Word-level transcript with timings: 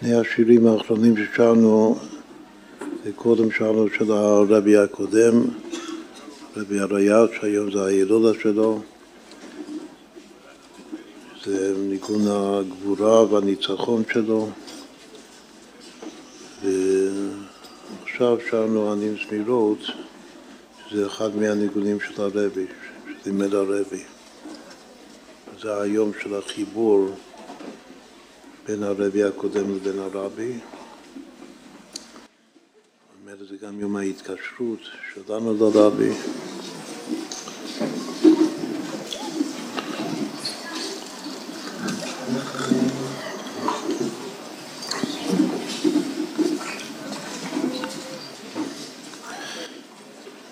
שני 0.00 0.14
השירים 0.14 0.66
האחרונים 0.66 1.14
ששרנו, 1.16 1.98
קודם 3.16 3.50
שרנו 3.50 3.86
של 3.98 4.12
הרבי 4.12 4.76
הקודם, 4.76 5.42
רבי 6.56 6.80
הרי"ל, 6.80 7.28
שהיום 7.40 7.70
זה 7.70 7.84
הילודה 7.84 8.40
שלו. 8.40 8.80
זה 11.44 11.74
ניגון 11.78 12.20
הגבורה 12.28 13.24
והניצחון 13.24 14.02
שלו. 14.12 14.48
ועכשיו 16.62 18.36
שרנו 18.50 18.92
עניים 18.92 19.14
זמירות, 19.28 19.78
שזה 20.88 21.06
אחד 21.06 21.36
מהניגונים 21.36 22.00
של 22.00 22.22
הרבי, 22.22 22.66
שלימד 23.22 23.54
הרבי. 23.54 24.02
זה 25.62 25.80
היום 25.80 26.12
של 26.22 26.34
החיבור 26.34 27.08
בין 28.68 28.82
הרבי 28.82 29.24
הקודם 29.24 29.76
לבין 29.76 29.98
הרבי. 29.98 30.52
אומרת, 33.22 33.38
זה 33.50 33.56
גם 33.66 33.80
יום 33.80 33.96
ההתקשרות 33.96 34.78
שלנו 35.14 35.54
לרבי. 35.54 36.10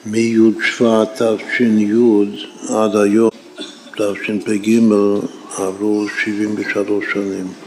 מי' 0.06 0.36
שבט 0.62 1.22
תש"י 1.22 1.86
עד 2.68 2.96
היום, 2.96 3.30
תשפ"ג, 3.96 4.68
עברו 5.58 6.06
73 6.08 7.04
שנים 7.12 7.65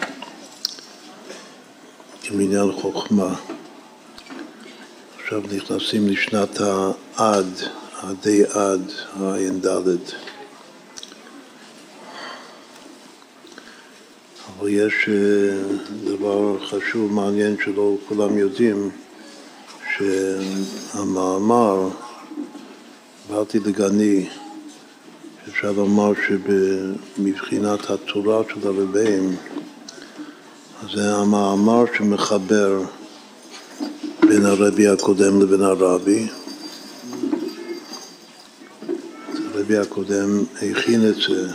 כמניין 2.39 2.71
חוכמה. 2.71 3.35
עכשיו 5.19 5.41
נכנסים 5.51 6.07
לשנת 6.07 6.59
העד, 6.59 7.45
עדי 8.01 8.43
עד, 8.43 8.81
הע"ד. 9.15 9.67
אבל 14.59 14.69
יש 14.69 15.09
דבר 16.03 16.65
חשוב, 16.65 17.13
מעניין, 17.13 17.55
שלא 17.65 17.97
כולם 18.07 18.37
יודעים, 18.37 18.89
שהמאמר 19.97 21.89
באתי 23.29 23.59
לגני, 23.59 24.29
אפשר 25.49 25.71
לומר 25.71 26.11
שבבחינת 26.27 27.89
התורה 27.89 28.41
של 28.49 28.67
הרבים, 28.67 29.35
זה 30.93 31.15
המאמר 31.15 31.83
שמחבר 31.97 32.81
בין 34.27 34.45
הרבי 34.45 34.87
הקודם 34.87 35.41
לבין 35.41 35.61
הרבי. 35.61 36.27
הרבי 39.53 39.77
הקודם 39.77 40.43
הכין 40.55 41.09
את 41.09 41.15
זה 41.15 41.51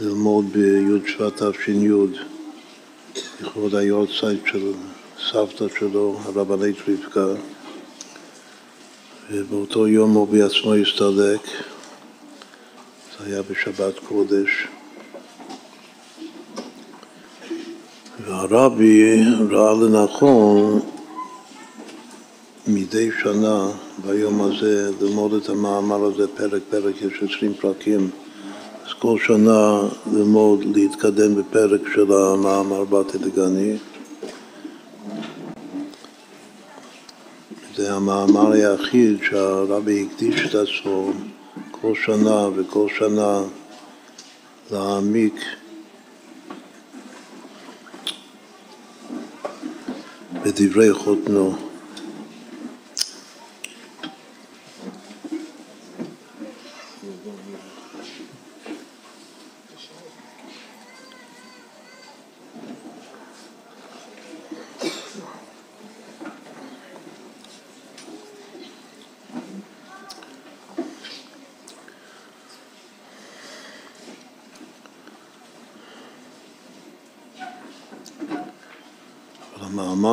ללמוד 0.00 0.52
בי' 0.52 1.10
שבט 1.10 1.42
תש"י, 1.42 1.88
לכבוד 3.40 3.74
היורצייט 3.74 4.46
של 4.46 4.72
סבתא 5.30 5.64
שלו, 5.78 6.20
הרבנית 6.24 6.76
רבקה. 6.88 7.26
ובאותו 9.30 9.88
יום 9.88 10.12
הוא 10.14 10.28
בעצמו 10.28 10.74
הסתלק, 10.74 11.40
זה 13.18 13.26
היה 13.26 13.42
בשבת 13.42 13.98
קודש. 13.98 14.66
והרבי 18.48 19.22
ראה 19.50 19.74
לנכון 19.74 20.80
מדי 22.66 23.10
שנה 23.22 23.68
ביום 24.06 24.40
הזה 24.40 24.90
ללמוד 25.00 25.32
את 25.32 25.48
המאמר 25.48 26.04
הזה 26.04 26.26
פרק 26.36 26.62
פרק, 26.70 26.94
יש 27.02 27.22
עשרים 27.22 27.54
פרקים, 27.54 28.10
אז 28.86 28.92
כל 28.98 29.18
שנה 29.26 29.80
ללמוד, 30.12 30.64
להתקדם 30.74 31.34
בפרק 31.34 31.80
של 31.94 32.12
המאמר 32.12 32.84
באתי 32.84 33.18
לגני. 33.18 33.76
זה 37.76 37.92
המאמר 37.92 38.52
היחיד 38.52 39.18
שהרבי 39.30 40.06
הקדיש 40.06 40.46
את 40.46 40.54
עצמו 40.54 41.10
כל 41.70 41.92
שנה 41.94 42.48
וכל 42.56 42.86
שנה 42.98 43.40
להעמיק 44.70 45.34
בדברי 50.44 50.92
חותנו. 50.92 51.69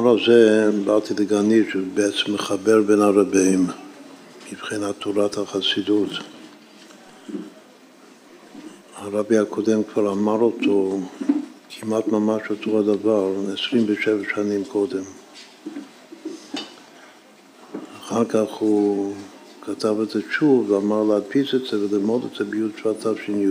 המאמר 0.08 0.24
הזה, 0.24 0.70
באתי 0.86 1.14
לגני, 1.14 1.62
שבעצם 1.72 2.34
מחבר 2.34 2.82
בין 2.82 3.02
הרבים 3.02 3.68
מבחינת 4.52 4.96
תורת 5.00 5.38
החסידות. 5.38 6.10
הרבי 8.96 9.38
הקודם 9.38 9.84
כבר 9.84 10.12
אמר 10.12 10.40
אותו 10.40 11.00
כמעט 11.70 12.08
ממש 12.08 12.42
אותו 12.50 12.80
הדבר 12.80 13.34
27 13.54 14.18
שנים 14.36 14.64
קודם. 14.66 15.04
אחר 18.00 18.26
כך 18.26 18.50
הוא 18.60 19.14
כתב 19.62 19.96
את 20.04 20.10
זה 20.10 20.20
שוב 20.32 20.72
ואמר 20.72 21.04
להדפיס 21.04 21.56
את 21.56 21.62
זה 21.72 21.80
וללמוד 21.80 22.26
את 22.32 22.38
זה 22.38 22.44
בי' 22.44 22.82
שבט 22.82 23.08
תש"י. 23.08 23.46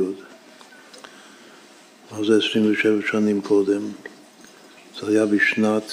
אז 2.12 2.26
זה 2.26 2.38
27 2.50 3.00
שנים 3.10 3.40
קודם. 3.40 3.82
זה 5.00 5.08
היה 5.08 5.26
בשנת 5.26 5.92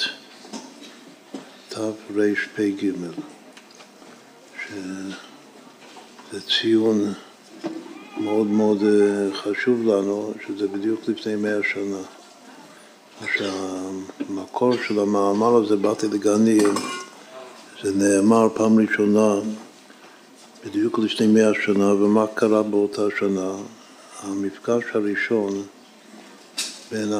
תרפ"ג, 1.73 2.91
שזה 4.63 6.41
ציון 6.41 7.13
מאוד 8.17 8.47
מאוד 8.47 8.78
חשוב 9.34 9.88
לנו, 9.88 10.34
שזה 10.47 10.67
בדיוק 10.67 11.01
לפני 11.07 11.35
מאה 11.35 11.59
שנה. 11.73 12.01
שהמקור 13.35 14.73
של 14.88 15.00
המאמר 15.00 15.56
הזה, 15.56 15.75
באתי 15.75 16.07
לגני, 16.07 16.59
זה 17.84 17.91
נאמר 17.95 18.47
פעם 18.53 18.79
ראשונה 18.79 19.35
בדיוק 20.66 21.00
לפני 21.00 21.28
מאה 21.28 21.51
שנה, 21.66 21.94
ומה 21.94 22.25
קרה 22.34 22.63
באותה 22.63 23.01
שנה? 23.19 23.51
המפגש 24.23 24.84
הראשון 24.94 25.63
בין 26.91 27.13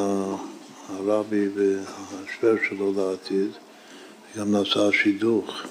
הרבי 0.90 1.48
והשוור 1.56 2.56
שלו 2.70 2.94
לעתיד, 2.98 3.50
גם 4.38 4.52
נעשה 4.52 4.92
שידוך. 4.92 5.62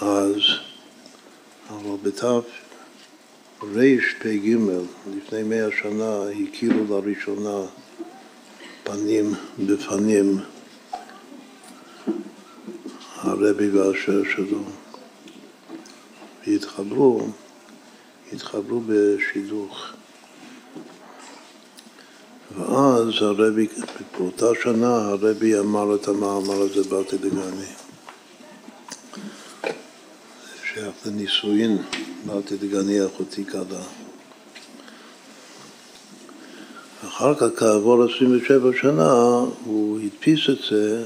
אז, 0.00 0.36
אבל 1.70 1.96
בתף 2.02 2.44
רפ"ג, 3.62 4.56
לפני 5.16 5.42
מאה 5.42 5.68
שנה, 5.82 6.22
הכירו 6.28 6.84
לראשונה 6.88 7.66
פנים 8.84 9.34
בפנים 9.66 10.38
הרבי 13.16 13.70
והשוור 13.70 14.24
שלו, 14.36 14.62
והתחברו, 16.46 17.28
התחברו 18.32 18.80
בשידוך. 18.86 19.92
ואז 22.58 23.08
הרבי, 23.20 23.66
באותה 24.18 24.46
שנה 24.62 24.96
הרבי 24.96 25.58
אמר 25.58 25.94
את 25.94 26.08
המאמר 26.08 26.60
הזה, 26.60 26.88
באתי 26.88 27.16
לגני. 27.22 27.66
שייך 30.64 30.94
לנישואין, 31.06 31.78
באתי 32.26 32.54
לגני 32.62 33.06
אחותי 33.06 33.44
כלה. 33.44 33.82
אחר 37.08 37.34
כך, 37.34 37.46
כעבור 37.56 38.04
27 38.04 38.70
שנה, 38.80 39.12
הוא 39.64 40.00
הדפיס 40.00 40.40
את 40.50 40.58
זה 40.70 41.04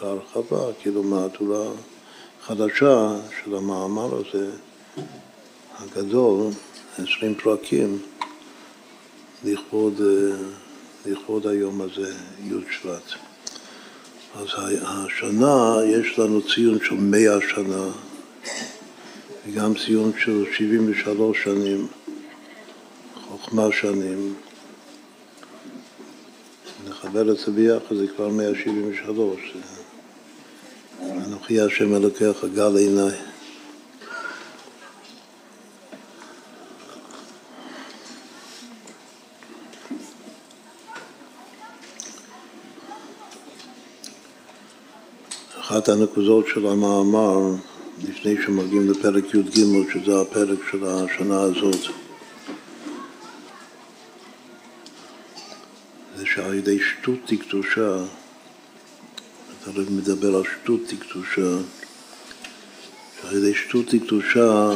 בהרחבה, 0.00 0.72
כאילו 0.80 1.02
מהדורה 1.02 1.70
חדשה 2.46 3.16
של 3.44 3.56
המאמר 3.56 4.14
הזה, 4.14 4.50
הגדול, 5.78 6.50
20 6.98 7.34
פרקים. 7.34 7.98
לכבוד, 9.44 10.00
לכבוד 11.06 11.46
היום 11.46 11.80
הזה, 11.80 12.14
י' 12.44 12.52
שבט. 12.70 13.12
אז 14.34 14.46
השנה 14.82 15.76
יש 15.86 16.18
לנו 16.18 16.42
ציון 16.42 16.78
של 16.84 16.94
מאה 16.94 17.38
שנה 17.50 17.86
וגם 19.46 19.74
ציון 19.74 20.12
של 20.24 20.44
73 20.52 21.44
שנים, 21.44 21.86
חוכמה 23.28 23.68
שנים. 23.80 24.34
נחבר 26.88 27.32
את 27.32 27.38
זה 27.38 27.52
ביחד, 27.52 27.96
זה 27.96 28.06
כבר 28.16 28.28
173. 28.28 29.40
אנוכי 31.26 31.60
השם 31.60 31.94
אלוקיך 31.94 32.44
גל 32.54 32.76
עיניי. 32.76 33.25
אחת 45.78 45.88
הנקודות 45.88 46.46
של 46.54 46.66
המאמר, 46.66 47.40
לפני 48.08 48.34
שמגיעים 48.46 48.90
לפרק 48.90 49.34
י"ג, 49.34 49.60
שזה 49.92 50.20
הפרק 50.20 50.58
של 50.70 50.84
השנה 50.84 51.40
הזאת, 51.40 51.80
זה 56.16 56.26
שעל 56.26 56.54
ידי 56.54 56.78
שטות 56.78 57.18
תקדושה, 57.26 57.96
אתה 59.62 59.70
לא 59.74 59.82
מדבר 59.90 60.36
על 60.36 60.42
שטות 60.44 60.80
תקדושה, 60.86 61.56
שעל 63.20 63.36
ידי 63.36 63.54
שטות 63.54 63.86
תקדושה 63.88 64.70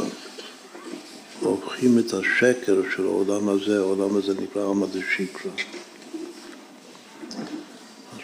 הופכים 1.40 1.98
את 1.98 2.14
השקר 2.14 2.76
של 2.96 3.04
העולם 3.04 3.48
הזה, 3.48 3.78
העולם 3.78 4.16
הזה 4.16 4.34
נקרא 4.42 4.66
עמא 4.70 4.86
דשיקרא. 4.86 5.50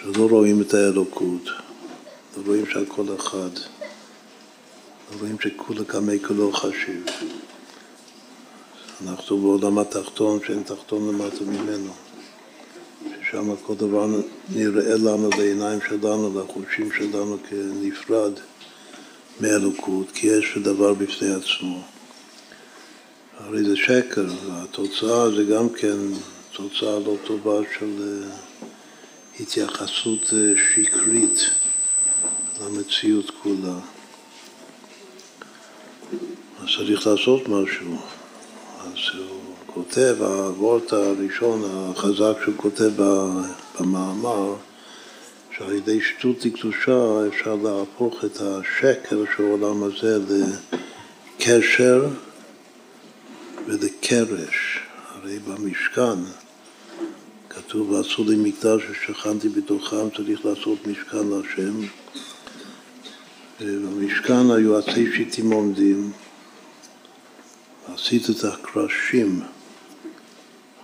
אז 0.04 0.16
לא 0.16 0.28
רואים 0.30 0.60
את 0.60 0.74
האלוקות. 0.74 1.65
רואים 2.44 2.66
שהכל 2.66 3.04
אחד, 3.16 3.50
רואים 5.20 5.36
שכולה 5.40 5.84
קמי 5.84 6.18
כולו 6.26 6.52
חשיב. 6.52 7.04
אנחנו 9.06 9.38
בעולם 9.38 9.78
התחתון 9.78 10.38
שאין 10.46 10.62
תחתון 10.62 11.08
למטה 11.08 11.44
ממנו, 11.44 11.92
ששם 13.04 13.56
כל 13.62 13.74
דבר 13.74 14.06
נראה 14.54 14.96
לנו 14.96 15.30
לעיניים 15.38 15.78
שלנו, 15.88 16.40
לחושים 16.40 16.92
שלנו 16.92 17.36
כנפרד 17.48 18.32
מאלוקות, 19.40 20.10
כי 20.14 20.26
יש 20.26 20.58
דבר 20.62 20.94
בפני 20.94 21.34
עצמו. 21.34 21.82
הרי 23.38 23.64
זה 23.64 23.76
שקר, 23.76 24.26
והתוצאה 24.46 25.30
זה 25.30 25.44
גם 25.44 25.68
כן 25.68 25.96
תוצאה 26.52 26.98
לא 26.98 27.16
טובה 27.24 27.58
של 27.78 28.02
אה, 28.02 28.28
התייחסות 29.40 30.32
אה, 30.32 30.52
שקרית. 30.56 31.05
למציאות 32.66 33.30
כולה. 33.42 33.78
אז 36.62 36.68
צריך 36.76 37.06
לעשות 37.06 37.48
משהו. 37.48 37.96
אז 38.80 39.18
הוא 39.18 39.54
כותב, 39.66 40.16
הוורט 40.20 40.92
הראשון, 40.92 41.62
החזק 41.90 42.32
שהוא 42.44 42.54
כותב 42.56 42.90
במאמר, 43.80 44.54
שעל 45.56 45.72
ידי 45.72 46.00
שטות 46.00 46.36
קדושה 46.54 47.28
אפשר 47.28 47.54
להפוך 47.54 48.24
את 48.24 48.40
השקר 48.40 49.22
של 49.36 49.42
העולם 49.42 49.82
הזה 49.82 50.18
לקשר 51.38 52.06
ולקרש. 53.66 54.80
הרי 55.08 55.38
במשכן 55.38 56.18
כתוב, 57.48 57.90
ועשו 57.90 58.24
לי 58.24 58.36
מקדש 58.36 58.82
ששכנתי 58.82 59.48
בתוכם, 59.48 60.10
צריך 60.16 60.44
לעשות 60.44 60.86
משכן 60.86 61.26
להשם. 61.28 61.80
במשכן 63.60 64.50
היו 64.50 64.78
עצי 64.78 65.12
שיטים 65.16 65.52
עומדים, 65.52 66.12
עשית 67.94 68.30
את 68.30 68.44
הקרשים, 68.44 69.40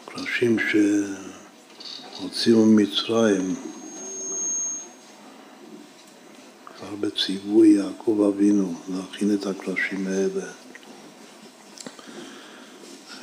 הקרשים 0.04 0.56
שהוציאו 2.18 2.66
ממצרים, 2.66 3.54
כבר 6.66 6.94
בציווי 7.00 7.68
יעקב 7.68 8.32
אבינו 8.34 8.74
להכין 8.88 9.34
את 9.34 9.46
הקרשים 9.46 10.06
האלה. 10.06 10.46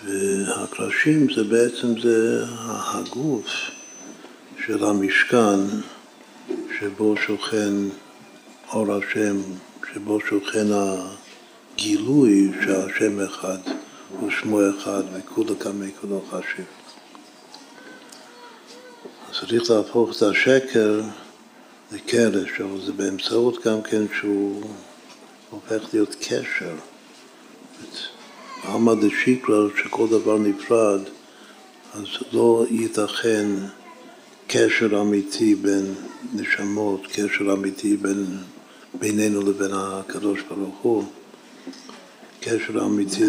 והקרשים 0.06 1.28
זה 1.36 1.44
בעצם 1.44 2.00
זה 2.02 2.46
הגוף 2.68 3.46
של 4.66 4.86
המשכן 4.86 5.60
שבו 6.80 7.16
שוכן 7.18 7.74
אור 8.74 8.94
השם, 8.94 9.38
שבו 9.94 10.20
שוכן 10.20 10.68
הגילוי 10.72 12.52
שהשם 12.64 13.20
אחד 13.20 13.58
ושמו 14.28 14.60
אחד 14.70 15.04
וכולו 15.14 15.56
קמי 15.56 15.92
כולו 16.02 16.22
חשיב. 16.30 16.66
אז 19.30 19.36
צריך 19.40 19.72
להפוך 19.72 20.18
את 20.18 20.22
השקר 20.22 21.02
לקרש, 21.92 22.62
אבל 22.62 22.82
זה 22.86 22.92
באמצעות 22.92 23.66
גם 23.66 23.82
כן 23.82 24.04
שהוא 24.20 24.64
הופך 25.50 25.94
להיות 25.94 26.16
קשר. 26.20 26.76
עלמא 28.64 28.94
דשיקרא, 28.94 29.68
שכל 29.78 30.08
דבר 30.08 30.38
נפרד, 30.38 31.02
אז 31.94 32.06
לא 32.32 32.66
ייתכן 32.70 33.48
קשר 34.48 35.02
אמיתי 35.02 35.56
בין 35.56 35.94
נשמות, 36.34 37.08
קשר 37.08 37.54
אמיתי 37.54 37.98
בין 37.98 38.26
בינינו 38.94 39.42
לבין 39.42 39.72
הקדוש 39.74 40.42
ברוך 40.42 40.78
הוא, 40.82 41.04
קשר 42.40 42.86
אמיתי 42.86 43.24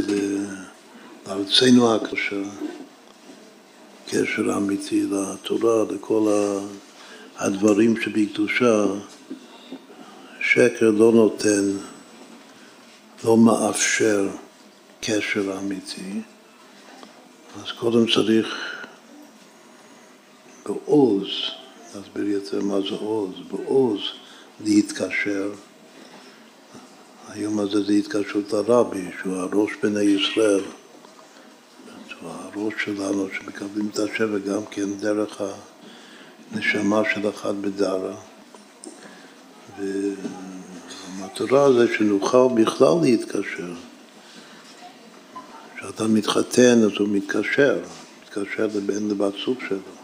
לארצנו 1.27 1.95
הקדושה, 1.95 2.43
קשר 4.07 4.57
אמיתי 4.57 5.07
לתורה, 5.11 5.85
לכל 5.91 6.33
הדברים 7.37 8.01
שבקדושה, 8.01 8.85
שקר 10.41 10.91
לא 10.91 11.12
נותן, 11.12 11.71
לא 13.25 13.37
מאפשר 13.37 14.29
קשר 15.01 15.59
אמיתי, 15.59 16.21
אז 17.63 17.73
קודם 17.79 18.06
צריך 18.15 18.47
בעוז, 20.67 21.27
נסביר 21.89 22.29
יותר 22.29 22.61
מה 22.61 22.81
זה 22.81 22.94
עוז, 23.01 23.34
בעוז 23.51 24.01
להתקשר. 24.64 25.52
היום 27.29 27.58
הזה 27.58 27.82
זה 27.82 27.93
התקשרות 27.93 28.52
לרבי, 28.52 29.05
שהוא 29.20 29.36
הראש 29.36 29.70
בני 29.82 30.02
ישראל, 30.02 30.64
שהוא 32.08 32.31
הראש 32.31 32.74
שלנו, 32.84 33.29
שמקבלים 33.38 33.88
את 33.93 33.98
השם 33.98 34.29
וגם 34.32 34.67
כן 34.70 34.94
דרך 34.94 35.40
הנשמה 36.52 37.02
של 37.14 37.29
אחד 37.29 37.62
בדרה. 37.62 38.14
והמטרה 39.79 41.72
זה 41.72 41.94
שנוכל 41.98 42.48
בכלל 42.55 42.94
להתקשר. 43.02 43.72
כשאדם 45.76 46.14
מתחתן 46.14 46.82
אז 46.84 46.90
הוא 46.98 47.08
מתקשר, 47.08 47.79
מתקשר 48.24 48.67
לבן 48.67 49.08
לבת 49.08 49.32
זוג 49.44 49.58
שלו. 49.69 50.00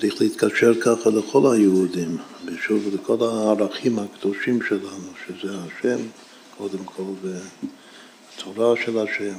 צריך 0.00 0.20
להתקשר 0.20 0.80
ככה 0.80 1.10
לכל 1.10 1.54
היהודים, 1.54 2.16
ושוב 2.44 2.94
לכל 2.94 3.16
הערכים 3.20 3.98
הקדושים 3.98 4.62
שלנו, 4.68 5.10
שזה 5.26 5.48
השם, 5.58 5.98
קודם 6.58 6.84
כל, 6.84 7.02
והתורה 7.22 8.74
של 8.84 8.98
השם, 8.98 9.38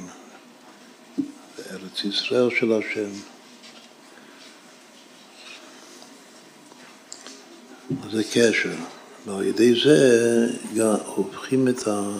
וארץ 1.58 2.04
ישראל 2.04 2.50
של 2.50 2.72
השם. 2.72 3.10
זה 8.12 8.22
קשר, 8.32 8.74
ועל 9.26 9.42
ידי 9.42 9.80
זה 9.84 10.46
גם 10.76 10.94
הופכים 11.06 11.68
את, 11.68 11.88
ה, 11.88 12.10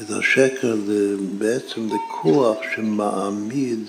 את 0.00 0.10
השקר 0.10 0.76
בעצם 1.38 1.86
לכוח 1.86 2.56
שמעמיד 2.76 3.86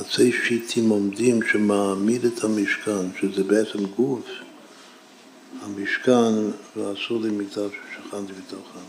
עצי 0.00 0.32
שיטים 0.32 0.88
עומדים 0.88 1.40
שמעמיד 1.52 2.24
את 2.24 2.44
המשכן, 2.44 3.06
שזה 3.20 3.44
בעצם 3.44 3.86
גוף, 3.96 4.26
המשכן, 5.62 6.32
ועשו 6.76 7.22
לי 7.22 7.30
מקדש 7.30 7.70
ששכנתי 7.92 8.32
בתוכם. 8.32 8.86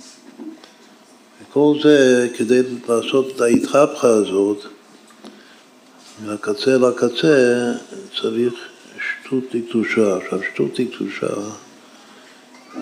וכל 1.41 1.73
זה 1.83 2.27
כדי 2.37 2.61
לעשות 2.89 3.35
את 3.35 3.41
ההתחפכה 3.41 4.07
הזאת, 4.07 4.65
מהקצה 6.25 6.77
לקצה, 6.77 7.73
צריך 8.21 8.53
שטות 8.99 9.43
לקדושה. 9.53 10.17
עכשיו, 10.17 10.39
שטות 10.53 10.79
לקדושה 10.79 11.33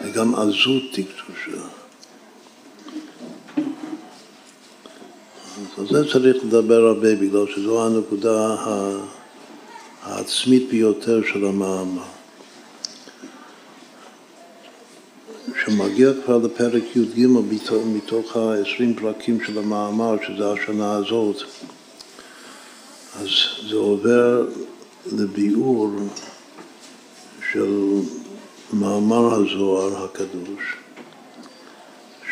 זה 0.03 0.09
גם 0.09 0.35
עזות 0.35 0.83
לקדושה. 0.97 1.67
על 5.77 5.87
זה 5.87 6.11
צריך 6.11 6.43
לדבר 6.43 6.87
הרבה, 6.87 7.15
בגלל 7.15 7.45
שזו 7.55 7.85
הנקודה 7.85 8.55
העצמית 10.03 10.69
ביותר 10.69 11.21
של 11.33 11.45
המאמר. 11.45 12.03
כשמגיע 15.53 16.09
כבר 16.25 16.37
לפרק 16.37 16.83
י"ג 16.95 17.27
מתוך 17.85 18.37
ה-20 18.37 19.01
פרקים 19.01 19.43
של 19.45 19.57
המאמר, 19.57 20.15
שזה 20.27 20.51
השנה 20.51 20.95
הזאת, 20.95 21.35
אז 23.21 23.27
זה 23.69 23.75
עובר 23.75 24.47
לביאור 25.11 25.91
של 27.51 27.99
מאמר 28.73 29.33
הזוהר 29.33 30.05
הקדוש, 30.05 30.84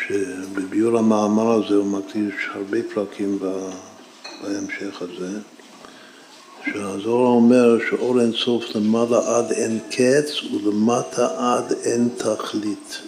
שבביאור 0.08 0.98
המאמר 0.98 1.52
הזה 1.52 1.74
הוא 1.74 1.86
מקדיש 1.86 2.34
הרבה 2.54 2.78
פרקים 2.94 3.38
בהמשך 4.42 5.02
הזה, 5.02 5.38
שהזוהר 6.64 7.26
אומר 7.26 7.78
שאור 7.90 8.20
אין 8.20 8.32
סוף 8.32 8.64
למעלה 8.74 9.36
עד 9.36 9.52
אין 9.52 9.78
קץ 9.90 10.42
ולמטה 10.52 11.26
עד 11.36 11.72
אין 11.84 12.08
תכלית. 12.16 12.98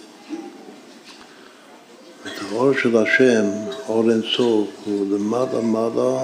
את 2.25 2.41
האור 2.41 2.73
של 2.73 2.97
השם, 2.97 3.45
אור 3.87 4.11
אין 4.11 4.21
סוף, 4.35 4.67
הוא 4.85 5.05
למעלה 5.11 5.61
מעלה 5.61 6.19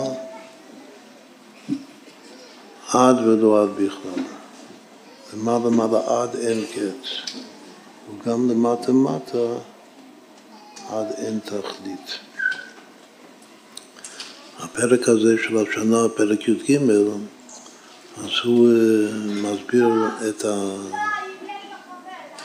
עד 2.94 3.28
ולא 3.28 3.64
עד 3.64 3.70
בכלל. 3.70 4.24
למעלה 5.34 5.70
מעלה 5.70 6.00
עד 6.08 6.36
אין 6.36 6.66
קץ. 6.66 7.34
וגם 8.10 8.50
למטה 8.50 8.92
מטה 8.92 9.73
עד 10.90 11.08
אין 11.18 11.40
תכלית. 11.40 12.20
הפרק 14.60 15.10
הזה 15.10 15.36
של 15.44 15.58
השנה, 15.58 16.10
פרק 16.16 16.48
י"ג, 16.48 16.78
אז 18.18 18.30
הוא 18.44 18.70
אה, 18.70 18.74
מסביר 19.26 19.90
את 20.30 20.46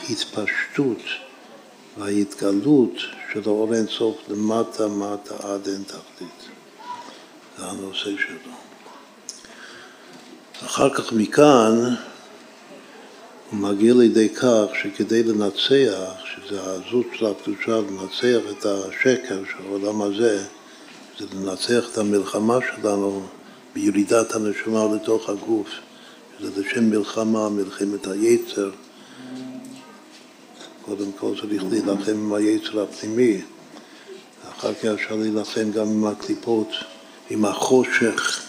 ההתפשטות 0.07 1.01
וההתגלות 1.97 2.93
של 3.33 3.41
האור 3.45 3.73
אין 3.73 3.87
סוף 3.87 4.17
למטה 4.29 4.87
מטה 4.87 5.35
עד 5.43 5.67
אין 5.67 5.83
תכלית. 5.83 6.49
זה 7.57 7.65
הנושא 7.65 8.03
שלו. 8.03 8.53
אחר 10.65 10.89
כך 10.93 11.13
מכאן 11.13 11.95
הוא 13.51 13.59
מגיע 13.59 13.93
לידי 13.93 14.29
כך 14.29 14.65
שכדי 14.81 15.23
לנצח, 15.23 16.13
שזה 16.25 16.61
העזות 16.61 17.05
של 17.13 17.25
הקדושה, 17.25 17.81
לנצח 17.81 18.51
את 18.51 18.65
השקר 18.65 19.43
של 19.51 19.63
העולם 19.67 20.01
הזה, 20.01 20.43
זה 21.19 21.25
לנצח 21.35 21.89
את 21.91 21.97
המלחמה 21.97 22.57
שלנו 22.61 23.21
בירידת 23.75 24.35
הנשמה 24.35 24.85
לתוך 24.95 25.29
הגוף, 25.29 25.69
שזה 26.39 26.61
לשם 26.61 26.89
מלחמה, 26.89 27.49
מלחמת 27.49 28.07
היצר. 28.07 28.69
קודם 30.81 31.11
כל 31.19 31.33
צריך 31.41 31.63
להילחם 31.69 32.11
עם 32.11 32.33
היצר 32.33 32.83
הפנימי, 32.83 33.41
אחר 34.49 34.73
כך 34.73 34.85
אפשר 34.85 35.15
להילחם 35.15 35.71
גם 35.71 35.87
עם 35.87 36.05
הקליפות, 36.05 36.69
עם 37.29 37.45
החושך 37.45 38.41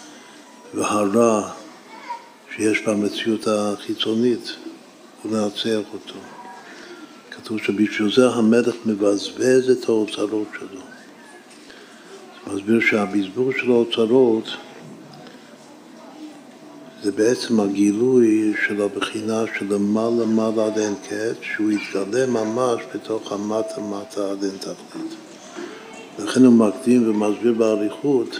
והרע 0.73 1.49
שיש 2.55 2.81
במציאות 2.81 3.47
החיצונית 3.47 4.55
ולנצח 5.25 5.93
אותו. 5.93 6.19
כתוב 7.31 7.57
שבשביל 7.57 8.11
זה 8.15 8.29
המלך 8.29 8.75
מבזבז 8.85 9.69
את 9.69 9.89
האוצרות 9.89 10.47
שלו. 10.59 10.81
זה 12.45 12.53
מסביר 12.53 12.79
שהבזבוז 12.79 13.53
של 13.57 13.71
האוצרות 13.71 14.45
זה 17.03 17.11
בעצם 17.11 17.59
הגילוי 17.59 18.53
של 18.67 18.81
הבחינה 18.81 19.43
של 19.59 19.73
למעלה 19.73 20.25
מעלה 20.25 20.65
עד 20.65 20.77
אין 20.77 20.95
קץ, 21.09 21.37
שהוא 21.41 21.71
יתגלה 21.71 22.25
ממש 22.25 22.81
בתוך 22.95 23.31
המטה 23.31 23.81
מטה 23.81 24.31
עד 24.31 24.43
אין 24.43 24.57
תכלית. 24.57 25.15
לכן 26.19 26.45
הוא 26.45 26.53
מקדים 26.53 27.09
ומסביר 27.09 27.53
באריכות 27.53 28.39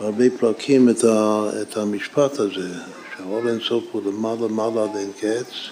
בהרבה 0.00 0.24
פרקים 0.38 0.88
את, 0.88 1.04
ה, 1.04 1.44
את 1.62 1.76
המשפט 1.76 2.38
הזה, 2.38 2.68
שהאור 3.16 3.48
אינסוף 3.48 3.84
הוא 3.92 4.02
למעלה 4.06 4.48
מעלה 4.48 4.82
עד 4.82 4.96
אין 4.96 5.10
קץ 5.20 5.70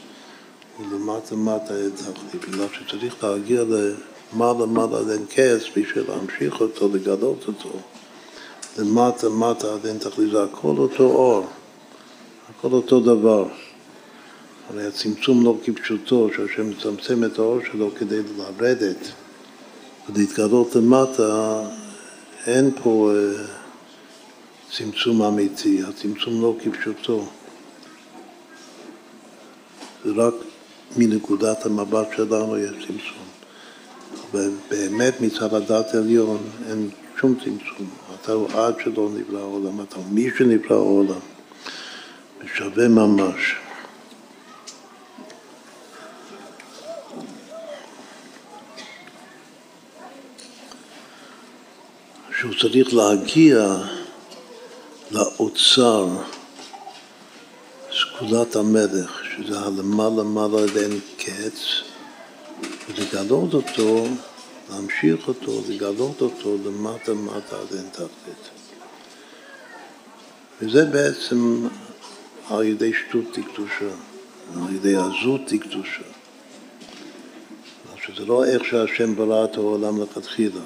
ולמטה 0.79 1.37
מטה 1.37 1.75
עד 1.75 1.93
תכלית, 1.97 2.49
בגלל 2.49 2.67
שצריך 2.73 3.25
להגיע 3.25 3.63
למעלה 3.63 4.67
מעלה 4.67 4.99
עד 4.99 5.11
אין 5.11 5.27
קץ 5.27 5.63
בשביל 5.77 6.05
להמשיך 6.09 6.61
אותו, 6.61 6.89
לגלות 6.95 7.45
אותו. 7.49 7.71
למטה 8.79 9.29
מטה 9.29 9.75
עד 9.75 9.87
אין 9.87 9.99
תכלית, 9.99 10.31
זה 10.31 10.43
הכל 10.43 10.75
אותו 10.79 11.05
אור, 11.05 11.47
הכל 12.51 12.73
אותו 12.73 13.01
דבר. 13.01 13.49
הרי 14.71 14.87
הצמצום 14.87 15.45
לא 15.45 15.57
כפשוטו, 15.65 16.29
שהשם 16.37 16.71
מצמצם 16.71 17.25
את 17.25 17.39
האור 17.39 17.59
שלו 17.73 17.91
כדי 17.99 18.21
לרדת 18.39 19.13
ולהתגלות 20.09 20.77
למטה, 20.77 21.63
אין 22.47 22.71
פה 22.83 23.13
אה, 23.15 23.45
צמצום 24.73 25.23
אמיתי, 25.23 25.83
הצמצום 25.89 26.43
לא 26.43 26.55
כפשוטו. 26.63 27.27
זה 30.05 30.13
רק 30.17 30.35
מנקודת 30.99 31.67
המבט 31.67 32.07
שלנו 32.17 32.59
יש 32.59 32.71
צמצום. 32.71 33.29
ובאמת 34.35 35.21
מצד 35.21 35.55
הדת 35.55 35.95
העליון 35.95 36.39
אין 36.69 36.91
שום 37.21 37.35
צמצום. 37.35 37.91
אתה 38.15 38.33
הוא 38.33 38.49
עד 38.53 38.75
שלא 38.85 39.11
נברא 39.15 39.41
העולם, 39.41 39.81
אתה 39.81 39.97
מי 40.11 40.29
שנברא 40.39 40.77
העולם. 40.77 41.21
ושווה 42.45 42.89
ממש. 42.89 43.55
שהוא 52.41 52.55
צריך 52.61 52.95
להגיע 52.95 53.77
לאוצר 55.11 56.07
סגולת 57.93 58.57
המלך, 58.57 59.28
שזה 59.39 59.61
הלמעלה 59.61 60.23
מעלה 60.23 60.63
עד 60.63 60.77
אין 60.77 61.01
קץ, 61.19 61.59
ולגלות 62.89 63.55
אותו, 63.55 64.07
להמשיך 64.71 65.29
אותו, 65.29 65.63
לגלות 65.69 66.21
אותו 66.21 66.57
למטה 66.65 67.15
מטה 67.15 67.57
עד 67.57 67.77
אין 67.77 67.89
תכלית. 67.93 68.49
וזה 70.63 70.85
בעצם 70.85 71.69
על 72.51 72.63
ידי 72.63 72.93
שטות 72.93 73.25
תקדושה, 73.33 73.95
על 74.57 74.75
ידי 74.75 74.97
עזות 74.97 75.41
תקדושה. 75.47 76.19
שזה 78.09 78.27
לא 78.27 78.45
איך 78.45 78.65
שהשם 78.65 79.15
ברא 79.15 79.45
את 79.45 79.57
העולם 79.57 80.03
לכתחילה, 80.03 80.61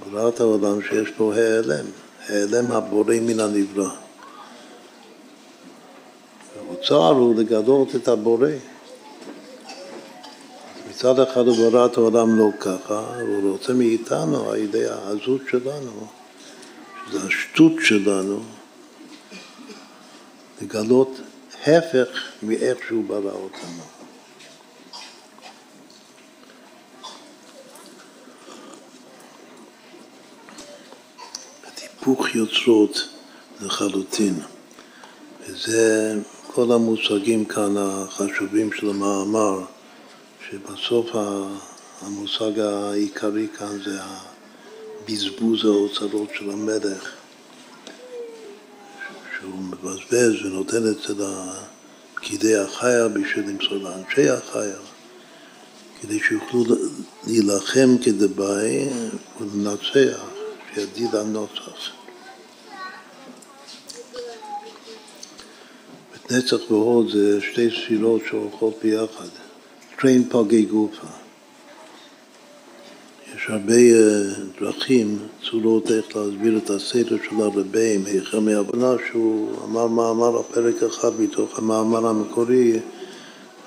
ברא 0.00 0.28
את 0.28 0.40
העולם 0.40 0.82
שיש 0.82 1.08
פה 1.16 1.34
העלם, 1.34 1.84
העלם 2.28 2.72
הבורא 2.72 3.14
מן 3.22 3.40
הנברא. 3.40 4.03
האוצר 6.84 7.18
הוא 7.18 7.34
לגלות 7.34 7.96
את 7.96 8.08
הבורא. 8.08 8.48
מצד 10.90 11.20
אחד 11.20 11.46
הוא 11.46 11.56
ברא 11.56 11.86
את 11.86 11.96
העולם 11.96 12.38
לא 12.38 12.48
ככה, 12.60 13.20
הוא 13.20 13.52
רוצה 13.52 13.72
מאיתנו, 13.72 14.50
על 14.50 14.56
ידי 14.56 14.86
העזות 14.86 15.40
שלנו, 15.50 16.06
שזה 17.06 17.26
השטות 17.26 17.72
שלנו, 17.80 18.40
לגלות 20.62 21.20
הפך 21.62 22.08
מאיך 22.42 22.78
שהוא 22.88 23.04
ברא 23.04 23.32
אותנו. 23.32 23.82
היפוך 31.82 32.34
יוצרות 32.34 33.08
לחלוטין. 33.60 34.40
וזה 35.40 36.14
כל 36.54 36.72
המושגים 36.72 37.44
כאן 37.44 37.74
החשובים 37.76 38.72
של 38.72 38.90
המאמר, 38.90 39.60
שבסוף 40.50 41.10
המושג 42.02 42.58
העיקרי 42.58 43.46
כאן 43.58 43.78
זה 43.84 43.98
בזבוז 45.08 45.64
האוצרות 45.64 46.28
של 46.38 46.50
המלך, 46.50 47.12
שהוא 49.36 49.58
מבזבז 49.58 50.44
ונותן 50.44 50.76
את 50.76 50.96
זה 51.08 51.14
לפקידי 52.14 52.56
החיה 52.56 53.08
בשביל 53.08 53.48
למסור 53.48 53.76
לאנשי 53.76 54.28
החיה, 54.28 54.78
כדי 56.00 56.20
שיוכלו 56.20 56.64
להילחם 57.26 57.96
כדבעי 58.02 58.88
ולנצח, 59.40 60.24
שידיד 60.74 61.14
הנוצח. 61.14 62.03
נצח 66.30 66.70
והוד 66.70 67.10
זה 67.10 67.40
שתי 67.40 67.70
ספירות 67.70 68.22
שהולכות 68.28 68.74
ביחד, 68.82 69.28
טריין 69.98 70.24
פגי 70.28 70.62
גופה. 70.62 71.06
יש 73.36 73.46
הרבה 73.48 73.74
אה, 73.74 74.22
דרכים, 74.60 75.18
צורות 75.50 75.90
איך 75.90 76.16
להסביר 76.16 76.58
את 76.64 76.70
הסדר 76.70 77.16
של 77.28 77.40
הרבים, 77.40 78.06
היכר 78.06 78.40
מהבנה 78.40 78.94
שהוא 79.10 79.56
אמר 79.64 79.86
מאמר 79.86 80.38
הפרק 80.40 80.82
אחד 80.82 81.20
מתוך 81.20 81.58
המאמר 81.58 82.06
המקורי, 82.06 82.72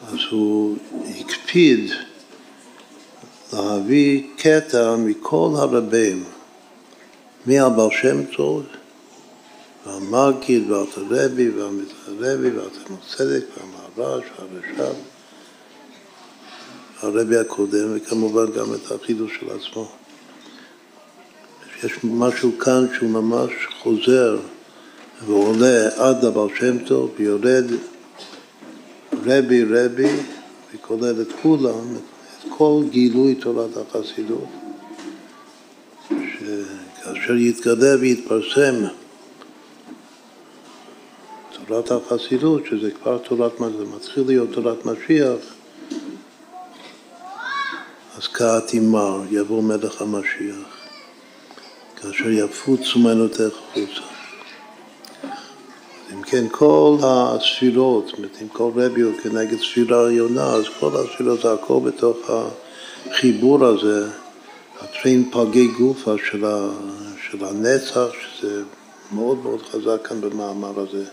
אז 0.07 0.17
הוא 0.31 0.75
הקפיד 1.19 1.91
להביא 3.53 4.23
קטע 4.37 4.95
מכל 4.95 5.49
הרבים, 5.55 6.23
מהבעל 7.45 7.89
שם 8.01 8.23
טוב, 8.25 8.63
והמגיד, 9.85 10.71
והרבי, 10.71 11.49
והמתרבי, 12.19 12.49
והתלמוד 12.49 12.99
צדק, 13.15 13.45
והמהר"ש, 13.57 14.25
והרש"ב. 14.39 14.93
הרבי 17.01 17.37
הקודם, 17.37 17.87
וכמובן 17.95 18.45
גם 18.51 18.73
את 18.73 18.91
החידוש 18.91 19.31
של 19.39 19.45
עצמו. 19.49 19.91
יש 21.83 21.91
משהו 22.03 22.59
כאן 22.59 22.85
שהוא 22.93 23.09
ממש 23.09 23.51
חוזר 23.81 24.39
ועולה 25.25 25.87
עד 25.97 26.21
דבר 26.21 26.47
שם 26.59 26.85
טוב, 26.85 27.13
ויורד 27.17 27.65
רבי 29.25 29.63
רבי, 29.63 30.11
וכולל 30.75 31.21
את 31.21 31.27
כולם, 31.41 31.95
את 31.95 32.49
כל 32.49 32.83
גילוי 32.89 33.35
תורת 33.35 33.69
החסידות, 33.77 34.47
שכאשר 36.09 37.35
יתגלה 37.35 37.95
ויתפרסם 37.99 38.75
תורת 41.67 41.91
החסידות, 41.91 42.65
שזה 42.65 42.91
כבר 42.91 43.17
תורת, 43.17 43.51
זה 43.57 43.85
מתחיל 43.95 44.23
להיות 44.27 44.49
תורת 44.53 44.85
משיח, 44.85 45.39
אז 48.17 48.27
כעת 48.27 48.73
ימר, 48.73 49.21
יבוא 49.31 49.63
מלך 49.63 50.01
המשיח, 50.01 50.87
כאשר 51.95 52.29
יפוצו 52.29 52.99
מנותיך 52.99 53.53
החוצה. 53.53 54.01
אם 56.13 56.21
כן, 56.21 56.45
כל 56.51 56.97
הספירות, 57.03 58.11
אם 58.41 58.47
כל 58.47 58.71
רבי 58.75 59.01
הוא 59.01 59.13
כנגד 59.23 59.57
ספירה 59.57 60.05
עליונה, 60.05 60.45
אז 60.45 60.65
כל 60.79 60.91
הספירות 60.95 61.41
זה 61.41 61.53
הכל 61.53 61.79
בתוך 61.85 62.17
החיבור 63.09 63.65
הזה, 63.65 64.07
הטרין 64.81 65.31
פלגי 65.31 65.67
גופה 65.67 66.15
של 67.29 67.45
הנצח, 67.45 68.07
שזה 68.21 68.63
מאוד 69.11 69.37
מאוד 69.43 69.61
חזק 69.61 70.07
כאן 70.07 70.21
במאמר 70.21 70.79
הזה, 70.79 71.05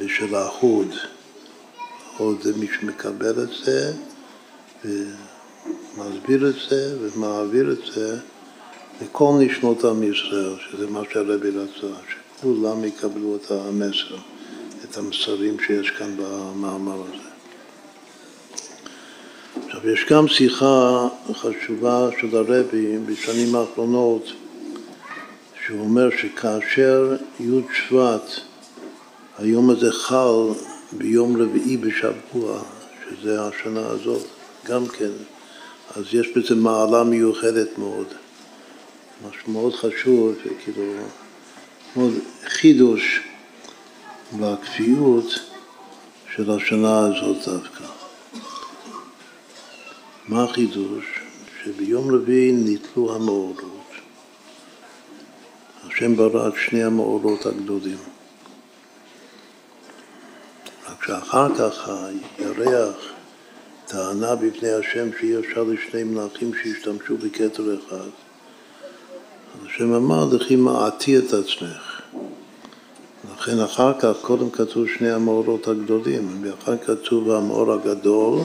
ושל 0.00 0.34
האחוד. 0.34 0.94
עוד 2.18 2.46
מי 2.56 2.66
שמקבל 2.80 3.42
את 3.42 3.48
זה, 3.64 3.92
ומסביר 4.84 6.48
את 6.48 6.54
זה 6.70 6.96
ומעביר 7.00 7.72
את 7.72 7.94
זה 7.94 8.18
לכל 9.02 9.32
נשמות 9.38 9.84
עם 9.84 10.02
ישראל, 10.02 10.54
שזה 10.70 10.86
מה 10.86 11.00
שהרבי 11.12 11.50
רצה, 11.50 11.94
שכולם 12.08 12.84
יקבלו 12.84 13.36
את 13.36 13.50
המסר, 13.50 14.16
את 14.84 14.96
המסרים 14.96 15.56
שיש 15.66 15.90
כאן 15.90 16.16
במאמר 16.16 17.02
הזה. 17.02 17.28
עכשיו, 19.66 19.90
יש 19.90 20.06
גם 20.10 20.28
שיחה 20.28 21.08
חשובה 21.32 22.08
של 22.20 22.36
הרבי 22.36 22.98
בשנים 22.98 23.54
האחרונות, 23.54 24.32
שהוא 25.66 25.80
אומר 25.80 26.08
שכאשר 26.10 27.16
י' 27.40 27.60
שבט, 27.72 28.40
היום 29.38 29.70
הזה 29.70 29.92
חל 29.92 30.34
ביום 30.92 31.42
רביעי 31.42 31.76
בשבוע, 31.76 32.62
שזה 33.10 33.42
השנה 33.42 33.86
הזאת, 33.86 34.26
גם 34.66 34.86
כן, 34.86 35.10
אז 35.96 36.04
יש 36.12 36.28
בזה 36.36 36.54
מעלה 36.54 37.04
מיוחדת 37.04 37.78
מאוד, 37.78 38.06
משהו 39.28 39.52
מאוד 39.52 39.74
חשוב, 39.74 40.34
וכאילו, 40.38 40.92
מאוד 41.96 42.12
חידוש 42.44 43.20
בכפיות 44.40 45.24
של 46.34 46.50
השנה 46.50 46.98
הזאת 46.98 47.36
דווקא. 47.48 47.84
מה 50.28 50.44
החידוש? 50.44 51.04
שביום 51.64 52.14
רביעי 52.14 52.52
ניתלו 52.52 53.14
המאורות. 53.14 53.84
השם 55.84 56.16
ברא 56.16 56.48
את 56.48 56.52
שני 56.66 56.84
המאורות 56.84 57.46
הגדולים. 57.46 58.17
שאחר 61.08 61.54
כך 61.54 61.88
הירח 62.38 62.96
טענה 63.86 64.34
בפני 64.34 64.72
השם 64.72 65.08
שאי 65.20 65.38
אפשר 65.38 65.62
לשני 65.62 66.04
מלאכים 66.04 66.50
שישתמשו 66.62 67.16
בכתר 67.16 67.62
אחד. 67.74 67.96
אז 69.54 69.66
השם 69.66 69.92
אמר, 69.92 70.24
לכי 70.32 70.56
מעטי 70.56 71.18
את 71.18 71.32
עצמך. 71.32 72.00
לכן 73.34 73.60
אחר 73.60 73.92
כך, 74.00 74.16
קודם 74.22 74.50
כתוב 74.50 74.86
שני 74.98 75.10
המאורות 75.10 75.68
הגדולים, 75.68 76.42
ואחר 76.42 76.76
כתוב 76.76 77.30
המאור 77.30 77.72
הגדול, 77.72 78.40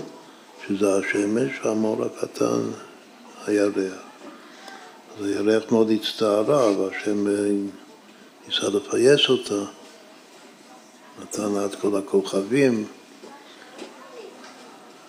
שזה 0.67 0.95
השמש, 0.95 1.51
והמאור 1.65 2.05
הקטן, 2.05 2.61
הירח. 3.47 4.01
אז 5.19 5.25
הירח 5.25 5.71
מאוד 5.71 5.91
הצטערה, 5.91 6.79
והשם 6.79 7.27
ניסה 8.47 8.69
לפייס 8.69 9.29
אותה, 9.29 9.63
נתן 11.21 11.51
לה 11.51 11.65
את 11.65 11.75
כל 11.75 11.97
הכוכבים. 11.97 12.85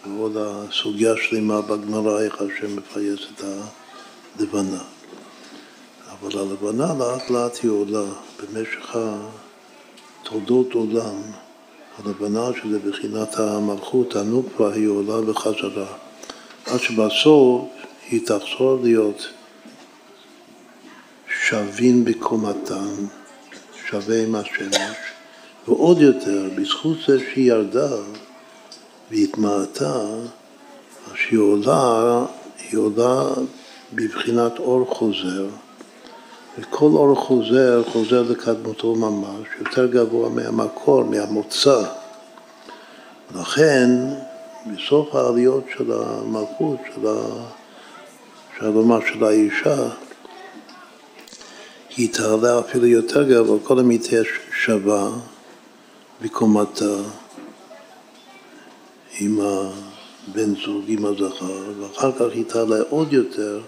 ועוד 0.06 0.36
הסוגיה 0.36 1.14
שלמה 1.16 1.60
בגמרא, 1.60 2.20
איך 2.20 2.34
השם 2.34 2.76
מפייס 2.76 3.20
את 3.34 3.44
הלבנה. 3.44 4.82
אבל 6.10 6.38
הלבנה 6.38 6.94
לאט 6.98 7.30
לאט 7.30 7.58
היא 7.62 7.70
עולה 7.70 8.04
במשך 8.40 8.96
תולדות 10.22 10.72
עולם. 10.72 11.22
הלבנה 11.98 12.50
שזה 12.62 12.78
בחינת 12.78 13.38
המלכות, 13.38 14.16
הנוקבה, 14.16 14.72
היא 14.72 14.88
עולה 14.88 15.20
בחזרה. 15.20 15.96
עד 16.66 16.80
שבסוף 16.80 17.64
היא 18.08 18.26
תחזור 18.26 18.78
להיות 18.82 19.28
שווים 21.48 22.04
בקומתן, 22.04 22.94
שווה 23.86 24.22
עם 24.22 24.34
השמש, 24.34 24.96
ועוד 25.68 26.00
יותר, 26.00 26.48
בזכות 26.54 26.96
זה 27.06 27.18
שהיא 27.18 27.52
ירדה, 27.52 27.96
והתמעטה, 29.10 30.00
אז 31.06 31.12
שהיא 31.14 31.38
עולה, 31.38 32.24
היא 32.70 32.78
עולה 32.78 33.24
בבחינת 33.92 34.58
אור 34.58 34.86
חוזר, 34.94 35.46
וכל 36.58 36.86
אור 36.86 37.14
חוזר, 37.14 37.82
חוזר 37.92 38.22
לקדמותו 38.22 38.94
ממש, 38.94 39.48
יותר 39.58 39.86
גבוה 39.86 40.28
מהמקור, 40.28 41.04
מהמוצא. 41.04 41.82
לכן, 43.34 43.90
בסוף 44.66 45.14
העליות 45.14 45.64
של 45.76 45.92
המלכות, 45.92 46.78
של, 46.94 47.06
ה... 47.06 49.00
של 49.10 49.24
האישה, 49.24 49.88
היא 51.96 52.12
תעלה 52.12 52.60
אפילו 52.60 52.86
יותר 52.86 53.22
גבוה, 53.22 53.58
כל 53.62 53.90
היא 53.90 54.00
תהיה 54.00 54.22
שווה 54.64 55.10
בקומתה. 56.24 56.96
עם 59.20 59.40
הבן 59.40 60.54
זוג, 60.64 60.84
עם 60.88 61.04
הזכר, 61.04 61.72
ואחר 61.80 62.12
כך 62.12 62.26
היא 62.34 62.44
תעלה 62.44 62.76
עוד 62.90 63.12
יותר 63.12 63.60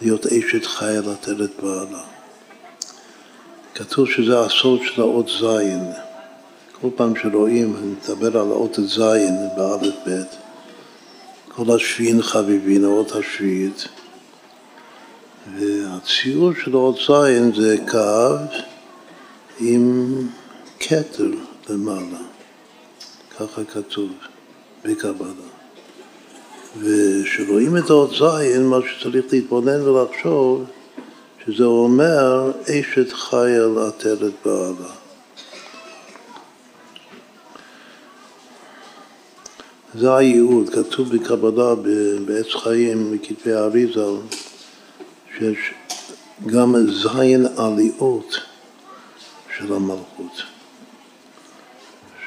להיות 0.00 0.26
אשת 0.26 0.66
חיה 0.66 1.00
לתת 1.00 1.62
בעלה. 1.62 2.02
כתוב 3.74 4.08
שזה 4.10 4.40
הסוד 4.40 4.80
של 4.82 5.00
האות 5.00 5.30
זין. 5.40 5.92
כל 6.80 6.88
פעם 6.96 7.12
שרואים, 7.16 7.76
אני 7.76 7.86
מדבר 7.86 8.40
על 8.40 8.50
האות 8.50 8.78
זין 8.86 9.34
באלף 9.56 9.94
בית, 10.06 10.36
כל 11.48 11.76
השביעין 11.76 12.22
חביבין, 12.22 12.84
האות 12.84 13.12
השביעית, 13.12 13.88
והציור 15.58 16.50
של 16.64 16.74
האות 16.74 16.96
זין 17.06 17.52
זה 17.54 17.76
קו 17.90 18.36
עם 19.60 20.12
כתר 20.80 21.49
למעלה, 21.70 22.20
ככה 23.38 23.64
כתוב. 23.64 24.10
בקבלה. 24.84 25.50
וכשרואים 26.78 27.76
את 27.76 27.90
האות 27.90 28.10
זין, 28.10 28.66
מה 28.66 28.78
שצריך 28.88 29.24
להתבונן 29.32 29.88
ולחשוב, 29.88 30.64
שזה 31.44 31.64
אומר 31.64 32.52
אשת 32.62 33.12
חייל 33.12 33.78
עטרת 33.88 34.32
בעלה. 34.44 34.90
זה 39.94 40.16
הייעוד, 40.16 40.68
כתוב 40.68 41.16
בקבלה 41.16 41.74
בעץ 42.24 42.46
חיים, 42.62 43.12
בכתבי 43.12 43.52
האריזה, 43.52 44.04
שיש 45.38 45.74
גם 46.46 46.74
זין 46.90 47.46
עליות 47.56 48.36
של 49.56 49.72
המלכות. 49.72 50.49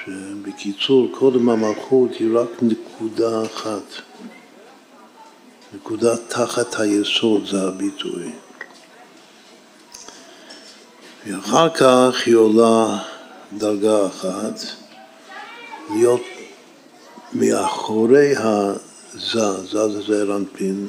שבקיצור, 0.05 1.07
קודם 1.11 1.49
המלכות 1.49 2.11
היא 2.19 2.37
רק 2.37 2.49
נקודה 2.61 3.45
אחת 3.45 3.83
נקודה 5.75 6.17
תחת 6.17 6.79
היסוד 6.79 7.45
זה 7.45 7.67
הביטוי. 7.67 8.31
ואחר 11.27 11.69
כך 11.69 12.15
היא 12.25 12.35
עולה 12.35 12.97
דרגה 13.57 14.07
אחת, 14.07 14.59
להיות 15.89 16.21
מאחורי 17.33 18.33
הזז, 18.37 19.37
זז 19.63 20.07
זה 20.07 20.23
רנפין, 20.23 20.87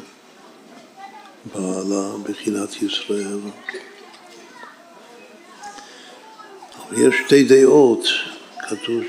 בעלה 1.55 2.11
בחינת 2.23 2.83
ישראל. 2.83 3.39
יש 6.93 7.15
שתי 7.27 7.45
דעות, 7.45 8.05
כתוב 8.69 9.03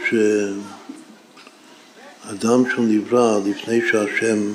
שאדם 2.30 2.64
שהוא 2.70 2.86
נברא 2.88 3.40
לפני 3.46 3.82
שהשם 3.92 4.54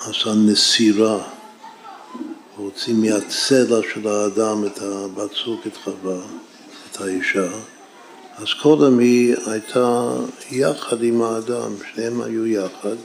עשה 0.00 0.30
נסירה, 0.46 1.18
הוציא 2.56 2.94
מהצלע 2.94 3.80
של 3.92 4.08
האדם 4.08 4.66
את 4.66 4.78
הבת 4.82 5.30
זוג, 5.44 5.60
את 5.66 5.76
חווה, 5.76 6.20
את 6.90 7.00
האישה, 7.00 7.48
אז 8.38 8.46
קודם 8.62 8.98
היא 8.98 9.36
הייתה 9.46 10.08
יחד 10.50 11.02
עם 11.02 11.22
האדם, 11.22 11.72
שניהם 11.92 12.20
היו 12.20 12.46
יחד, 12.46 12.96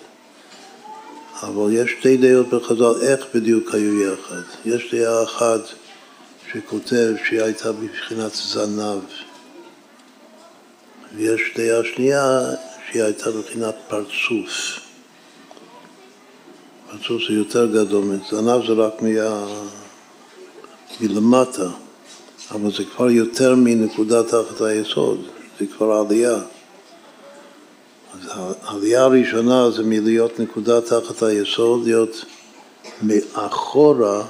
אבל 1.43 1.73
יש 1.73 1.91
שתי 1.99 2.17
דעות 2.17 2.49
בחז"ל 2.49 3.01
איך 3.01 3.25
בדיוק 3.35 3.73
היו 3.73 4.01
יחד. 4.01 4.41
יש 4.65 4.93
דעה 4.93 5.23
אחת 5.23 5.61
שכותב 6.53 7.13
שהיא 7.25 7.41
הייתה 7.41 7.71
בבחינת 7.71 8.31
זנב, 8.33 8.99
ויש 11.15 11.41
דעה 11.55 11.83
שנייה 11.95 12.39
שהיא 12.91 13.03
הייתה 13.03 13.31
בבחינת 13.31 13.75
פרצוף. 13.87 14.79
פרצוף 16.91 17.21
זה 17.27 17.33
יותר 17.33 17.65
גדול, 17.65 18.03
זנב 18.31 18.67
זה 18.67 18.73
רק 18.73 19.01
מה... 19.01 19.45
מלמטה. 21.01 21.69
אבל 22.51 22.71
זה 22.71 22.83
כבר 22.95 23.09
יותר 23.09 23.55
מנקודה 23.55 24.23
תחת 24.23 24.61
היסוד, 24.61 25.27
זה 25.59 25.65
כבר 25.77 25.91
עלייה. 25.91 26.35
אז 28.13 28.29
העלייה 28.63 29.03
הראשונה 29.03 29.71
זה 29.71 29.83
מלהיות 29.83 30.39
נקודה 30.39 30.81
תחת 30.81 31.23
היסוד, 31.23 31.83
להיות 31.83 32.25
מאחורה 33.01 34.23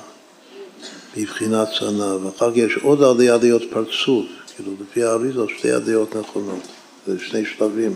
מבחינת 1.18 1.68
צנע, 1.80 2.16
ואחר 2.16 2.52
כך 2.52 2.58
יש 2.58 2.78
עוד 2.82 3.04
עלייה 3.04 3.38
להיות 3.38 3.62
פרצוף, 3.70 4.26
כאילו 4.56 4.72
לפי 4.82 5.04
האריזה 5.04 5.42
שתי 5.58 5.72
הדעות 5.72 6.16
נכונות, 6.16 6.68
זה 7.08 7.20
שני 7.20 7.46
שלבים, 7.46 7.96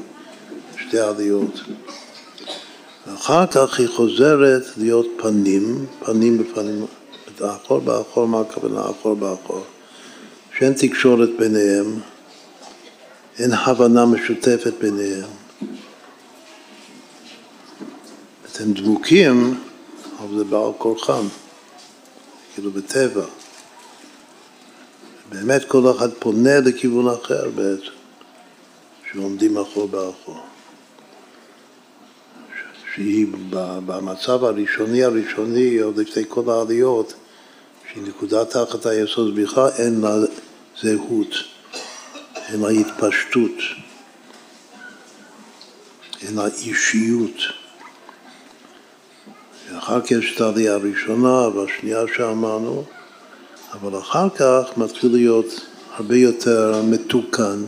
שתי 0.78 1.00
עליות. 1.00 1.62
ואחר 3.08 3.48
כך 3.48 3.80
היא 3.80 3.88
חוזרת 3.88 4.64
להיות 4.78 5.08
פנים, 5.18 5.86
פנים 6.06 6.38
בפנים, 6.38 6.86
האחור 7.40 7.80
באחור, 7.80 8.28
מה 8.28 8.42
הכוונה 8.42 8.82
אחור 8.82 9.16
באחור? 9.16 9.64
שאין 10.58 10.74
תקשורת 10.74 11.30
ביניהם, 11.40 12.00
אין 13.40 13.52
הבנה 13.54 14.06
משותפת 14.06 14.74
ביניהם. 14.82 15.30
הם 18.60 18.74
דבוקים, 18.74 19.60
אבל 20.20 20.38
זה 20.38 20.44
בעל 20.44 20.72
כורחם, 20.78 21.28
כאילו 22.58 22.72
בטבע. 22.72 23.26
באמת 25.30 25.65
כל 25.65 25.91
אחד 25.98 26.10
פונה 26.20 26.60
לכיוון 26.60 27.08
אחר 27.08 27.50
בעצם, 27.50 27.96
שעומדים 29.12 29.58
אחור 29.58 29.88
באחור. 29.88 30.39
שהיא 32.96 33.28
במצב 33.86 34.43
הראשוני 34.43 35.04
הראשוני, 35.04 35.78
עוד 35.78 35.98
לפני 35.98 36.24
כל 36.28 36.50
העליות, 36.50 37.13
שהיא 37.91 38.04
נקודה 38.04 38.46
תחת 38.46 38.86
היסוד 38.86 39.36
בכלל, 39.36 39.70
אין 39.78 40.02
לה 40.02 40.15
זהות, 40.82 41.34
אין 42.36 42.62
לה 42.62 42.70
התפשטות, 42.70 43.58
אין 46.22 46.36
לה 46.36 46.48
אישיות. 46.48 47.67
ואחר 49.88 50.02
כך 50.02 50.12
יש 50.12 50.36
את 50.36 50.41
העלייה 50.41 50.73
הראשונה 50.73 51.47
והשנייה 51.47 52.04
שאמרנו, 52.15 52.84
אבל 53.73 54.00
אחר 54.00 54.30
כך 54.30 54.78
מתחיל 54.78 55.12
להיות 55.12 55.62
הרבה 55.95 56.15
יותר 56.15 56.82
מתוקן, 56.89 57.63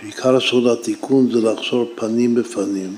שעיקר 0.00 0.36
הסוד 0.36 0.66
התיקון 0.66 1.30
זה 1.32 1.40
לחזור 1.40 1.92
פנים 1.94 2.34
בפנים, 2.34 2.96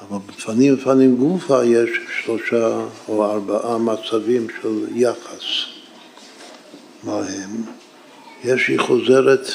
אבל 0.00 0.18
בפנים 0.26 0.76
בפנים 0.76 1.16
גופה 1.16 1.64
יש 1.64 1.90
שלושה 2.24 2.80
או 3.08 3.24
ארבעה 3.24 3.78
מצבים 3.78 4.46
של 4.62 4.84
יחס. 4.94 5.44
מה 7.04 7.16
הם? 7.16 7.62
יש 8.44 8.66
שהיא 8.66 8.80
חוזרת 8.80 9.48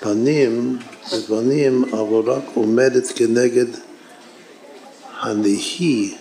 פנים 0.00 0.78
בפנים, 1.12 1.84
אבל 1.84 2.32
רק 2.32 2.42
עומדת 2.54 3.06
כנגד 3.14 3.87
הנהי 5.18 6.14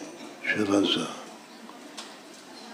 של 0.53 0.75
הזה. 0.75 1.05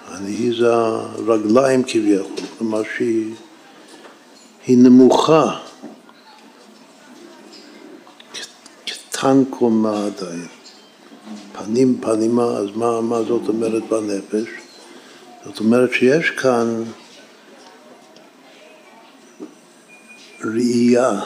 הנהי 0.08 0.52
זה 0.60 0.74
הרגליים 0.76 1.84
כביכול, 1.84 2.46
כלומר 2.58 2.82
שהיא 2.98 4.78
נמוכה, 4.78 5.60
קטן 8.86 9.44
קומה 9.50 10.06
עדיין. 10.06 10.48
פנים 11.54 11.98
פנימה, 12.02 12.44
אז 12.44 12.68
מה, 12.76 13.02
מה 13.02 13.24
זאת 13.24 13.48
אומרת 13.48 13.84
בנפש? 13.84 14.50
זאת 15.46 15.60
אומרת 15.60 15.94
שיש 15.94 16.30
כאן 16.30 16.84
ראייה 20.44 21.22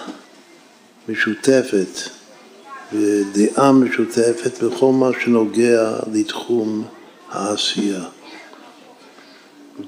משותפת 1.09 2.16
ודעה 2.93 3.71
משותפת 3.71 4.63
בכל 4.63 4.91
מה 4.91 5.09
שנוגע 5.23 5.99
לתחום 6.13 6.83
העשייה. 7.29 8.03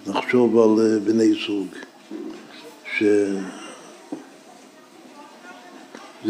נחשוב 0.08 0.58
על 0.58 0.86
אה, 0.86 1.00
בני 1.00 1.34
זוג, 1.48 1.68
שזה 2.98 3.40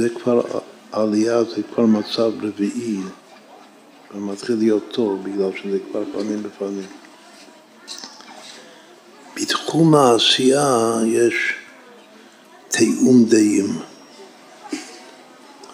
כבר 0.09 0.41
עלייה, 0.91 1.43
זה 1.43 1.61
כבר 1.73 1.85
מצב 1.85 2.31
רביעי, 2.41 2.99
ומתחיל 4.15 4.55
להיות 4.55 4.83
טוב 4.91 5.23
בגלל 5.23 5.49
שזה 5.61 5.77
כבר 5.91 6.03
פנים 6.13 6.43
בפנים. 6.43 6.87
בתחום 9.35 9.95
העשייה 9.95 10.95
יש 11.05 11.53
תיאום 12.67 13.25
דעים. 13.25 13.88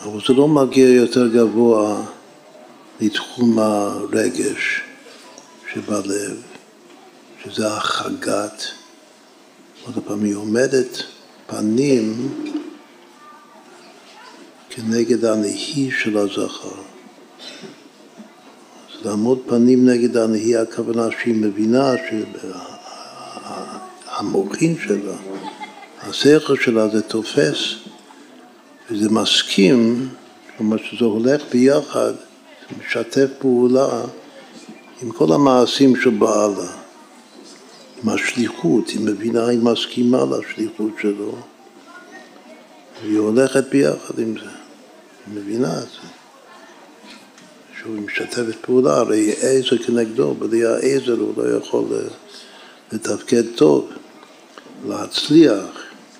אבל 0.06 0.20
זה 0.28 0.34
לא 0.34 0.48
מגיע 0.48 0.90
יותר 0.90 1.28
גבוה 1.28 2.06
לתחום 3.02 3.60
הרגש 3.60 4.82
שבלב, 5.74 6.42
שזה 7.44 7.68
החגת. 7.68 8.64
עוד 9.86 10.04
פעם, 10.06 10.24
היא 10.24 10.36
עומדת 10.36 11.04
פנים 11.48 12.30
כנגד 14.70 15.26
הנהי 15.26 15.92
של 15.92 16.18
הזכר. 16.18 16.82
אז 18.90 19.06
לעמוד 19.06 19.40
פנים 19.48 19.90
נגד 19.90 20.18
הנהי, 20.18 20.56
הכוונה 20.56 21.08
שהיא 21.22 21.36
מבינה 21.36 21.92
שהמוחין 24.06 24.76
שלה, 24.80 25.16
השכל 26.02 26.56
שלה 26.56 26.90
זה 26.90 27.02
תופס 27.02 27.85
וזה 28.92 29.10
מסכים, 29.10 30.10
כלומר 30.58 30.78
שזה 30.78 31.06
הולך 31.06 31.42
ביחד, 31.52 32.14
משתף 32.80 33.28
פעולה 33.40 34.02
עם 35.02 35.12
כל 35.12 35.34
המעשים 35.34 35.96
של 35.96 36.10
בעלה, 36.10 36.72
עם 38.04 38.10
השליחות, 38.10 38.90
היא 38.90 39.00
מבינה, 39.00 39.48
היא 39.48 39.60
מסכימה 39.60 40.18
לשליחות 40.26 40.92
שלו, 41.02 41.36
והיא 43.02 43.18
הולכת 43.18 43.64
ביחד 43.70 44.20
עם 44.20 44.34
זה, 44.38 44.50
היא 45.28 45.36
מבינה 45.36 45.78
את 45.78 45.84
זה. 45.84 46.08
שהוא 47.80 47.98
משתפת 47.98 48.56
פעולה, 48.62 48.98
הרי 48.98 49.34
עזר 49.42 49.78
כנגדו, 49.78 50.34
בלי 50.34 50.66
העזר 50.66 51.18
הוא 51.20 51.34
לא 51.38 51.58
יכול 51.58 51.86
לתפקד 52.92 53.44
טוב, 53.56 53.90
להצליח, 54.88 55.66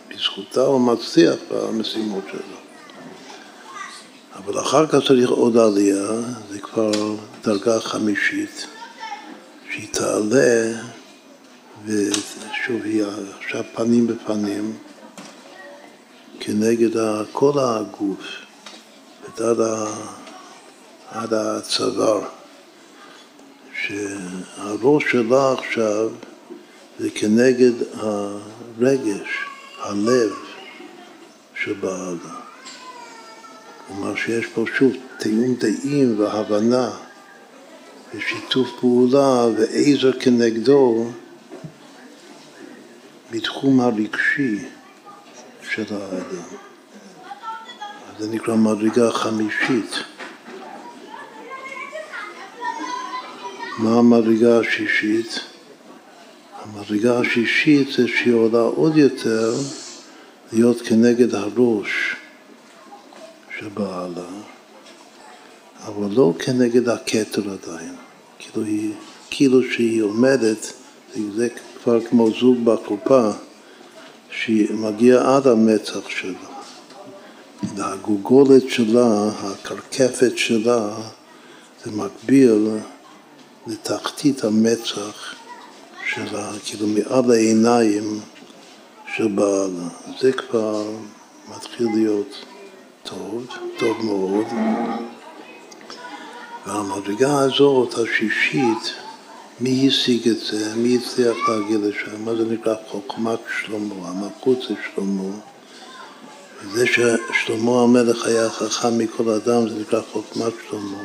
בזכותה 0.10 0.62
הוא 0.62 0.82
מצליח 0.82 1.36
במשימות 1.52 2.24
שלו. 2.32 2.55
אבל 4.36 4.60
אחר 4.60 4.88
כך 4.88 4.98
צריך 5.08 5.30
עוד 5.30 5.58
עלייה, 5.58 6.12
זה 6.50 6.60
כבר 6.60 6.92
דרגה 7.44 7.80
חמישית, 7.80 8.68
שהיא 9.72 9.88
תעלה, 9.92 10.82
ושוב, 11.86 12.82
היא 12.84 13.04
עכשיו 13.40 13.64
פנים 13.76 14.08
בפנים, 14.08 14.78
כנגד 16.40 16.90
כל 17.32 17.52
הגוף, 17.60 18.26
עד 19.40 19.60
עד 21.12 21.34
הצוואר, 21.34 22.22
שהראש 23.82 25.04
שלה 25.12 25.54
עכשיו 25.54 26.10
זה 27.00 27.10
כנגד 27.10 27.72
הרגש, 27.94 29.30
הלב 29.82 30.34
בעלה. 31.82 32.35
כלומר 33.88 34.16
שיש 34.16 34.46
פה 34.46 34.66
שוב 34.78 34.94
תיאום 35.20 35.56
דעים 35.56 36.20
והבנה 36.20 36.92
ושיתוף 38.16 38.68
פעולה 38.80 39.46
ועזר 39.46 40.20
כנגדו 40.20 41.08
בתחום 43.32 43.82
הרגשי 43.82 44.58
של 45.72 45.86
האדם. 45.94 46.48
זה 48.20 48.28
נקרא 48.30 48.56
מדרגה 48.56 49.12
חמישית. 49.12 49.96
מה 53.78 54.00
המדרגה 54.00 54.60
השישית? 54.60 55.40
המדרגה 56.62 57.20
השישית 57.20 57.88
זה 57.88 58.08
שהיא 58.08 58.34
עולה 58.34 58.60
עוד 58.60 58.98
יותר 58.98 59.54
להיות 60.54 60.82
כנגד 60.82 61.36
הראש 61.36 62.16
שבעלה, 63.60 64.30
אבל 65.86 66.16
לא 66.16 66.34
כנגד 66.40 66.90
הכתר 66.90 67.42
עדיין. 67.42 67.96
כאילו, 68.40 68.66
היא, 68.66 68.94
כאילו 69.30 69.64
שהיא 69.72 70.02
עומדת, 70.02 70.74
זה 71.36 71.48
כבר 71.84 72.06
כמו 72.06 72.30
זוג 72.40 72.66
בקופה, 72.66 73.30
שהיא 74.30 74.74
מגיעה 74.74 75.38
עד 75.38 75.48
המצח 75.48 76.10
שלה. 76.10 76.50
והגוגולת 77.76 78.70
שלה, 78.70 79.30
הקרקפת 79.44 80.38
שלה, 80.38 80.96
זה 81.86 81.92
מקביל 81.92 82.68
לתחתית 83.68 84.44
המצח 84.44 85.36
שלה, 86.14 86.52
כאילו 86.66 86.88
מעל 86.88 87.32
העיניים 87.32 88.20
של 89.16 89.28
בעלה. 89.28 89.90
זה 90.22 90.34
כבר 90.34 90.84
מתחיל 91.56 91.88
להיות 91.96 92.46
טוב, 93.06 93.48
טוב 93.78 94.06
מאוד. 94.06 94.46
והמדרגה 96.66 97.40
הזאת, 97.40 97.94
השישית, 97.94 98.94
מי 99.60 99.88
השיג 99.88 100.30
את 100.30 100.40
זה? 100.40 100.76
מי 100.76 100.98
הצליח 100.98 101.36
להגיע 101.50 101.78
לשם? 101.82 102.26
מה 102.26 102.36
זה 102.36 102.46
נקרא 102.46 102.76
חוכמת 102.88 103.40
שלמה, 103.62 104.10
המלכות 104.10 104.62
זה 104.62 104.76
שלמה. 104.96 105.36
זה 106.74 106.86
ששלמה 106.88 107.82
המלך 107.82 108.26
היה 108.26 108.50
חכם 108.50 108.98
מכל 108.98 109.30
אדם, 109.30 109.70
זה 109.70 109.80
נקרא 109.80 110.02
חוכמת 110.12 110.54
שלמה. 110.70 111.04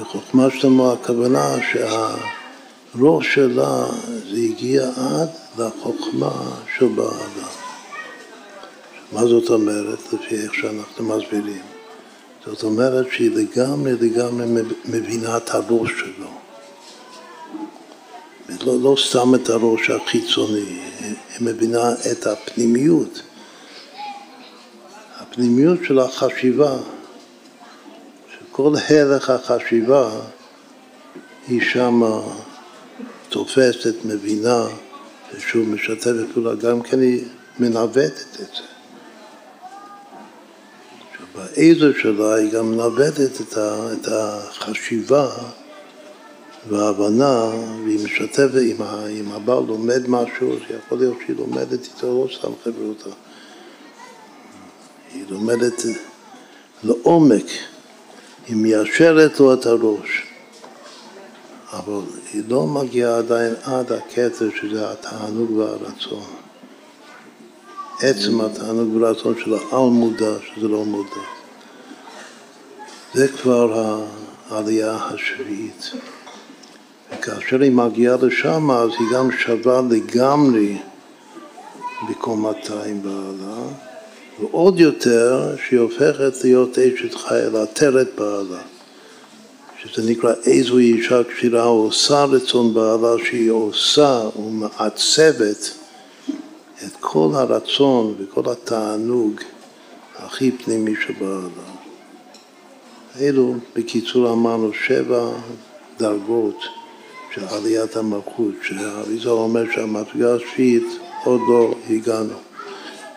וחוכמת 0.00 0.52
שלמה 0.60 0.92
הכוונה 0.92 1.56
שהראש 1.72 3.34
שלה 3.34 3.86
זה 4.30 4.36
הגיע 4.36 4.90
עד 4.96 5.28
לחוכמה 5.58 6.32
בעלה. 6.80 7.65
מה 9.12 9.26
זאת 9.26 9.50
אומרת, 9.50 9.98
לפי 10.12 10.34
איך 10.34 10.54
שאנחנו 10.54 11.04
מסבירים? 11.04 11.62
זאת 12.46 12.62
אומרת 12.62 13.06
שהיא 13.12 13.30
לגמרי 13.30 13.92
לגמרי 13.92 14.62
מבינה 14.84 15.36
את 15.36 15.50
הראש 15.50 15.90
שלו. 15.90 16.28
לא, 18.66 18.80
לא 18.80 18.96
סתם 19.08 19.34
את 19.34 19.50
הראש 19.50 19.90
החיצוני, 19.90 20.80
היא 21.00 21.14
מבינה 21.40 21.92
את 22.12 22.26
הפנימיות. 22.26 23.22
הפנימיות 25.16 25.78
של 25.84 25.98
החשיבה, 25.98 26.76
שכל 28.32 28.72
הלך 28.88 29.30
החשיבה 29.30 30.10
היא 31.48 31.60
שמה 31.72 32.20
תופסת, 33.28 33.94
מבינה, 34.04 34.64
ושוב 35.34 35.68
משתפת 35.68 36.14
פעולה, 36.34 36.54
גם 36.54 36.82
כן 36.82 37.00
היא 37.00 37.24
מנווטת 37.58 38.40
את 38.40 38.48
זה. 38.56 38.75
בעזר 41.36 41.92
שלה 41.98 42.34
היא 42.34 42.52
גם 42.52 42.70
מנווטת 42.70 43.40
את 43.92 44.08
החשיבה 44.08 45.30
וההבנה, 46.68 47.50
והיא 47.84 48.04
משתפת, 48.04 48.50
אם 49.10 49.32
הבעל 49.32 49.64
לומד 49.66 50.02
משהו, 50.08 50.56
שיכול 50.66 50.98
להיות 50.98 51.16
שהיא 51.24 51.36
לומדת 51.36 51.84
איתו, 51.84 52.06
לא 52.24 52.28
סתם 52.38 52.52
חברותה. 52.64 53.10
היא 55.14 55.24
לומדת 55.28 55.82
לעומק, 56.84 57.46
היא 58.46 58.56
מיישרת 58.56 59.40
לו 59.40 59.54
את 59.54 59.66
הראש, 59.66 60.22
אבל 61.72 62.00
היא 62.32 62.42
לא 62.48 62.66
מגיעה 62.66 63.18
עדיין 63.18 63.54
עד 63.62 63.92
הכתר 63.92 64.48
שזה 64.60 64.90
התענוג 64.90 65.50
והרצון. 65.50 66.45
עצם 68.00 68.40
התענוג 68.40 68.96
והרצון 68.96 69.34
של 69.44 69.54
העל 69.54 69.88
מודע, 69.90 70.32
שזה 70.46 70.68
לא 70.68 70.84
מודע. 70.84 71.20
זה 73.14 73.28
כבר 73.28 73.96
העלייה 74.50 74.96
השביעית. 74.96 75.90
וכאשר 77.12 77.60
היא 77.60 77.72
מגיעה 77.72 78.16
לשם, 78.22 78.70
אז 78.70 78.90
היא 78.98 79.06
גם 79.12 79.28
שווה 79.32 79.82
לגמרי 79.90 80.78
בקומתה 82.10 82.82
עם 82.84 83.02
בעלה. 83.02 83.62
ועוד 84.40 84.80
יותר 84.80 85.56
שהיא 85.68 85.80
הופכת 85.80 86.44
להיות 86.44 86.78
אשת 86.78 87.14
חיל, 87.14 87.56
עטרת 87.56 88.08
בעלה, 88.18 88.62
שזה 89.82 90.10
נקרא 90.10 90.32
איזו 90.44 90.78
אישה 90.78 91.24
כשירה 91.24 91.62
עושה 91.62 92.24
רצון 92.24 92.74
בעלה, 92.74 93.24
שהיא 93.24 93.50
עושה 93.50 94.20
ומעצבת 94.36 95.70
את 96.84 96.96
כל 97.00 97.28
הרצון 97.34 98.14
וכל 98.18 98.50
התענוג 98.52 99.40
הכי 100.16 100.52
פנימי 100.52 100.94
בעלה. 101.20 101.76
אלו, 103.20 103.54
בקיצור 103.76 104.32
אמרנו, 104.32 104.72
שבע 104.86 105.30
דרגות 105.98 106.58
של 107.34 107.42
עליית 107.50 107.96
המלכות, 107.96 108.54
שהאריזה 108.62 109.30
אומר 109.30 109.64
שהמדרגה 109.74 110.34
השביעית 110.34 110.86
עוד 111.24 111.40
לא 111.48 111.74
הגענו. 111.90 112.34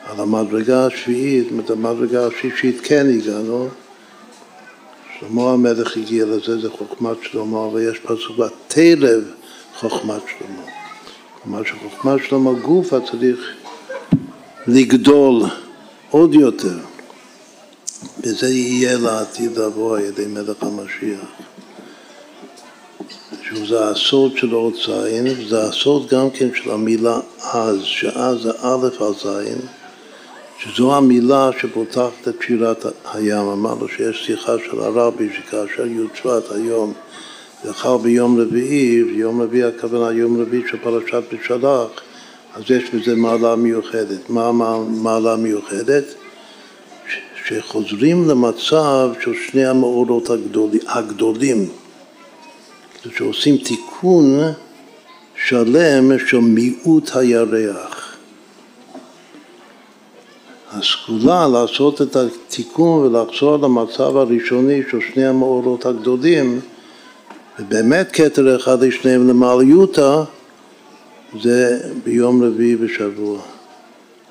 על 0.06 0.20
המדרגה 0.20 0.86
השביעית, 0.86 1.48
זאת 1.56 1.70
המדרגה 1.70 2.28
השלישית 2.28 2.82
כן 2.84 3.08
הגענו, 3.10 3.68
שלמה 5.20 5.52
המלך 5.52 5.98
הגיע 5.98 6.26
לזה, 6.26 6.60
זה 6.60 6.70
חוכמת 6.70 7.18
שלמה, 7.22 7.68
ויש 7.68 8.00
פסוק 8.00 8.38
בתלב 8.38 9.24
חוכמת 9.80 10.22
שלמה. 10.28 10.79
כלומר 11.44 11.64
שחוכמת 11.64 12.20
שלמה 12.28 12.54
גופה 12.54 12.98
צריך 13.12 13.40
לגדול 14.68 15.44
עוד 16.10 16.34
יותר, 16.34 16.78
וזה 18.24 18.50
יהיה 18.50 18.98
לעתיד 18.98 19.58
לבוא 19.58 19.98
על 19.98 20.04
ידי 20.04 20.26
מלך 20.26 20.64
המשיח. 20.64 21.26
שזה 23.50 23.90
הסוד 23.90 24.38
של 24.38 24.50
זין, 24.86 25.28
וזה 25.28 25.64
הסוד 25.64 26.08
גם 26.10 26.30
כן 26.30 26.50
של 26.56 26.72
המילה 26.72 27.20
אז, 27.54 27.82
שאז 27.84 28.42
זה 28.42 28.52
א' 28.62 28.88
על 29.00 29.14
זין, 29.24 29.60
שזו 30.60 30.96
המילה 30.96 31.50
שפותחת 31.62 32.28
את 32.28 32.36
שירת 32.48 32.86
הים. 33.14 33.48
אמרנו 33.48 33.88
שיש 33.88 34.26
שיחה 34.26 34.56
של 34.66 34.80
הרבי 34.80 35.30
שכאשר 35.38 35.86
יוצאת 35.86 36.52
היום 36.52 36.94
חל 37.68 37.98
ביום 38.04 38.42
רביעי, 38.42 39.04
ויום 39.04 39.42
רביעי 39.42 39.64
הכוונה 39.64 40.12
יום 40.12 40.42
רביעי 40.42 40.64
של 40.70 40.78
פרשת 40.78 41.24
בשלח, 41.34 41.88
אז 42.56 42.64
יש 42.70 42.84
בזה 42.94 43.16
מעלה 43.16 43.56
מיוחדת. 43.56 44.30
מה 44.30 44.48
המעלה 44.48 45.36
מיוחדת? 45.36 46.04
שחוזרים 47.46 48.30
למצב 48.30 49.10
של 49.22 49.34
שני 49.48 49.66
המאורות 49.66 50.30
הגדולים, 50.30 50.82
הגדולים. 50.88 51.70
שעושים 53.18 53.58
תיקון 53.58 54.40
שלם 55.48 56.20
של 56.28 56.38
מיעוט 56.38 57.16
הירח. 57.16 58.16
הסגולה 60.72 61.48
לעשות 61.48 62.02
את 62.02 62.16
התיקון 62.16 63.06
ולחזור 63.06 63.58
למצב 63.58 64.18
הראשוני 64.18 64.82
של 64.92 65.00
שני 65.14 65.26
המאורות 65.26 65.86
הגדולים, 65.86 66.60
ובאמת 67.60 68.12
כתר 68.14 68.56
אחד 68.56 68.84
לשניהם 68.84 69.28
למעליותא, 69.28 70.24
זה 71.42 71.80
ביום 72.04 72.44
רביעי 72.44 72.76
בשבוע. 72.76 73.42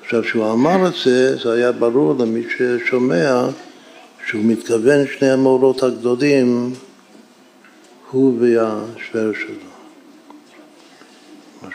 עכשיו, 0.01 0.23
כשהוא 0.23 0.51
אמר 0.51 0.87
את 0.87 0.93
זה, 1.03 1.37
זה 1.37 1.53
היה 1.53 1.71
ברור 1.71 2.15
למי 2.19 2.43
ששומע 2.57 3.45
שהוא 4.27 4.41
מתכוון 4.45 5.05
שני 5.17 5.29
המאורות 5.29 5.83
הגדולים, 5.83 6.73
הוא 8.11 8.39
והשוור 8.39 9.33
שלו. 9.33 9.69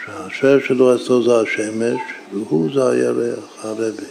שהשוור 0.04 0.60
שלו 0.60 0.96
אצלו 0.96 1.22
זה 1.22 1.40
השמש, 1.40 2.00
והוא 2.32 2.70
זה 2.74 2.90
הירח, 2.90 3.64
הרבי. 3.64 4.06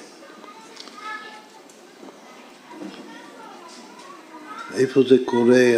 איפה 4.75 5.01
זה 5.09 5.15
קורה, 5.25 5.73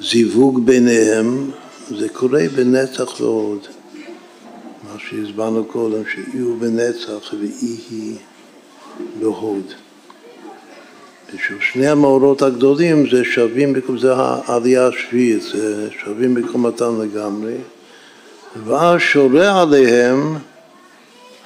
הזיווג 0.00 0.60
ביניהם, 0.64 1.50
זה 1.98 2.08
קורה 2.08 2.42
בנצח 2.56 3.20
ועוד. 3.20 3.66
מה 4.84 4.98
שהסברנו 4.98 5.64
קודם, 5.64 6.02
שאי 6.14 6.38
הוא 6.38 6.58
בנצח 6.58 7.34
ואי 7.40 7.76
היא 7.90 8.16
בהוד. 9.20 9.72
שני 11.60 11.88
המאורות 11.88 12.42
הגדולים 12.42 13.10
זה 13.10 13.24
שווים, 13.24 13.74
זה 13.98 14.14
העלייה 14.14 14.86
השביעית, 14.86 15.42
זה 15.42 15.88
שווים 16.04 16.34
בקומתם 16.34 17.02
לגמרי, 17.02 17.54
ואז 18.66 19.00
שורה 19.00 19.62
עליהם 19.62 20.36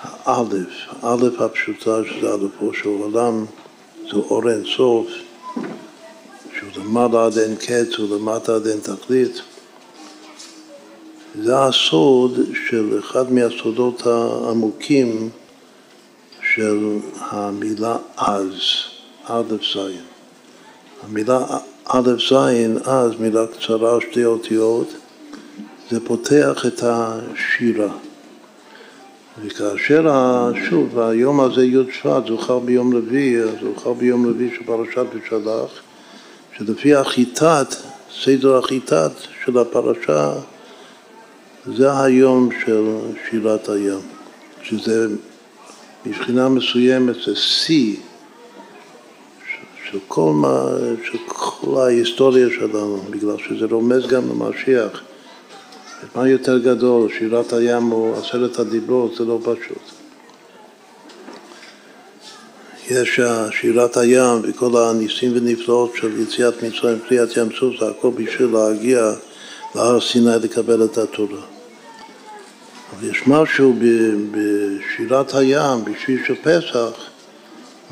האלף, 0.02 0.68
האלף 1.02 1.40
הפשוטה 1.40 2.00
שזה 2.04 2.34
אלפו 2.34 2.74
של 2.74 2.88
עולם, 2.88 3.44
זה 4.10 4.16
אור 4.16 4.50
אין 4.50 4.64
סוף, 4.76 5.06
שהוא 6.70 6.85
למעלה 6.85 7.27
עד 7.27 7.38
אין 7.38 7.57
קץ, 7.57 7.98
הוא 7.98 8.16
למטה 8.16 8.55
עד 8.55 8.66
אין 8.66 8.81
תכלית. 8.81 9.40
זה 11.42 11.64
הסוד 11.64 12.38
של 12.68 12.98
אחד 12.98 13.33
מהסודות 13.33 14.07
העמוקים 14.07 15.31
של 16.55 16.98
המילה 17.18 17.96
אז. 18.16 18.53
א' 19.25 19.42
ז'. 19.75 19.79
המילה 21.03 21.46
א' 21.85 22.11
ז', 22.31 22.35
אז 22.85 23.12
מילה 23.18 23.46
קצרה, 23.46 23.98
שתי 24.01 24.25
אותיות, 24.25 24.88
זה 25.90 26.01
פותח 26.07 26.66
את 26.66 26.83
השירה. 26.83 27.92
וכאשר, 29.42 30.11
שוב, 30.68 30.98
היום 30.98 31.40
הזה 31.40 31.64
י' 31.64 31.92
שבט 32.03 32.27
זוכר 32.29 32.59
ביום 32.59 32.96
רביעי, 32.96 33.37
זוכר 33.62 33.92
ביום 33.92 34.27
רביעי 34.27 34.51
של 34.57 34.64
פרשת 34.64 35.07
ושלח, 35.14 35.70
שלפי 36.58 36.94
החיטת, 36.94 37.66
סדר 38.24 38.56
החיטת 38.58 39.10
של 39.44 39.58
הפרשה, 39.58 40.32
זה 41.76 42.00
היום 42.02 42.48
של 42.64 42.84
שירת 43.30 43.68
הים, 43.68 44.00
שזה 44.62 45.06
מבחינה 46.06 46.48
מסוימת 46.48 47.14
זה 47.26 47.36
שיא 47.36 47.96
של 49.90 49.98
כל, 50.08 50.32
מה, 50.34 50.64
של 51.04 51.18
כל 51.26 51.80
ההיסטוריה 51.80 52.48
שלנו, 52.50 53.02
בגלל 53.10 53.36
שזה 53.38 53.66
רומז 53.70 54.06
גם 54.06 54.22
למשיח. 54.28 55.02
מה 56.14 56.28
יותר 56.28 56.58
גדול, 56.58 57.08
שירת 57.18 57.52
הים 57.52 57.92
או 57.92 58.14
עשרת 58.18 58.58
הדיברות, 58.58 59.14
זה 59.14 59.24
לא 59.24 59.38
פשוט. 59.42 59.91
יש 62.92 63.20
שירת 63.50 63.96
הים 63.96 64.40
וכל 64.42 64.76
הניסים 64.76 65.33
ונפלאות 65.35 65.92
של 65.96 66.20
יציאת 66.20 66.62
מצרים, 66.62 66.98
קריאת 67.09 67.37
ים 67.37 67.48
סוף, 67.61 67.74
זה 67.81 67.90
הכל 67.90 68.11
בשביל 68.11 68.48
להגיע 68.52 69.12
להר 69.74 70.00
סיני 70.00 70.31
לקבל 70.42 70.85
את 70.85 70.98
התורה. 70.98 71.40
אבל 72.92 73.11
יש 73.11 73.22
משהו 73.26 73.74
בשירת 74.31 75.35
הים, 75.35 75.85
בשביל 75.85 76.20
של 76.26 76.35
פסח, 76.42 76.90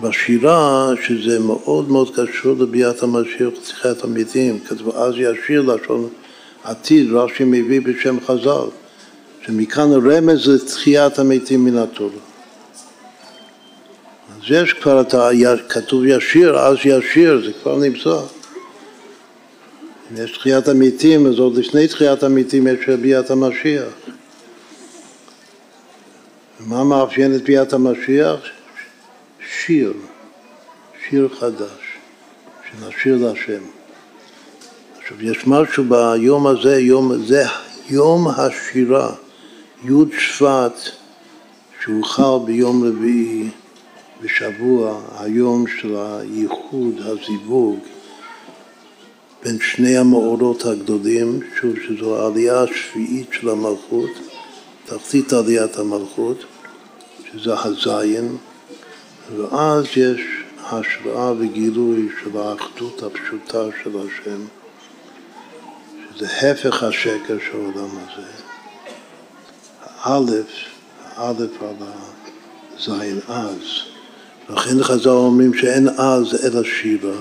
בשירה, 0.00 0.92
שזה 1.02 1.38
מאוד 1.38 1.90
מאוד 1.90 2.10
קשור 2.16 2.56
לביאת 2.58 3.02
המשיח 3.02 3.48
וצריכת 3.58 4.04
המתים, 4.04 4.58
כתוב 4.68 4.96
אז 4.96 5.14
ישיר 5.16 5.62
לשון 5.62 6.08
עתיד, 6.64 7.12
רש"י 7.12 7.44
מביא 7.44 7.80
בשם 7.80 8.16
חז"ל, 8.26 8.68
שמכאן 9.46 9.90
רמז 9.92 10.48
לתחיית 10.48 11.18
המתים 11.18 11.64
מן 11.64 11.76
התורה. 11.78 12.29
אז 14.40 14.46
יש 14.50 14.72
כבר 14.72 15.00
את 15.00 15.14
ה... 15.14 15.28
כתוב 15.68 16.04
ישיר, 16.04 16.58
אז 16.58 16.76
ישיר, 16.84 17.42
זה 17.44 17.52
כבר 17.62 17.78
נמצא. 17.78 18.20
אם 20.10 20.24
יש 20.24 20.32
תחיית 20.32 20.68
המתים, 20.68 21.26
אז 21.26 21.38
עוד 21.38 21.56
לפני 21.56 21.88
תחיית 21.88 22.22
המתים 22.22 22.66
יש 22.66 22.88
ביאת 22.88 23.30
המשיח. 23.30 23.92
מה 26.60 26.84
מאפיין 26.84 27.34
את 27.34 27.42
ביאת 27.42 27.72
המשיח? 27.72 28.40
שיר, 29.64 29.92
שיר 31.08 31.28
חדש, 31.38 31.98
שנשיר 32.70 33.16
להשם. 33.16 33.62
עכשיו, 34.98 35.22
יש 35.22 35.46
משהו 35.46 35.84
ביום 35.84 36.46
הזה, 36.46 36.80
יום, 36.80 37.24
זה 37.26 37.44
יום 37.88 38.28
השירה, 38.28 39.14
י' 39.84 40.18
שבט, 40.18 40.80
שהוא 41.82 42.04
חל 42.04 42.38
ביום 42.46 42.84
רביעי 42.84 43.48
בשבוע, 44.22 45.00
היום 45.18 45.64
של 45.66 45.96
הייחוד, 45.96 46.94
הזיווג, 46.98 47.78
בין 49.42 49.58
שני 49.60 49.96
המאורות 49.96 50.66
הגדולים, 50.66 51.40
שוב 51.60 51.74
שזו 51.86 52.16
העלייה 52.16 52.62
השביעית 52.62 53.28
של 53.32 53.48
המלכות, 53.48 54.10
תחתית 54.84 55.32
עליית 55.32 55.76
המלכות, 55.76 56.44
שזה 57.32 57.54
הזין, 57.64 58.36
ואז 59.36 59.84
יש 59.96 60.20
השראה 60.62 61.32
וגילוי 61.38 62.08
של 62.22 62.36
האחדות 62.36 63.02
הפשוטה 63.02 63.64
של 63.82 63.90
השם, 63.98 64.40
שזה 66.14 66.26
הפך 66.26 66.82
השקר 66.82 67.36
של 67.50 67.56
העולם 67.56 67.90
הזה. 67.96 68.28
האלף, 70.00 70.46
האלף 71.16 71.62
על 71.62 71.86
הזין 72.76 73.20
אז. 73.28 73.89
לכן 74.52 74.82
חז"ל 74.82 75.08
אומרים 75.08 75.54
שאין 75.54 75.88
אז 75.88 76.44
אלא 76.44 76.64
שירה. 76.64 77.16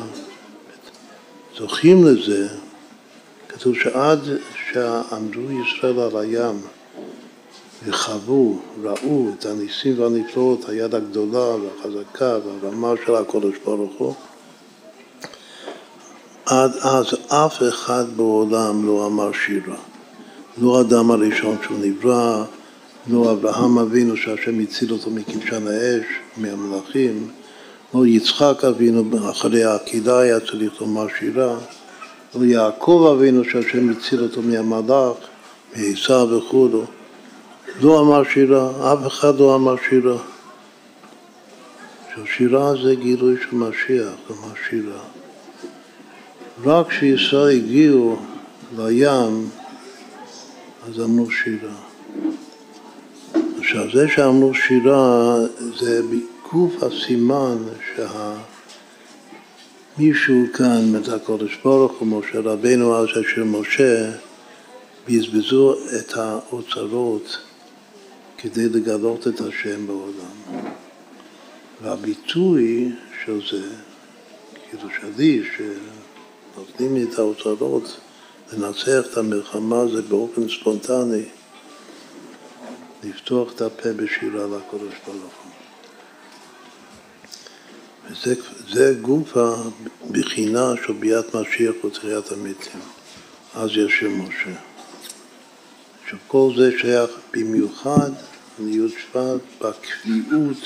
זוכים 1.58 2.06
לזה, 2.06 2.48
כתוב 3.50 3.76
שעד 3.76 4.20
שעמדו 4.72 5.52
ישראל 5.52 6.00
על 6.00 6.18
הים 6.18 6.62
וחוו, 7.86 8.60
ראו 8.84 9.30
את 9.40 9.46
הניסים 9.46 10.00
והנפלאות, 10.00 10.70
היד 10.70 10.96
הגדולה 10.96 11.56
והחזקה 11.56 12.38
והרמה 12.46 12.94
של 13.06 13.16
הקודש 13.16 13.58
ברוך 13.66 13.94
הוא, 13.98 14.14
עד 16.46 16.72
אז 16.82 17.06
אף 17.28 17.64
אחד 17.70 18.06
בעולם 18.16 18.86
לא 18.86 19.08
אמר 19.08 19.32
שירה. 19.46 19.78
לא 20.62 20.78
האדם 20.78 21.12
הראשון 21.12 21.58
שהוא 21.64 21.78
נברא, 21.82 22.46
לא 23.10 23.32
אברהם 23.32 23.78
אבינו 23.78 24.18
שהשם 24.18 24.60
הציל 24.60 24.92
אותו 24.92 25.12
מכבשן 25.12 25.68
האש, 25.68 26.06
מהמלאכים, 26.38 27.28
לא 27.94 28.08
יצחק 28.08 28.66
אבינו 28.68 29.30
אחרי 29.32 29.64
העקידה 29.64 30.20
היה 30.20 30.40
צריך 30.40 30.82
לומר 30.82 31.08
שירה, 31.20 31.58
לא 32.36 32.46
יעקב 32.46 33.16
אבינו 33.18 33.44
שהשם 33.46 33.90
הציל 33.90 34.24
אותו 34.24 34.42
מהמלאך, 34.42 35.18
מעשיו 35.76 36.28
וכו'. 36.32 36.84
לא 37.82 38.02
אמר 38.02 38.24
שירה, 38.24 38.94
אף 38.94 39.08
אחד 39.08 39.40
לא 39.40 39.56
אמר 39.56 39.76
שירה. 39.90 40.18
שירה 42.38 42.74
זה 42.84 42.96
גילוי 42.96 43.36
של 43.42 43.56
משיח, 43.56 44.14
אמר 44.32 44.54
שירה. 44.70 45.00
רק 46.66 46.88
כשישראל 46.90 47.58
הגיעו 47.58 48.20
לים, 48.78 49.50
אז 50.88 51.00
אמרו 51.00 51.32
שירה. 51.32 51.76
עכשיו, 53.60 53.86
זה 53.94 54.08
שאמרו 54.16 54.54
שירה, 54.54 55.36
זה 55.80 56.02
בגוף 56.04 56.84
הסימן 56.84 57.58
שמישהו 59.98 60.46
כאן, 60.54 60.92
מת 60.92 61.08
הקודש 61.08 61.58
ברוך 61.64 61.92
הוא, 62.00 62.08
משה 62.08 62.40
רבינו 62.40 62.96
אז 62.96 63.08
אשר 63.08 63.44
משה, 63.44 64.12
בזבזו 65.08 65.76
את 66.00 66.18
האוצרות 66.18 67.38
כדי 68.38 68.70
לגלות 68.70 69.28
את 69.28 69.42
השם 69.42 69.88
בעולם. 69.88 70.64
והביטוי 71.82 72.92
של 73.26 73.42
זה, 73.52 73.68
כאילו 74.70 74.90
שלי, 75.02 75.44
שנותנים 75.58 76.96
לי 76.96 77.04
את 77.04 77.20
האוצרות 77.20 78.00
לנצח 78.54 79.06
את 79.12 79.18
המלחמה 79.18 79.88
זה 79.94 80.02
באופן 80.02 80.50
ספונטני, 80.50 81.24
לפתוח 83.04 83.52
את 83.54 83.62
הפה 83.62 83.94
בשירה 83.94 84.46
לקודש 84.58 84.94
ברוך 85.06 85.34
הוא. 85.44 85.52
וזה 88.10 88.96
גוף 89.02 89.38
הבחינה 89.38 90.74
של 90.86 90.94
ביאת 90.94 91.36
משיח 91.36 91.86
ותחיית 91.86 92.32
המתים. 92.32 92.82
אז 93.56 93.70
יש 93.70 94.04
משה. 94.04 94.60
עכשיו 96.04 96.20
כל 96.28 96.52
זה 96.58 96.72
שייך 96.80 97.10
במיוחד 97.34 98.12
לי' 98.60 98.90
שבט 98.90 99.42
בקביעות 99.62 100.58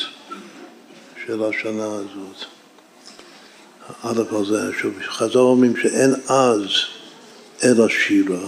של 1.25 1.43
השנה 1.43 1.86
הזאת. 1.86 2.45
א' 4.03 4.36
על 4.36 4.45
זה, 4.45 4.71
שוב, 4.81 4.93
חז"ל 5.01 5.38
אומרים 5.38 5.77
שאין 5.77 6.13
אז 6.27 6.67
אלא 7.63 7.89
שירה, 7.89 8.45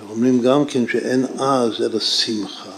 ואומרים 0.00 0.42
גם 0.42 0.64
כן 0.64 0.88
שאין 0.88 1.26
אז 1.38 1.72
אלא 1.80 2.00
שמחה, 2.00 2.70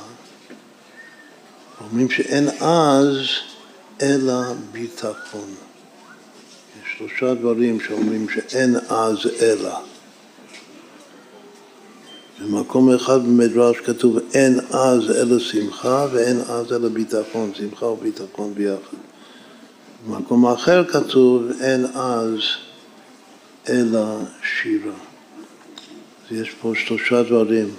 אומרים 1.81 2.11
שאין 2.11 2.49
אז 2.61 3.17
אלא 4.03 4.43
ביטחון. 4.73 5.55
שלושה 6.97 7.35
דברים 7.35 7.81
שאומרים 7.81 8.27
שאין 8.29 8.77
אז 8.89 9.19
אלא. 9.41 9.79
במקום 12.41 12.95
אחד 12.95 13.25
במדרש 13.25 13.77
כתוב 13.77 14.19
אין 14.35 14.61
אז 14.71 15.11
אלא 15.11 15.39
שמחה 15.39 16.07
ואין 16.13 16.41
אז 16.41 16.73
אלא 16.73 16.89
ביטחון, 16.89 17.53
שמחה 17.55 17.87
וביטחון 17.87 18.55
ביחד. 18.55 18.97
במקום 20.07 20.47
אחר 20.47 20.85
כתוב 20.85 21.43
אין 21.61 21.85
אז 21.85 22.39
אלא 23.69 24.19
שירה. 24.43 25.08
אז 26.31 26.37
יש 26.37 26.51
פה 26.61 26.73
שלושה 26.75 27.23
דברים. 27.23 27.75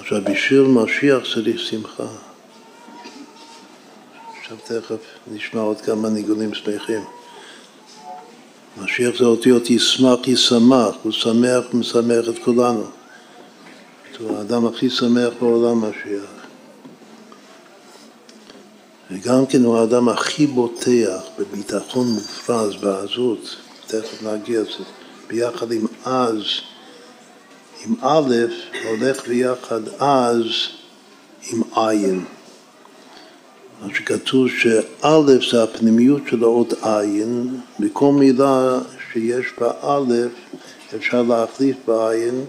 עכשיו, 0.00 0.20
בשביל 0.24 0.60
משיח 0.60 1.22
צריך 1.34 1.60
שמחה. 1.60 2.06
עכשיו 4.40 4.56
תכף 4.64 4.96
נשמע 5.32 5.60
עוד 5.60 5.80
כמה 5.80 6.08
ניגונים 6.08 6.54
שמחים. 6.54 7.04
משיח 8.82 9.18
זה 9.18 9.24
אותיות 9.24 9.70
ישמח 9.70 10.28
ישמח, 10.28 10.94
הוא 11.02 11.12
שמח 11.12 11.64
ומשמח 11.74 12.28
את 12.28 12.38
כולנו. 12.44 12.84
הוא 14.18 14.38
האדם 14.38 14.66
הכי 14.66 14.90
שמח 14.90 15.32
בעולם 15.40 15.84
משיח. 15.84 16.30
וגם 19.10 19.46
כן 19.46 19.64
הוא 19.64 19.78
האדם 19.78 20.08
הכי 20.08 20.46
בוטח 20.46 21.22
בביטחון 21.38 22.06
מופרז, 22.06 22.74
בעזות, 22.74 23.56
תכף 23.86 24.22
נגיע 24.22 24.60
לזה, 24.60 24.84
ביחד 25.28 25.72
עם 25.72 25.86
אז, 26.04 26.42
עם 27.86 27.94
א', 28.00 28.34
הולך 28.88 29.28
ביחד 29.28 29.80
אז 29.98 30.46
עם 31.50 31.62
עין. 31.76 32.24
מה 33.82 33.94
שכתוב 33.94 34.48
שא' 34.48 35.50
זה 35.50 35.62
הפנימיות 35.62 36.22
של 36.30 36.42
האות 36.42 36.72
עין, 36.82 37.60
בכל 37.80 38.12
מילה 38.12 38.78
שיש 39.12 39.46
בה 39.60 39.70
א' 39.82 40.12
אפשר 40.96 41.22
להחליף 41.22 41.76
בעין, 41.86 42.44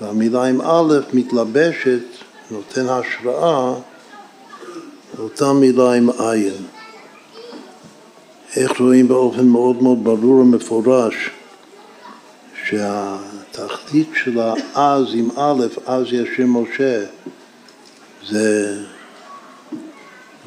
והמילה 0.00 0.44
עם 0.44 0.60
א' 0.60 0.98
מתלבשת, 1.12 2.02
נותן 2.50 2.86
השראה 2.88 3.74
לאותה 5.18 5.52
מילה 5.52 5.92
עם 5.92 6.10
עין. 6.18 6.54
איך 8.56 8.80
רואים 8.80 9.08
באופן 9.08 9.46
מאוד 9.46 9.82
מאוד 9.82 10.04
ברור 10.04 10.34
ומפורש 10.34 11.30
שהתכלית 13.56 14.08
של 14.24 14.38
האז 14.38 15.06
עם 15.14 15.28
א', 15.36 15.66
אז 15.86 16.06
ישיר 16.06 16.46
משה, 16.46 17.04
זה 18.28 18.78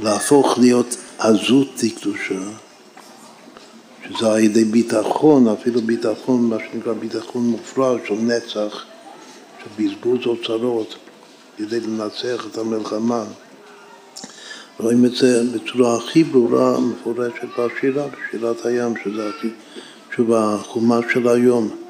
להפוך 0.04 0.58
להיות 0.58 0.98
עזות 1.18 1.68
לקדושה, 1.84 2.40
שזה 4.08 4.32
על 4.32 4.40
ידי 4.40 4.66
ביטחון, 4.66 5.48
אפילו 5.48 5.82
ביטחון, 5.82 6.50
מה 6.50 6.58
שנקרא 6.72 6.94
ביטחון 6.94 7.44
מופרע 7.44 7.98
של 8.08 8.14
נצח, 8.14 8.84
של 9.64 9.84
בזבוז 9.84 10.26
אוצרות, 10.26 10.96
כדי 11.58 11.80
לנצח 11.80 12.46
את 12.52 12.58
המלחמה. 12.58 13.24
רואים 14.80 15.06
את 15.06 15.16
זה 15.16 15.44
בצורה 15.54 15.98
הכי 15.98 16.24
ברורה, 16.24 16.80
מפורשת 16.80 17.48
בשירה, 17.60 18.08
בשירת 18.08 18.66
הים, 18.66 18.94
שזה 19.04 19.30
הכי, 19.30 19.48
שוב, 20.16 20.34
החומש 20.34 21.06
של 21.14 21.28
היום. 21.28 21.83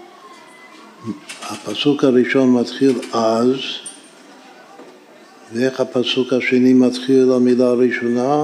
הפסוק 1.41 2.04
הראשון 2.04 2.54
מתחיל 2.54 2.99
אז, 3.14 3.56
ואיך 5.54 5.80
הפסוק 5.80 6.34
השני 6.34 6.74
מתחיל 6.74 7.32
המילה 7.32 7.66
הראשונה? 7.66 8.43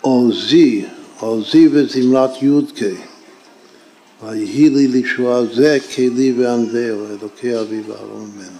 עוזי, 0.00 0.84
עוזי 1.18 1.68
וזמרת 1.72 2.42
י"ק. 2.42 2.84
ויהי 4.22 4.70
לי 4.70 4.88
לישועה 4.88 5.44
זה 5.54 5.78
כלי 5.94 6.32
וענווהו, 6.32 7.06
אלוקי 7.06 7.60
אבי 7.60 7.80
ואהרון 7.86 8.30
ממנו. 8.34 8.58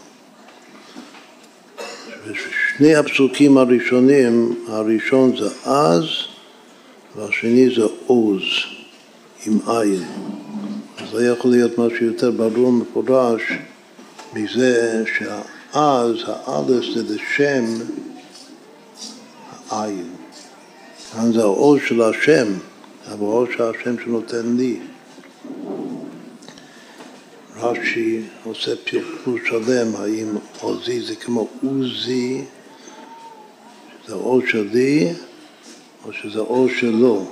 שני 2.77 2.95
הפסוקים 2.95 3.59
הראשונים, 3.59 4.55
הראשון 4.69 5.37
זה 5.37 5.49
אז 5.65 6.05
והשני 7.17 7.75
זה 7.77 7.85
עוז, 8.07 8.43
עם 9.47 9.59
עין. 9.67 10.03
לא 11.15 11.23
יכול 11.23 11.51
להיות 11.51 11.79
משהו 11.79 12.07
יותר 12.07 12.31
ברור 12.31 12.69
ומפורש 12.69 13.43
מזה 14.35 15.05
שה... 15.19 15.41
אז 15.73 16.17
האלף 16.27 16.85
זה 16.95 17.15
לשם 17.15 17.65
העין. 19.71 20.11
כאן 21.13 21.33
זה 21.33 21.43
האור 21.43 21.79
של 21.79 22.03
השם, 22.03 22.47
אבל 23.07 23.27
האור 23.27 23.47
של 23.57 23.63
השם 23.63 23.97
שנותן 24.05 24.57
לי. 24.57 24.81
רש"י 27.57 28.23
עושה 28.45 28.71
פרפור 28.77 29.35
שלם, 29.47 29.97
האם 29.97 30.29
עוזי 30.61 31.01
זה 31.01 31.15
כמו 31.17 31.49
עוזי, 31.63 32.45
שזה 34.05 34.15
האור 34.15 34.41
שלי, 34.47 35.13
או 36.05 36.13
שזה 36.13 36.39
האור 36.39 36.69
שלו. 36.69 37.27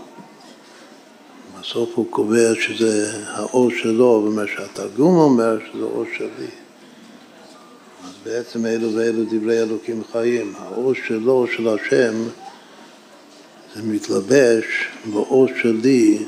בסוף 1.62 1.90
הוא 1.94 2.06
קובע 2.10 2.54
שזה 2.60 3.12
האור 3.26 3.70
שלו, 3.70 4.24
ומה 4.26 4.42
שהתרגום 4.56 5.16
אומר 5.16 5.58
שזה 5.58 5.82
האור 5.82 6.04
שלי. 6.16 6.48
בעצם 8.24 8.66
אלו 8.66 8.94
ואלו 8.94 9.24
דברי 9.24 9.62
אלוקים 9.62 10.02
חיים. 10.12 10.52
האור 10.58 10.92
שלו, 11.06 11.46
של 11.56 11.68
השם, 11.68 12.14
זה 13.74 13.82
מתלבש 13.82 14.64
באור 15.04 15.48
שלי, 15.62 16.18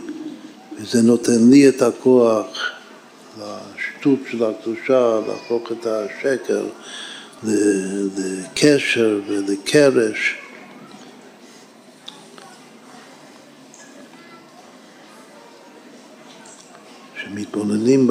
וזה 0.81 1.03
נותן 1.03 1.51
לי 1.51 1.69
את 1.69 1.83
הכוח 1.83 2.71
לשטות 3.39 4.19
של 4.31 4.45
הקדושה, 4.45 5.21
להפוך 5.27 5.73
את 5.73 5.87
השקר 5.87 6.65
לקשר 7.43 9.21
ולקרש. 9.29 10.44
כשמתבוננים 17.25 18.11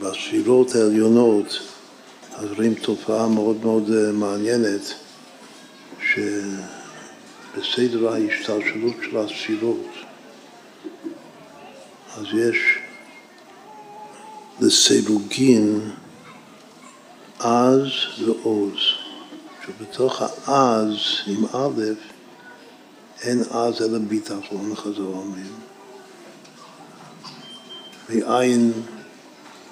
בספירות 0.00 0.74
העליונות, 0.74 1.58
אז 2.34 2.48
רואים 2.56 2.74
תופעה 2.74 3.28
מאוד 3.28 3.56
מאוד 3.64 3.90
אה, 3.90 4.12
מעניינת, 4.12 4.94
שבסדר 7.54 8.08
ההשתלשלות 8.12 8.94
של 9.02 9.16
הספירות, 9.16 9.86
אז 12.16 12.24
יש 12.34 12.78
לסירוגין 14.60 15.90
עז 17.38 17.88
ועוז, 18.24 18.78
שבתוך 19.66 20.22
העז 20.46 20.96
עם 21.26 21.44
א' 21.52 21.80
אין 23.22 23.40
עז 23.40 23.82
אלא 23.82 23.98
ביטחון 23.98 24.74
חזור 24.74 25.14
אומרים, 25.14 25.63
מאין 28.08 28.72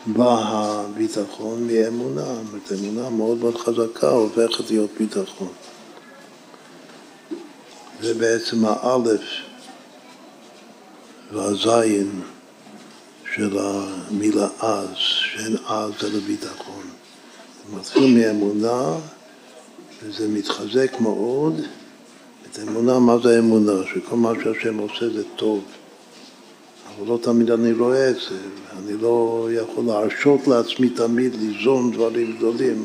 בא 0.06 0.42
הביטחון 0.42 1.66
מאמונה, 1.66 2.34
זאת 2.52 2.72
אמונה 2.78 3.10
מאוד 3.10 3.38
מאוד 3.38 3.56
חזקה 3.56 4.08
הופכת 4.08 4.70
להיות 4.70 4.90
ביטחון. 4.98 5.52
זה 8.02 8.14
בעצם 8.14 8.64
האלף 8.64 9.20
והזין 11.32 12.20
של 13.34 13.58
המילה 13.58 14.48
אז, 14.60 14.86
שאין 14.96 15.56
אז 15.66 15.92
אלא 16.02 16.18
ביטחון. 16.26 16.82
זה 17.68 17.76
מתחיל 17.76 18.14
מאמונה 18.14 18.98
וזה 20.02 20.28
מתחזק 20.28 21.00
מאוד. 21.00 21.60
את 22.50 22.58
האמונה, 22.58 22.98
מה 22.98 23.18
זה 23.22 23.36
האמונה? 23.36 23.72
שכל 23.94 24.16
מה 24.16 24.32
שהשם 24.44 24.78
עושה 24.78 25.10
זה 25.10 25.22
טוב. 25.36 25.64
אבל 26.98 27.08
לא 27.08 27.18
תמיד 27.22 27.50
אני 27.50 27.72
רואה 27.72 28.10
את 28.10 28.14
זה, 28.14 28.36
אני 28.78 29.02
לא 29.02 29.48
יכול 29.52 29.84
להרשות 29.84 30.46
לעצמי 30.46 30.88
תמיד 30.88 31.34
ליזום 31.34 31.92
דברים 31.92 32.36
גדולים. 32.36 32.84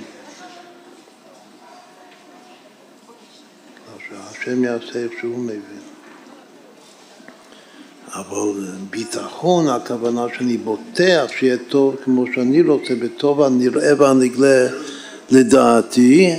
שהשם 4.09 4.63
יעשה 4.63 4.99
איך 4.99 5.11
שהוא 5.19 5.37
מבין. 5.37 5.87
אבל 8.13 8.65
ביטחון, 8.89 9.67
הכוונה 9.67 10.25
שאני 10.37 10.57
בוטח 10.57 11.25
שיהיה 11.37 11.57
טוב 11.69 11.95
כמו 12.03 12.25
שאני 12.35 12.61
רוצה, 12.61 12.95
בטוב 12.95 13.41
הנראה 13.41 13.91
והנגלה 13.97 14.67
לדעתי, 15.29 16.35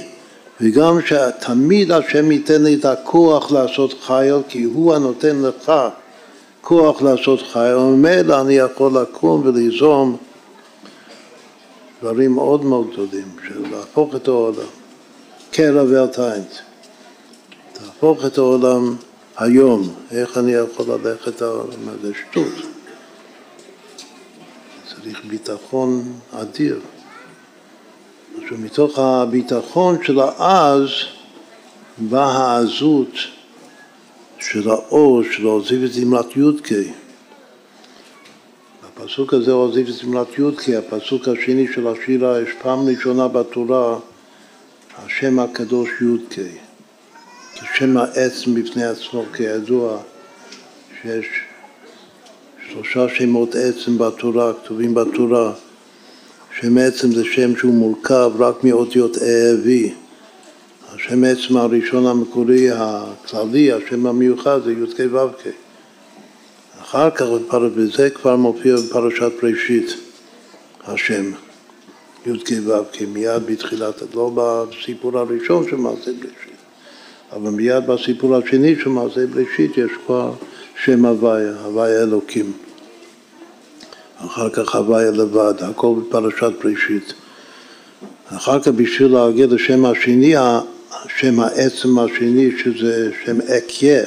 וגם 0.61 0.99
שתמיד 1.07 1.91
השם 1.93 2.33
ייתן 2.33 2.63
לי 2.63 2.75
את 2.75 2.85
הכוח 2.85 3.53
לעשות 3.53 3.95
חייל, 4.03 4.37
כי 4.49 4.63
הוא 4.63 4.95
הנותן 4.95 5.43
לך 5.43 5.73
כוח 6.61 7.03
לעשות 7.03 7.43
חי, 7.53 7.73
וממילא 7.75 8.41
אני 8.41 8.55
יכול 8.55 9.01
לקום 9.01 9.43
וליזום 9.45 10.17
דברים 12.01 12.33
מאוד 12.33 12.65
מאוד 12.65 12.91
גדולים, 12.93 13.37
של 13.49 13.71
להפוך 13.71 14.15
את 14.15 14.29
העולם, 14.29 14.67
קרע 15.51 15.83
ואלטיינט, 15.91 16.51
תהפוך 17.73 18.27
את 18.27 18.39
העולם 18.39 18.97
היום, 19.37 19.95
איך 20.11 20.39
אני 20.39 20.53
יכול 20.53 20.87
ללכת, 20.89 21.39
זה 22.03 22.13
שטות. 22.15 22.53
צריך 24.89 25.25
ביטחון 25.25 26.13
אדיר. 26.33 26.81
עכשיו, 28.43 28.59
מתוך 28.59 28.99
הביטחון 28.99 29.97
של 30.05 30.21
האז 30.21 30.89
באה 31.99 32.37
העזות 32.37 33.13
של 34.41 34.71
האור 34.71 35.23
של 35.33 35.45
עוזיב 35.45 35.85
את 35.85 35.93
זמרת 35.93 36.37
י"ק. 36.37 36.69
הפסוק 38.85 39.35
הזה 39.35 39.53
עוזיב 39.53 39.89
את 39.89 39.95
זמרת 39.95 40.39
י"ק, 40.39 40.69
הפסוק 40.69 41.29
השני 41.29 41.67
של 41.75 41.87
השירה, 41.87 42.41
יש 42.41 42.49
פעם 42.63 42.89
ראשונה 42.89 43.29
בתורה 43.29 43.99
השם 44.99 45.39
הקדוש 45.39 45.89
י"ק. 46.01 46.39
כשם 47.55 47.97
העצם 47.97 48.55
בפני 48.55 48.85
עצמו, 48.85 49.25
כידוע 49.33 49.99
שיש 51.03 51.27
שלושה 52.69 53.15
שמות 53.15 53.55
עצם 53.55 53.99
בתורה, 53.99 54.53
כתובים 54.55 54.95
בתורה. 54.95 55.53
שם 56.61 56.79
עצם 56.79 57.13
זה 57.13 57.25
שם 57.25 57.57
שהוא 57.57 57.75
מורכב 57.75 58.33
רק 58.39 58.65
מאותיות 58.65 59.17
אהבי. 59.19 59.93
השם 60.95 61.25
עצם 61.25 61.57
הראשון 61.57 62.07
המקורי, 62.07 62.71
הכללי, 62.71 63.73
השם 63.73 64.07
המיוחד 64.07 64.61
זה 64.65 64.73
י"ק 64.73 65.01
ו"ק. 65.13 65.47
אחר 66.83 67.11
כך, 67.11 67.27
וזה 67.75 68.11
כבר 68.11 68.37
מופיע 68.37 68.77
בפרשת 68.77 69.33
בראשית, 69.43 69.97
השם, 70.85 71.31
י"ק 72.27 72.51
ו"ק, 72.65 73.03
מיד 73.13 73.47
בתחילת, 73.47 74.03
לא 74.15 74.31
בסיפור 74.35 75.19
הראשון 75.19 75.69
של 75.71 75.77
מעשה 75.77 76.13
בראשית, 76.13 76.59
אבל 77.33 77.51
מיד 77.51 77.87
בסיפור 77.87 78.37
השני 78.37 78.77
של 78.83 78.89
מעשה 78.89 79.27
בראשית 79.27 79.79
יש 79.79 79.91
כבר 80.07 80.33
שם 80.85 81.05
הוויה, 81.05 81.53
הוויה 81.65 82.03
אלוקים. 82.03 82.53
אחר 84.19 84.51
כך 84.51 84.75
הוויה 84.75 85.11
לבד, 85.11 85.55
הכל 85.61 85.95
בפרשת 86.01 86.53
בראשית. 86.65 87.15
אחר 88.37 88.61
כך 88.61 88.69
בשביל 88.69 89.13
להגיד 89.13 89.53
לשם 89.53 89.87
השני, 89.87 90.35
שם 91.17 91.41
העצם 91.41 91.99
השני, 91.99 92.51
שזה 92.63 93.11
שם 93.25 93.41
אקיה, 93.41 94.05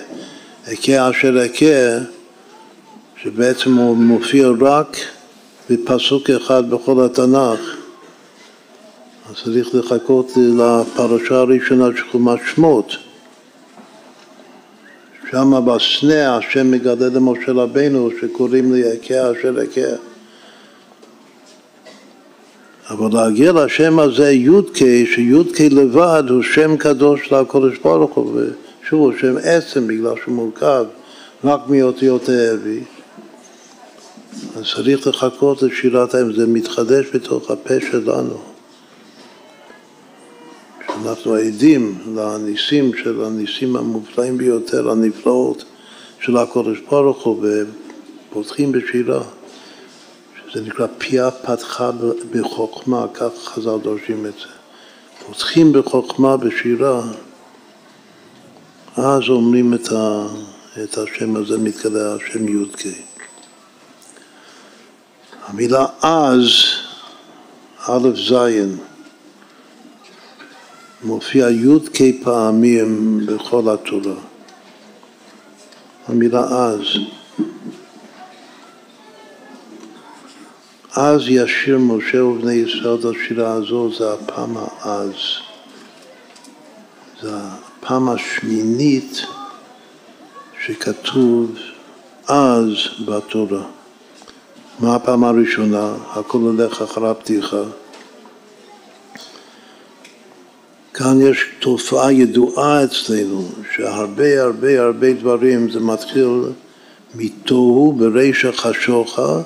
אקיה 0.73 1.09
אשר 1.09 1.45
אקיה, 1.45 1.99
שבעצם 3.23 3.73
הוא 3.73 3.97
מופיע 3.97 4.47
רק 4.61 4.97
בפסוק 5.69 6.29
אחד 6.29 6.69
בכל 6.69 7.05
התנ"ך. 7.05 7.59
אז 9.29 9.35
צריך 9.43 9.75
לחכות 9.75 10.31
לפרשה 10.37 11.35
הראשונה 11.35 11.85
של 11.97 12.03
חומת 12.11 12.39
שמות. 12.55 12.95
שם 15.31 15.65
בסנה 15.65 16.37
השם 16.37 16.71
מגלה 16.71 17.07
למשה 17.09 17.51
רבינו 17.51 18.09
שקוראים 18.21 18.73
לי 18.73 18.83
אכה 18.83 19.31
אשר 19.31 19.55
אכה. 19.63 20.10
אבל 22.91 23.09
להגיע 23.13 23.51
לשם 23.51 23.99
הזה 23.99 24.31
י"ק, 24.31 24.77
שי"ק 25.05 25.61
לבד 25.61 26.23
הוא 26.29 26.43
שם 26.43 26.77
קדוש 26.77 27.31
לקודש 27.31 27.77
ברוך 27.77 28.13
הוא, 28.13 28.31
ושוב 28.35 28.99
הוא 28.99 29.13
שם 29.19 29.35
עצם 29.43 29.87
בגלל 29.87 30.13
שהוא 30.23 30.35
מורכב 30.35 30.85
רק 31.43 31.59
מאותיות 31.67 32.29
האבי. 32.29 32.79
אז 34.55 34.63
צריך 34.75 35.07
לחכות 35.07 35.61
לשירת 35.61 36.15
האם, 36.15 36.33
זה 36.33 36.47
מתחדש 36.47 37.05
בתוך 37.13 37.51
הפה 37.51 37.73
שלנו. 37.91 38.37
אנחנו 41.05 41.33
עדים 41.33 41.97
לניסים 42.15 42.91
של 43.03 43.23
הניסים 43.23 43.75
המופלאים 43.75 44.37
ביותר, 44.37 44.91
הנפלאות 44.91 45.63
של 46.19 46.37
הקודש 46.37 46.77
ברוך 46.89 47.23
הוא, 47.23 47.45
ופותחים 48.29 48.71
בשירה, 48.71 49.23
שזה 50.51 50.63
נקרא 50.63 50.87
פיה 50.97 51.31
פתחה 51.31 51.91
בחוכמה, 52.31 53.05
כך 53.13 53.29
חז"ל 53.45 53.77
דורשים 53.83 54.25
את 54.25 54.33
זה. 54.33 54.47
פותחים 55.25 55.73
בחוכמה 55.73 56.37
בשירה, 56.37 57.01
אז 58.97 59.21
אומרים 59.29 59.73
את, 59.73 59.91
ה, 59.91 60.27
את 60.83 60.97
השם 60.97 61.35
הזה, 61.35 61.57
מתגלה 61.57 62.15
השם 62.15 62.47
י"ק. 62.47 62.83
המילה 65.45 65.85
אז, 66.01 66.49
א' 67.87 68.09
ז', 68.29 68.33
מופיע 71.03 71.49
י"ק 71.49 72.23
פעמים 72.23 73.19
בכל 73.25 73.69
התורה. 73.69 74.15
המילה 76.07 76.43
אז. 76.43 76.81
אז 80.95 81.21
ישיר 81.27 81.77
משה 81.77 82.23
ובני 82.23 82.53
ישראל 82.53 82.95
את 82.99 83.05
השירה 83.05 83.53
הזו, 83.53 83.89
זה 83.97 84.13
הפעם 84.13 84.57
האז. 84.57 85.13
זה 87.21 87.29
הפעם 87.33 88.09
השמינית 88.09 89.21
שכתוב 90.65 91.55
אז 92.27 92.69
בתורה. 93.05 93.63
מה 94.79 94.95
הפעם 94.95 95.23
הראשונה? 95.23 95.93
הכל 96.09 96.37
הולך 96.37 96.81
אחרי 96.81 97.09
הפתיחה. 97.09 97.63
כאן 100.93 101.21
יש 101.21 101.45
תופעה 101.59 102.13
ידועה 102.13 102.83
אצלנו, 102.83 103.47
שהרבה 103.75 104.41
הרבה 104.41 104.81
הרבה 104.81 105.13
דברים 105.13 105.71
זה 105.71 105.79
מתחיל 105.79 106.41
מתוהו 107.15 107.93
ברישא 107.93 108.51
חשוכה 108.51 109.41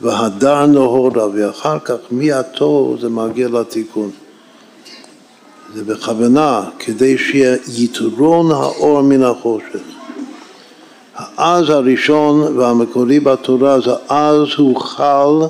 והדר 0.00 0.66
נהורה, 0.66 1.28
ואחר 1.34 1.78
כך 1.78 1.96
מהתוהו 2.10 2.96
זה 3.00 3.08
מגיע 3.08 3.48
לתיקון. 3.48 4.10
זה 5.74 5.84
בכוונה, 5.84 6.64
כדי 6.78 7.18
שיהיה 7.18 7.56
יתרון 7.78 8.50
האור 8.50 9.02
מן 9.02 9.22
החושך. 9.22 9.80
האז 11.16 11.70
הראשון 11.70 12.58
והמקורי 12.58 13.20
בתורה 13.20 13.80
זה 13.80 13.90
אז 14.08 14.46
הוחל 14.56 15.46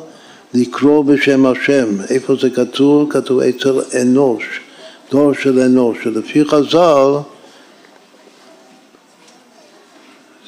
לקרוא 0.55 1.05
בשם 1.05 1.46
השם. 1.46 1.86
איפה 2.11 2.34
זה 2.40 2.51
כתוב? 2.51 3.12
כתוב 3.12 3.40
אצל 3.40 3.80
אנוש. 4.03 4.61
דור 5.11 5.32
של 5.34 5.59
אנוש, 5.59 5.98
שלפי 6.05 6.44
חז"ל 6.44 7.18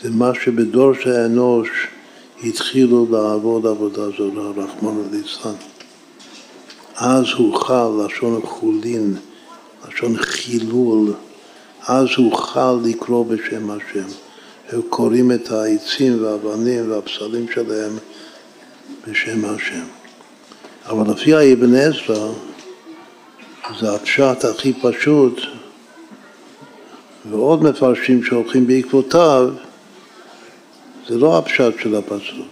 זה 0.03 0.11
מה 0.11 0.33
שבדור 0.45 0.93
של 0.95 1.11
אנוש 1.11 1.69
התחילו 2.45 3.07
לעבוד 3.11 3.67
עבודה 3.67 4.03
זולה, 4.19 4.43
רחמנא 4.43 5.03
ליצלן. 5.11 5.55
אז 6.97 7.25
הוחל, 7.37 7.89
לשון 8.07 8.41
חולין, 8.45 9.17
לשון 9.89 10.17
חילול, 10.17 11.15
אז 11.87 12.07
הוחל 12.17 12.77
לקרוא 12.85 13.27
בשם 13.27 13.71
השם. 13.71 14.09
הם 14.69 14.81
קוראים 14.89 15.33
את 15.33 15.51
העצים 15.51 16.25
והאבנים 16.25 16.91
והפסלים 16.91 17.47
שלהם 17.55 17.93
בשם 19.09 19.45
השם. 19.45 19.85
אבל 20.87 21.13
לפי 21.13 21.35
האבן 21.35 21.75
עזרא, 21.75 22.29
זה 23.81 23.95
הפשט 23.95 24.45
הכי 24.45 24.73
פשוט, 24.73 25.41
ועוד 27.31 27.63
מפרשים 27.63 28.25
שהולכים 28.25 28.67
בעקבותיו, 28.67 29.49
זה 31.09 31.19
לא 31.19 31.39
הפשט 31.39 31.73
של 31.83 31.95
הפסוק. 31.95 32.47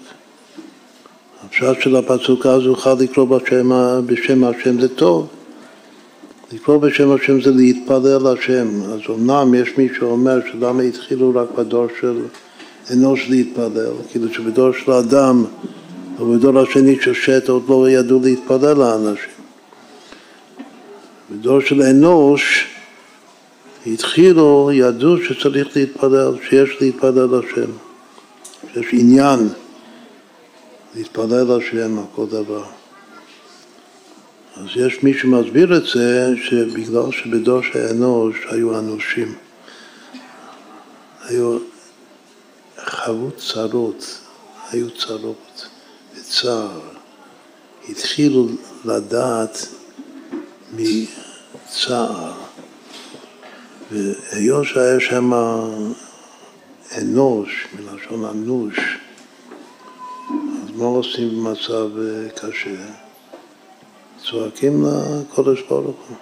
הפשט 1.45 1.81
של 1.81 1.97
הפסוק 1.97 2.47
אז 2.47 2.63
יוכל 2.63 2.95
לקרוא 2.95 3.25
בשם, 3.25 3.71
בשם 4.07 4.45
השם 4.45 4.81
זה 4.81 4.89
טוב. 4.89 5.29
לקרוא 6.53 6.79
בשם 6.79 7.13
השם 7.13 7.41
זה 7.41 7.51
להתפלל 7.51 8.27
השם. 8.27 8.69
אז 8.83 9.01
אמנם 9.09 9.55
יש 9.55 9.79
מי 9.79 9.89
שאומר 9.99 10.39
שלמה 10.53 10.83
התחילו 10.83 11.33
רק 11.35 11.49
בדור 11.59 11.87
של 12.01 12.23
אנוש 12.93 13.27
להתפלל, 13.29 13.93
כאילו 14.11 14.35
שבדור 14.35 14.73
של 14.73 14.93
אדם 14.93 15.45
ובדור 16.19 16.59
השני 16.59 16.97
של 17.01 17.15
שט 17.15 17.49
עוד 17.49 17.63
לא 17.69 17.91
ידעו 17.91 18.21
להתפלל 18.23 18.77
לאנשים. 18.77 19.41
בדור 21.31 21.61
של 21.61 21.83
אנוש 21.83 22.67
התחילו, 23.87 24.71
ידעו 24.73 25.17
שצריך 25.23 25.77
להתפלל, 25.77 26.33
שיש 26.49 26.71
להתפלל 26.81 27.29
השם, 27.35 27.71
שיש 28.75 28.87
עניין 28.93 29.49
להתפלל 30.95 31.53
השם 31.57 31.99
על 31.99 32.05
כל 32.15 32.27
דבר. 32.27 32.65
אז 34.57 34.67
יש 34.77 35.03
מי 35.03 35.15
שמסביר 35.15 35.77
את 35.77 35.83
זה 35.95 36.31
שבגלל 36.37 37.13
שבדור 37.13 37.63
של 37.63 37.79
אנוש 37.79 38.37
היו 38.51 38.79
אנושים, 38.79 39.35
היו 41.23 41.59
חוו 42.87 43.31
צרות, 43.31 44.19
היו 44.71 44.91
צרות 44.91 45.67
וצער, 46.15 46.81
התחילו 47.89 48.49
לדעת 48.85 49.67
מצער. 50.73 52.33
והיות 53.91 54.67
שהיה 54.67 55.01
שם 55.01 55.33
אנוש, 56.99 57.67
מלשון 57.79 58.25
אנוש, 58.25 58.79
אז 60.65 60.71
מה 60.77 60.85
עושים 60.85 61.29
במצב 61.29 61.99
אה, 61.99 62.29
קשה? 62.35 62.87
צועקים 64.25 64.85
לקודש 64.85 65.63
ברוך 65.69 66.09
הוא. 66.09 66.17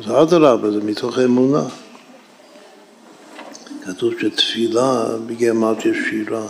אז 0.00 0.28
אדרבה, 0.28 0.70
זה 0.70 0.84
מתוך 0.84 1.18
אמונה. 1.18 1.64
כתוב 3.84 4.14
שתפילה 4.20 5.04
בגרמטיה 5.26 5.92
שירה. 5.94 6.46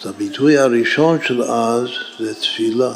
אז 0.00 0.06
הביטוי 0.06 0.58
הראשון 0.58 1.18
של 1.22 1.42
אז 1.42 1.88
זה 2.18 2.34
תפילה. 2.34 2.92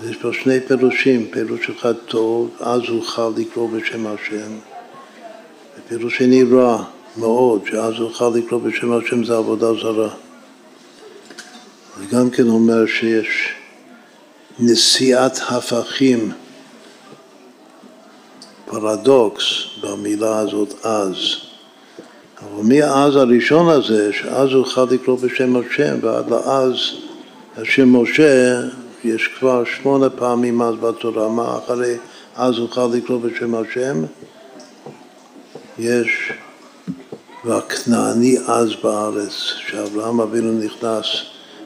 אז 0.00 0.10
יש 0.10 0.16
פה 0.16 0.28
שני 0.32 0.60
פירושים, 0.60 1.30
פירוש 1.30 1.70
אחד 1.70 1.94
טוב, 1.94 2.50
אז 2.60 2.80
אוכל 2.88 3.32
לקרוא 3.36 3.70
בשם 3.70 4.06
השם, 4.06 4.58
ופירוש 5.86 6.18
שני 6.18 6.42
רע 6.42 6.84
מאוד, 7.16 7.60
שאז 7.70 7.94
אוכל 8.00 8.32
לקרוא 8.34 8.60
בשם 8.60 8.92
השם 8.92 9.24
זה 9.24 9.36
עבודה 9.36 9.74
זרה. 9.74 10.08
וגם 11.98 12.30
כן 12.30 12.48
אומר 12.48 12.86
שיש 12.86 13.54
נשיאת 14.58 15.38
הפכים, 15.48 16.32
פרדוקס 18.64 19.44
במילה 19.82 20.38
הזאת 20.38 20.74
אז. 20.86 21.16
אבל 22.42 22.62
מאז 22.62 23.16
הראשון 23.16 23.68
הזה, 23.68 24.12
שאז 24.12 24.48
אוכל 24.54 24.86
לקרוא 24.90 25.18
בשם 25.18 25.56
השם, 25.56 25.96
ועד 26.00 26.30
לאז 26.30 26.76
השם 27.56 27.96
משה, 27.96 28.60
יש 29.04 29.28
כבר 29.38 29.64
שמונה 29.64 30.10
פעמים 30.10 30.62
אז 30.62 30.74
בתורה, 30.74 31.28
מה 31.28 31.58
אחרי 31.58 31.96
אז 32.36 32.58
אוכל 32.58 32.86
לקרוא 32.92 33.20
בשם 33.20 33.54
השם? 33.54 34.04
יש 35.78 36.32
והכנעני 37.44 38.38
אז 38.46 38.68
בארץ, 38.82 39.32
שאברהם 39.68 40.20
אבינו 40.20 40.52
נכנס 40.52 41.06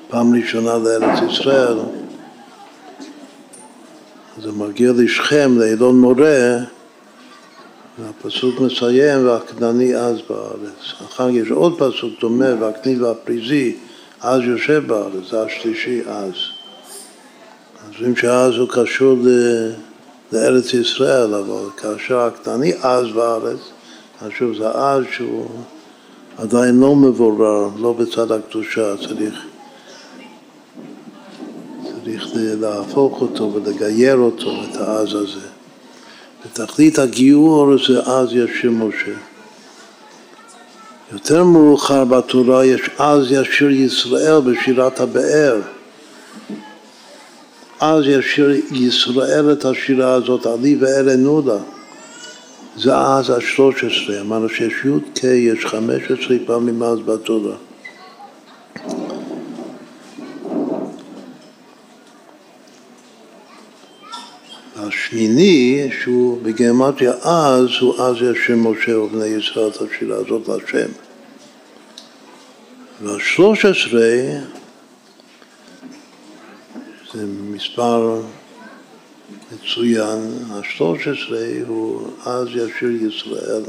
פעם 0.08 0.34
ראשונה 0.34 0.78
לארץ 0.78 1.18
ישראל, 1.32 1.76
הוא 4.44 4.52
מגיע 4.54 4.92
לשכם, 4.96 5.58
לאלון 5.58 6.00
מורה, 6.00 6.58
והפסוק 7.98 8.60
מסיים, 8.60 9.26
והכנעני 9.26 9.96
אז 9.96 10.18
בארץ. 10.30 10.92
אחר 11.06 11.28
כך 11.28 11.34
יש 11.34 11.50
עוד 11.50 11.78
פסוק 11.78 12.20
דומה, 12.20 12.54
והכניל 12.60 13.04
והפריזי 13.04 13.76
אז 14.20 14.40
יושב 14.44 14.82
בארץ, 14.86 15.30
זה 15.30 15.42
השלישי 15.42 16.02
אז. 16.06 16.32
אז 17.88 18.00
רואים 18.00 18.16
שאז 18.16 18.54
הוא 18.54 18.68
קשור 18.68 19.16
ל... 19.22 19.28
לארץ 20.32 20.74
ישראל, 20.74 21.34
אבל 21.34 21.70
כאשר 21.76 22.18
הכנעני 22.18 22.72
אז 22.82 23.06
בארץ, 23.14 23.58
אז 24.20 24.30
שוב 24.38 24.54
זה 24.56 24.68
אז 24.68 25.04
שהוא 25.12 25.46
עדיין 26.38 26.80
לא 26.80 26.96
מבורר, 26.96 27.68
לא 27.78 27.92
בצד 27.92 28.32
הקדושה, 28.32 28.96
צריך, 28.96 29.34
צריך 31.84 32.26
להפוך 32.34 33.20
אותו 33.20 33.52
ולגייר 33.54 34.16
אותו, 34.16 34.50
את 34.70 34.76
האז 34.76 35.14
הזה. 35.14 35.46
בתכלית 36.44 36.98
הגיור 36.98 37.76
זה 37.88 38.00
אז 38.02 38.28
יש 38.32 38.50
שיר 38.60 38.70
משה. 38.70 39.14
יותר 41.12 41.44
מאוחר 41.44 42.04
בתורה 42.04 42.64
יש 42.64 42.80
אז 42.98 43.32
ישיר 43.32 43.70
ישראל 43.70 44.40
בשירת 44.40 45.00
הבאר. 45.00 45.60
אז 47.80 48.04
ישיר 48.06 48.50
ישראל 48.70 49.52
את 49.52 49.64
השירה 49.64 50.14
הזאת, 50.14 50.46
עלי 50.46 50.76
ואל 50.80 51.08
אנודה. 51.08 51.58
זה 52.80 52.96
אז 52.96 53.30
השלוש 53.30 53.84
עשרה, 53.84 54.20
אמרנו 54.20 54.48
שיש 54.48 54.72
י"ק, 54.84 55.24
יש 55.24 55.66
חמש 55.66 56.02
עשרה 56.02 56.36
פעמים 56.46 56.82
אז 56.82 56.98
בתורה. 56.98 57.56
השמיני, 64.76 65.88
שהוא 66.02 66.42
בגימטריה 66.42 67.12
אז, 67.22 67.68
הוא 67.80 68.02
אז 68.02 68.16
יש 68.16 68.50
משה 68.50 68.98
ובני 68.98 69.26
ישראל 69.26 69.68
את 69.68 69.76
השאלה 69.82 70.16
הזאת 70.16 70.48
להשם. 70.48 70.88
והשלוש 73.02 73.64
עשרה 73.64 74.40
זה 77.12 77.26
מספר 77.26 78.20
מצוין, 79.52 80.38
השלוש 80.50 81.08
עשרה 81.08 81.46
הוא 81.66 82.10
אז 82.24 82.48
ישיר 82.48 82.90
ישראל 82.90 83.62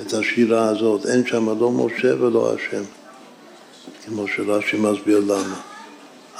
את 0.00 0.12
השירה 0.12 0.68
הזאת, 0.68 1.06
אין 1.06 1.26
שם 1.26 1.60
לא 1.60 1.70
משה 1.70 2.22
ולא 2.22 2.54
השם, 2.54 2.82
כמו 4.04 4.28
שרש"י 4.28 4.76
מסביר 4.76 5.18
למה. 5.18 5.60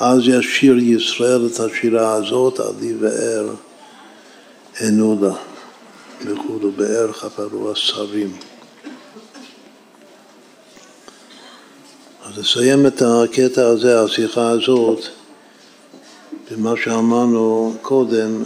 אז 0.00 0.20
ישיר 0.28 0.78
ישראל 0.78 1.46
את 1.46 1.60
השירה 1.60 2.12
הזאת, 2.12 2.60
עלי 2.60 2.94
ואר. 3.00 3.54
אנודה 4.80 5.34
וכולו, 6.20 6.72
באר 6.72 7.12
חברו 7.12 7.72
השרים. 7.72 8.36
אז 12.24 12.38
נסיים 12.38 12.86
את 12.86 13.02
הקטע 13.02 13.66
הזה, 13.66 14.00
השיחה 14.00 14.50
הזאת, 14.50 15.08
במה 16.52 16.72
שאמרנו 16.84 17.74
קודם, 17.82 18.42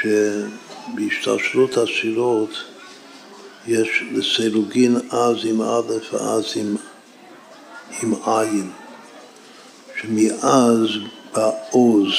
שבהשתלשלות 0.00 1.76
הספירות 1.76 2.50
יש 3.66 4.02
לסילוגין 4.12 4.96
אז 5.10 5.36
עם 5.44 5.62
א' 5.62 5.92
ואז 6.12 6.44
עם, 6.56 6.76
עם 8.02 8.14
עין, 8.26 8.70
שמאז 10.00 10.88
בא 11.34 11.50
עוז. 11.70 12.12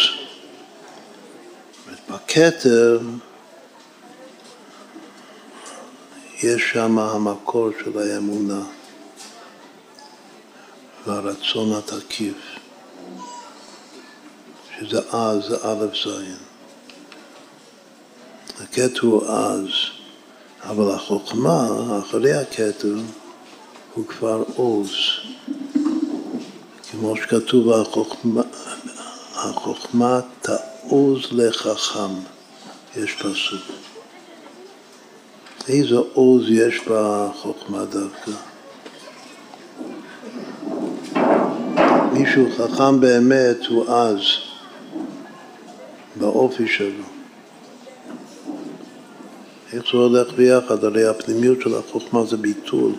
בכתר 2.09 2.99
יש 6.43 6.71
שם 6.73 6.99
המקור 6.99 7.69
של 7.83 7.99
האמונה 7.99 8.61
והרצון 11.07 11.73
התקיף, 11.73 12.52
שזה 14.79 14.99
אז, 15.11 15.43
זה 15.47 15.57
א' 15.61 15.85
זין. 16.03 16.35
הכתר 18.63 19.01
הוא 19.01 19.25
אז, 19.25 19.67
אבל 20.63 20.91
החוכמה, 20.95 21.67
אחרי 21.99 22.33
הכתר, 22.33 22.95
הוא 23.93 24.05
כבר 24.07 24.43
עוז. 24.55 24.89
כמו 26.91 27.15
שכתוב, 27.17 27.71
החוכמה, 27.71 28.41
החוכמה 29.35 30.19
תעוז 30.41 31.21
לחכם, 31.31 32.13
יש 32.95 33.11
פסוק. 33.13 33.61
איזה 35.67 35.97
עוז 36.13 36.43
יש 36.49 36.79
בחוכמה 36.87 37.85
דווקא. 37.85 38.31
מישהו 42.13 42.49
חכם 42.57 42.99
באמת 42.99 43.65
הוא 43.69 43.91
עז 43.91 44.19
באופי 46.15 46.67
שלו. 46.67 47.03
איך 49.73 49.83
זה 49.91 49.97
הולך 49.97 50.33
ביחד? 50.33 50.83
הרי 50.83 51.05
הפנימיות 51.05 51.61
של 51.61 51.75
החוכמה 51.75 52.25
זה 52.25 52.37
ביטול. 52.37 52.91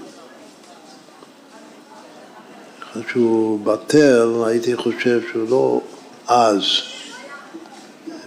אחרי 2.83 3.03
שהוא 3.11 3.61
בטל, 3.61 4.29
הייתי 4.47 4.77
חושב 4.77 5.21
שהוא 5.33 5.51
לא 5.51 5.81
עז. 6.27 6.65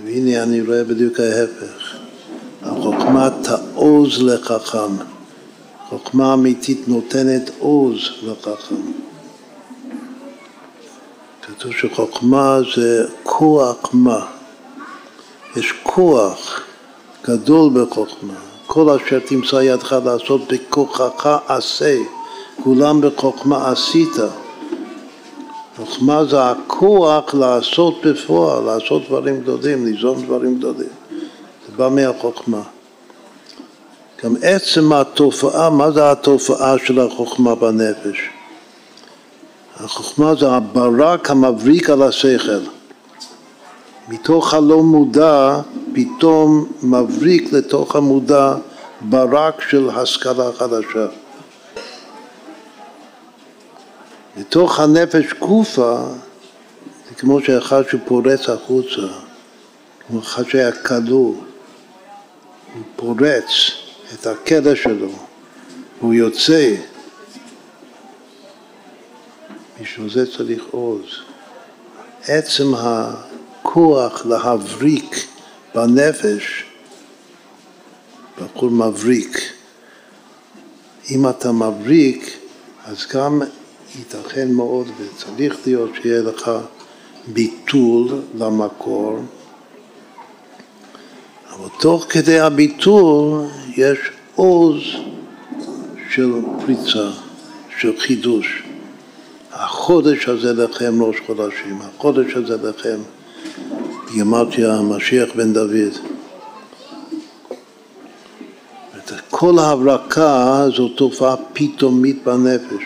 והנה 0.06 0.44
אני 0.44 0.62
רואה 0.62 0.84
בדיוק 0.84 1.20
ההפך. 1.20 1.96
החוכמה 2.64 3.30
תעוז 3.44 4.22
לחכם. 4.22 4.96
חוכמה 5.90 6.34
אמיתית 6.34 6.88
נותנת 6.88 7.52
עוז 7.60 8.00
לחכם. 8.24 8.76
כתוב 11.42 11.72
שחוכמה 11.72 12.60
זה 12.76 13.06
כוח 13.24 13.90
מה. 13.94 14.37
יש 15.58 15.74
כוח 15.84 16.62
גדול 17.26 17.70
בחוכמה. 17.74 18.34
כל 18.68 18.90
אשר 18.90 19.20
תמצא 19.20 19.56
ידך 19.56 19.96
לעשות 20.06 20.42
בכוחך 20.48 21.38
עשה, 21.48 21.98
כולם 22.64 23.02
בחוכמה 23.02 23.72
עשית. 23.72 24.16
חוכמה 25.78 26.26
זה 26.26 26.44
הכוח 26.44 27.34
לעשות 27.34 28.06
בפועל, 28.06 28.64
לעשות 28.64 29.02
דברים 29.08 29.42
גדולים, 29.42 29.86
ליזום 29.86 30.22
דברים 30.26 30.58
גדולים. 30.58 30.90
זה 31.68 31.78
בא 31.78 31.90
מהחוכמה. 31.90 32.62
גם 34.24 34.36
עצם 34.42 34.94
התופעה, 34.94 35.70
מה 35.70 35.92
זה 35.92 36.12
התופעה 36.12 36.76
של 36.86 37.00
החוכמה 37.00 37.56
בנפש? 37.56 38.18
החוכמה 39.80 40.36
זה 40.36 40.52
הברק 40.52 41.30
המבריק 41.30 41.90
על 41.90 42.02
השכל. 42.02 42.77
מתוך 44.08 44.54
הלא 44.54 44.84
מודע 44.84 45.62
פתאום 45.94 46.72
מבריק 46.84 47.54
לתוך 47.54 47.96
המודע 47.96 48.56
ברק 49.02 49.62
של 49.70 49.90
השכלה 49.90 50.52
חדשה. 50.58 51.08
בתוך 54.38 54.80
הנפש 54.80 55.34
גופה 55.40 56.04
זה 57.10 57.16
כמו 57.16 57.42
שאחד 57.42 57.84
שפורץ 57.92 58.50
החוצה, 58.50 59.08
כמו 60.08 60.20
אחד 60.20 60.44
שהיה 60.50 60.72
כלוא, 60.72 61.34
הוא 62.74 62.84
פורץ 62.96 63.72
את 64.14 64.28
הכלא 64.28 64.76
שלו, 64.76 65.10
הוא 66.00 66.14
יוצא. 66.14 66.76
בשביל 69.82 70.10
זה 70.10 70.38
צריך 70.38 70.64
עוז. 70.72 71.04
עצם 72.28 72.76
הכוח 73.68 74.26
להבריק 74.26 75.28
בנפש, 75.76 76.64
בחור 78.38 78.70
מבריק. 78.70 79.38
אם 81.12 81.30
אתה 81.30 81.52
מבריק, 81.52 82.38
אז 82.86 83.06
גם 83.14 83.42
ייתכן 83.98 84.52
מאוד 84.52 84.88
וצריך 84.98 85.58
להיות 85.66 85.90
שיהיה 86.02 86.22
לך 86.22 86.52
ביטול 87.28 88.22
למקור, 88.38 89.20
אבל 91.50 91.68
תוך 91.80 92.06
כדי 92.10 92.40
הביטול 92.40 93.46
יש 93.76 93.98
עוז 94.36 94.82
של 96.10 96.32
פריצה, 96.66 97.10
של 97.80 98.00
חידוש. 98.00 98.64
החודש 99.52 100.28
הזה 100.28 100.54
לכם 100.54 101.04
ראש 101.04 101.16
חודשים, 101.26 101.80
החודש 101.82 102.34
הזה 102.34 102.70
לכם 102.70 102.98
גימטריה 104.12 104.74
המשיח 104.74 105.30
בן 105.36 105.54
דוד. 105.54 105.94
כל 109.30 109.60
ההברקה 109.60 110.66
זו 110.76 110.90
תופעה 110.90 111.36
פתאומית 111.54 112.24
בנפש. 112.24 112.84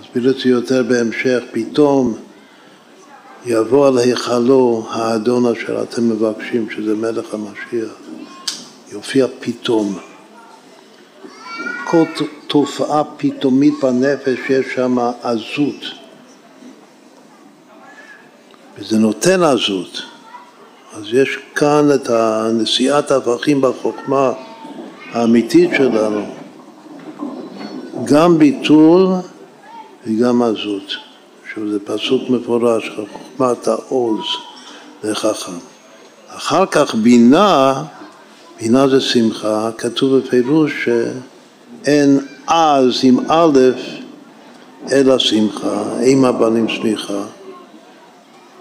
נסביר 0.00 0.30
את 0.30 0.38
זה 0.38 0.48
יותר 0.48 0.82
בהמשך, 0.82 1.42
פתאום 1.52 2.14
יבוא 3.46 3.86
על 3.86 3.98
היכלו 3.98 4.86
האדון 4.90 5.46
אשר 5.46 5.82
אתם 5.82 6.08
מבקשים, 6.08 6.70
שזה 6.70 6.94
מלך 6.94 7.34
המשיח. 7.34 7.92
יופיע 8.92 9.26
פתאום. 9.40 9.98
כל 11.84 12.04
תופעה 12.46 13.02
פתאומית 13.16 13.74
בנפש 13.82 14.38
יש 14.50 14.66
שם 14.74 14.98
עזות. 15.22 16.01
וזה 18.82 18.98
נותן 18.98 19.42
עזות. 19.42 20.02
אז 20.94 21.04
יש 21.12 21.38
כאן 21.54 21.88
את 21.94 22.10
נשיאת 22.52 23.10
ההפכים 23.10 23.60
בחוכמה 23.60 24.32
האמיתית 25.12 25.70
שלנו, 25.76 26.26
גם 28.04 28.38
ביטול 28.38 29.06
וגם 30.06 30.42
עזות, 30.42 30.92
שזה 31.54 31.78
פסוק 31.84 32.22
מפורש, 32.30 32.90
חוכמת 32.96 33.68
העוז 33.68 34.24
לחכם. 35.04 35.58
אחר 36.28 36.66
כך 36.66 36.94
בינה, 36.94 37.84
בינה 38.60 38.88
זה 38.88 39.00
שמחה, 39.00 39.70
כתוב 39.78 40.18
בפירוש 40.18 40.72
שאין 40.84 42.20
אז 42.46 43.00
עם 43.02 43.18
א' 43.28 43.58
אלא 44.92 45.18
שמחה, 45.18 45.82
עם 46.04 46.24
הבנים 46.24 46.68
שמחה. 46.68 47.22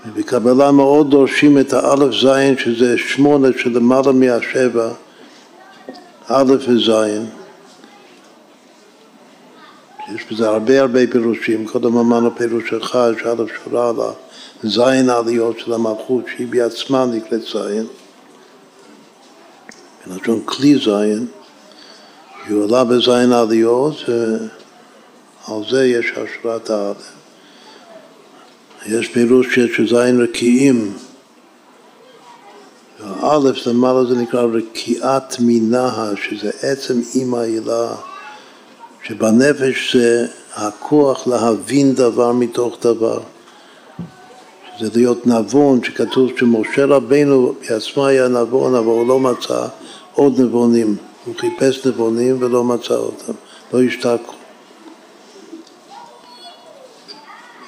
ובקבלה 0.06 0.72
מאוד 0.72 1.10
דורשים 1.10 1.58
את 1.58 1.74
האלף 1.74 2.16
זין, 2.22 2.58
שזה 2.58 2.97
שמונה 2.97 3.47
שלמעלה 3.58 4.12
מהשבע, 4.12 4.89
א' 6.28 6.54
וזין. 6.68 7.26
יש 10.16 10.26
בזה 10.32 10.49
הרבה 10.49 10.82
הרבה 10.82 10.99
פירושים, 11.12 11.68
קודם 11.68 11.97
אמרנו 11.97 12.36
פירוש 12.36 12.74
אחד, 12.74 13.14
שאלף 13.24 13.49
שורה 13.64 13.89
על 13.89 13.95
הזין 14.64 15.10
העליות 15.10 15.60
של 15.60 15.74
המלכות, 15.74 16.24
שהיא 16.36 16.47
בעצמה 16.47 17.06
נקראת 17.06 17.41
זין, 17.41 17.88
בלשון 20.08 20.41
כלי 20.45 20.76
זין, 20.76 21.28
היא 22.47 22.58
עולה 22.58 22.84
בזין 22.84 23.32
העליות, 23.32 23.95
ועל 24.08 25.64
זה 25.70 25.88
יש 25.88 26.12
השראת 26.12 26.70
האלף. 26.70 27.20
יש 28.86 29.07
פירוש 29.07 29.55
שיש 29.55 29.82
זין 29.93 30.21
רקיעים. 30.21 30.93
א' 33.21 33.49
למעלה 33.65 34.05
זה 34.05 34.15
נקרא 34.15 34.41
רקיעת 34.41 35.39
מינה, 35.39 36.11
שזה 36.15 36.51
עצם 36.61 37.01
עם 37.15 37.34
העילה, 37.34 37.95
שבנפש 39.03 39.95
זה 39.95 40.27
הכוח 40.55 41.27
להבין 41.27 41.93
דבר 41.93 42.32
מתוך 42.32 42.77
דבר. 42.82 43.19
שזה 44.77 44.89
להיות 44.95 45.27
נבון, 45.27 45.84
שכתוב 45.84 46.32
שמשה 46.38 46.86
רבינו 46.86 47.53
בעצמו 47.69 48.07
היה 48.07 48.27
נבון, 48.27 48.75
אבל 48.75 48.88
הוא 48.88 49.07
לא 49.07 49.19
מצא 49.19 49.67
עוד 50.13 50.41
נבונים. 50.41 50.95
הוא 51.25 51.36
חיפש 51.38 51.86
נבונים 51.86 52.38
ולא 52.39 52.63
מצא 52.63 52.93
אותם, 52.93 53.34
לא 53.73 53.84
השתקו. 53.84 54.41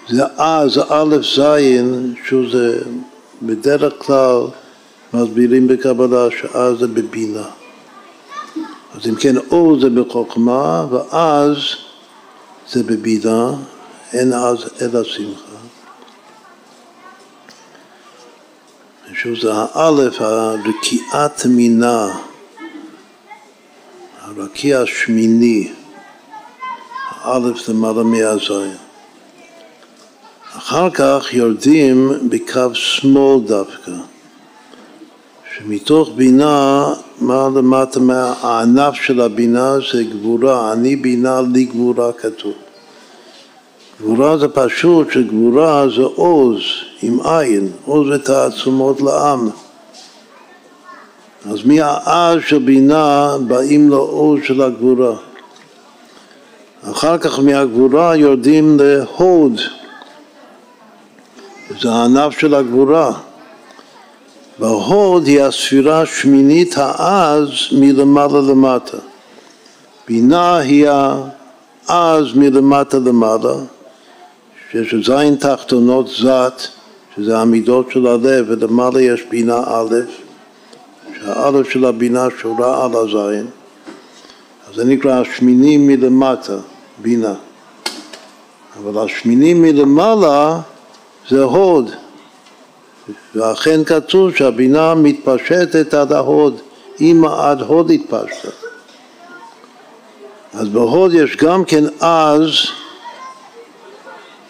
זה 0.09 0.23
אה, 0.39 0.63
זה 0.67 0.81
א' 0.89 1.15
זין, 1.35 2.13
שזה 2.27 2.81
בדרך 3.41 3.93
כלל 3.97 4.41
מסבירים 5.13 5.67
בקבלה 5.67 6.27
שאז 6.31 6.77
זה 6.79 6.87
בבינה. 6.87 7.45
אז 8.95 9.07
אם 9.09 9.15
כן, 9.15 9.37
או 9.37 9.79
זה 9.79 9.89
בחוכמה, 9.89 10.85
ואז 10.91 11.57
זה 12.69 12.83
בבינה, 12.83 13.51
אין 14.13 14.33
אז 14.33 14.57
אלא 14.81 15.03
שמחה. 15.03 15.53
שוב 19.13 19.39
זה 19.39 19.53
האלף, 19.53 20.21
הרקיעת 20.21 21.45
מינה, 21.45 22.07
הרקיע 24.21 24.79
השמיני, 24.79 25.71
האלף 27.21 27.69
למעלה 27.69 28.03
מהזין. 28.03 28.77
אחר 30.73 30.89
כך 30.89 31.33
יורדים 31.33 32.11
בקו 32.29 32.69
שמאל 32.73 33.47
דווקא, 33.47 33.91
שמתוך 35.55 36.09
בינה, 36.15 36.85
מה 37.21 37.49
למטה 37.55 37.99
מהענף 37.99 38.93
של 38.93 39.21
הבינה 39.21 39.75
זה 39.93 40.03
גבורה, 40.03 40.73
אני 40.73 40.95
בינה 40.95 41.41
לי 41.53 41.65
גבורה 41.65 42.13
כתוב. 42.13 42.53
גבורה 44.01 44.37
זה 44.37 44.47
פשוט 44.47 45.11
שגבורה 45.11 45.85
זה 45.95 46.01
עוז 46.01 46.61
עם 47.01 47.19
עין, 47.23 47.71
עוז 47.85 48.07
ותעצומות 48.09 49.01
לעם. 49.01 49.49
אז 51.51 51.65
מהעז 51.65 52.39
של 52.47 52.59
בינה 52.59 53.37
באים 53.47 53.89
לעוז 53.89 54.39
של 54.43 54.61
הגבורה. 54.61 55.15
אחר 56.91 57.17
כך 57.17 57.39
מהגבורה 57.39 58.15
יורדים 58.15 58.77
להוד. 58.79 59.59
זה 61.81 61.91
הענף 61.91 62.39
של 62.39 62.55
הגבורה. 62.55 63.11
בהוד 64.59 65.27
היא 65.27 65.41
הספירה 65.41 66.01
השמינית 66.01 66.75
העז 66.77 67.49
מלמעלה 67.71 68.41
למטה. 68.41 68.97
בינה 70.07 70.57
היא 70.57 70.87
העז 71.87 72.25
מלמטה 72.35 72.97
למעלה, 72.97 73.53
שיש 74.71 74.95
זין 75.05 75.35
תחתונות 75.35 76.07
זת, 76.07 76.61
שזה 77.15 77.37
המידות 77.37 77.91
של 77.91 78.07
הלב, 78.07 78.45
ולמעלה 78.47 79.01
יש 79.01 79.23
בינה 79.29 79.63
א', 79.65 79.95
שהאלף 81.19 81.69
של 81.69 81.85
הבינה 81.85 82.27
שורה 82.41 82.85
על 82.85 82.95
הזין, 82.95 83.47
אז 84.69 84.75
זה 84.75 84.85
נקרא 84.85 85.21
השמיני 85.21 85.77
מלמטה, 85.77 86.57
בינה. 86.97 87.33
אבל 88.79 89.05
השמיני 89.05 89.53
מלמעלה 89.53 90.59
זה 91.29 91.43
הוד. 91.43 91.91
ואכן 93.35 93.83
כתוב 93.83 94.35
שהבינה 94.35 94.95
מתפשטת 94.95 95.93
עד 95.93 96.11
ההוד, 96.11 96.61
אם 97.01 97.23
עד 97.39 97.61
הוד 97.61 97.91
התפשטה. 97.91 98.49
אז 100.53 100.69
בהוד 100.69 101.13
יש 101.13 101.35
גם 101.35 101.65
כן 101.65 101.83
אז 101.99 102.49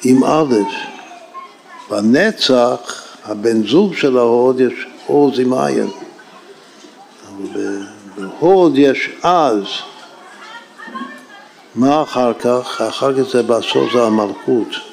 עם 0.04 0.24
א', 0.24 0.56
בנצח 1.90 3.04
הבן 3.26 3.68
זוג 3.68 3.96
של 3.96 4.18
ההוד 4.18 4.60
יש 4.60 4.88
עוז 5.08 5.40
עם 5.40 5.54
עין, 5.54 5.90
אבל 7.28 7.82
בהוד 8.18 8.74
יש 8.78 9.10
אז. 9.24 9.64
מה 11.76 12.02
אחר 12.02 12.34
כך? 12.34 12.82
אחר 12.82 13.14
כך 13.14 13.30
זה 13.32 13.44
בסוף 13.44 13.94
זה 13.94 14.04
המלכות. 14.04 14.93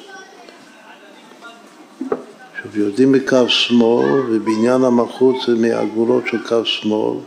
עכשיו 2.71 2.83
יורדים 2.83 3.11
מקו 3.11 3.49
שמאל 3.49 4.19
ובעניין 4.29 4.83
המלכות 4.83 5.35
זה 5.47 5.55
מהגבולות 5.55 6.23
של 6.27 6.47
קו 6.47 6.65
שמאל 6.65 7.17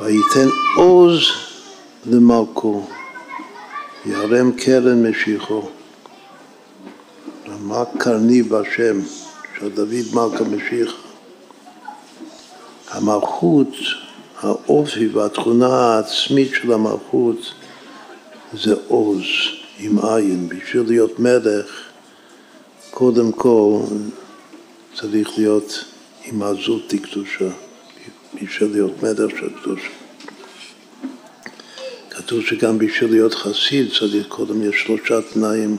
וייתן 0.00 0.48
עוז 0.76 1.22
למלכו, 2.06 2.86
ירם 4.06 4.52
קרן 4.52 5.06
משיחו. 5.06 5.68
מה 7.60 7.84
קרני 7.98 8.42
בשם 8.42 9.00
של 9.58 9.68
דוד 9.68 10.04
מלכה 10.14 10.44
משיח? 10.44 10.92
המלכות, 12.90 13.68
האופי 14.40 15.06
והתכונה 15.06 15.66
העצמית 15.66 16.50
של 16.54 16.72
המלכות 16.72 17.52
זה 18.52 18.74
עוז 18.88 19.22
עם 19.78 19.98
עין. 19.98 20.48
בשביל 20.48 20.82
להיות 20.86 21.18
מלך, 21.18 21.83
קודם 22.94 23.32
כל 23.32 23.80
צריך 24.94 25.28
להיות 25.36 25.84
עם 26.24 26.42
עזות 26.42 26.94
דקדושה, 26.94 27.48
בשביל 28.42 28.70
להיות 28.72 29.02
מלך 29.02 29.30
של 29.30 29.50
קדושה. 29.62 29.88
כתוב 32.10 32.42
שגם 32.42 32.78
בשביל 32.78 33.10
להיות 33.10 33.34
חסיד 33.34 33.88
צריך 33.98 34.26
קודם, 34.28 34.70
יש 34.70 34.82
שלושה 34.82 35.22
תנאים 35.32 35.76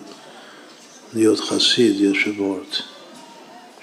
להיות 1.14 1.40
חסיד, 1.40 2.02
יש 2.02 2.28
עבורת. 2.28 2.76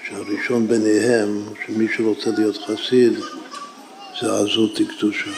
שהראשון 0.07 0.67
ביניהם, 0.67 1.43
שמי 1.65 1.87
שרוצה 1.97 2.29
להיות 2.37 2.57
חסיד, 2.57 3.13
זה 4.21 4.33
עזות 4.39 4.81
דקדושה. 4.81 5.31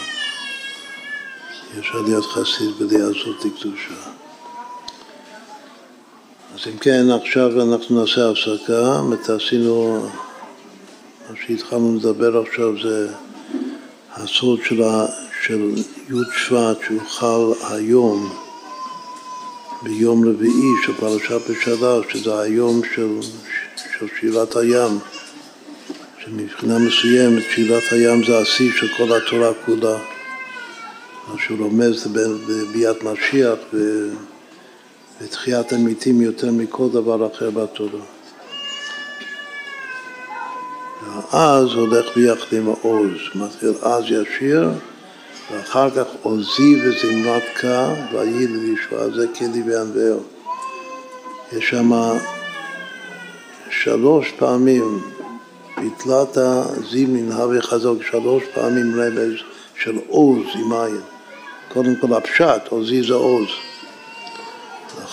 אפשר 1.80 2.02
להיות 2.02 2.26
חסיד 2.26 2.70
בלי 2.80 3.02
עזות 3.02 3.46
דקדושה. 3.46 4.25
אז 6.56 6.68
אם 6.68 6.78
כן, 6.78 7.10
עכשיו 7.10 7.62
אנחנו 7.62 8.02
נעשה 8.02 8.30
הפסקה, 8.30 9.02
עשינו, 9.36 10.08
מה 11.30 11.36
שהתחלנו 11.48 11.96
לדבר 11.96 12.42
עכשיו 12.42 12.82
זה 12.84 13.08
הסוד 14.14 14.60
של, 14.64 14.82
של 15.46 15.72
י' 16.10 16.14
שבט 16.38 16.78
שהוא 16.86 17.02
חל 17.08 17.74
היום 17.74 18.34
ביום 19.84 20.30
רביעי 20.30 20.72
של 20.86 20.94
פרשת 20.94 21.50
בשלח, 21.50 22.10
שזה 22.10 22.40
היום 22.40 22.82
של, 22.96 23.20
של 24.00 24.06
שירת 24.20 24.56
הים, 24.56 25.00
שמבחינה 26.24 26.80
מסוימת 26.80 27.44
שירת 27.56 27.84
הים 27.92 28.24
זה 28.24 28.38
השיא 28.38 28.72
של 28.80 28.88
כל 28.98 29.18
התורה 29.18 29.52
כולה. 29.66 29.98
מה 31.28 31.36
שהוא 31.46 31.60
רומז 31.60 32.08
בביאת 32.48 33.04
משיח 33.04 33.58
ותחיית 35.22 35.74
המתים 35.74 36.22
יותר 36.22 36.52
מכל 36.52 36.88
דבר 36.90 37.28
אחר 37.28 37.50
בתורה. 37.50 38.02
אז 41.32 41.68
הולך 41.74 42.06
ביחד 42.16 42.58
עם 42.58 42.70
העוז, 42.70 43.12
מתחיל 43.36 43.74
אז 43.82 44.04
ישיר 44.04 44.70
ואחר 45.52 45.90
כך 45.90 46.06
עוזי 46.22 46.82
וזמרת 46.82 47.44
כה 47.56 47.94
ויהי 48.12 48.48
לישועה 48.48 49.10
זה 49.10 49.28
כלי 49.28 49.62
וענווהו. 49.68 50.24
יש 51.54 51.70
שם 51.70 51.92
שלוש 53.70 54.32
פעמים 54.38 55.02
ביטלת 55.78 56.38
זימין 56.92 57.32
הווה 57.32 57.62
חזוק, 57.62 58.04
שלוש 58.04 58.44
פעמים 58.54 59.00
רמז 59.00 59.34
של 59.76 60.00
עוז 60.08 60.46
עם 60.56 60.74
עין. 60.74 61.02
קודם 61.74 61.96
כל 62.02 62.14
הפשט, 62.14 62.68
עוזי 62.70 63.04
זה 63.04 63.14
עוז. 63.14 63.48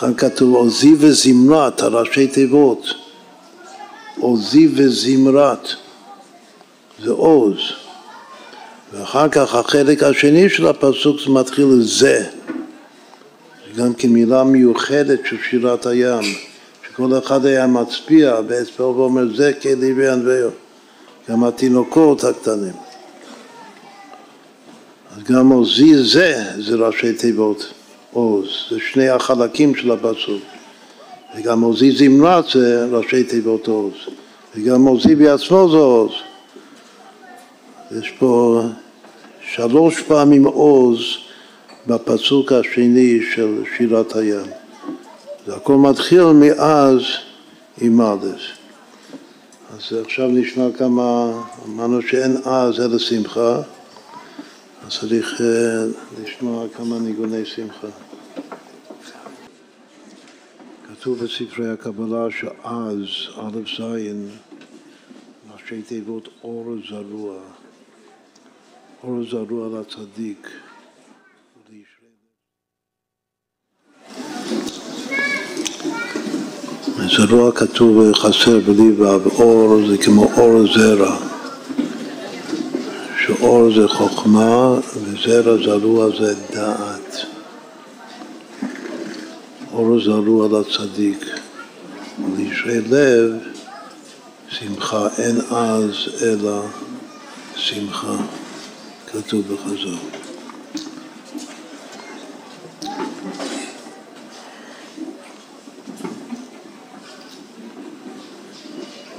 לכן 0.03 0.15
כתוב 0.15 0.55
עוזי 0.55 0.95
וזמרת, 0.99 1.83
הראשי 1.83 2.27
תיבות. 2.27 2.87
עוזי 4.19 4.69
וזמרת, 4.75 5.69
זה 7.03 7.11
עוז. 7.11 7.57
ואחר 8.93 9.29
כך 9.29 9.55
החלק 9.55 10.03
השני 10.03 10.49
של 10.49 10.67
הפסוק 10.67 11.17
זה 11.25 11.31
מתחיל. 11.31 11.83
זה 11.83 12.29
גם 13.77 13.95
כמילה 13.95 14.45
מיוחדת 14.45 15.21
של 15.25 15.37
שירת 15.51 15.87
הים, 15.87 16.23
שכל 16.89 17.19
אחד 17.19 17.47
היה 17.47 17.67
מצביע 17.67 18.41
באצבעו 18.41 18.97
ואומר 18.97 19.37
זה 19.37 19.53
כלי 19.63 19.93
וענווהו, 19.93 20.51
גם 21.29 21.45
התינוקות 21.45 22.25
הקטנים. 22.25 22.77
אז 25.17 25.23
גם 25.23 25.49
עוזי 25.49 26.05
זה, 26.05 26.45
זה 26.59 26.75
ראשי 26.77 27.13
תיבות 27.13 27.82
עוז, 28.13 28.47
זה 28.71 28.77
שני 28.93 29.09
החלקים 29.09 29.75
של 29.75 29.91
הפסוק. 29.91 30.43
וגם 31.37 31.61
עוזי 31.61 31.93
זמרת 31.93 32.45
זה 32.55 32.87
ראשי 32.91 33.25
תיבות 33.25 33.67
עוז, 33.67 33.93
וגם 34.57 34.87
עוזי 34.87 35.15
בעצמו 35.15 35.71
זה 35.71 35.77
עוז. 35.77 36.13
יש 37.99 38.11
פה 38.19 38.63
שלוש 39.55 40.03
פעמים 40.03 40.45
עוז 40.45 40.99
בפסוק 41.87 42.53
השני 42.53 43.21
של 43.35 43.63
שירת 43.77 44.17
הים. 44.17 44.47
זה 45.47 45.57
הכל 45.57 45.77
מתחיל 45.77 46.25
מאז 46.25 47.01
א'. 47.83 48.27
אז 49.77 49.99
עכשיו 50.05 50.29
נשמע 50.29 50.67
כמה, 50.79 51.33
אמרנו 51.69 52.03
שאין 52.03 52.37
אז 52.45 52.81
אלא 52.81 52.99
שמחה, 52.99 53.61
אז 54.87 54.99
צריך 55.01 55.41
אה, 55.41 55.85
לשמוע 56.23 56.69
כמה 56.69 56.99
ניגוני 56.99 57.45
שמחה. 57.45 57.87
כתוב 60.89 61.25
בספרי 61.25 61.71
הקבלה 61.71 62.27
שאז, 62.31 62.99
א' 63.37 63.59
ז', 63.79 63.83
ראשי 65.53 65.83
תיבות 65.83 66.29
אור 66.45 66.75
זרוע. 66.89 67.39
אור 69.03 69.25
זרוע 69.31 69.81
לצדיק. 69.81 70.49
זרוע 77.17 77.53
כתוב 77.53 78.13
חסר 78.15 78.59
בלי 78.59 78.93
ו', 78.93 79.29
אור 79.39 79.87
זה 79.89 79.99
כמו 79.99 80.25
אור 80.37 80.67
זרע, 80.75 81.32
שאור 83.43 83.71
זה 83.75 83.89
חוכמה 83.89 84.75
וזרע 84.97 85.57
זרוע 85.65 86.07
זה 86.19 86.35
דעת. 86.51 87.17
אור 89.73 90.01
זרוע 90.05 90.49
לצדיק, 90.61 91.25
ולישרי 92.25 92.81
לב 92.81 93.33
שמחה 94.49 95.09
אין 95.19 95.41
אז 95.51 95.95
אלא 96.23 96.63
שמחה. 97.57 98.17
כתוב 99.13 99.43
בחז"ל. 99.53 99.97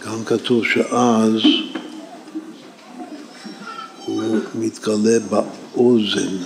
גם 0.06 0.26
כתוב 0.26 0.66
שאז 0.66 1.42
מתגלה 4.84 5.20
באוזן, 5.20 6.38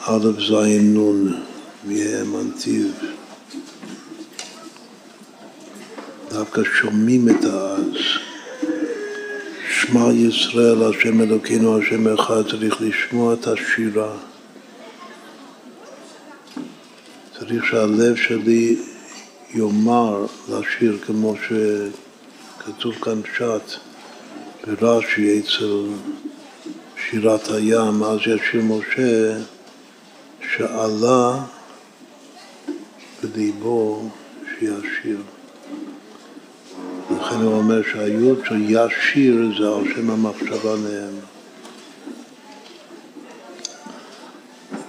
א' 0.00 0.26
ז' 0.48 0.52
נ', 0.80 1.32
מהמנתיב. 1.84 2.92
דווקא 6.30 6.62
שומעים 6.64 7.28
את 7.28 7.44
האז. 7.44 7.94
שמע 9.70 10.12
ישראל, 10.12 10.82
השם 10.82 11.20
אלוקינו, 11.20 11.78
השם 11.78 12.14
אחד, 12.14 12.50
צריך 12.50 12.80
לשמוע 12.80 13.34
את 13.34 13.46
השירה. 13.46 14.16
צריך 17.38 17.64
שהלב 17.64 18.16
שלי 18.16 18.76
יאמר 19.54 20.26
לשיר 20.48 20.98
כמו 21.06 21.34
שכתוב 21.46 22.94
כאן 22.94 23.22
פשט 23.22 23.78
ברש"י 24.80 25.40
אצל 25.40 25.86
שירת 27.10 27.48
הים, 27.48 28.02
אז 28.02 28.18
ישיר 28.20 28.62
משה 28.62 29.38
שעלה 30.52 31.44
בליבו 33.22 34.08
שישיר. 34.50 35.18
לכן 37.10 37.34
הוא 37.34 37.54
אומר 37.54 37.82
שהיוד 37.92 38.38
של 38.48 38.62
ישיר 38.68 39.50
זה 39.58 39.68
על 39.68 39.94
שם 39.94 40.10
המחשבה 40.10 40.76
נהם. 40.76 41.14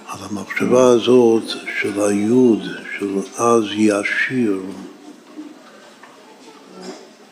על 0.08 0.20
המחשבה 0.30 0.88
הזאת 0.88 1.44
של 1.82 2.02
היוד, 2.02 2.62
של 3.00 3.20
אז 3.38 3.64
ישיר, 3.76 4.62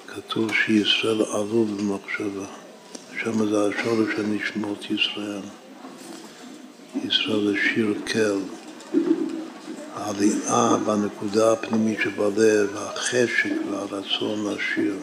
כתוב 0.07 0.51
שישראל 0.53 1.21
עלו 1.21 1.65
במחשבה. 1.65 2.64
שם 3.23 3.49
זה 3.49 3.67
השורש 3.67 4.15
של 4.15 4.23
נשמות 4.27 4.91
ישראל. 4.91 5.41
ישראל 7.03 7.47
זה 7.47 7.53
שיר 7.73 7.93
כל. 8.07 8.39
העלייה 9.95 10.77
בנקודה 10.85 11.51
הפנימית 11.51 11.99
שבלב, 12.03 12.77
החשק 12.77 13.53
והרצון 13.71 14.53
לשיר. 14.53 14.95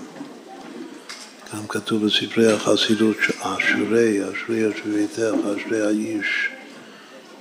גם 1.55 1.67
כתוב 1.69 2.07
בספרי 2.07 2.53
החסידות 2.53 3.17
שאשרי, 3.23 4.21
אשרי 4.25 4.71
אשריתך, 4.73 5.35
אשרי 5.57 5.87
האיש. 5.87 6.49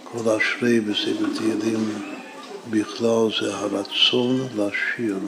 כל 0.04 0.30
אשרי 0.30 0.80
בספר 0.80 1.26
תהילים 1.38 1.90
בכלל 2.70 3.28
זה 3.42 3.56
הרצון 3.56 4.48
לשיר, 4.56 5.20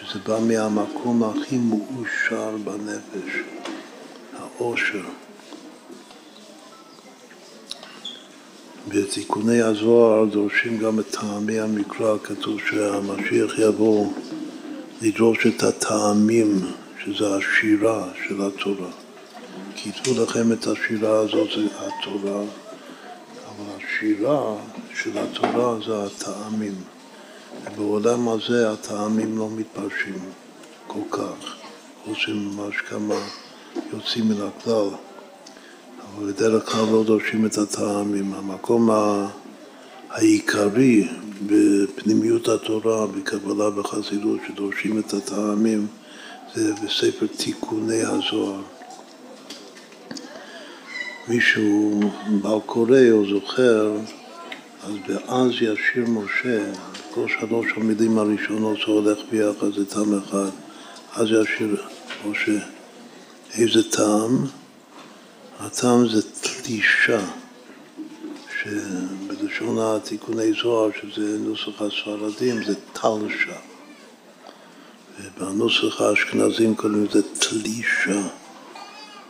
שזה 0.00 0.18
בא 0.26 0.38
מהמקום 0.40 1.22
הכי 1.24 1.58
מאושר 1.58 2.56
בנפש, 2.64 3.32
העושר. 4.58 5.02
בתיקוני 8.88 9.62
הזוהר 9.62 10.24
דורשים 10.24 10.78
גם 10.78 11.00
את 11.00 11.10
טעמי 11.10 11.60
המקרא, 11.60 12.18
כתוב 12.22 12.60
שהמשיח 12.70 13.58
יבוא 13.58 14.12
לדרוש 15.02 15.46
את 15.46 15.62
הטעמים, 15.62 16.60
שזה 17.04 17.36
השירה 17.36 18.08
של 18.28 18.42
התורה. 18.42 18.90
כיתבו 19.76 20.22
לכם 20.22 20.52
את 20.52 20.66
השירה 20.66 21.18
הזאת, 21.18 21.48
זה 21.56 21.66
התורה, 21.76 22.42
אבל 23.44 23.76
השירה 23.76 24.54
של 25.02 25.18
התורה 25.18 25.78
זה 25.86 26.04
הטעמים. 26.04 26.74
ובעולם 27.64 28.28
הזה 28.28 28.72
הטעמים 28.72 29.38
לא 29.38 29.48
מתפרשים 29.50 30.18
כל 30.86 31.02
כך, 31.10 31.56
חוץ 32.04 32.18
ממש 32.28 32.76
כמה 32.88 33.14
יוצאים 33.92 34.28
מן 34.28 34.46
הכלל. 34.46 34.88
אבל 36.16 36.32
בדרך 36.32 36.70
כלל 36.72 36.84
לא 36.92 37.04
דורשים 37.04 37.46
את 37.46 37.58
הטעמים. 37.58 38.34
המקום 38.34 38.90
העיקרי 40.10 41.08
בפנימיות 41.46 42.48
התורה, 42.48 43.06
בקבלה 43.06 43.80
וחסידות, 43.80 44.40
שדורשים 44.48 44.98
את 44.98 45.14
הטעמים, 45.14 45.86
זה 46.54 46.72
בספר 46.74 47.26
תיקוני 47.36 48.02
הזוהר. 48.02 48.62
מישהו 51.28 52.00
בעל 52.42 52.60
קורא 52.66 53.10
או 53.10 53.26
זוכר, 53.28 53.96
אז 54.84 54.92
באז 55.08 55.50
ישיר 55.50 56.04
משה, 56.08 56.72
כל 57.14 57.26
שלוש 57.40 57.66
המילים 57.76 58.18
הראשונות 58.18 58.78
שהולך 58.78 59.18
ביחד 59.30 59.72
זה 59.76 59.86
טעם 59.86 60.18
אחד, 60.18 60.50
אז 61.14 61.26
ישיר 61.30 61.76
משה. 62.26 62.77
איזה 63.54 63.90
טעם? 63.90 64.46
הטעם 65.60 66.08
זה 66.08 66.22
תלישה, 66.40 67.20
שבלשון 68.60 69.78
התיקוני 69.80 70.52
זוהר, 70.62 70.90
שזה 71.00 71.38
נוסח 71.38 71.82
הספרדים, 71.82 72.64
זה 72.64 72.74
תלשה. 72.92 73.58
ובנוסח 75.20 76.00
האשכנזים 76.00 76.74
קוראים 76.74 77.04
לזה 77.04 77.22
תלישה, 77.38 78.28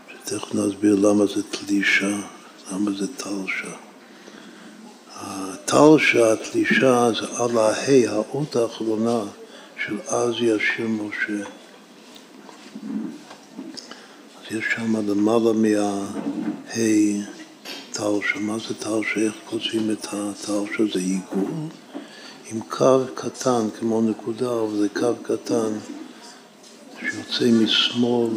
שתכף 0.08 0.54
נסביר 0.54 0.94
למה 0.94 1.26
זה 1.26 1.42
תלישה, 1.42 2.16
למה 2.72 2.90
זה 2.98 3.06
תלשה. 3.16 3.76
התלשה, 5.14 6.32
התלישה, 6.32 7.10
זה 7.20 7.42
על 7.42 7.58
ההי, 7.58 8.06
האות 8.06 8.56
האחרונה 8.56 9.20
של 9.86 10.00
אז 10.08 10.34
ישיר 10.34 10.88
משה. 10.88 11.44
יש 14.50 14.64
שם 14.74 15.10
למעלה 15.10 15.52
מההי 15.52 17.22
תלשה. 17.92 18.38
מה 18.40 18.56
זה 18.58 18.74
תלשה? 18.74 19.20
איך 19.20 19.34
כותבים 19.44 19.90
את 19.90 20.06
התלשה? 20.12 20.84
זה 20.94 21.00
עיגול 21.00 21.50
עם 22.50 22.60
קו 22.68 22.98
קטן, 23.14 23.68
כמו 23.78 24.02
נקודה, 24.02 24.52
אבל 24.52 24.78
זה 24.78 24.88
קו 24.88 25.14
קטן 25.22 25.72
שיוצא 27.00 27.50
משמאל 27.62 28.30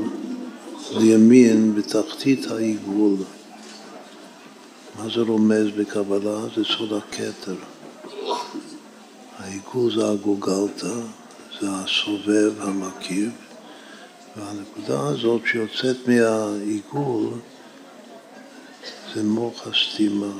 לימין 0.91 1.75
בתחתית 1.75 2.51
העיגול. 2.51 3.15
מה 4.99 5.05
זה 5.15 5.21
רומז 5.21 5.67
בקבלה? 5.77 6.39
זה 6.55 6.63
סוד 6.77 6.93
הכתר. 6.93 7.55
העיגול 9.37 9.95
זה 9.95 10.09
הגוגלתא, 10.09 10.93
זה 11.61 11.67
הסובב, 11.69 12.53
המקיף. 12.61 13.50
והנקודה 14.37 15.07
הזאת 15.07 15.41
שיוצאת 15.45 15.97
מהעיגול 16.07 17.29
זה 19.15 19.23
מוח 19.23 19.67
הסתימה, 19.67 20.31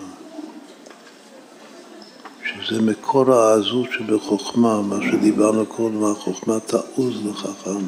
שזה 2.46 2.82
מקור 2.82 3.34
העזות 3.34 3.88
שבחוכמה, 3.92 4.82
מה 4.82 4.96
שדיברנו 5.12 5.66
קודם, 5.66 6.04
החוכמה 6.04 6.60
תעוז 6.60 7.26
לחכם. 7.26 7.86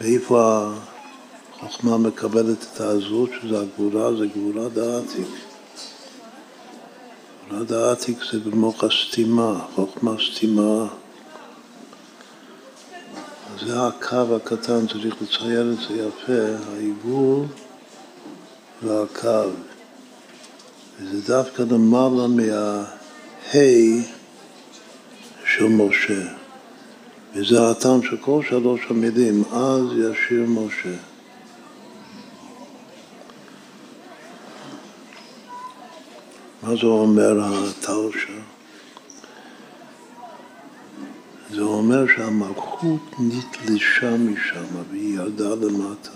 ואיפה 0.00 0.70
החוכמה 1.56 1.98
מקבלת 1.98 2.64
את 2.72 2.80
העזות, 2.80 3.30
שזה 3.42 3.60
הגבורה, 3.60 4.16
זה 4.16 4.26
גבורה 4.26 4.68
דעתיק. 4.68 5.28
גבורה 7.46 7.64
דעתיק 7.64 8.18
זה 8.32 8.40
במוח 8.40 8.84
הסתימה, 8.84 9.66
חוכמה 9.74 10.14
סתימה. 10.30 10.86
זה 13.66 13.86
הקו 13.86 14.36
הקטן, 14.36 14.86
צריך 14.86 15.14
לצייר 15.22 15.72
את 15.72 15.78
זה 15.88 15.94
יפה, 15.94 16.66
העיגול 16.72 17.46
והקו. 18.82 19.50
וזה 21.00 21.32
דווקא 21.32 21.62
למעלה 21.70 22.26
מההי 22.28 24.02
של 25.44 25.64
משה. 25.64 26.22
וזה 27.34 27.70
הטעם 27.70 28.02
של 28.02 28.16
כל 28.16 28.42
שלוש 28.48 28.80
המילים, 28.90 29.44
אז 29.52 29.82
ישיר 29.98 30.44
משה. 30.46 30.96
מה 36.62 36.76
זה 36.76 36.86
אומר 36.86 37.40
התלשה? 37.44 38.59
זה 41.54 41.62
אומר 41.62 42.06
שהמלכות 42.16 43.00
נתלשה 43.18 44.16
משם 44.16 44.64
והיא 44.90 45.14
ירדה 45.14 45.54
למטה. 45.54 46.10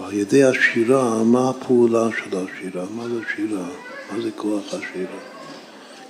ועל 0.00 0.12
ידי 0.12 0.44
השירה, 0.44 1.24
מה 1.24 1.50
הפעולה 1.50 2.08
של 2.18 2.36
השירה? 2.36 2.84
מה 2.96 3.08
זה 3.08 3.20
שירה? 3.36 3.68
מה 4.12 4.20
זה 4.22 4.30
כוח 4.36 4.64
השירה? 4.66 5.20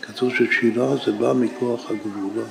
כתוב 0.02 0.30
ששירה 0.34 0.96
זה 1.06 1.12
בא 1.12 1.32
מכוח 1.32 1.90
הגבורה. 1.90 2.44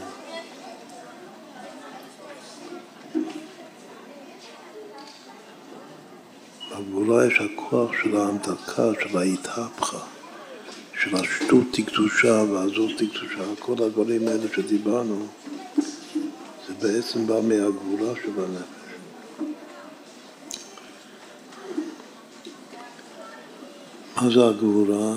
בגבורה 6.71 7.25
יש 7.25 7.41
הכוח 7.41 7.91
של 8.03 8.17
ההמתקה, 8.17 8.91
של 9.01 9.17
ההתהפכה. 9.17 10.18
של 11.03 11.15
השטות 11.15 11.63
תקדושה 11.71 12.43
והזוז 12.51 12.91
תקדושה, 12.97 13.43
כל 13.59 13.83
הדברים 13.83 14.27
האלה 14.27 14.47
שדיברנו, 14.55 15.27
זה 16.67 16.73
בעצם 16.81 17.27
בא 17.27 17.41
מהגבורה 17.41 18.13
של 18.15 18.31
הנפש. 18.43 18.79
מה 24.15 24.29
זה 24.33 24.47
הגבורה? 24.47 25.15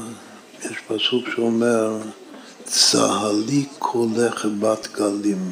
יש 0.64 0.78
פסוק 0.87 1.28
שאומר, 1.35 1.99
צהלי 2.64 3.64
קולך 3.78 4.47
בת 4.61 4.89
גלים. 4.93 5.51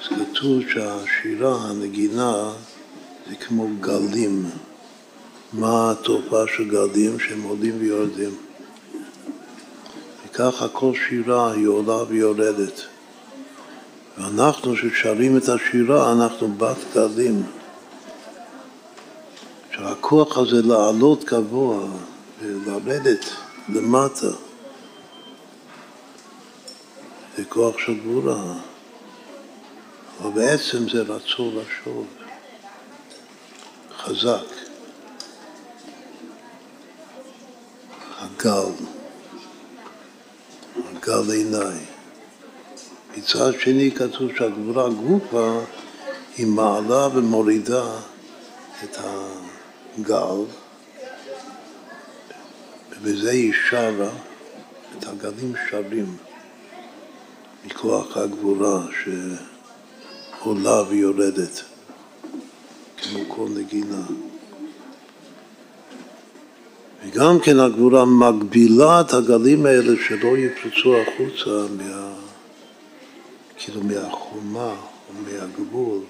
אז 0.00 0.08
כתוב 0.08 0.62
שהשירה, 0.68 1.56
הנגינה, 1.70 2.52
זה 3.28 3.36
כמו 3.36 3.68
גלים. 3.80 4.50
מה 5.54 5.90
התופעה 5.90 6.44
של 6.56 6.68
גלים 6.70 7.18
שהם 7.18 7.42
עולים 7.42 7.76
ויורדים. 7.80 8.36
וככה 10.26 10.68
כל 10.68 10.92
שירה 11.08 11.52
היא 11.52 11.66
עולה 11.66 12.02
ויורדת. 12.08 12.80
ואנחנו 14.18 14.76
ששרים 14.76 15.36
את 15.36 15.48
השירה, 15.48 16.12
אנחנו 16.12 16.54
בת 16.58 16.76
גלים. 16.94 17.42
שהכוח 19.72 20.38
הזה 20.38 20.62
לעלות 20.62 21.24
גבוה 21.24 21.86
ולרדת 22.42 23.24
למטה 23.68 24.30
זה 27.36 27.44
כוח 27.48 27.78
של 27.78 27.94
גבורה. 27.94 28.54
אבל 30.20 30.30
בעצם 30.30 30.88
זה 30.88 31.02
רצון 31.02 31.56
לשוב. 31.56 32.06
חזק. 33.98 34.53
הגל, 38.44 38.72
הגל 40.76 41.32
עיניי. 41.32 41.78
מצד 43.16 43.52
שני 43.60 43.90
כתוב 43.90 44.30
שהגבורה 44.36 44.88
גופה 44.88 45.60
היא 46.36 46.46
מעלה 46.46 47.08
ומורידה 47.14 47.96
את 48.84 48.96
הגל, 49.00 50.44
ובזה 52.90 53.30
היא 53.30 53.52
שרה, 53.70 54.10
את 54.98 55.06
הגלים 55.06 55.54
שרים 55.70 56.16
מכוח 57.66 58.16
הגבורה 58.16 58.86
עולה 60.40 60.82
ויורדת, 60.88 61.62
כמו 62.96 63.18
כל 63.28 63.48
נגינה. 63.54 64.02
וגם 67.04 67.40
כן 67.40 67.60
הגבורה 67.60 68.04
מגבילה 68.04 69.00
את 69.00 69.12
הגלים 69.12 69.66
האלה 69.66 69.92
שלא 70.08 70.38
יפרצו 70.38 70.96
החוצה 70.96 71.66
מה, 71.76 72.14
כאילו 73.56 73.80
מהחומה 73.82 74.74
או 75.08 75.14
מהגבול, 75.24 76.00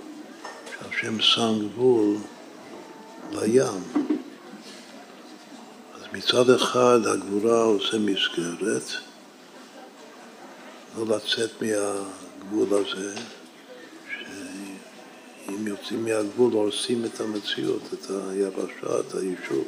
שהשם 0.71 1.21
שם 1.21 1.53
גבול 1.59 2.17
לים. 3.33 3.83
אז 5.95 6.03
מצד 6.13 6.51
אחד 6.51 6.99
הגבורה 7.07 7.63
עושה 7.63 7.99
מסגרת, 7.99 8.91
לא 10.99 11.17
לצאת 11.17 11.63
מהגבול 11.63 12.79
הזה, 12.79 13.15
שאם 14.11 15.67
יוצאים 15.67 16.05
מהגבול 16.05 16.53
הורסים 16.53 17.05
את 17.05 17.21
המציאות, 17.21 17.83
את 17.93 18.11
היבשה, 18.11 19.01
את 19.01 19.15
היישוב. 19.15 19.65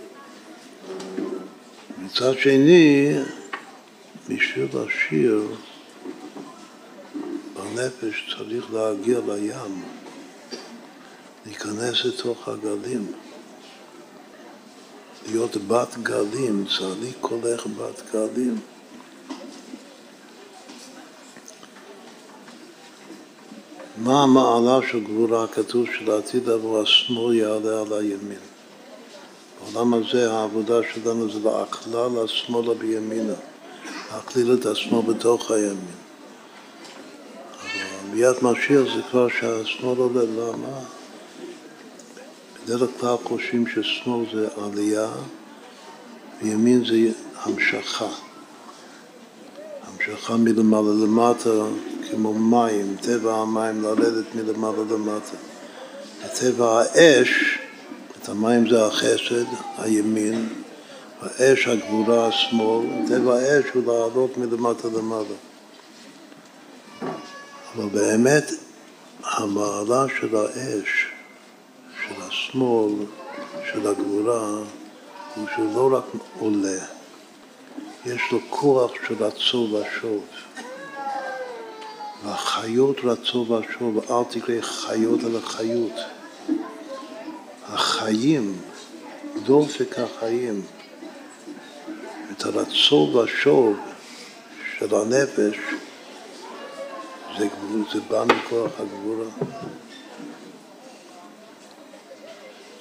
מצד 1.98 2.38
שני, 2.38 3.12
בשביל 4.28 4.68
לשיר 4.74 5.42
בנפש 7.54 8.36
צריך 8.36 8.72
להגיע 8.72 9.20
לים, 9.26 9.84
להיכנס 11.46 12.04
לתוך 12.04 12.48
הגלים, 12.48 13.12
להיות 15.30 15.56
בת 15.56 15.96
גלים, 16.02 16.64
צהלי 16.78 17.12
קולך 17.20 17.66
בת 17.66 18.02
גלים. 18.12 18.60
מה 23.98 24.22
המעלה 24.22 24.78
של 24.90 25.04
גבורה? 25.04 25.46
כתוב 25.46 25.86
שלעתיד 25.98 26.48
עבור 26.48 26.80
השמאל 26.80 27.34
יעלה 27.34 27.80
על 27.80 27.92
הימין. 27.92 28.55
בעולם 29.72 29.94
הזה 29.94 30.32
העבודה 30.32 30.74
שלנו 30.94 31.30
זה 31.32 31.38
להכלל 31.44 32.24
השמאלה 32.24 32.74
בימינה, 32.74 33.32
להכליל 34.12 34.54
את 34.54 34.66
השמאל 34.66 35.02
בתוך 35.02 35.50
הימין. 35.50 35.76
אבל 37.62 38.10
ביאת 38.10 38.42
משיח 38.42 38.94
זה 38.96 39.02
כבר 39.10 39.28
שהשמאל 39.28 39.98
עולה, 39.98 40.22
למה? 40.22 40.78
בדרך 42.64 42.90
כלל 43.00 43.16
חושבים 43.24 43.66
ששמאל 43.66 44.26
זה 44.34 44.48
עלייה 44.64 45.08
וימין 46.42 46.84
זה 46.84 47.12
המשכה. 47.42 48.08
המשכה 49.82 50.36
מלמעלה 50.36 50.90
למטה 51.04 51.50
כמו 52.10 52.34
מים, 52.34 52.96
טבע 53.00 53.34
המים 53.34 53.82
לרדת 53.82 54.34
מלמעלה 54.34 54.82
למטה. 54.90 55.36
וטבע 56.24 56.82
האש 56.82 57.58
המים 58.28 58.70
זה 58.70 58.86
החסד, 58.86 59.44
הימין, 59.78 60.48
האש 61.22 61.68
הגבורה 61.68 62.26
השמאל, 62.26 62.86
טבע 63.08 63.34
האש 63.34 63.64
הוא 63.74 63.82
לעלות 63.86 64.38
מלמטה 64.38 64.88
למעלה. 64.88 65.36
אבל 67.76 67.88
באמת 67.92 68.50
המעלה 69.24 70.04
של 70.20 70.36
האש, 70.36 71.06
של 72.06 72.14
השמאל, 72.22 72.92
של 73.72 73.86
הגבורה, 73.86 74.48
הוא 75.34 75.46
שהוא 75.54 75.74
לא 75.74 75.96
רק 75.98 76.04
עולה, 76.38 76.78
יש 78.06 78.22
לו 78.32 78.38
כוח 78.50 78.90
של 79.08 79.24
רצו 79.24 79.68
ושוב. 79.72 80.24
והחיות 82.24 82.96
רצו 83.04 83.38
ושוב, 83.38 83.98
אל 84.10 84.24
תקרא 84.30 84.60
חיות 84.60 85.20
אלא 85.24 85.40
החיים, 88.06 88.56
דופק 89.42 89.98
החיים, 89.98 90.62
את 92.32 92.44
הרצון 92.44 93.14
והשוב 93.14 93.76
של 94.78 94.94
הנפש, 94.94 95.56
זה, 97.38 97.48
זה 97.92 98.00
בא 98.08 98.24
מכוח 98.24 98.70
הגבורה. 98.78 99.26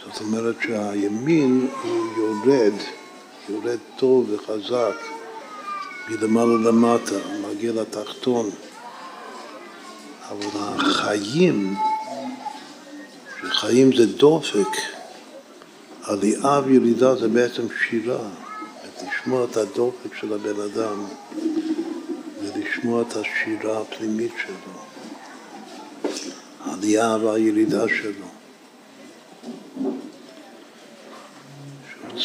זאת 0.06 0.22
אומרת 0.22 0.56
שהימין 0.62 1.70
הוא 1.84 2.06
יורד, 2.18 2.74
יורד 3.50 3.80
טוב 3.98 4.30
וחזק, 4.30 4.96
מלמעלה 6.10 6.70
למטה, 6.70 7.16
מגיע 7.50 7.72
לתחתון, 7.74 8.50
אבל 10.30 10.48
החיים 10.60 11.76
שחיים 13.42 13.96
זה 13.96 14.06
דופק, 14.06 14.95
עלייה 16.08 16.62
וירידה 16.66 17.16
זה 17.16 17.28
בעצם 17.28 17.64
שירה, 17.90 18.30
לשמוע 19.04 19.46
את 19.52 19.58
הדופק 19.58 20.16
של 20.20 20.34
הבן 20.34 20.62
אדם 20.62 21.06
ולשמוע 22.42 23.02
את 23.02 23.16
השירה 23.16 23.82
הפנימית 23.82 24.32
שלו, 24.42 24.74
העלייה 26.66 27.18
והירידה 27.22 27.86
שלו. 27.88 28.26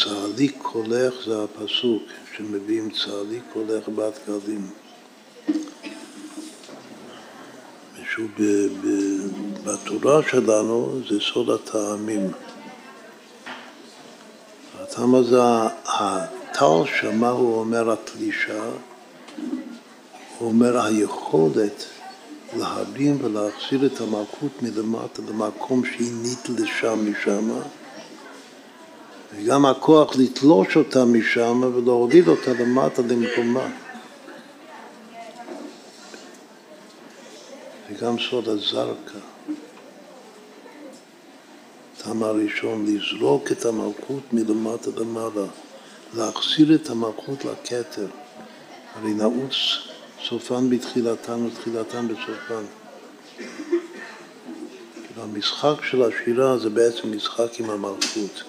צהלי 0.05 0.49
קולך 0.49 1.14
זה 1.26 1.45
הפסוק 1.45 2.03
שמביאים 2.37 2.91
צהלי 2.91 3.41
קולך 3.53 3.89
בת 3.89 4.18
גלים. 4.28 4.66
שהוא 8.14 8.28
בתורה 9.64 10.20
שלנו 10.31 11.01
זה 11.09 11.20
סוד 11.20 11.51
הטעמים. 11.51 12.31
הטעם 14.91 15.14
הזה, 15.14 15.41
הטל 15.84 16.82
שמה 17.01 17.28
הוא 17.28 17.61
אומר 17.61 17.93
התלישה, 17.93 18.64
הוא 20.38 20.49
אומר 20.49 20.84
היכולת 20.84 21.84
להרים 22.57 23.18
ולהחזיר 23.22 23.86
את 23.86 24.01
המלכות 24.01 24.62
מלמטה 24.62 25.22
למקום 25.28 25.82
שהיא 25.84 26.12
נתלשה 26.22 26.95
משם, 26.95 27.51
וגם 29.34 29.66
הכוח 29.66 30.16
לתלוש 30.16 30.76
אותה 30.76 31.05
משם 31.05 31.61
ולהוריד 31.74 32.28
אותה 32.28 32.53
למטה 32.53 33.03
למקומה. 33.03 33.68
וגם 37.91 38.16
סוד 38.30 38.49
הזרקה. 38.49 39.30
טעם 42.02 42.22
הראשון, 42.22 42.86
לזרוק 42.86 43.52
את 43.52 43.64
המלכות 43.64 44.32
מלמטה 44.32 44.90
למעלה, 44.97 45.47
להחזיר 46.14 46.74
את 46.74 46.90
המלכות 46.90 47.44
לכתר. 47.44 48.06
הרי 48.94 49.14
נעוץ 49.14 49.55
סופן 50.28 50.70
בתחילתן 50.70 51.47
ותחילתן 51.47 52.09
בסופן. 52.09 52.64
המשחק 55.16 55.85
של 55.90 56.02
השירה 56.02 56.59
זה 56.59 56.70
בעצם 56.70 57.16
משחק 57.16 57.60
עם 57.60 57.70
המלכות. 57.70 58.43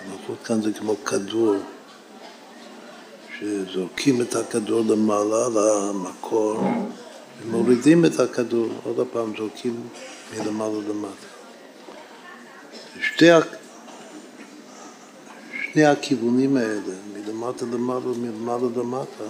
המלכות 0.00 0.36
כאן 0.44 0.62
זה 0.62 0.72
כמו 0.72 1.04
כדור, 1.04 1.56
שזורקים 3.38 4.20
את 4.20 4.36
הכדור 4.36 4.82
למעלה 4.88 5.48
למקור. 5.48 6.60
ומורידים 7.42 8.04
את 8.04 8.20
הכדור, 8.20 8.68
עוד 8.84 9.06
פעם 9.12 9.32
זורקים 9.36 9.88
מלמעלה 10.32 10.78
למטה. 10.88 11.33
שתי, 13.00 13.26
שני 15.62 15.84
הכיוונים 15.84 16.56
האלה, 16.56 16.94
מלמטה 17.12 17.64
למעלה 17.66 18.08
ומלמעלה 18.08 18.68
למטה, 18.76 19.24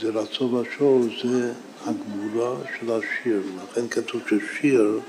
זה 0.00 0.08
רצון 0.08 0.54
ושור, 0.54 1.02
זה 1.22 1.52
הגבורה 1.86 2.56
של 2.78 2.92
השיר. 2.92 3.42
לכן 3.62 3.88
כתוב 3.88 4.22
ששיר 4.26 5.00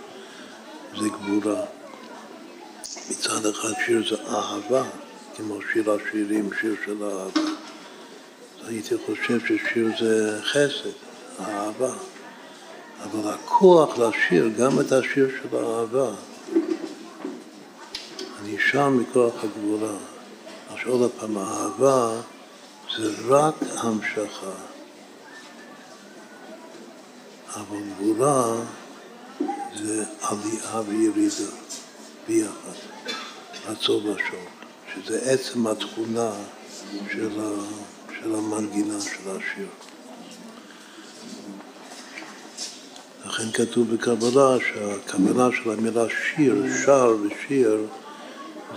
זה 1.00 1.10
גבורה. 1.10 1.62
מצד 3.10 3.46
אחד 3.46 3.74
שיר 3.86 4.04
זה 4.10 4.16
אהבה, 4.24 4.84
כמו 5.38 5.58
שיר 5.74 5.92
השירים, 5.92 6.50
שיר 6.62 6.76
של 6.86 7.04
אהבה. 7.04 7.52
הייתי 8.68 8.96
חושב 9.06 9.40
ששיר 9.40 9.90
זה 10.00 10.40
חסד, 10.44 10.90
אהבה. 11.40 11.94
אבל 13.04 13.30
הכוח 13.34 13.98
לשיר 13.98 14.50
גם 14.58 14.80
את 14.80 14.92
השיר 14.92 15.30
של 15.42 15.58
האהבה, 15.58 16.12
שם 18.72 18.98
מכוח 19.02 19.34
הגבולה. 19.44 19.94
עכשיו 20.74 20.92
עוד 20.92 21.12
פעם, 21.20 21.38
האהבה 21.38 22.22
זה 22.98 23.12
רק 23.28 23.56
המשכה. 23.78 24.52
אבל 27.56 27.78
גבולה 27.90 28.44
זה 29.84 30.06
עלייה 30.22 30.82
וירידה 30.88 31.52
ביחד, 32.28 32.78
רצון 33.68 34.08
ושוב, 34.08 34.46
שזה 34.94 35.32
עצם 35.32 35.68
התכונה 35.68 36.32
של 37.12 37.40
ה... 37.40 37.82
של 38.22 38.36
המנגינה 38.36 39.02
של 39.02 39.30
השיר. 39.30 39.68
לכן 43.26 43.52
כתוב 43.52 43.94
בקבלה 43.94 44.58
שהכוונה 44.60 45.50
של 45.52 45.72
המילה 45.72 46.06
שיר, 46.10 46.66
שר 46.86 47.16
ושיר, 47.22 47.86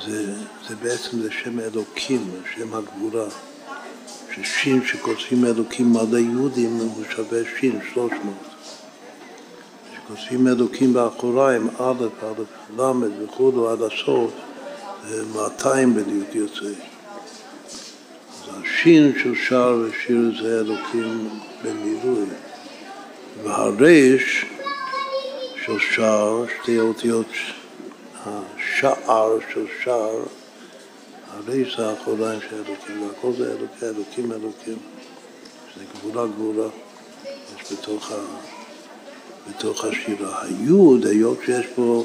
זה, 0.00 0.34
זה 0.68 0.76
בעצם 0.82 1.22
זה 1.22 1.30
שם 1.30 1.60
אלוקים, 1.60 2.30
שם 2.54 2.74
הגבורה. 2.74 3.26
ששין 4.34 4.86
שכותבים 4.86 5.44
אלוקים 5.44 5.92
מלא 5.92 6.18
יהודים 6.18 6.76
הוא 6.76 7.04
שווה 7.16 7.38
שין, 7.58 7.78
שלוש 7.92 8.12
מאות. 8.24 8.54
כשכותבים 9.92 10.48
אלוקים 10.48 10.92
באחוריים, 10.92 11.68
א', 11.78 12.04
א', 12.22 12.80
ל' 12.80 13.24
וכו' 13.24 13.68
עד 13.68 13.82
הסוף, 13.82 14.30
זה 15.08 15.24
200 15.34 15.94
בדיוק 15.94 16.34
יוצא. 16.34 16.66
אז 16.66 16.74
השין 18.62 19.12
של 19.22 19.34
שר 19.48 19.78
ושיר 19.82 20.32
זה 20.42 20.60
אלוקים 20.60 21.28
במילוי. 21.64 22.26
והריש 23.42 24.44
של 25.64 25.78
שר, 25.94 26.44
שתי 26.62 26.78
אותיות 26.80 27.26
השער 28.26 29.38
של 29.52 29.66
שער, 29.84 30.22
הריש 31.30 31.76
זה 31.76 31.88
האחוריים 31.88 32.40
של 32.40 32.56
אלוקים, 32.56 33.02
והכל 33.02 33.32
זה 33.38 33.52
אלוקים, 33.52 33.88
אלוקים, 33.88 34.32
אלוקים. 34.32 34.78
זה 35.76 35.84
גבולה 35.94 36.26
גבולה, 36.26 36.68
יש 37.24 37.72
בתוך, 37.72 38.12
ה, 38.12 38.14
בתוך 39.48 39.84
השירה. 39.84 40.42
היוד, 40.42 41.06
היות 41.06 41.38
שיש 41.46 41.66
פה 41.74 42.04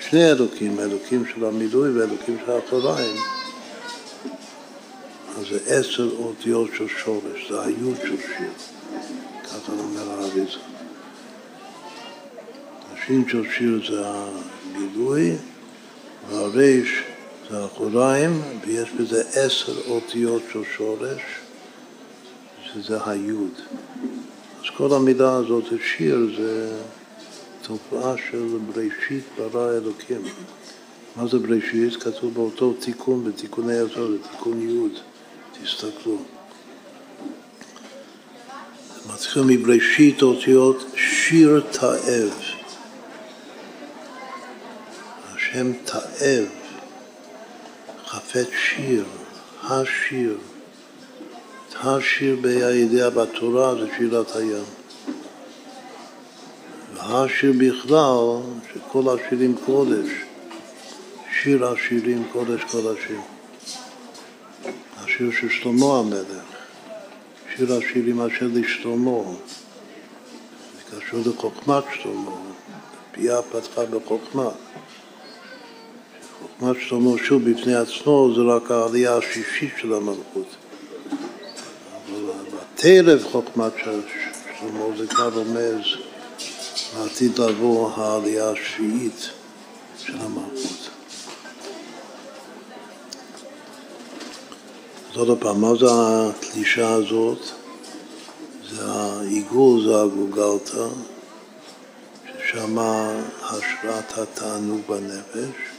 שני 0.00 0.30
אלוקים, 0.30 0.80
אלוקים 0.80 1.24
של 1.34 1.44
המילוי 1.44 1.98
ואלוקים 1.98 2.36
של 2.46 2.52
האחוריים, 2.52 3.16
אז 5.38 5.46
זה 5.50 5.58
עשר 5.66 6.10
אותיות 6.18 6.70
של 6.76 6.88
שורש, 6.88 7.50
זה 7.50 7.62
היוד 7.62 7.96
של 7.96 8.16
שיר. 8.16 8.50
ככה 9.44 9.72
אומר 9.72 10.10
האריזה. 10.10 10.58
השין 12.92 13.28
של 13.28 13.42
שיר 13.56 13.80
זה 13.90 14.04
הגילוי, 14.74 15.32
והריש 16.30 17.02
זה 17.50 17.62
האחוריים, 17.62 18.42
ויש 18.66 18.90
בזה 18.90 19.22
עשר 19.34 19.90
אותיות 19.90 20.42
של 20.52 20.62
שורש, 20.76 21.20
שזה 22.64 22.98
היוד. 23.06 23.52
אז 24.60 24.66
כל 24.76 24.94
המילה 24.94 25.34
הזאת, 25.34 25.64
שיר, 25.96 26.18
זה 26.36 26.80
תופעה 27.62 28.14
של 28.30 28.58
בראשית 28.72 29.24
ברא 29.38 29.70
אלוקים. 29.70 30.22
מה 31.16 31.26
זה 31.26 31.38
בראשית? 31.38 31.96
כתוב 32.02 32.34
באותו 32.34 32.72
תיקון, 32.72 33.24
בתיקוני 33.24 33.76
הזו, 33.76 34.08
בתיקון 34.18 34.60
יוד. 34.68 34.92
תסתכלו. 35.62 36.18
מתחיל 39.06 39.42
מבראשית 39.46 40.22
אותיות 40.22 40.84
שיר 40.96 41.62
תאב. 41.70 42.61
השם 45.52 45.72
תאב, 45.84 46.48
חפץ 48.06 48.48
שיר, 48.50 49.04
השיר. 49.62 50.38
השיר 51.80 52.36
בידיעה 52.40 53.10
בתורה 53.10 53.74
זה 53.74 53.86
שירת 53.98 54.36
הים. 54.36 54.64
והשיר 56.94 57.52
בכלל, 57.58 58.18
שכל 58.74 59.02
השירים 59.08 59.56
קודש, 59.66 60.08
שיר 61.42 61.66
השירים 61.66 62.28
קודש 62.32 62.60
קודשים. 62.70 63.20
השיר 64.96 65.30
של 65.40 65.48
שלמה 65.48 65.98
המלך. 65.98 66.44
שיר 67.56 67.74
השירים 67.74 68.20
אשר 68.20 68.48
לשלמה, 68.54 69.22
זה 70.76 71.00
קשור 71.00 71.20
לחוכמת 71.26 71.84
שלמה, 72.02 72.36
פיה 73.12 73.42
פתחה 73.42 73.84
בחוכמה. 73.86 74.50
חוכמת 76.62 76.76
שלמה 76.88 77.10
שוב 77.24 77.50
בפני 77.50 77.74
עצמו 77.74 78.28
זה 78.36 78.40
רק 78.42 78.70
העלייה 78.70 79.16
השישית 79.16 79.72
של 79.80 79.94
המלכות. 79.94 80.46
אבל 82.10 82.32
בתרב 82.74 83.24
חוכמת 83.32 83.72
שלמה 83.84 84.96
זה 84.96 85.06
כבר 85.06 85.28
רומז 85.34 85.80
לעתיד 86.98 87.38
לבוא 87.38 87.90
העלייה 87.96 88.50
השביעית 88.50 89.30
של 89.98 90.16
המלכות. 90.20 90.90
אז 95.10 95.16
עוד 95.16 95.38
פעם, 95.40 95.60
מה 95.60 95.74
זה 95.80 95.86
התלישה 95.90 96.92
הזאת? 96.92 97.38
זה 98.70 98.84
העיגול, 98.84 99.84
זה 99.84 100.02
הגוגלתא, 100.02 100.86
ששם 102.38 102.78
השראת 103.42 104.18
התענוג 104.18 104.80
בנפש, 104.88 105.71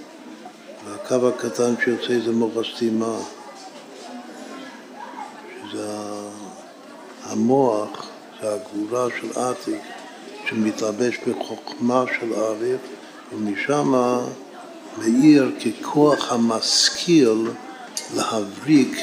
והקו 0.85 1.27
הקטן 1.27 1.73
שיוצא 1.84 2.26
זה 2.26 2.31
מוח 2.31 2.51
הסתימה, 2.57 3.15
שזה 5.72 5.88
המוח, 7.23 8.07
זה 8.41 8.53
הגבורה 8.53 9.07
של 9.22 9.39
עתיק, 9.39 9.81
שמתלבש 10.49 11.18
בחוכמה 11.27 12.03
של 12.19 12.34
אריך, 12.34 12.81
ומשם 13.34 13.93
מאיר 14.97 15.51
ככוח 15.60 16.31
המשכיל 16.31 17.47
להבריק 18.15 18.97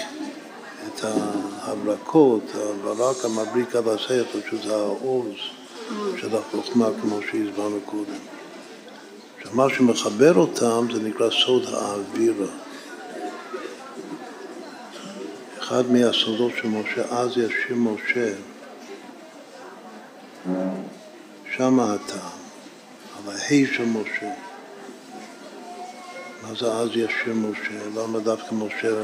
את 0.86 1.04
ההברקות, 1.04 2.42
הברק 2.54 3.24
המבריק 3.24 3.76
על 3.76 3.88
השכל, 3.88 4.38
שזה 4.50 4.76
העוז 4.76 5.34
של 6.20 6.36
החוכמה, 6.36 6.88
כמו 7.02 7.18
שהסברנו 7.22 7.78
קודם. 7.86 8.39
עכשיו, 9.40 9.56
מה 9.56 9.66
שמחבר 9.76 10.34
אותם 10.34 10.86
זה 10.94 11.02
נקרא 11.02 11.30
סוד 11.30 11.64
האווירה. 11.74 12.46
אחד 15.58 15.90
מהסודות 15.92 16.52
של 16.56 16.68
משה, 16.68 17.02
אז 17.10 17.30
ישיר 17.30 17.76
משה, 17.76 18.32
שם 21.56 21.80
הטעם, 21.80 22.40
על 23.16 23.32
ההי 23.34 23.66
של 23.66 23.84
משה. 23.84 24.32
מה 26.42 26.54
זה 26.58 26.72
אז 26.72 26.88
ישיר 26.88 27.34
משה? 27.34 27.86
למה 27.96 28.18
דווקא 28.18 28.54
משה? 28.54 29.02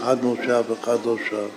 עד 0.00 0.24
משה 0.24 0.60
אף 0.60 0.66
אחד 0.80 0.98
לא 1.04 1.16
שר. 1.30 1.48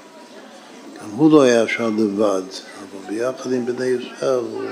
גם 1.01 1.09
הוא 1.09 1.31
לא 1.31 1.41
היה 1.41 1.67
שר 1.67 1.89
לבד, 1.97 2.41
אבל 2.41 3.09
ביחד 3.09 3.51
עם 3.51 3.65
בני 3.65 3.85
ישראל 3.85 4.39
הוא 4.39 4.63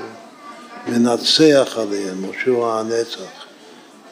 מנצח 0.88 1.78
עליהם, 1.78 2.30
משה 2.30 2.50
הוא 2.50 2.68
הנצח. 2.68 3.37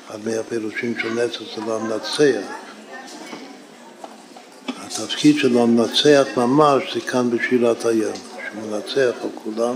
אחד 0.07 0.19
מהפירושים 0.25 0.93
של 1.01 1.13
נצח 1.13 1.39
זה 1.39 1.61
למנצח. 1.61 2.45
התפקיד 4.85 5.37
שלו 5.37 5.67
למנצח 5.67 6.27
ממש 6.37 6.83
זה 6.93 7.01
כאן 7.01 7.29
בשירת 7.29 7.85
הים, 7.85 8.13
שהוא 8.13 8.71
מנצח 8.71 9.15
על 9.23 9.29
כולם. 9.43 9.75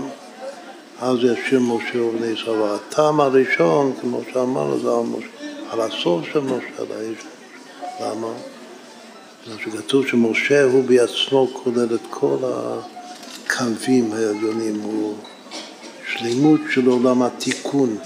אז 1.00 1.16
ישיר 1.18 1.60
משה 1.60 2.02
ובני 2.02 2.26
ישראל. 2.26 2.74
הטעם 2.74 3.20
הראשון, 3.20 3.92
כמו 4.00 4.20
שאמרנו, 4.32 4.80
זה 4.80 4.88
על, 4.88 5.18
משה, 5.18 5.26
על 5.70 5.80
הסוף 5.80 6.24
של 6.32 6.40
משה, 6.40 6.66
על 6.78 6.86
האיש. 6.96 7.18
למה? 8.00 8.32
זה 9.46 9.52
שכתוב 9.64 10.06
שמשה 10.06 10.64
הוא 10.64 10.84
בעצמו 10.84 11.48
כולל 11.52 11.94
את 11.94 12.00
כל 12.10 12.36
הקווים 12.42 14.12
העליונים, 14.12 14.80
הוא 14.80 15.14
שלמות 16.12 16.60
של 16.70 16.86
עולם 16.86 17.22
התיקון. 17.22 17.96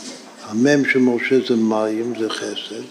המם 0.54 0.84
של 0.84 0.98
משה 0.98 1.36
זה 1.48 1.56
מים, 1.56 2.12
זה 2.18 2.30
חסד, 2.30 2.82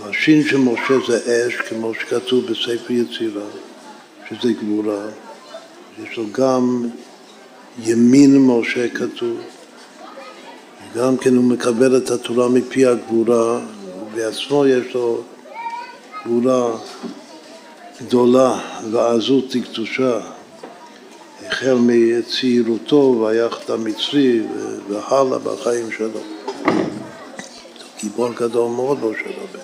והשין 0.00 0.42
של 0.48 0.56
משה 0.56 0.94
זה 1.08 1.46
אש, 1.48 1.54
כמו 1.54 1.94
שכתוב 1.94 2.44
בספר 2.44 2.92
יצירה, 2.92 3.46
שזה 4.28 4.52
גבורה. 4.52 5.06
יש 6.02 6.16
לו 6.16 6.24
גם 6.32 6.88
ימין 7.82 8.46
משה 8.46 8.88
כתוב, 8.88 9.40
וגם 10.92 11.16
כן 11.16 11.36
הוא 11.36 11.44
מקבל 11.44 11.96
את 11.96 12.10
התורה 12.10 12.48
מפי 12.48 12.86
הגבורה, 12.86 13.60
ובעצמו 14.12 14.66
יש 14.66 14.94
לו 14.94 15.22
גבורה 16.24 16.76
גדולה 18.02 18.58
ועזות 18.90 19.54
לקדושה, 19.54 20.20
החל 21.46 21.76
מצעירותו 21.80 23.18
והיחד 23.20 23.70
המצרי 23.70 24.40
והלאה 24.88 25.38
בחיים 25.38 25.90
שלו. 25.90 26.39
גיבור 28.00 28.32
גדול 28.34 28.70
מאוד 28.70 28.98
משה 29.04 29.28
רבנו. 29.28 29.62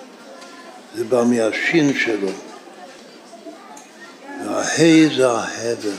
זה 0.95 1.03
בא 1.03 1.23
מהשין 1.23 1.93
שלו. 1.93 2.29
וההי 4.45 5.15
זה 5.15 5.31
ההבל. 5.31 5.97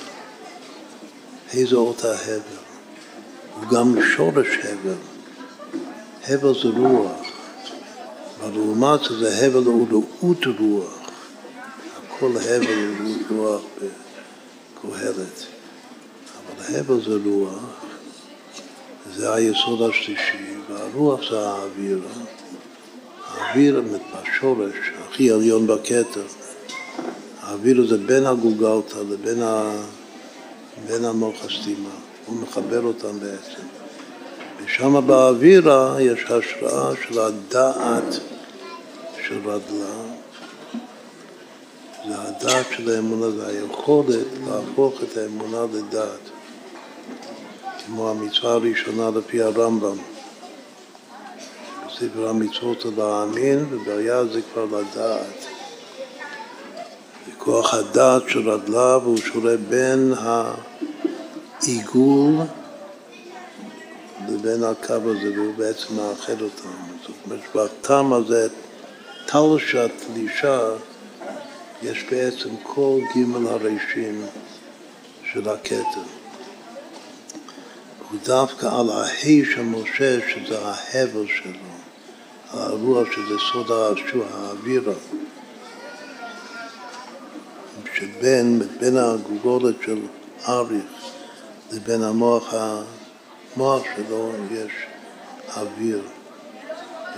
ה' 1.55 1.66
זה 1.70 1.77
אות 1.77 2.05
ההבל. 2.05 2.59
הוא 3.55 3.69
גם 3.70 3.94
שורש 4.16 4.59
הבל. 4.65 4.94
הבל 6.28 6.55
זה 6.62 6.69
רוח. 6.78 7.20
אבל 8.40 8.52
לעומת 8.52 9.01
זה 9.20 9.47
הבל 9.47 9.65
הוא 9.65 9.89
רעות 9.90 10.47
רוח. 10.59 10.98
הכל 12.09 12.31
הבל 12.36 12.94
הוא 12.98 13.16
רוח 13.31 13.62
בקהלת. 14.85 15.47
אבל 16.47 16.77
הבל 16.77 17.05
זה 17.05 17.16
רוח. 17.24 17.78
זה 19.15 19.35
היסוד 19.35 19.91
השלישי, 19.91 20.55
והרוח 20.71 21.21
זה 21.31 21.49
האוויר. 21.49 22.01
האוויר 23.29 23.83
בשורש, 24.23 24.75
הכי 25.09 25.31
עליון 25.31 25.67
בכתר. 25.67 26.27
האוויר 27.43 27.87
זה 27.89 27.99
בין 27.99 28.27
הגוגלתא 28.27 28.99
לבין 29.11 29.43
ה... 29.43 29.83
בין 30.87 31.05
המוח 31.05 31.45
הסתימה, 31.45 31.89
הוא 32.27 32.37
מחבר 32.37 32.83
אותם 32.83 33.21
בעצם. 33.21 33.63
ושם 34.65 35.07
באווירה 35.07 35.97
יש 36.01 36.25
השראה 36.25 36.93
של 37.09 37.19
הדעת 37.19 38.21
של 39.29 39.39
רדלה, 39.39 40.03
זה 42.09 42.15
הדעת 42.19 42.67
של 42.77 42.91
האמונה, 42.91 43.31
זה 43.31 43.47
היכולת 43.47 44.27
להפוך 44.47 45.03
את 45.03 45.17
האמונה 45.17 45.67
לדעת. 45.73 46.38
כמו 47.89 48.10
המצווה 48.10 48.52
הראשונה 48.52 49.10
לפי 49.19 49.43
הרמב"ם. 49.43 49.97
בספר 51.86 52.28
המצוות 52.28 52.81
זה 52.81 52.90
להאמין, 52.97 53.66
ובעיה 53.70 54.24
זה 54.24 54.40
כבר 54.52 54.65
לדעת. 54.65 55.47
זה 57.27 57.32
כוח 57.39 57.74
הדעת 57.74 58.23
של 58.28 58.51
רדלה, 58.51 58.98
והוא 58.98 59.19
שורה 59.19 59.56
בין 59.56 60.15
העיגול 61.62 62.35
לבין 64.28 64.65
הקו 64.65 64.94
הזה, 64.94 65.32
והוא 65.35 65.55
בעצם 65.56 65.94
מאחד 65.97 66.43
אותם. 66.43 66.69
זאת 67.02 67.16
אומרת, 67.27 67.40
בטעם 67.55 68.12
הזה, 68.12 68.48
תלשת 69.27 69.90
תלישה, 70.06 70.60
יש 71.82 72.05
בעצם 72.10 72.51
כל 72.62 72.98
גימל 73.15 73.48
הראשים 73.48 74.27
של 75.32 75.48
הכתר. 75.48 76.18
הוא 78.11 78.19
דווקא 78.25 78.67
על 78.67 78.91
ההי 78.91 79.45
של 79.45 79.63
משה, 79.63 80.19
שזה 80.31 80.59
ההבל 80.59 81.27
שלו, 81.27 81.69
על 82.51 82.59
הרוח 82.59 83.09
שזה 83.13 83.35
סוד 83.53 83.99
שהוא 84.09 84.25
האווירה, 84.35 84.95
שבין 87.95 88.63
בין 88.81 88.97
הגולגולת 88.97 89.75
של 89.85 89.99
אריך 90.49 90.85
לבין 91.73 92.03
המוח, 92.03 92.55
המוח 92.55 93.83
שלו 93.97 94.33
יש 94.51 94.73
אוויר. 95.57 96.03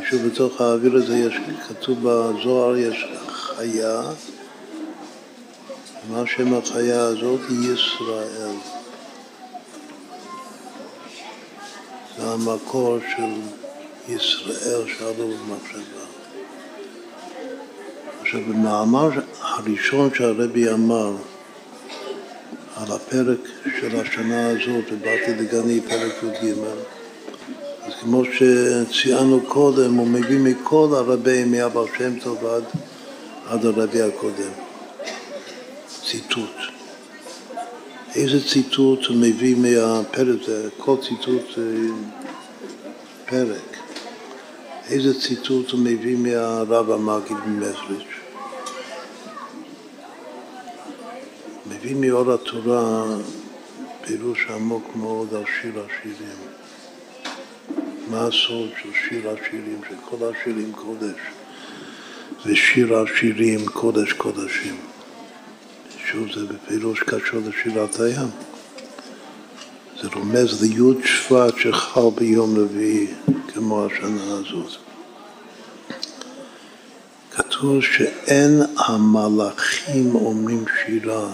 ושוב 0.01 0.27
בתוך 0.27 0.61
האוויר 0.61 0.97
הזה 0.97 1.17
יש, 1.17 1.35
כתוב 1.69 1.99
בזוהר, 2.03 2.77
יש 2.77 3.07
חיה, 3.29 4.03
מה 6.11 6.23
שם 6.27 6.55
החיה 6.55 7.01
הזאת? 7.01 7.41
ישראל. 7.51 8.80
המקור 12.21 12.99
של 13.17 13.33
ישראל 14.09 14.83
שעלו 14.99 15.29
במחשבה. 15.29 16.05
עכשיו, 18.21 18.41
במאמר 18.49 19.11
הראשון 19.41 20.11
שהרבי 20.15 20.71
אמר 20.71 21.13
על 22.77 22.93
הפרק 22.93 23.39
של 23.81 24.01
השנה 24.01 24.49
הזאת, 24.49 24.85
ובאתי 24.93 25.35
לגני 25.35 25.81
פרק 25.81 26.13
י"ג, 26.23 26.55
אז 27.87 27.93
כמו 28.01 28.23
שציינו 28.25 29.41
קודם, 29.49 29.95
הוא 29.95 30.07
מביא 30.07 30.39
מכל 30.39 30.89
הרבי, 30.93 31.45
מאבא 31.45 31.81
שם 31.99 32.19
טוב 32.19 32.47
עד, 32.47 32.65
עד 33.49 33.67
הרבי 33.67 34.03
הקודם. 34.03 34.53
ציטוט. 36.05 36.80
איזה 38.15 38.49
ציטוט 38.49 39.05
הוא 39.05 39.17
מביא 39.17 39.57
מהפרק, 39.57 40.41
כל 40.77 40.97
ציטוט 41.09 41.59
פרק. 43.27 43.77
איזה 44.89 45.21
ציטוט 45.21 45.71
הוא 45.71 45.81
מביא 45.81 46.17
מהרב 46.17 46.91
המגיד 46.91 47.37
ממזריץ'. 47.47 48.21
מביא 51.67 51.97
מאור 51.97 52.33
התורה 52.33 53.05
פירוש 54.05 54.47
עמוק 54.51 54.97
מאוד 54.97 55.35
על 55.35 55.45
שיר 55.61 55.73
השירים. 55.87 56.39
מה 58.11 58.21
הסוד 58.21 58.71
של 58.83 58.89
שיר 59.09 59.31
השירים, 59.31 59.81
שכל 59.89 60.17
השירים 60.31 60.73
קודש, 60.73 61.21
ושיר 62.47 62.99
השירים 62.99 63.67
קודש 63.67 64.13
קודשים. 64.13 64.90
שוב, 66.13 66.27
זה 66.35 66.47
בפירוש 66.47 67.03
קשור 67.03 67.41
לשירת 67.47 68.01
הים. 68.01 68.29
זה 70.03 70.09
רומז 70.15 70.63
ליוד 70.63 70.97
שבט 71.05 71.55
שחל 71.59 72.01
ביום 72.15 72.59
רביעי, 72.59 73.07
כמו 73.49 73.87
השנה 73.87 74.23
הזאת. 74.23 74.77
כתוב 77.31 77.83
שאין 77.83 78.61
המלאכים 78.77 80.15
אומרים 80.15 80.65
שירה 80.85 81.29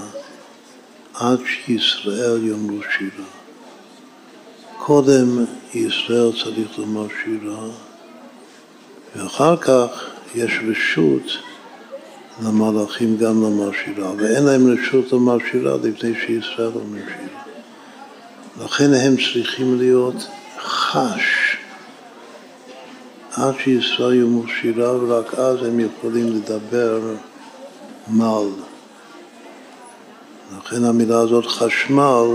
עד 1.14 1.38
שישראל 1.46 2.46
יאמרו 2.46 2.80
שירה. 2.82 3.26
קודם 4.78 5.44
ישראל 5.74 6.30
צריך 6.44 6.78
לומר 6.78 7.06
שירה, 7.24 7.68
ואחר 9.16 9.56
כך 9.56 10.04
יש 10.34 10.52
רשות 10.70 11.22
למלאכים 12.42 13.16
גם 13.16 13.40
לומר 13.40 13.70
שירה, 13.84 14.12
ואין 14.16 14.44
להם 14.44 14.66
רשות 14.66 15.12
לומר 15.12 15.36
שירה 15.50 15.76
לפני 15.82 16.14
שישראל 16.26 16.70
אומרים 16.74 17.04
שירה. 17.06 17.42
לכן 18.64 18.94
הם 18.94 19.16
צריכים 19.16 19.78
להיות 19.78 20.26
חש 20.60 21.56
עד 23.32 23.54
שישראל 23.64 24.14
יאמרו 24.14 24.48
שירה, 24.60 24.92
ורק 24.92 25.34
אז 25.34 25.62
הם 25.62 25.80
יכולים 25.80 26.26
לדבר 26.36 27.00
מל. 28.08 28.48
לכן 30.58 30.84
המילה 30.84 31.20
הזאת 31.20 31.46
חשמל, 31.46 32.26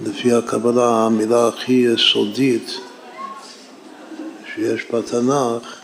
לפי 0.00 0.32
הקבלה, 0.32 1.06
המילה 1.06 1.48
הכי 1.48 1.72
יסודית 1.72 2.80
שיש 4.54 4.86
בתנ"ך, 4.92 5.79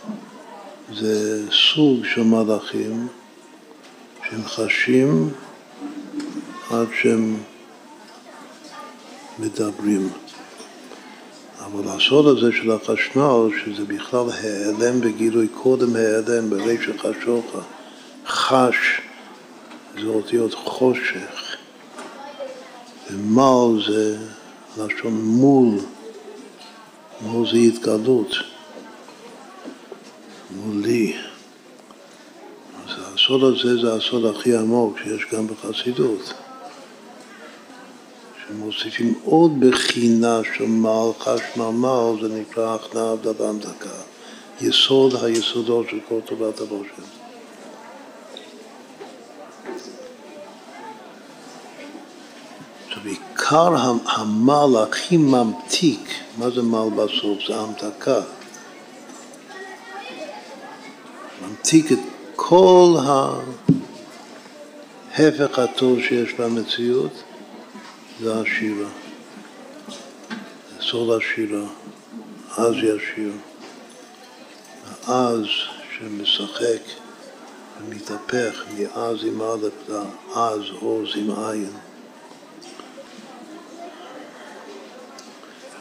זה 0.93 1.43
סוג 1.51 2.05
של 2.05 2.23
מלאכים 2.23 3.07
שהם 4.29 4.43
חשים 4.45 5.29
עד 6.71 6.87
שהם 7.01 7.37
מדברים. 9.39 10.09
אבל 11.65 11.89
הסוד 11.89 12.37
הזה 12.37 12.51
של 12.51 12.71
החשמל, 12.71 13.49
שזה 13.65 13.85
בכלל 13.85 14.25
העלם 14.29 14.99
וגילוי, 15.01 15.47
קודם 15.47 15.95
העלם 15.95 16.49
בריש 16.49 16.89
החשוכה, 16.89 17.59
חש 18.27 19.01
זה 20.01 20.07
אותיות 20.07 20.53
חושך, 20.53 21.55
ומל 23.11 23.83
זה 23.87 24.17
לשון 24.77 25.21
מול, 25.21 25.75
מול 27.21 27.47
זה 27.49 27.57
התגלות. 27.57 28.35
מולי. 30.51 31.17
אז 32.85 32.95
הסוד 33.13 33.43
הזה 33.43 33.81
זה 33.81 33.93
הסוד 33.93 34.25
הכי 34.25 34.55
עמוק 34.55 34.97
שיש 35.03 35.25
גם 35.33 35.47
בחסידות. 35.47 36.33
שמוסיפים 38.47 39.13
עוד 39.23 39.51
בחינה 39.59 40.41
של 40.57 40.65
מעל 40.65 41.11
חשמל, 41.19 42.21
זה 42.21 42.27
נקרא 42.27 42.75
הכנעה 42.75 43.15
דבן 43.15 43.59
דקה. 43.59 43.95
יסוד 44.61 45.15
היסודות 45.23 45.85
של 45.89 45.99
כל 46.07 46.19
תורת. 46.25 46.61
עכשיו, 52.87 53.03
עיקר 53.05 53.75
המל 54.05 54.83
הכי 54.83 55.17
ממתיק, 55.17 56.13
מה 56.37 56.49
זה 56.49 56.61
מל 56.61 56.89
בסוף? 56.95 57.39
זה 57.47 57.55
המתקה. 57.55 58.21
ממתיק 61.41 61.91
את 61.91 61.99
כל 62.35 62.95
ההפך 65.15 65.59
הטוב 65.59 65.99
שיש 66.01 66.33
במציאות, 66.33 67.23
זה 68.21 68.39
השירה. 68.39 68.89
סוד 70.81 71.21
השירה. 71.21 71.67
אז 72.57 72.73
ישיר. 72.73 73.31
אז 75.07 75.45
שמשחק 75.97 76.81
ומתהפך 77.81 78.65
מאז 78.77 79.17
עם 79.23 79.41
א' 79.41 79.67
לאז 79.89 80.61
עוז 80.79 81.09
עם 81.15 81.31
עין. 81.31 81.71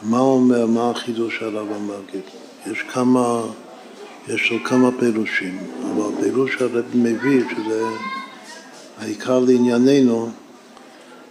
מה 0.02 0.18
אומר, 0.18 0.66
מה 0.66 0.90
החידוש 0.90 1.42
עליו 1.42 1.74
המגיד? 1.74 2.22
יש 2.66 2.82
כמה 2.92 3.42
יש 4.28 4.50
לו 4.50 4.64
כמה 4.64 4.90
פירושים, 4.98 5.58
אבל 5.82 6.02
הפירוש 6.18 6.54
שהרב 6.58 6.84
מביא, 6.94 7.42
שזה 7.50 7.82
העיקר 8.98 9.38
לענייננו, 9.38 10.30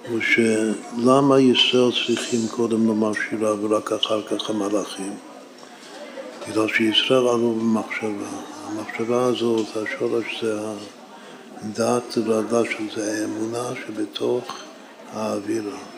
הוא 0.10 0.20
שלמה 0.22 1.40
ישראל 1.40 1.92
צריכים 2.08 2.40
קודם 2.52 2.88
לומר 2.88 3.12
שירה 3.14 3.54
ורק 3.62 3.92
אחר 3.92 4.22
כך 4.22 4.50
המלאכים? 4.50 5.14
בגלל 6.50 6.68
שישראל 6.68 7.28
עלו 7.28 7.56
במחשבה. 7.60 8.30
המחשבה 8.66 9.26
הזאת, 9.26 9.68
השורש 9.78 10.44
זה 10.44 10.60
הדעת 11.62 12.18
רדה 12.18 12.62
של 12.66 12.84
זה, 12.96 13.22
האמונה 13.22 13.70
שבתוך 13.88 14.44
האווירה. 15.14 15.95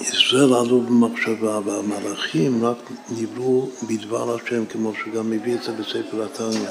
ישראל 0.00 0.54
עלו 0.54 0.80
במחשבה 0.80 1.60
והמלאכים 1.64 2.64
רק 2.64 2.76
נבראו 3.10 3.68
בדבר 3.88 4.34
השם 4.34 4.66
כמו 4.66 4.92
שגם 4.94 5.30
מביא 5.30 5.54
את 5.54 5.62
זה 5.62 5.72
בספר 5.72 6.24
התניא 6.24 6.70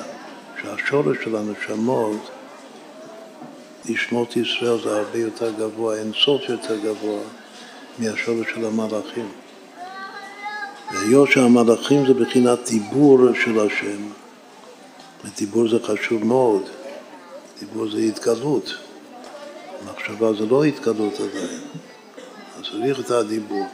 שהשורש 0.62 1.18
של 1.24 1.36
הנשמות 1.36 2.30
נשמות 3.90 4.38
ישראל 4.38 4.82
זה 4.84 4.98
הרבה 4.98 5.18
יותר 5.18 5.52
גבוה, 5.52 5.98
אין 5.98 6.12
סוף 6.24 6.42
יותר 6.50 6.80
גבוה 6.80 7.20
מהשורש 8.00 8.48
של 8.56 8.66
המלאכים. 8.66 9.28
והיות 10.94 11.32
שהמלאכים 11.32 12.06
זה 12.08 12.14
בחינת 12.14 12.60
דיבור 12.70 13.20
של 13.44 13.60
השם, 13.60 14.02
ודיבור 15.24 15.70
זה 15.70 15.78
חשוב 15.84 16.26
מאוד, 16.26 16.62
דיבור 17.60 17.92
זה 17.92 17.98
התגלות, 17.98 18.74
מחשבה 19.86 20.34
זה 20.34 20.46
לא 20.46 20.64
התגלות 20.64 21.14
עדיין, 21.14 21.60
צריך 22.72 23.00
את 23.00 23.12
הדיבור, 23.12 23.66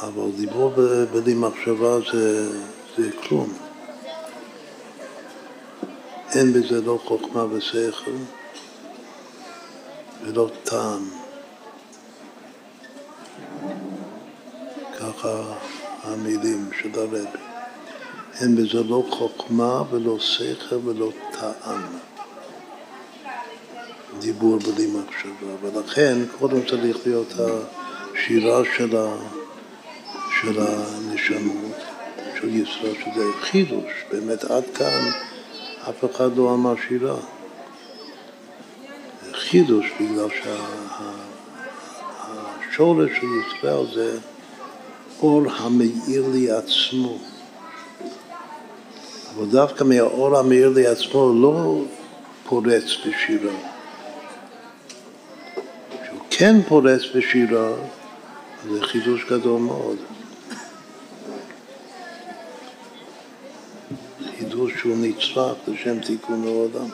אבל 0.00 0.30
דיבור 0.36 0.72
בלי 1.12 1.34
מחשבה 1.34 1.98
זה, 2.12 2.48
זה 2.96 3.10
כלום. 3.22 3.52
אין 6.34 6.52
בזה 6.52 6.80
לא 6.80 7.00
חוכמה 7.04 7.44
ושכל 7.44 8.10
ולא 10.22 10.50
טעם. 10.62 11.10
ככה 14.98 15.42
המילים 16.02 16.70
של 16.82 17.00
הרבי. 17.00 17.18
אין 18.40 18.56
בזה 18.56 18.82
לא 18.82 19.06
חוכמה 19.10 19.82
ולא 19.90 20.18
שכל 20.18 20.76
ולא 20.84 21.12
טעם. 21.30 22.11
דיבור 24.18 24.58
בלי 24.58 24.86
מחשבה, 24.86 25.52
ולכן 25.62 26.18
קודם 26.38 26.66
צריך 26.70 26.96
להיות 27.06 27.32
השירה 27.32 28.62
של, 28.76 28.96
ה, 28.96 29.16
של 30.40 30.60
הנשמות, 30.60 31.76
של 32.40 32.56
ישראל, 32.56 32.94
שזה 32.94 33.24
חידוש, 33.40 33.92
באמת 34.10 34.44
עד 34.44 34.64
כאן 34.74 35.10
אף 35.88 36.04
אחד 36.10 36.36
לא 36.36 36.54
אמר 36.54 36.74
שירה. 36.88 37.16
חידוש 39.32 39.86
בגלל 40.00 40.28
שהשורש 42.70 43.10
של 43.20 43.26
ישראל 43.56 43.86
זה 43.94 44.18
האור 45.18 45.42
המאיר 45.56 46.28
לי 46.32 46.50
עצמו. 46.50 47.18
אבל 49.36 49.46
דווקא 49.46 49.84
מהאור 49.84 50.38
המאיר 50.38 50.68
לי 50.68 50.86
עצמו 50.86 51.32
לא 51.42 51.82
פורץ 52.48 52.84
בשירה. 53.06 53.71
כן 56.38 56.62
פורץ 56.68 57.02
בשירה, 57.14 57.68
זה 58.70 58.82
חידוש 58.82 59.24
גדול 59.24 59.60
מאוד. 59.60 59.96
חידוש 64.38 64.72
שהוא 64.78 64.96
נצרך 64.96 65.56
לשם 65.68 66.00
תיקון 66.00 66.44
העולם. 66.44 66.88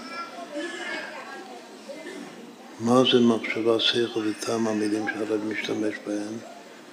מה 2.80 3.02
זה 3.12 3.20
מחשבה, 3.20 3.80
שכל 3.80 4.20
וטעם 4.20 4.68
המילים 4.68 5.06
שהרב 5.14 5.40
משתמש 5.44 5.94
בהן? 6.06 6.34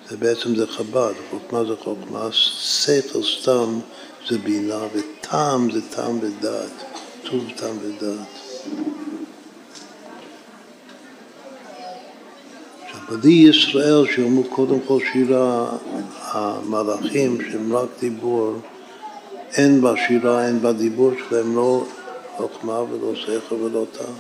זה 0.10 0.18
בעצם 0.18 0.56
זה 0.56 0.68
חב"ד, 0.68 1.14
חוכמה 1.30 1.66
זה 1.66 1.74
חוכמה, 1.84 2.28
שכל 2.32 3.24
סתם 3.24 3.80
זה 4.30 4.38
בינה, 4.38 4.80
וטעם 4.94 5.72
זה 5.72 5.82
טעם 5.90 6.20
ודעת, 6.22 6.84
טוב 7.24 7.44
טעם 7.56 7.78
ודעת. 7.82 8.28
בלי 13.10 13.32
ישראל 13.32 14.06
שאומרו 14.16 14.44
קודם 14.44 14.80
כל 14.88 15.00
שירה 15.14 15.70
המלאכים 16.22 17.38
שהם 17.42 17.76
רק 17.76 17.90
דיבור, 18.00 18.54
אין 19.54 19.82
בשירה, 19.82 20.48
אין 20.48 20.62
בדיבור 20.62 21.12
שלהם 21.30 21.56
לא 21.56 21.86
חוכמה 22.38 22.82
ולא 22.82 23.16
שכל 23.16 23.56
ולא 23.56 23.86
טעם. 23.92 24.14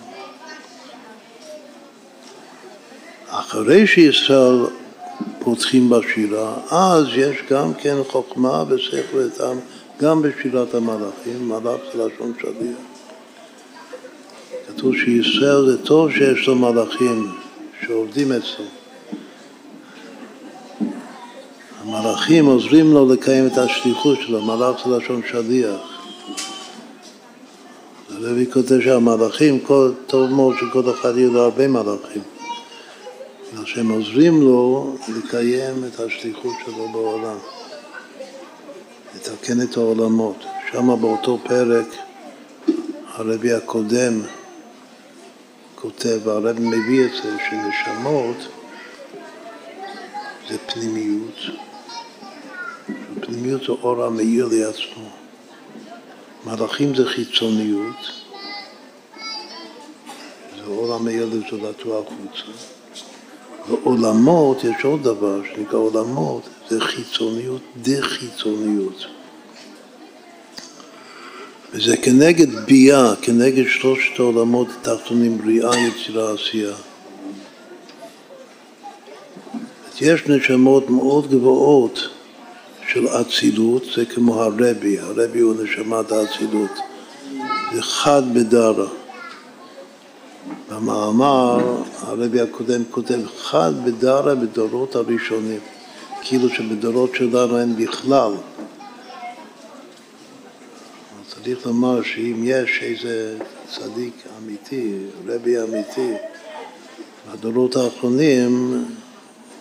אחרי 3.27 3.87
שישראל 3.87 4.65
פותחים 5.39 5.89
בשירה, 5.89 6.55
אז 6.71 7.05
יש 7.15 7.37
גם 7.49 7.73
כן 7.73 7.95
חוכמה 8.07 8.63
ושכל 8.67 9.17
וטעם 9.17 9.57
גם 10.01 10.21
בשירת 10.21 10.73
המלאכים, 10.73 11.49
מלאך 11.49 11.79
זה 11.93 12.05
לשון 12.05 12.33
שליח. 12.41 12.77
כתוב 14.67 14.93
שישראל 14.95 15.65
זה 15.65 15.83
טוב 15.83 16.11
שיש 16.11 16.47
לו 16.47 16.55
מלאכים 16.55 17.31
שעובדים 17.85 18.31
אצלו. 18.31 18.65
המלאכים 21.85 22.45
עוזרים 22.45 22.93
לו 22.93 23.13
לקיים 23.13 23.47
את 23.47 23.57
השליחות 23.57 24.17
שלו, 24.21 24.41
מלאך 24.41 24.87
זה 24.87 24.97
לשון 24.97 25.21
שליח. 25.31 25.79
הרבי 28.09 28.51
כותב 28.51 28.81
שהמלאכים, 28.83 29.59
טוב 30.07 30.29
מאוד 30.29 30.55
שכל 30.59 30.91
אחד 30.91 31.17
יהיו 31.17 31.33
לו 31.33 31.41
הרבה 31.41 31.67
מלאכים. 31.67 32.21
שהם 33.65 33.89
עוזרים 33.89 34.41
לו 34.41 34.95
לקיים 35.17 35.83
את 35.85 35.99
השליחות 35.99 36.53
שלו 36.65 36.87
בעולם, 36.93 37.37
לתקן 39.15 39.61
את 39.61 39.77
העולמות. 39.77 40.45
שם 40.71 41.01
באותו 41.01 41.39
פרק 41.43 41.87
הרבי 43.07 43.53
הקודם 43.53 44.21
כותב, 45.75 46.19
והרבי 46.23 46.61
מביא 46.61 47.05
את 47.05 47.11
זה, 47.23 47.37
שנשמות 47.49 48.37
זה 50.49 50.57
פנימיות, 50.57 51.64
פנימיות 53.21 53.61
זה 53.61 53.67
אור 53.67 54.03
המאיר 54.03 54.49
לעצמו. 54.51 55.09
מלאכים 56.45 56.95
זה 56.95 57.05
חיצוניות, 57.05 58.11
זה 60.57 60.63
אור 60.67 60.93
המאיר 60.93 61.25
לזולתו 61.25 61.99
החוצה. 61.99 62.51
ועולמות, 63.69 64.63
יש 64.63 64.85
עוד 64.85 65.03
דבר 65.03 65.41
שנקרא 65.55 65.79
עולמות, 65.79 66.49
זה 66.69 66.81
חיצוניות, 66.81 67.61
דחיצוניות. 67.81 69.05
וזה 71.73 71.97
כנגד 71.97 72.55
ביאה, 72.55 73.15
כנגד 73.21 73.63
שלושת 73.67 74.19
העולמות 74.19 74.67
התחתונים, 74.81 75.37
בריאה, 75.37 75.71
יצירה, 75.79 76.33
עשייה. 76.33 76.75
יש 80.01 80.27
נשמות 80.27 80.89
מאוד 80.89 81.31
גבוהות 81.31 82.14
של 82.87 83.07
אצילות, 83.07 83.83
זה 83.95 84.05
כמו 84.05 84.41
הרבי, 84.41 84.99
הרבי 84.99 85.39
הוא 85.39 85.55
נשמת 85.63 86.11
האצילות, 86.11 86.71
זה 87.73 87.81
חד 87.81 88.33
בדרה. 88.33 88.87
במאמר 90.69 91.83
הרבי 91.99 92.41
הקודם 92.41 92.81
כותב 92.91 93.19
חד 93.37 93.71
בדרה 93.85 94.35
בדורות 94.35 94.95
הראשונים, 94.95 95.59
כאילו 96.21 96.49
שבדורות 96.49 97.15
שלנו 97.15 97.59
אין 97.59 97.75
בכלל. 97.75 98.31
צריך 101.45 101.65
לומר 101.65 102.03
שאם 102.03 102.41
יש 102.43 102.79
איזה 102.81 103.37
צדיק 103.67 104.13
אמיתי, 104.37 104.97
רבי 105.27 105.61
אמיתי, 105.61 106.11
בדורות 107.31 107.75
האחרונים 107.75 108.85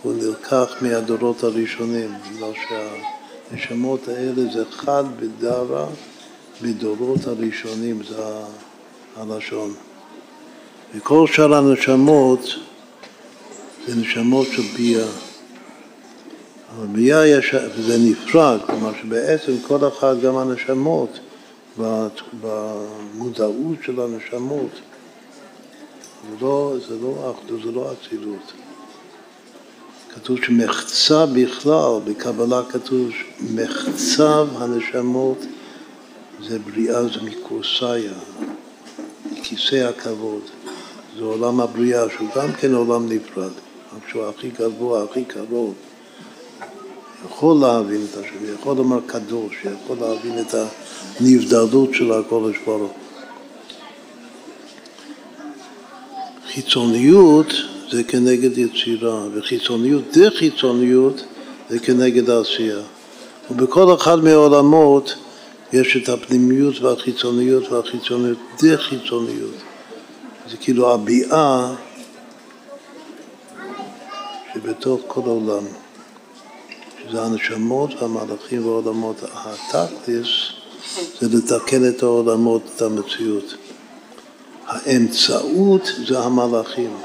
הוא 0.03 0.13
נלקח 0.13 0.75
מהדורות 0.81 1.43
הראשונים, 1.45 2.11
בגלל 2.31 2.53
שהנשמות 3.51 4.09
האלה 4.09 4.53
זה 4.53 4.65
חד 4.71 5.05
בדרה 5.21 5.87
בדורות 6.63 7.27
הראשונים, 7.27 8.03
זה 8.09 8.23
הלשון. 9.17 9.75
וכל 10.95 11.27
שאר 11.27 11.55
הנשמות 11.55 12.41
זה 13.87 13.97
נשמות 13.97 14.47
של 14.53 14.63
ביאה. 14.77 15.07
אבל 16.77 16.87
ביאה 16.87 17.27
יש, 17.27 17.55
וזה 17.55 17.99
נפרד, 17.99 18.59
כלומר 18.67 18.93
שבעצם 19.03 19.53
כל 19.67 19.89
אחד, 19.89 20.21
גם 20.21 20.37
הנשמות, 20.37 21.19
במודעות 22.41 23.77
של 23.83 24.01
הנשמות, 24.01 24.71
זה 26.31 26.37
לא, 26.41 26.75
לא 27.03 27.35
אחדות, 27.37 27.61
זה 27.65 27.73
לא 27.73 27.93
אצילות. 27.93 28.53
כתוב 30.15 30.39
שמחצה 30.45 31.27
בכלל, 31.27 32.01
בקבלה 32.05 32.63
כתוב 32.71 33.09
מחצב 33.55 34.49
הנשמות 34.57 35.39
זה 36.43 36.59
בריאה, 36.59 37.03
זה 37.03 37.21
מקורסיה, 37.23 38.13
כיסא 39.43 39.77
הכבוד, 39.77 40.43
זה 41.19 41.25
עולם 41.25 41.61
הבריאה, 41.61 42.05
שהוא 42.17 42.29
גם 42.37 42.53
כן 42.53 42.75
עולם 42.75 43.13
נפרד, 43.13 43.51
רק 43.97 44.09
שהוא 44.09 44.27
הכי 44.27 44.51
גבוה, 44.59 45.05
הכי 45.05 45.25
קרוב. 45.25 45.75
יכול 47.27 47.57
להבין 47.61 48.07
את 48.11 48.17
השם, 48.17 48.55
יכול 48.55 48.77
לומר 48.77 49.01
קדוש, 49.07 49.55
יכול 49.85 49.97
להבין 50.01 50.39
את 50.39 50.55
הנבדלות 51.21 51.95
של 51.95 52.13
הקודש 52.13 52.57
ברוך 52.67 52.93
חיצוניות 56.55 57.47
זה 57.91 58.05
כנגד 58.05 58.59
יצירה, 58.59 59.27
וחיצוניות 59.35 60.05
דחיצוניות 60.19 61.25
זה 61.71 61.79
כנגד 61.79 62.31
העשייה. 62.31 62.81
ובכל 63.51 63.95
אחד 63.95 64.25
מהעולמות 64.25 65.15
יש 65.73 65.97
את 65.97 66.09
הפנימיות 66.09 66.81
והחיצוניות 66.81 67.73
והחיצוניות 67.73 68.39
דחיצוניות. 68.63 69.55
זה 70.51 70.57
כאילו 70.57 70.95
הביאה 70.95 71.75
שבתוך 74.55 75.01
כל 75.07 75.21
העולם, 75.25 75.65
שזה 77.03 77.23
הנשמות 77.23 77.91
והמהלכים 78.03 78.67
והעולמות. 78.67 79.17
התכלס 79.23 80.27
זה 81.21 81.39
לתקן 81.39 81.89
את 81.89 82.03
העולמות, 82.03 82.63
את 82.77 82.83
המציאות. 82.83 83.55
האמצעות 84.67 85.93
זה 86.07 86.19
המלאכים. 86.19 86.97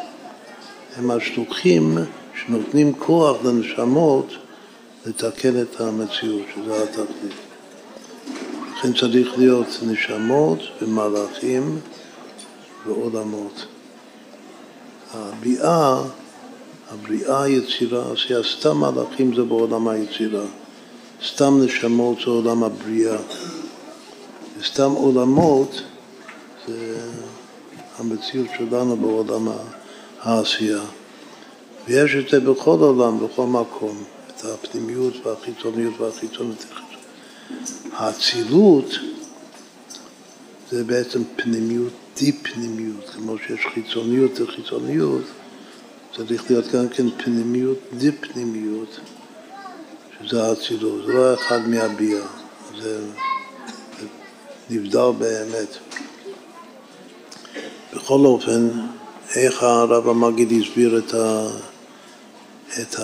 הם 1.00 1.12
השלוחים 1.12 1.98
שנותנים 2.36 2.94
כוח 2.94 3.38
לנשמות 3.46 4.28
לתקן 5.06 5.62
את 5.62 5.82
המציאות, 5.82 6.42
שזה 6.56 6.84
התכלית. 6.84 7.34
לכן 8.74 8.94
צריך 8.94 9.38
להיות 9.38 9.68
נשמות 9.88 10.60
ומלאכים 10.82 11.80
ועולמות. 12.86 13.66
הביאה, 15.14 16.02
הבריאה, 16.92 17.44
היצירה, 17.44 18.04
עשייה, 18.14 18.40
סתם 18.44 18.78
מלאכים 18.78 19.36
זה 19.36 19.44
בעולם 19.44 19.88
היצירה, 19.88 20.46
סתם 21.28 21.62
נשמות 21.62 22.18
זה 22.26 22.32
עולם 22.32 22.64
הבריאה, 22.64 23.18
וסתם 24.60 24.92
עולמות 24.92 25.82
זה 26.68 26.98
המציאות 28.00 28.48
שלנו 28.58 28.98
בעולם 28.98 29.48
העשייה. 30.22 30.82
ויש 31.88 32.16
את 32.16 32.30
זה 32.30 32.40
בכל 32.40 32.78
עולם, 32.80 33.28
בכל 33.28 33.46
מקום, 33.46 34.04
את 34.28 34.46
הפנימיות 34.46 35.14
והחיצוניות 35.26 36.00
והחיצוניות. 36.00 36.66
האצילות 37.94 38.86
זה 40.72 40.84
בעצם 40.84 41.24
פנימיות, 41.36 41.94
די-פנימיות, 42.18 43.10
כמו 43.10 43.36
שיש 43.38 43.60
חיצוניות 43.74 44.42
וחיצוניות, 44.42 45.22
צריך 46.16 46.52
להיות 46.52 46.68
גם 46.68 46.90
כן 46.90 47.10
פנימיות, 47.10 47.78
די-פנימיות, 47.94 49.00
שזה 50.22 50.44
האצילות, 50.44 51.06
זה 51.06 51.14
לא 51.14 51.34
אחד 51.34 51.68
מהביאה, 51.68 52.26
זה 52.82 53.06
נבדל 54.70 55.12
באמת. 55.20 55.78
בכל 57.94 58.20
אופן, 58.26 58.70
איך 59.36 59.64
הרב 59.64 60.10
המגיד 60.10 60.52
הסביר 60.62 60.98
את, 60.98 61.14
ה, 61.14 61.48
את 62.82 62.96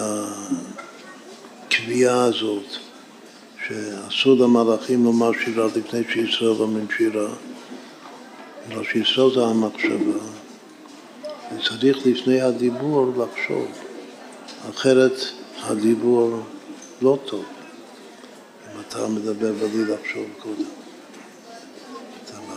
הקביעה 1.66 2.24
הזאת, 2.24 2.66
שאסור 3.68 4.38
למלאכים 4.38 5.04
לומר 5.04 5.32
שירה 5.44 5.68
לפני 5.76 6.02
שישראל 6.14 6.56
אומרים 6.60 6.88
שירה, 6.98 7.28
אלא 8.72 8.84
שישראל 8.84 9.34
זה 9.34 9.46
המחשבה, 9.46 10.20
וצריך 11.52 11.98
לפני 12.06 12.42
הדיבור 12.42 13.12
לחשוב, 13.18 13.68
אחרת 14.70 15.18
הדיבור 15.62 16.40
לא 17.02 17.18
טוב, 17.26 17.46
אם 18.66 18.82
אתה 18.88 19.08
מדבר 19.08 19.54
בלי 19.54 19.94
לחשוב 19.94 20.26
קודם. 20.40 20.70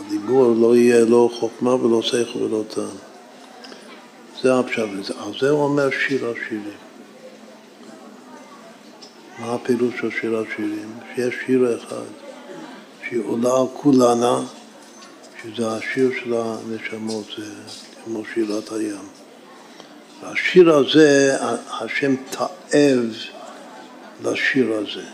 הדיבור 0.09 0.55
לא 0.57 0.75
יהיה 0.75 1.05
לא 1.05 1.29
חוכמה 1.39 1.73
ולא 1.73 2.01
שכל 2.01 2.39
ולא 2.39 2.63
טעם. 2.69 3.08
זה 4.43 4.59
הפשט, 4.59 4.79
על 5.19 5.33
זה 5.39 5.49
הוא 5.49 5.63
אומר 5.63 5.89
שיר 5.91 6.25
השירים. 6.29 6.79
מה 9.39 9.53
הפירוש 9.53 9.93
של 10.01 10.11
שיר 10.21 10.37
השירים? 10.37 10.93
שיש 11.15 11.35
שיר 11.45 11.77
אחד 11.77 12.05
שהיא 13.03 13.21
עולה 13.25 13.49
על 13.49 13.67
כולנה, 13.73 14.39
שזה 15.43 15.71
השיר 15.71 16.11
של 16.23 16.33
הנשמות, 16.33 17.25
זה 17.37 17.45
כמו 18.05 18.23
שירת 18.33 18.71
הים. 18.71 19.07
והשיר 20.21 20.75
הזה, 20.75 21.37
השם 21.81 22.15
תאב 22.29 23.13
לשיר 24.23 24.73
הזה. 24.73 25.05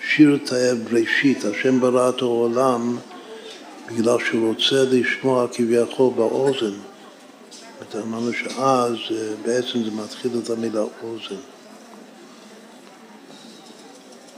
שיר 0.00 0.38
תאב 0.44 0.78
בראשית, 0.90 1.44
השם 1.44 1.80
ברא 1.80 2.08
את 2.08 2.22
העולם 2.22 2.96
בגלל 3.88 4.18
שהוא 4.26 4.48
רוצה 4.48 4.84
לשמוע 4.90 5.46
כביכול 5.52 6.12
באוזן. 6.16 6.91
אמרנו 8.00 8.32
שאז 8.32 8.96
בעצם 9.42 9.84
זה 9.84 9.90
מתחיל 9.90 10.30
את 10.44 10.50
המילה 10.50 10.82
אוזן. 11.02 11.40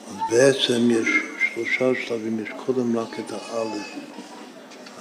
אז 0.09 0.16
בעצם 0.31 0.90
יש 0.90 1.09
שלושה 1.55 2.06
שלבים, 2.06 2.40
יש 2.40 2.48
קודם 2.66 2.98
רק 2.98 3.20
את 3.20 3.32
האלף, 3.32 3.86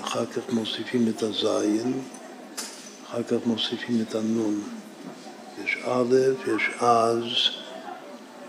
אחר 0.02 0.26
כך 0.26 0.42
מוסיפים 0.50 1.08
את 1.10 1.24
הזין, 1.24 2.02
אחר 3.08 3.24
כך 3.24 3.38
מוסיפים 3.46 4.02
את 4.10 4.16
הנון. 4.16 4.62
יש 5.64 5.78
א', 5.86 6.16
יש 6.48 6.70
אז 6.80 7.24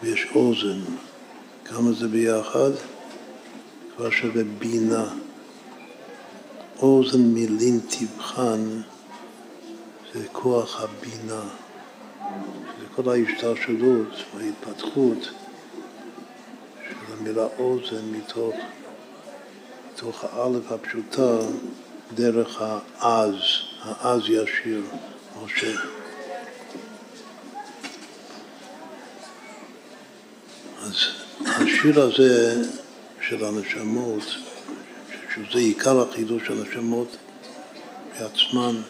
ויש 0.02 0.26
אוזן. 0.35 0.81
כמה 1.64 1.93
זה 1.93 2.09
ביחד? 2.09 2.70
כבר 3.97 4.10
שווה 4.10 4.43
בינה. 4.59 5.05
אוזן 6.82 7.22
מילין 7.22 7.81
תבחן 7.89 8.81
זה 10.14 10.28
כוח 10.32 10.80
הבינה, 10.80 11.42
זה 12.80 12.86
כל 12.96 13.10
ההשתלשלות 13.10 14.08
וההתפתחות 14.34 15.30
של 16.88 17.12
המילה 17.12 17.46
אוזן 17.58 18.04
מתוך, 18.12 18.54
מתוך 19.92 20.24
האלף 20.24 20.72
הפשוטה 20.72 21.38
דרך 22.14 22.62
העז, 22.62 23.34
העז 23.82 24.22
ישיר, 24.28 24.82
משה. 25.44 25.80
אז 30.82 30.94
השיר 31.46 32.00
הזה 32.00 32.62
של 33.28 33.44
הנשמות 33.44 34.24
שזה 35.34 35.58
עיקר 35.58 36.00
החידוש 36.00 36.46
של 36.46 36.62
השמות 36.62 37.16
בעצמן 38.18 38.82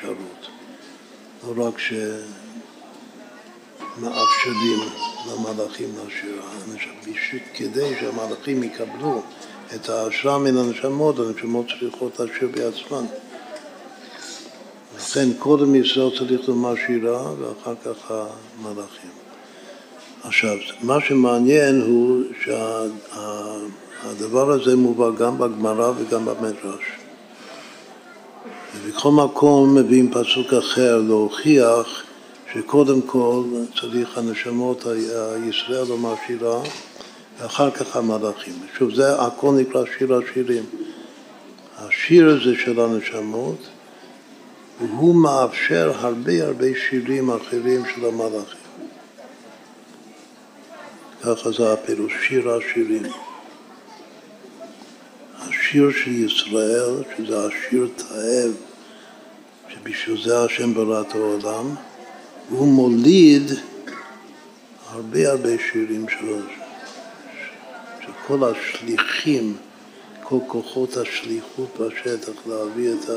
שרות. 0.00 0.43
לא 1.56 1.66
רק 1.66 1.78
שמאפשרים 3.98 4.78
למלאכים 5.30 5.88
לשיר, 6.08 7.40
כדי 7.54 7.94
שהמלאכים 8.00 8.62
יקבלו 8.62 9.22
את 9.74 9.88
ההשראה 9.88 10.38
מן 10.38 10.56
הנשמות, 10.56 11.18
הנשמות 11.18 11.66
צריכות 11.80 12.20
לשיר 12.20 12.48
בעצמן. 12.48 13.04
לכן 14.96 15.28
קודם 15.38 15.74
ישראל 15.74 16.18
צריך 16.18 16.48
לומר 16.48 16.74
שירה 16.86 17.32
ואחר 17.38 17.74
כך 17.84 18.10
המלאכים. 18.10 19.10
עכשיו, 20.24 20.56
מה 20.82 21.00
שמעניין 21.00 21.80
הוא 21.80 22.22
שה... 22.44 22.82
הדבר 24.06 24.50
הזה 24.50 24.76
מובא 24.76 25.10
גם 25.10 25.38
בגמרא 25.38 25.92
וגם 25.98 26.24
במדרש. 26.24 27.03
ובכל 28.94 29.10
מקום 29.10 29.74
מביאים 29.74 30.10
פסוק 30.10 30.52
אחר 30.52 30.98
להוכיח 31.06 32.02
שקודם 32.52 33.02
כל 33.02 33.44
צריך 33.80 34.18
הנשמות 34.18 34.84
הישראל 34.86 35.84
לומר 35.88 36.14
שירה 36.26 36.60
ואחר 37.38 37.70
כך 37.70 37.96
המלאכים. 37.96 38.54
שוב, 38.78 38.94
זה 38.94 39.22
הכל 39.22 39.50
נקרא 39.52 39.82
שיר 39.98 40.14
השירים. 40.14 40.64
השיר 41.78 42.28
הזה 42.28 42.54
של 42.64 42.80
הנשמות 42.80 43.58
והוא 44.80 45.14
מאפשר 45.14 45.92
הרבה 45.94 46.44
הרבה 46.44 46.66
שירים 46.88 47.30
אחרים 47.30 47.82
של 47.94 48.04
המלאכים. 48.04 48.60
ככה 51.22 51.52
זה 51.52 51.72
הפירוש, 51.72 52.12
שיר 52.28 52.50
השירים. 52.50 53.12
השיר 55.38 55.90
של 56.04 56.10
ישראל, 56.10 57.02
שזה 57.16 57.46
השיר 57.46 57.88
תאב, 57.96 58.73
שבשביל 59.74 60.22
זה 60.24 60.44
השם 60.44 60.74
ברא 60.74 61.00
את 61.00 61.14
העולם, 61.14 61.74
הוא 62.48 62.68
מוליד 62.68 63.50
הרבה 64.90 65.30
הרבה 65.30 65.48
שירים 65.58 66.06
שלו, 66.08 66.36
שכל 68.00 68.44
השליחים, 68.44 69.56
כל 70.22 70.38
כוחות 70.46 70.96
השליחות 70.96 71.68
בשטח 71.80 72.32
להביא 72.46 72.92
את 72.92 73.10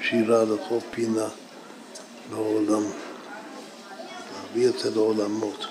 השירה 0.00 0.44
לכל 0.44 0.78
פינה 0.90 1.28
בעולם, 2.30 2.82
להביא 4.32 4.68
את 4.68 4.78
זה 4.78 4.90
לעולמות. 4.90 5.66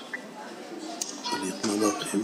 צריך 1.22 1.54
מלאכים. 1.66 2.22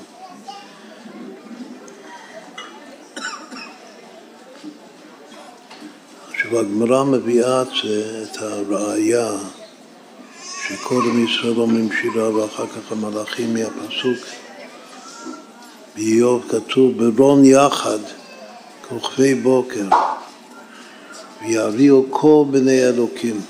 עכשיו 6.50 6.64
הגמרא 6.64 7.04
מביאה 7.04 7.62
את 7.62 8.36
הראייה 8.38 9.30
שקודם 10.68 11.24
ישראל 11.24 11.56
אומרים 11.56 11.88
שירה 11.92 12.36
ואחר 12.36 12.66
כך 12.66 12.92
המלאכים 12.92 13.54
מהפסוק 13.54 14.18
באיוב 15.96 16.44
כתוב 16.48 17.08
ברון 17.08 17.44
יחד 17.44 17.98
כוכבי 18.88 19.34
בוקר 19.34 19.84
ויביאו 21.42 22.04
כל 22.10 22.44
בני 22.50 22.88
אלוקים. 22.88 23.40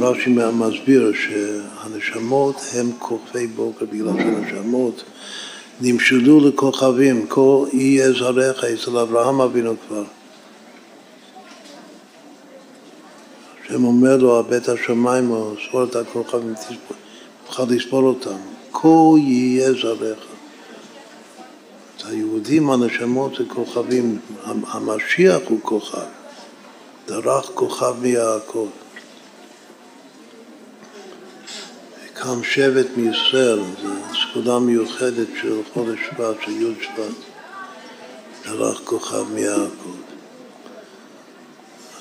רש"י 0.00 0.30
מסביר 0.52 1.12
שהנשמות 1.14 2.56
הם 2.74 2.90
כוכבי 2.98 3.46
בוקר 3.46 3.84
בגלל 3.92 4.12
שהנשמות 4.18 5.02
נמשלו 5.80 6.48
לכוכבים, 6.48 7.26
כה 7.28 7.40
יהיה 7.72 8.12
זרעך 8.12 8.64
אצל 8.64 8.98
אברהם 8.98 9.40
אבינו 9.40 9.74
כבר. 9.88 10.04
השם 13.72 13.84
אומר 13.84 14.16
לו, 14.16 14.44
בית 14.48 14.68
השמיים 14.68 15.30
או 15.30 15.54
ספור 15.68 15.84
את 15.84 15.96
הכוכבים, 15.96 16.54
תוכל 17.46 17.62
לספור 17.68 18.02
אותם. 18.02 18.36
כה 18.72 18.88
יהיה 19.16 19.72
זרעך. 19.72 20.18
היהודים, 22.04 22.70
הנשמות 22.70 23.34
זה 23.38 23.44
כוכבים, 23.48 24.18
המשיח 24.44 25.40
הוא 25.48 25.58
כוכב, 25.62 25.98
דרך 27.06 27.50
כוכב 27.54 27.94
מיעקב. 28.00 28.68
קם 32.14 32.42
שבט 32.42 32.86
מישראל, 32.96 33.60
זו 33.82 33.88
סגולה 34.14 34.58
מיוחדת 34.58 35.28
של 35.42 35.60
חודש 35.72 35.98
שבט, 36.10 36.36
של 36.44 36.52
י' 36.52 36.84
שבט, 36.84 37.14
דרך 38.44 38.80
כוכב 38.84 39.24
מיעקב. 39.34 40.11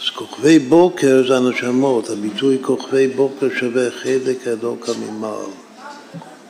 אז 0.02 0.10
כוכבי 0.10 0.60
בוקר 0.60 1.24
זה 1.28 1.38
הנשמות, 1.38 2.10
הביטוי 2.10 2.58
כוכבי 2.62 3.08
בוקר 3.08 3.48
שווה 3.60 3.92
חלק 3.92 4.48
אלוקא 4.48 4.92
ממעל. 4.92 5.50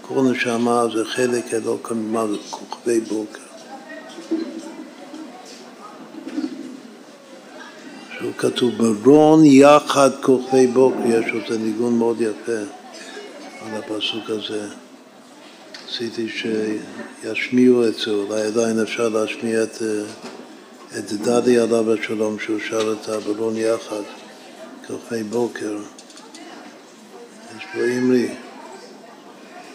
כל 0.02 0.22
נשמה 0.32 0.84
זה 0.94 1.06
חלק 1.06 1.53
אלוקא 1.53 1.94
ממעל, 1.94 2.28
זה 2.32 2.38
כוכבי 2.49 2.99
בוקר. 2.99 3.40
שהוא 8.18 8.32
כתוב 8.38 8.72
ברון 9.03 9.45
יחד 9.45 10.10
כוכבי 10.22 10.68
בוקר, 10.68 11.06
יש 11.06 11.26
עוד 11.34 11.60
ניגון 11.60 11.98
מאוד 11.98 12.22
יפה 12.22 12.60
על 13.61 13.80
הפסוק 13.80 14.30
הזה. 14.30 14.68
רציתי 15.88 16.28
שישמיעו 16.30 17.88
את 17.88 17.95
זה, 17.95 18.11
אולי 18.11 18.41
עדיין 18.41 18.80
אפשר 18.80 19.10
להשמיע 19.10 19.64
את... 19.64 19.82
את 20.97 21.11
דדי 21.13 21.59
עליו 21.59 21.93
השלום 21.93 22.39
שהוא 22.39 22.59
שר 22.69 22.93
את 22.93 23.09
הברון 23.09 23.57
יחד, 23.57 24.01
כוכבי 24.88 25.23
בוקר. 25.23 25.77
יש 27.57 27.63
פה 27.73 27.80
אמרי. 27.97 28.30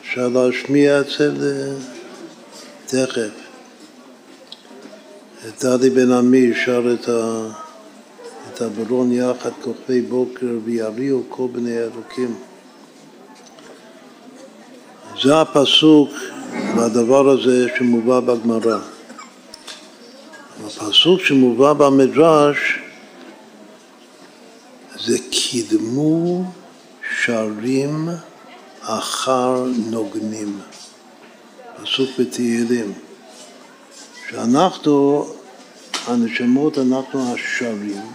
אפשר 0.00 0.28
להשמיע 0.28 1.00
את 1.00 1.06
זה 1.16 1.74
תכף. 2.86 3.30
את 5.48 5.64
דדי 5.64 5.90
בן 5.90 6.12
עמי 6.12 6.52
שר 6.64 6.94
את, 6.94 7.08
ה... 7.08 7.48
את 8.52 8.62
הברון 8.62 9.12
יחד, 9.12 9.50
כוכבי 9.62 10.00
בוקר, 10.00 10.58
ויביאו 10.64 11.22
כל 11.28 11.46
בני 11.52 11.78
אלוקים. 11.78 12.34
זה 15.22 15.40
הפסוק 15.40 16.10
והדבר 16.76 17.30
הזה 17.30 17.66
שמובא 17.78 18.20
בגמרא. 18.20 18.95
הפסוק 20.64 21.20
שמובא 21.20 21.72
במדרש 21.72 22.78
זה 25.04 25.18
קידמו 25.30 26.44
שרים 27.24 28.08
אחר 28.82 29.64
נוגנים, 29.90 30.58
פסוק 31.82 32.10
בתהילים, 32.18 32.92
שאנחנו, 34.30 35.26
הנשמות, 36.06 36.78
אנחנו 36.78 37.34
השרים, 37.34 38.06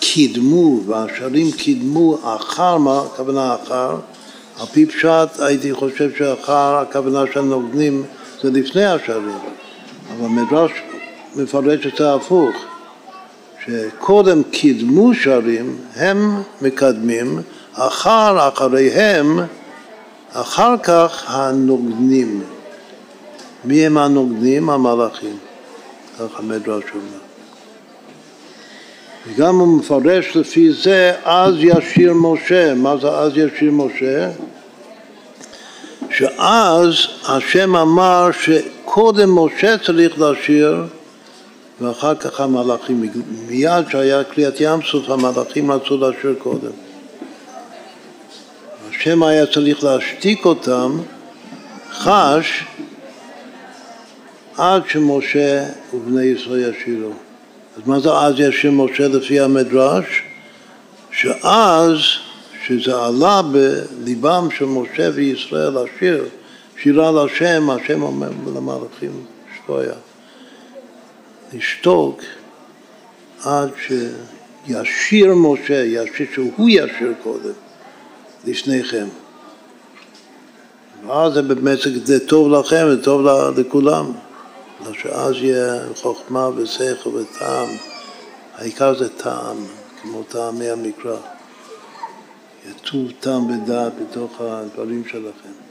קידמו, 0.00 0.80
והשרים 0.86 1.52
קידמו 1.52 2.18
אחר, 2.22 2.76
מה 2.76 3.00
הכוונה 3.00 3.54
אחר? 3.54 3.96
על 4.60 4.66
פי 4.66 4.86
פשט 4.86 5.40
הייתי 5.40 5.74
חושב 5.74 6.10
שאחר 6.18 6.76
הכוונה 6.76 7.24
של 7.32 7.40
נוגנים 7.40 8.04
זה 8.42 8.50
לפני 8.50 8.84
השרים. 8.84 9.38
אבל 10.10 10.26
המדרש 10.26 10.70
מפרש 11.36 11.86
את 11.86 11.96
זה 11.96 12.14
הפוך, 12.14 12.50
שקודם 13.64 14.42
קידמו 14.42 15.14
שרים, 15.14 15.76
הם 15.96 16.42
מקדמים, 16.62 17.42
אחר 17.74 18.48
אחריהם, 18.48 19.40
אחר 20.32 20.74
כך 20.82 21.24
הנוגנים. 21.28 22.42
מי 23.64 23.86
הם 23.86 23.98
הנוגנים? 23.98 24.70
המלאכים. 24.70 25.36
כך 26.18 26.38
המדרש 26.38 26.84
אומר. 26.94 27.20
וגם 29.26 29.58
הוא 29.58 29.78
מפרש 29.78 30.36
לפי 30.36 30.72
זה, 30.72 31.12
אז 31.24 31.54
ישיר 31.58 32.14
משה. 32.14 32.74
מה 32.74 32.96
זה 32.96 33.08
אז 33.08 33.32
ישיר 33.36 33.72
משה? 33.72 34.30
שאז 36.10 36.94
השם 37.28 37.76
אמר 37.76 38.28
שקודם 38.90 39.38
משה 39.38 39.78
צריך 39.78 40.20
לשיר 40.20 40.84
ואחר 41.80 42.14
כך 42.14 42.40
המלאכים, 42.40 43.10
מיד 43.48 43.84
שהיה 43.90 44.24
קריאת 44.24 44.54
ים 44.60 44.80
סוף 44.90 45.10
המלאכים 45.10 45.70
רצו 45.70 45.96
לשיר 45.96 46.34
קודם. 46.38 46.70
השם 48.90 49.22
היה 49.22 49.46
צריך 49.46 49.84
להשתיק 49.84 50.44
אותם, 50.44 50.98
חש, 51.92 52.64
עד 54.56 54.82
שמשה 54.88 55.64
ובני 55.94 56.24
ישראל 56.24 56.74
ישירו. 56.74 57.12
אז 57.76 57.82
מה 57.86 58.00
זה 58.00 58.12
אז 58.12 58.34
ישיר 58.38 58.70
משה 58.70 59.08
לפי 59.08 59.40
המדרש? 59.40 60.22
שאז 61.12 61.96
שזה 62.66 62.96
עלה 62.96 63.42
בליבם 63.42 64.48
של 64.58 64.64
משה 64.64 65.10
וישראל 65.14 65.72
לשיר, 65.84 66.24
שירה 66.82 67.10
להשם, 67.10 67.70
השם 67.70 68.02
אומר 68.02 68.30
למלאכים 68.54 69.24
שטויה. 69.56 69.94
לשתוק 71.52 72.20
עד 73.44 73.70
שישיר 74.66 75.34
משה, 75.34 75.84
ישיר, 75.84 76.26
שהוא 76.34 76.68
ישיר 76.70 77.12
קודם, 77.22 77.52
לפניכם. 78.46 79.06
ואז 81.06 81.32
זה 81.32 81.42
באמת 81.42 81.78
זה 82.04 82.26
טוב 82.26 82.52
לכם, 82.52 82.86
זה 82.90 83.04
טוב 83.04 83.26
לכולם. 83.58 84.12
שאז 84.92 85.34
יהיה 85.34 85.80
חוכמה 85.96 86.48
ושכל 86.56 87.08
וטעם. 87.08 87.68
העיקר 88.54 88.98
זה 88.98 89.08
טעם, 89.08 89.56
כמו 90.02 90.22
טעמי 90.22 90.70
המקרא. 90.70 91.16
יטוב 92.70 93.10
טעם 93.20 93.46
ודעת 93.50 93.92
בתוך 94.00 94.40
הדברים 94.40 95.02
שלכם. 95.08 95.69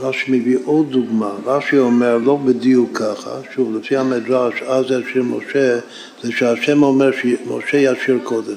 רש"י 0.00 0.30
מביא 0.30 0.58
עוד 0.64 0.90
דוגמה, 0.90 1.30
רש"י 1.44 1.78
אומר 1.78 2.18
לא 2.18 2.36
בדיוק 2.36 2.98
ככה, 2.98 3.30
שוב 3.54 3.76
לפי 3.76 3.96
המדרש 3.96 4.62
אז 4.62 4.84
ישיר 4.84 5.22
משה, 5.22 5.78
זה 6.22 6.32
שהשם 6.32 6.82
אומר 6.82 7.10
שמשה 7.12 7.76
ישיר 7.76 8.18
קודם. 8.24 8.56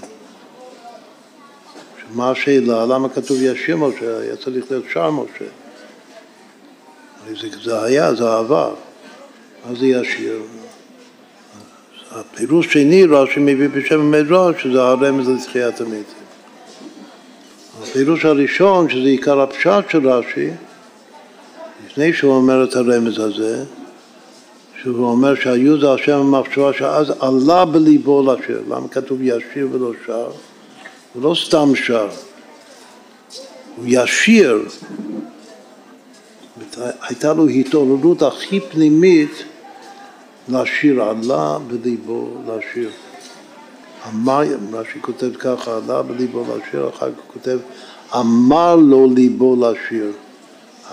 מה 2.13 2.31
השאלה? 2.31 2.85
למה 2.85 3.09
כתוב 3.09 3.37
ישיר 3.41 3.77
משה? 3.77 4.19
היה 4.19 4.35
צריך 4.35 4.65
להיות 4.71 4.85
שר 4.93 5.11
משה. 5.11 5.45
זה, 7.41 7.47
זה 7.63 7.83
היה, 7.83 8.13
זה 8.15 8.33
עבר. 8.33 8.73
מה 9.65 9.75
זה 9.75 9.85
ישיר? 9.85 10.41
הפירוש 12.11 12.73
שני 12.73 13.05
רש"י 13.05 13.39
מביא 13.39 13.67
בשם 13.67 13.99
המדרש 13.99 14.63
שזה 14.63 14.81
הרמז 14.81 15.29
לתחיית 15.29 15.81
המתים. 15.81 16.21
הפירוש 17.83 18.25
הראשון, 18.25 18.89
שזה 18.89 19.07
עיקר 19.07 19.41
הפשט 19.41 19.89
של 19.89 20.09
רש"י, 20.09 20.49
לפני 21.91 22.13
שהוא 22.13 22.33
אומר 22.33 22.63
את 22.63 22.75
הרמז 22.75 23.19
הזה, 23.19 23.63
שהוא 24.81 25.05
אומר 25.05 25.35
שהיו 25.35 25.79
זה 25.79 25.91
השם 25.93 26.17
המחשבה 26.17 26.73
שאז 26.73 27.13
עלה 27.19 27.65
בליבו 27.65 28.33
לשיר. 28.33 28.61
למה 28.69 28.87
כתוב 28.87 29.17
ישיר 29.21 29.67
ולא 29.71 29.91
שר? 30.05 30.29
הוא 31.13 31.23
לא 31.23 31.35
סתם 31.45 31.75
שר, 31.75 32.09
הוא 33.75 33.85
ישיר, 33.87 34.65
הייתה 37.01 37.33
לו 37.33 37.47
התעוררות 37.47 38.21
הכי 38.21 38.59
פנימית 38.59 39.43
לשיר, 40.49 41.03
עלה 41.03 41.57
בליבו 41.67 42.29
לשיר. 42.47 42.89
אמר, 44.09 44.41
רש"י 44.73 45.01
כותב 45.01 45.35
ככה, 45.39 45.77
עלה 45.77 46.01
בליבו 46.01 46.43
לשיר, 46.43 46.89
אחר 46.89 47.11
כך 47.11 47.33
כותב, 47.33 47.59
אמר 48.15 48.75
לו 48.75 49.09
ליבו 49.15 49.55
לשיר. 49.65 50.11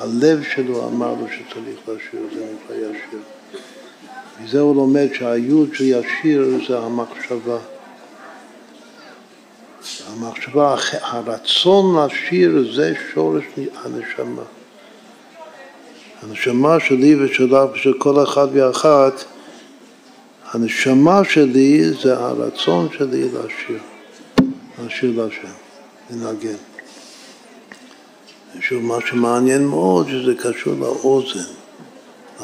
הלב 0.00 0.42
שלו 0.54 0.88
אמר 0.88 1.14
לו 1.20 1.26
שצריך 1.28 1.78
לשיר, 1.88 2.20
זה 2.34 2.46
נקרא 2.54 2.76
ישיר. 2.76 3.20
מזה 4.42 4.60
הוא 4.60 4.76
לומד 4.76 5.06
שהיוד 5.14 5.74
של 5.74 5.84
ישיר 5.84 6.60
זה 6.68 6.78
המחשבה. 6.78 7.58
המחשבה, 10.06 10.76
הרצון 11.02 12.04
לשיר 12.04 12.72
זה 12.74 12.94
שורש 13.14 13.44
הנשמה. 13.84 14.42
הנשמה 16.22 16.80
שלי 16.80 17.24
ושלה 17.24 17.64
ושל 17.72 17.92
כל 17.98 18.22
אחד 18.22 18.46
ואחת, 18.52 19.24
הנשמה 20.52 21.24
שלי 21.24 21.90
זה 22.02 22.18
הרצון 22.18 22.88
שלי 22.98 23.28
לשיר, 23.28 23.78
לשיר 24.86 25.22
להשם, 25.22 25.52
לנגן. 26.10 26.68
שוב, 28.60 28.82
מה 28.82 28.98
שמעניין 29.06 29.66
מאוד 29.66 30.08
שזה 30.08 30.34
קשור 30.34 30.74
לאוזן, 30.74 31.52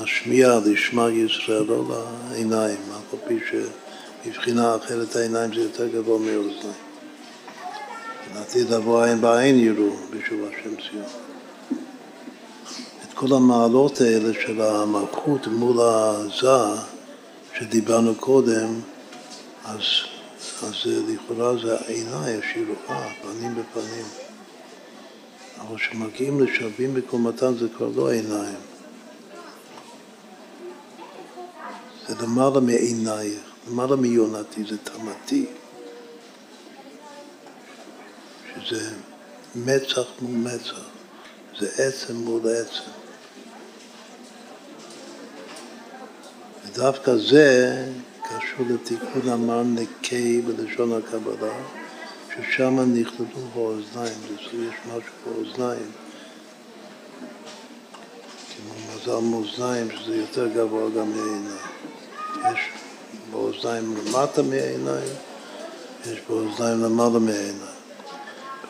לשמיעה, 0.02 0.60
לשמע 0.64 1.10
ישראל, 1.10 1.64
לא 1.68 1.84
לעיניים, 2.30 2.78
אף 2.96 3.14
על 3.14 3.18
פי 3.28 3.38
שמבחינה 4.24 4.76
אחרת 4.76 5.16
העיניים 5.16 5.54
זה 5.54 5.60
יותר 5.60 5.88
גבוה 5.88 6.18
מאוזניים. 6.18 6.84
לעתיד 8.34 8.70
לבוא 8.70 9.04
עין 9.04 9.20
בעין 9.20 9.58
יראו 9.58 9.90
בשוב 10.10 10.40
השם 10.48 10.76
ציון. 10.76 11.04
את 13.08 13.14
כל 13.14 13.36
המעלות 13.36 14.00
האלה 14.00 14.32
של 14.46 14.60
המלכות 14.60 15.46
מול 15.46 15.80
הזה 15.80 16.80
שדיברנו 17.58 18.14
קודם, 18.14 18.80
אז, 19.64 19.82
אז 20.62 20.74
לכאורה 20.86 21.56
זה 21.62 21.76
העיניים, 21.86 22.40
השירוחה, 22.40 23.08
פנים 23.22 23.54
בפנים. 23.54 24.23
אבל 25.68 25.76
כשמגיעים 25.76 26.40
לשווים 26.40 26.94
בקומתן 26.94 27.54
זה 27.58 27.66
כבר 27.76 27.88
לא 27.96 28.12
עיניים. 28.12 28.58
זה 32.08 32.14
למעלה 32.22 32.60
מעינייך, 32.60 33.40
למעלה 33.68 33.96
מיונתי, 33.96 34.64
זה 34.64 34.78
תמתי. 34.78 35.46
שזה 38.54 38.90
מצח 39.54 40.06
מול 40.20 40.52
מצח, 40.52 40.80
זה 41.58 41.68
עצם 41.78 42.16
מול 42.16 42.42
עצם. 42.48 42.90
ודווקא 46.66 47.16
זה 47.16 47.76
קשור 48.22 48.66
לתיקון 48.70 49.28
המר 49.28 49.62
נקי 49.62 50.40
בלשון 50.40 50.92
הקבלה, 50.92 51.54
ששם 52.34 52.80
נכללו 52.94 53.26
האוזניים, 53.54 54.18
יש 54.38 54.74
משהו 54.86 55.12
באוזניים, 55.26 55.90
כמו 58.56 58.74
מזל 58.94 59.26
מאוזניים, 59.26 59.88
שזה 59.90 60.16
יותר 60.16 60.48
גבוה 60.48 60.90
גם 60.90 61.10
מהעיניים. 61.10 61.56
יש 62.36 62.58
באוזניים 63.30 63.94
למטה 63.96 64.42
מהעיניים, 64.42 65.08
יש 66.06 66.18
באוזניים 66.28 66.82
למעלה 66.82 67.18
מהעיניים. 67.18 67.74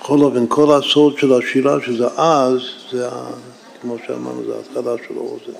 בכל 0.00 0.18
אופן, 0.20 0.46
כל 0.48 0.78
הסוד 0.78 1.18
של 1.18 1.32
השירה, 1.32 1.76
שזה 1.86 2.06
אז, 2.06 2.60
זה, 2.92 3.08
כמו 3.80 3.96
שאמרנו, 4.06 4.44
זה 4.44 4.56
ההתחלה 4.56 4.94
של 5.08 5.14
האוזן. 5.16 5.58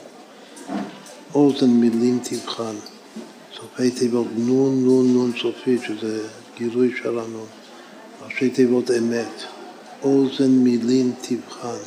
אוזן 1.34 1.70
מילים 1.70 2.18
תבחן. 2.24 2.74
סופי 3.56 3.90
תיבות 3.90 4.26
נון 4.36 4.84
נון 4.84 5.14
נון 5.14 5.32
סופית, 5.42 5.82
שזה 5.82 6.28
גילוי 6.56 6.94
של 7.02 7.18
הנון. 7.18 7.46
ראשי 8.34 8.50
תיבות 8.50 8.90
אמת. 8.90 9.42
אוזן 10.02 10.50
מילים 10.50 11.12
תבחן. 11.20 11.78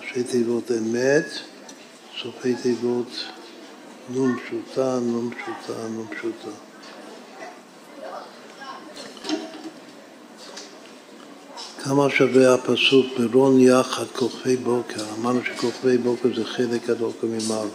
ראשי 0.00 0.22
תיבות 0.22 0.70
אמת, 0.70 1.24
סופי 2.22 2.54
תיבות 2.54 3.24
נון 4.08 4.36
פשוטה, 4.38 4.98
נון 5.02 5.30
פשוטה, 5.30 5.88
נון 5.88 6.06
פשוטה. 6.10 6.48
כמה 11.84 12.10
שווה 12.10 12.54
הפסוק 12.54 13.06
ברון 13.18 13.60
יחד 13.60 14.06
כוכבי 14.06 14.56
בוקר, 14.56 15.04
אמרנו 15.18 15.40
שכוכבי 15.44 15.98
בוקר 15.98 16.28
זה 16.36 16.44
חלק 16.44 16.86
גדול 16.86 17.10
ממעלה. 17.22 17.70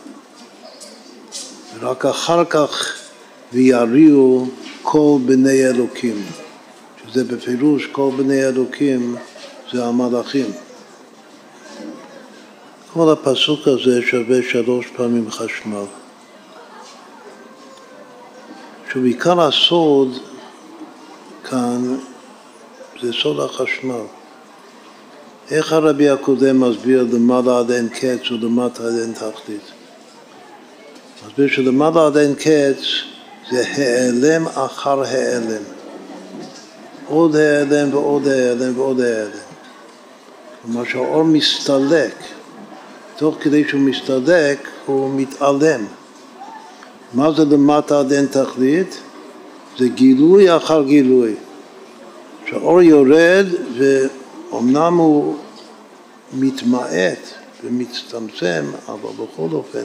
ורק 1.79 2.05
אחר 2.05 2.45
כך 2.45 2.95
ויריעו 3.53 4.47
כל 4.81 5.17
בני 5.25 5.65
אלוקים, 5.65 6.25
שזה 7.11 7.23
בפירוש 7.23 7.87
כל 7.91 8.09
בני 8.17 8.47
אלוקים 8.47 9.15
זה 9.71 9.85
המלאכים. 9.85 10.51
כל 12.93 13.11
הפסוק 13.11 13.67
הזה 13.67 14.01
שווה 14.01 14.37
שלוש 14.49 14.87
פעמים 14.95 15.31
חשמל. 15.31 15.83
עכשיו 18.87 19.03
עיקר 19.03 19.41
הסוד 19.41 20.17
כאן 21.43 21.97
זה 23.01 23.13
סוד 23.13 23.39
החשמל. 23.39 24.05
איך 25.51 25.73
הרבי 25.73 26.09
הקודם 26.09 26.59
מסביר 26.59 27.07
למעלה 27.13 27.59
עד 27.59 27.71
אין 27.71 27.89
קץ 27.89 28.31
ולמטה 28.31 28.83
עד 28.83 28.93
אין 29.01 29.13
תכלית? 29.13 29.71
מסביר 31.27 31.47
שלמעלה 31.47 32.07
עד 32.07 32.17
אין 32.17 32.35
קץ 32.35 32.81
זה 33.51 33.63
העלם 33.67 34.47
אחר 34.47 35.03
העלם. 35.03 35.78
עוד 37.09 37.35
העלם 37.35 37.93
ועוד 37.93 38.27
העלם 38.27 38.79
ועוד 38.79 39.01
העלם. 39.01 39.29
כלומר 40.63 40.83
שהאור 40.83 41.23
מסתלק. 41.23 42.15
תוך 43.17 43.35
כדי 43.41 43.63
שהוא 43.67 43.81
מסתלק 43.81 44.67
הוא 44.85 45.09
מתעלם. 45.15 45.85
מה 47.13 47.31
זה 47.31 47.45
למטה 47.45 47.99
עד 47.99 48.11
אין 48.11 48.25
תכלית? 48.25 48.99
זה 49.77 49.87
גילוי 49.87 50.55
אחר 50.57 50.83
גילוי. 50.83 51.35
שהאור 52.45 52.81
יורד 52.81 53.45
ואומנם 53.77 54.97
הוא 54.97 55.35
מתמעט 56.33 57.19
ומצטמצם, 57.63 58.65
אבל 58.87 59.09
בכל 59.13 59.47
אופן 59.55 59.83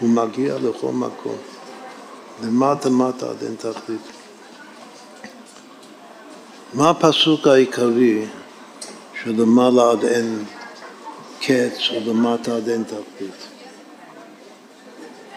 הוא 0.00 0.08
מגיע 0.10 0.54
לכל 0.62 0.92
מקום. 0.92 1.36
למטה 2.44 2.90
מטה 2.90 3.30
עד 3.30 3.36
אין 3.42 3.54
תכלית. 3.58 4.23
מה 6.74 6.90
הפסוק 6.90 7.46
העיקרי 7.46 8.26
שלמעלה 9.22 9.90
עד 9.90 10.04
אין 10.04 10.44
קץ 11.40 11.90
ולמטה 11.90 12.56
עד 12.56 12.68
אין 12.68 12.84
תכלית? 12.84 13.46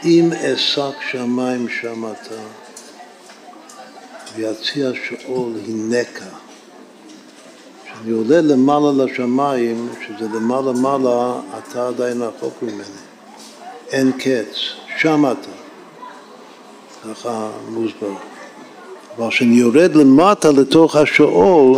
אם 0.04 0.30
אשק 0.34 1.02
שמיים 1.12 1.70
שמעת 1.70 2.28
ויציע 4.36 4.90
שאול 5.08 5.52
הנקה 5.68 6.26
כשאני 7.86 8.12
עולה 8.12 8.42
למעלה 8.42 9.04
לשמיים, 9.04 9.90
שזה 10.08 10.26
למעלה 10.36 10.72
מעלה, 10.72 11.40
אתה 11.58 11.88
עדיין 11.88 12.22
רחוק 12.22 12.62
ממני. 12.62 13.02
אין 13.92 14.12
קץ, 14.12 14.56
שם 14.98 15.26
אתה. 15.32 15.52
ככה 17.04 17.50
מוסבר. 17.70 18.37
אבל 19.18 19.30
כשאני 19.30 19.56
יורד 19.56 19.96
למטה 19.96 20.52
לתוך 20.52 20.96
השאול, 20.96 21.78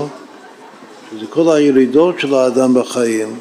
שזה 1.11 1.25
כל 1.29 1.55
הירידות 1.55 2.19
של 2.19 2.33
האדם 2.33 2.73
בחיים, 2.73 3.39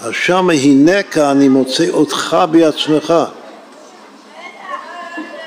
אז 0.00 0.12
שם 0.12 0.50
הנקה 0.50 1.30
אני 1.30 1.48
מוצא 1.48 1.90
אותך 1.90 2.36
בעצמך. 2.50 3.14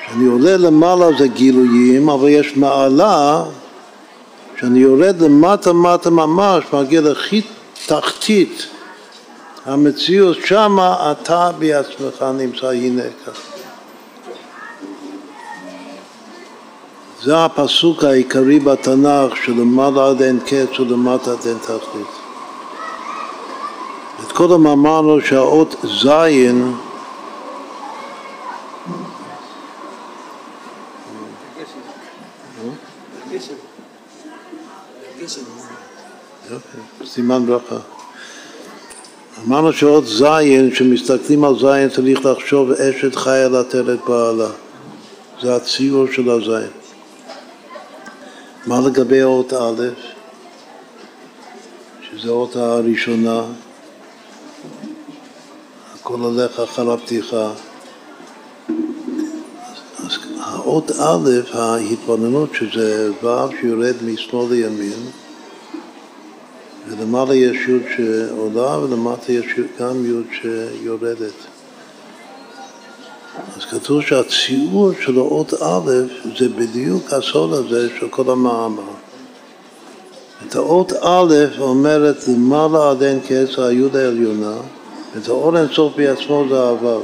כשאני 0.05 0.25
עולה 0.25 0.57
למעלה 0.57 1.05
זה 1.19 1.27
גילויים, 1.27 2.09
אבל 2.09 2.29
יש 2.29 2.57
מעלה 2.57 3.43
כשאני 4.55 4.79
יורד 4.79 5.21
למטה 5.21 5.73
מטה 5.73 6.09
ממש, 6.09 6.63
מגיע 6.73 7.01
לכי 7.01 7.41
תחתית 7.85 8.67
המציאות, 9.65 10.37
שמה 10.45 11.11
אתה 11.11 11.51
בעצמך 11.59 12.25
נמצא 12.37 12.67
הנה 12.67 13.01
זה 17.23 17.45
הפסוק 17.45 18.03
העיקרי 18.03 18.59
בתנ"ך 18.59 19.35
שלמעלה 19.45 20.09
עד 20.09 20.21
אין 20.21 20.39
קץ 20.39 20.79
ולמטה 20.79 21.31
עד 21.31 21.47
אין 21.47 21.57
תכלית. 21.57 22.07
את 24.23 24.31
קודם 24.31 24.67
אמרנו 24.67 25.21
שהאות 25.21 25.75
זין 26.01 26.73
סימן 37.05 37.45
ברכה. 37.45 37.75
אמרנו 39.47 39.73
שעוד 39.73 40.05
זין, 40.05 40.71
כשמסתכלים 40.71 41.43
על 41.43 41.59
זין 41.59 41.89
צריך 41.89 42.25
לחשוב 42.25 42.71
אשת 42.71 43.15
חיה 43.15 43.49
לתת 43.49 43.83
את 43.93 43.99
בעלה. 44.07 44.49
זה 45.41 45.55
הציור 45.55 46.05
של 46.11 46.29
הזין. 46.29 46.78
מה 48.69 48.79
לגבי 48.81 49.23
אות 49.23 49.53
א', 49.53 49.83
שזה 52.01 52.29
אות 52.29 52.55
הראשונה, 52.55 53.43
הכל 55.95 56.19
הולך 56.19 56.59
אחר 56.59 56.91
הפתיחה. 56.91 57.51
אז 59.97 60.17
האות 60.39 60.91
א', 60.91 61.29
ההתבוננות 61.53 62.49
שזה 62.53 63.11
ו' 63.23 63.27
שיורד 63.61 63.95
משמאל 64.05 64.49
לימין, 64.49 65.09
ולמעלה 66.87 67.35
יש 67.35 67.57
י' 67.67 67.95
שעולה 67.95 68.79
ולמטה 68.79 69.31
יש 69.31 69.45
גם 69.79 70.05
י' 70.05 70.35
שיורדת. 70.41 71.48
אז 73.57 73.65
כתוב 73.65 74.01
שהציור 74.01 74.91
של 75.05 75.17
האות 75.17 75.53
א' 75.53 75.91
זה 76.39 76.49
בדיוק 76.49 77.13
הסוד 77.13 77.53
הזה 77.53 77.89
של 77.99 78.07
כל 78.09 78.31
המאמר. 78.31 78.83
את 80.47 80.55
האות 80.55 80.93
א' 81.01 81.35
אומרת 81.59 82.27
למעלה 82.27 82.91
עד 82.91 83.03
אין 83.03 83.19
קץ 83.19 83.59
היוד 83.59 83.95
העליונה, 83.95 84.55
ואת 85.15 85.27
האור 85.27 85.57
אינסוף 85.57 85.93
בעצמו 85.95 86.45
זה 86.49 86.59
הוו. 86.61 87.01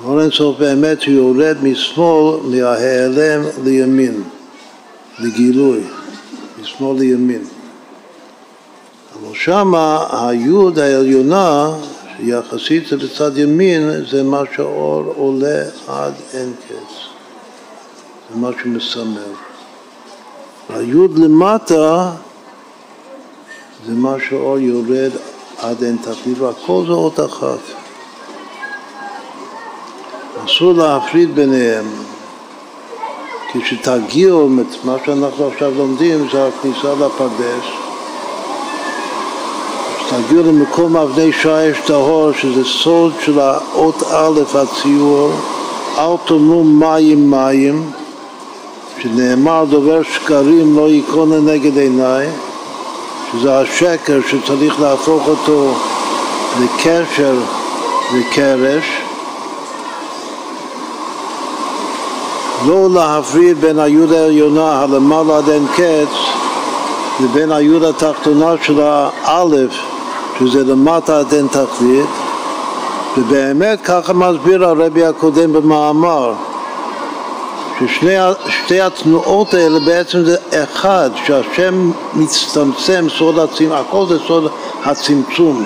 האור 0.00 0.20
אינסוף 0.20 0.58
באמת 0.58 1.06
יורד 1.06 1.56
משמאל 1.62 2.40
מההיעלם 2.44 3.42
לימין, 3.64 4.22
לגילוי, 5.18 5.80
משמאל 6.62 6.98
לימין. 6.98 7.44
אבל 9.14 9.34
שמה 9.34 10.06
היוד 10.12 10.78
העליונה 10.78 11.70
יחסית 12.22 12.88
זה 12.88 12.96
בצד 12.96 13.38
ימין, 13.38 13.90
זה 14.10 14.22
מה 14.22 14.42
שהאור 14.56 15.14
עולה 15.16 15.62
עד 15.88 16.14
אין 16.34 16.52
קץ. 16.68 16.94
זה 18.30 18.36
מה 18.36 18.50
שמסמל. 18.62 19.32
היוד 20.68 21.18
למטה 21.18 22.10
זה 23.86 23.92
מה 23.92 24.14
שהאור 24.28 24.58
יורד 24.58 25.10
עד 25.58 25.82
אין 25.82 25.96
תכלית, 25.96 26.38
והכל 26.38 26.82
זה 26.86 26.92
אות 26.92 27.20
אחת. 27.20 27.58
אסור 30.44 30.72
להפריד 30.72 31.34
ביניהם. 31.34 31.86
כשתגיעו, 33.52 34.48
מה 34.84 34.96
שאנחנו 35.06 35.48
עכשיו 35.48 35.70
לומדים 35.74 36.28
זה 36.32 36.46
הכניסה 36.46 36.94
לפרדס, 36.94 37.89
תגיעו 40.10 40.42
למקום 40.42 40.96
אבני 40.96 41.32
שיש 41.32 41.78
טהור, 41.86 42.32
שזה 42.32 42.64
סוד 42.64 43.12
של 43.20 43.40
האות 43.40 44.02
א', 44.02 44.40
הציור, 44.54 45.32
אל 45.98 46.16
תאמרו 46.26 46.64
מים 46.64 47.30
מים, 47.30 47.90
שנאמר 48.98 49.64
דובר 49.70 50.02
שקרים 50.02 50.76
לא 50.76 50.90
ייכון 50.90 51.32
לנגד 51.32 51.78
עיניי, 51.78 52.26
שזה 53.32 53.58
השקר 53.58 54.18
שצריך 54.28 54.80
להפוך 54.80 55.28
אותו 55.28 55.74
לקשר 56.60 57.34
וקרש, 58.14 58.84
לא 62.66 62.88
להפריד 62.94 63.60
בין 63.60 63.78
היוד 63.78 64.12
העליונה 64.12 64.82
הלמעלה 64.82 65.38
עד 65.38 65.48
אין 65.48 65.66
קץ 65.76 66.16
לבין 67.20 67.52
היוד 67.52 67.82
התחתונה 67.82 68.54
של 68.62 68.80
האלף 68.80 69.99
שזה 70.40 70.64
למטה 70.64 71.18
עד 71.18 71.34
אין 71.34 71.46
תכלית, 71.46 72.08
ובאמת 73.18 73.80
ככה 73.80 74.12
מסביר 74.12 74.64
הרבי 74.64 75.04
הקודם 75.04 75.52
במאמר, 75.52 76.32
ששתי 77.86 78.80
התנועות 78.80 79.54
האלה 79.54 79.78
בעצם 79.80 80.24
זה 80.24 80.36
אחד, 80.64 81.10
שהשם 81.24 81.90
מצטמצם, 82.14 83.06
סוד 83.18 83.38
הצמצום, 83.38 83.72
הכל 83.72 84.06
זה 84.08 84.18
סוד 84.26 84.52
הצמצום. 84.84 85.64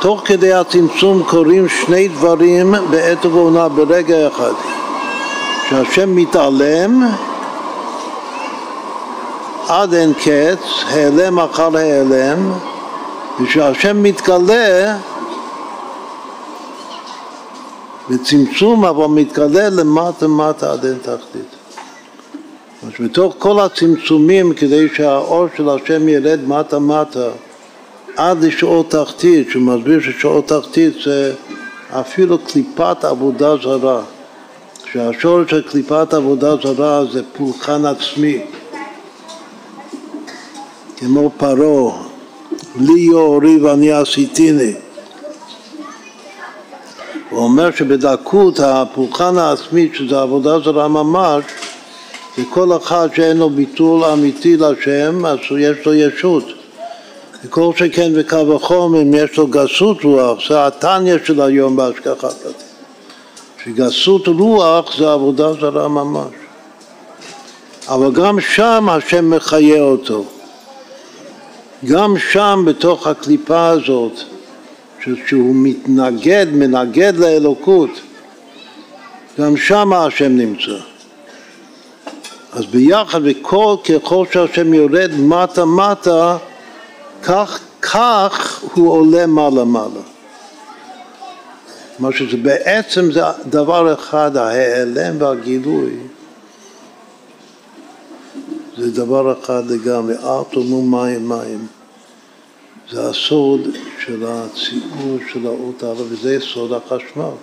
תוך 0.00 0.22
כדי 0.24 0.52
הצמצום 0.52 1.22
קורים 1.22 1.68
שני 1.68 2.08
דברים 2.08 2.74
בעת 2.90 3.26
ובעונה 3.26 3.68
ברגע 3.68 4.28
אחד. 4.28 4.52
שהשם 5.70 6.16
מתעלם 6.16 7.02
עד 9.68 9.94
אין 9.94 10.12
קץ, 10.14 10.62
העלם 10.86 11.38
אחר 11.38 11.76
העלם, 11.76 12.52
וכשהשם 13.40 14.02
מתגלה 14.02 14.96
בצמצום, 18.10 18.84
אבל 18.84 19.06
מתגלה 19.06 19.68
למטה 19.68 20.28
מטה 20.28 20.72
עד 20.72 20.84
אין 20.84 20.98
תחתית. 21.02 21.56
אז 22.82 22.90
בתוך 23.00 23.34
כל 23.38 23.60
הצמצומים, 23.60 24.54
כדי 24.54 24.88
שהאור 24.94 25.46
של 25.56 25.68
השם 25.68 26.08
ירד 26.08 26.40
מטה 26.46 26.78
מטה 26.78 27.28
עד 28.16 28.44
לשעות 28.44 28.90
תחתית, 28.90 29.50
שהוא 29.50 29.62
מסביר 29.62 30.00
ששעות 30.00 30.48
תחתית 30.48 30.94
זה 31.04 31.34
אפילו 31.90 32.38
קליפת 32.38 33.04
עבודה 33.04 33.56
זרה. 33.62 34.00
שהשורש 34.92 35.50
של 35.50 35.62
קליפת 35.62 36.14
עבודה 36.14 36.56
זרה 36.62 37.04
זה 37.12 37.22
פולחן 37.36 37.84
עצמי. 37.86 38.40
כמו 40.96 41.30
פרעה, 41.36 42.02
לי 42.80 43.00
יאורי 43.00 43.56
ואני 43.56 43.92
עשיתיני. 43.92 44.74
הוא 47.30 47.40
אומר 47.40 47.70
שבדקות 47.70 48.60
הפולחן 48.60 49.38
העצמי, 49.38 49.88
שזה 49.94 50.20
עבודה 50.20 50.58
זרה 50.58 50.88
ממש, 50.88 51.44
זה 52.36 52.42
כל 52.50 52.76
אחד 52.76 53.08
שאין 53.16 53.36
לו 53.36 53.50
ביטול 53.50 54.04
אמיתי 54.04 54.56
לשם, 54.56 55.26
אז 55.26 55.38
יש 55.58 55.86
לו 55.86 55.94
ישות. 55.94 56.44
וכל 57.44 57.72
שכן 57.76 58.12
וקו 58.14 58.48
וחום, 58.48 58.94
אם 58.94 59.14
יש 59.14 59.36
לו 59.36 59.46
גסות 59.46 60.04
רוח, 60.04 60.38
זה 60.48 60.66
התניא 60.66 61.16
של 61.24 61.40
היום 61.40 61.76
בהשגחה 61.76 62.28
פרטית. 62.28 62.62
שגסות 63.64 64.28
רוח 64.28 64.96
זה 64.98 65.12
עבודה 65.12 65.52
זרה 65.52 65.88
ממש. 65.88 66.34
אבל 67.88 68.12
גם 68.12 68.40
שם 68.40 68.88
השם 68.88 69.30
מחיה 69.30 69.82
אותו. 69.82 70.24
גם 71.84 72.18
שם 72.18 72.62
בתוך 72.66 73.06
הקליפה 73.06 73.68
הזאת, 73.68 74.12
שהוא 75.26 75.54
מתנגד, 75.54 76.46
מנגד 76.52 77.16
לאלוקות, 77.16 77.90
גם 79.40 79.56
שם 79.56 79.92
השם 79.92 80.36
נמצא. 80.36 80.78
אז 82.52 82.66
ביחד, 82.66 83.20
וכל 83.24 83.76
ככל 83.88 84.26
שהשם 84.32 84.74
יורד 84.74 85.10
מטה 85.18 85.64
מטה, 85.64 86.36
כך, 87.22 87.60
כך 87.82 88.64
הוא 88.74 88.90
עולה 88.90 89.26
מעלה 89.26 89.64
מעלה. 89.64 90.00
כלומר 91.96 92.12
שזה 92.12 92.36
בעצם 92.36 93.12
זה 93.12 93.20
דבר 93.48 93.94
אחד, 93.94 94.36
ההיעלם 94.36 95.14
והגילוי 95.18 95.90
זה 98.76 98.90
דבר 98.90 99.32
אחד 99.32 99.70
לגמרי, 99.70 100.14
אל 100.14 100.44
תאמרו 100.50 100.82
מים 100.82 101.28
מים. 101.28 101.66
זה 102.90 103.08
הסוד 103.08 103.60
של 104.04 104.24
הציבור 104.26 105.18
של 105.32 105.46
האות 105.46 105.82
הלאה, 105.82 106.02
וזה 106.10 106.38
סוד 106.40 106.72
החשמל. 106.72 107.34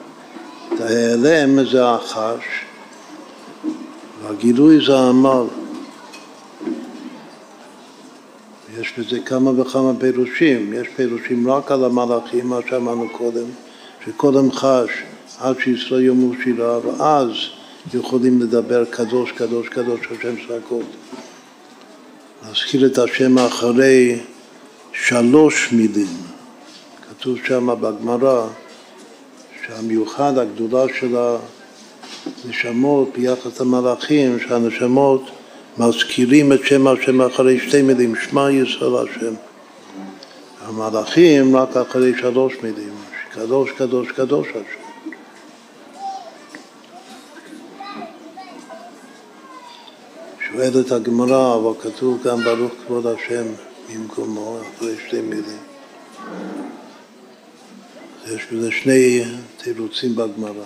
ההיעלם 0.79 1.65
זה 1.71 1.89
החש, 1.89 2.43
והגילוי 4.23 4.85
זה 4.85 4.99
העמל. 4.99 5.43
יש 8.79 8.93
בזה 8.97 9.19
כמה 9.19 9.61
וכמה 9.61 9.91
פירושים, 9.99 10.73
יש 10.73 10.87
פירושים 10.95 11.51
רק 11.51 11.71
על 11.71 11.83
המלאכים, 11.83 12.47
מה 12.47 12.59
שאמרנו 12.69 13.09
קודם, 13.09 13.45
שקודם 14.05 14.51
חש 14.51 14.89
עד 15.39 15.55
שישראל 15.59 16.01
יאמרו 16.01 16.31
שירה, 16.43 16.79
ואז 16.87 17.29
יכולים 17.93 18.41
לדבר 18.41 18.85
קדוש, 18.85 19.31
קדוש, 19.31 19.69
קדוש, 19.69 19.99
השם 20.11 20.35
סרקות. 20.47 20.85
להזכיר 22.45 22.85
את 22.85 22.97
השם 22.97 23.37
אחרי 23.37 24.19
שלוש 24.93 25.71
מילים. 25.71 26.17
כתוב 27.09 27.37
שם 27.47 27.67
בגמרא 27.81 28.47
שהמיוחד, 29.65 30.37
הגדולה 30.37 30.83
של 30.99 31.15
הנשמות 32.45 33.09
ביחס 33.17 33.59
למלאכים, 33.59 34.39
שהנשמות 34.39 35.29
מזכירים 35.77 36.53
את 36.53 36.59
שם 36.65 36.87
השם 36.87 37.21
אחרי 37.21 37.59
שתי 37.59 37.81
מילים, 37.81 38.15
שמע 38.15 38.51
ישראל 38.51 39.07
השם. 39.07 39.33
המלאכים 40.61 41.55
רק 41.55 41.77
אחרי 41.77 42.13
שלוש 42.19 42.53
מילים, 42.63 42.93
קדוש, 43.31 43.71
קדוש, 43.71 44.11
קדוש 44.11 44.47
השם. 44.49 44.82
שואלת 50.53 50.91
הגמרא, 50.91 51.55
אבל 51.55 51.71
כתוב 51.81 52.23
גם 52.23 52.43
ברוך 52.43 52.71
כבוד 52.85 53.07
השם 53.07 53.45
במקומו, 53.89 54.57
אחרי 54.61 54.95
שתי 55.07 55.21
מילים. 55.21 55.63
יש 58.25 58.41
בזה 58.51 58.71
שני 58.71 59.23
תירוצים 59.57 60.15
בגמרא. 60.15 60.65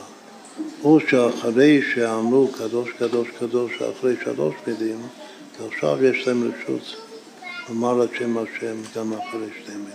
או 0.83 0.99
שאחרי 0.99 1.81
שאמרו 1.93 2.47
קדוש 2.47 2.89
קדוש 2.99 3.27
קדוש 3.39 3.71
אחרי 3.81 4.15
שלוש 4.23 4.55
מילים, 4.67 5.01
ועכשיו 5.61 6.03
יש 6.03 6.27
להם 6.27 6.51
רשות 6.51 6.95
לומר 7.69 8.03
את 8.03 8.09
שם 8.17 8.37
השם 8.37 8.75
גם 8.95 9.13
אחרי 9.13 9.47
שתי 9.61 9.71
מילים. 9.71 9.93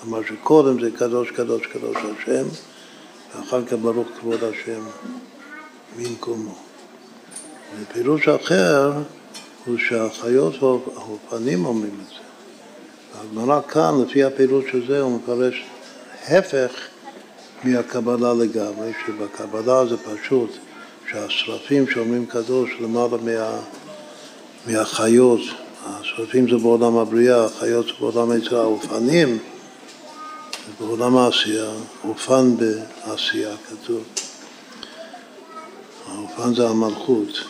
כלומר 0.00 0.20
שקודם 0.28 0.80
זה 0.80 0.90
קדוש 0.90 1.30
קדוש 1.30 1.66
קדוש 1.66 1.96
השם, 1.96 2.44
ואחר 3.34 3.64
כך 3.64 3.72
ברוך 3.82 4.08
כבוד 4.20 4.40
השם 4.44 4.80
במקומו. 5.96 6.54
ופירוש 7.80 8.28
אחר 8.28 8.92
הוא 9.64 9.78
שהחיות 9.78 10.62
והאופנים 10.62 11.64
אומרים 11.64 11.98
את 12.02 12.08
זה. 12.08 12.24
הגמרא 13.20 13.60
כאן, 13.68 13.94
לפי 14.02 14.24
הפירוש 14.24 14.64
הזה, 14.74 15.00
הוא 15.00 15.18
מפרש 15.18 15.64
הפך 16.28 16.70
מהקבלה 17.64 18.34
לגמרי, 18.34 18.92
שבקבלה 19.06 19.86
זה 19.86 19.96
פשוט 19.96 20.50
שהשרפים 21.10 21.90
שאומרים 21.90 22.26
קדוש 22.26 22.70
למעלה 22.80 23.16
מה, 23.16 23.60
מהחיות, 24.66 25.40
השרפים 25.86 26.50
זה 26.50 26.56
בעולם 26.56 26.96
הבריאה, 26.96 27.44
החיות 27.44 27.86
זה 27.86 27.92
בעולם 28.00 28.30
היצירה, 28.30 28.62
האופנים 28.62 29.38
זה 30.66 30.86
בעולם 30.86 31.16
העשייה, 31.16 31.70
אופן 32.04 32.56
בעשייה 32.56 33.56
כתוב. 33.70 34.02
האופן 36.08 36.54
זה 36.54 36.68
המלכות, 36.68 37.44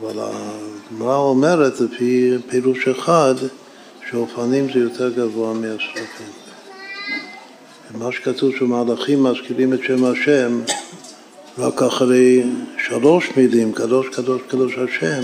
אבל 0.00 0.18
הגמרא 0.20 1.16
אומרת 1.16 1.80
לפי 1.80 2.30
פירוש 2.48 2.88
אחד 2.88 3.34
שאופנים 4.10 4.72
זה 4.72 4.78
יותר 4.78 5.10
גבוה 5.10 5.54
מהשרפים. 5.54 6.32
מה 7.94 8.12
שכתוב 8.12 8.52
שמלאכים 8.58 9.22
מזכירים 9.22 9.72
את 9.72 9.80
שם 9.82 10.04
השם 10.04 10.60
רק 11.58 11.82
אחרי 11.82 12.42
שלוש 12.88 13.30
מילים, 13.36 13.72
קדוש 13.72 14.08
קדוש 14.08 14.42
קדוש 14.48 14.78
השם, 14.78 15.22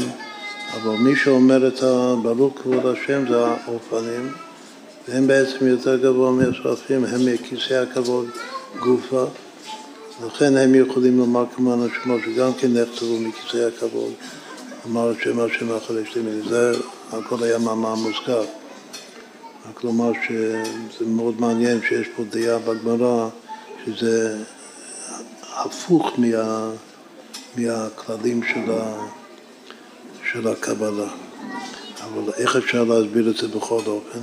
אבל 0.75 0.97
מי 0.97 1.17
שאומר 1.17 1.69
את 1.69 1.83
הברוך 1.83 2.59
כבוד 2.63 2.87
השם 2.87 3.25
זה 3.29 3.47
האופנים, 3.47 4.33
והם 5.09 5.27
בעצם 5.27 5.67
יותר 5.67 5.97
גבוה 5.97 6.31
מהשרפים, 6.31 7.05
הם 7.05 7.21
מכיסא 7.27 7.75
הכבוד 7.75 8.27
גופה, 8.79 9.25
לכן 10.27 10.57
הם 10.57 10.75
יכולים 10.75 11.19
לומר 11.19 11.45
כמו 11.57 11.73
הנשמות 11.73 12.21
שגם 12.25 12.55
כן 12.55 12.69
נחצבו 12.73 13.19
מכיסא 13.21 13.69
הכבוד, 13.77 14.13
אמר 14.87 15.11
את 15.11 15.17
שם 15.23 15.41
השם 15.41 15.67
מילים, 16.17 16.49
זה 16.49 16.73
הכל 17.13 17.43
היה 17.43 17.59
מאמר 17.59 17.95
מוזכר. 17.95 18.45
רק 19.71 19.85
לומר 19.85 20.13
שזה 20.29 21.07
מאוד 21.07 21.41
מעניין 21.41 21.81
שיש 21.89 22.07
פה 22.17 22.23
דעה 22.31 22.59
בגמרא 22.59 23.29
שזה 23.87 24.39
הפוך 25.43 26.13
מה, 26.19 26.71
מהכללים 27.57 28.43
של, 28.43 28.73
ה, 28.73 29.07
של 30.33 30.49
הקבלה. 30.49 31.09
אבל 32.05 32.33
איך 32.37 32.57
אפשר 32.57 32.85
להסביר 32.85 33.31
את 33.31 33.37
זה 33.37 33.49
בכל 33.49 33.81
אופן? 33.87 34.21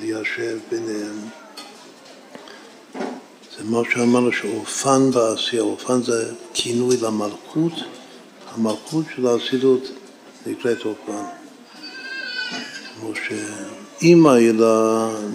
ליישב 0.00 0.58
ביניהם. 0.70 1.18
זה 3.58 3.64
מה 3.64 3.78
שאמרנו 3.92 4.32
שאופן 4.32 5.10
בעשייה, 5.10 5.62
אופן 5.62 6.02
זה 6.02 6.32
כינוי 6.54 6.96
למלכות, 6.96 7.72
המלכות 8.58 9.04
של 9.16 9.26
האסילות 9.26 9.82
נקראת 10.46 10.78
אופן. 10.84 11.22
כמו 12.94 13.12
שאימא 13.14 14.28
היא 14.28 14.52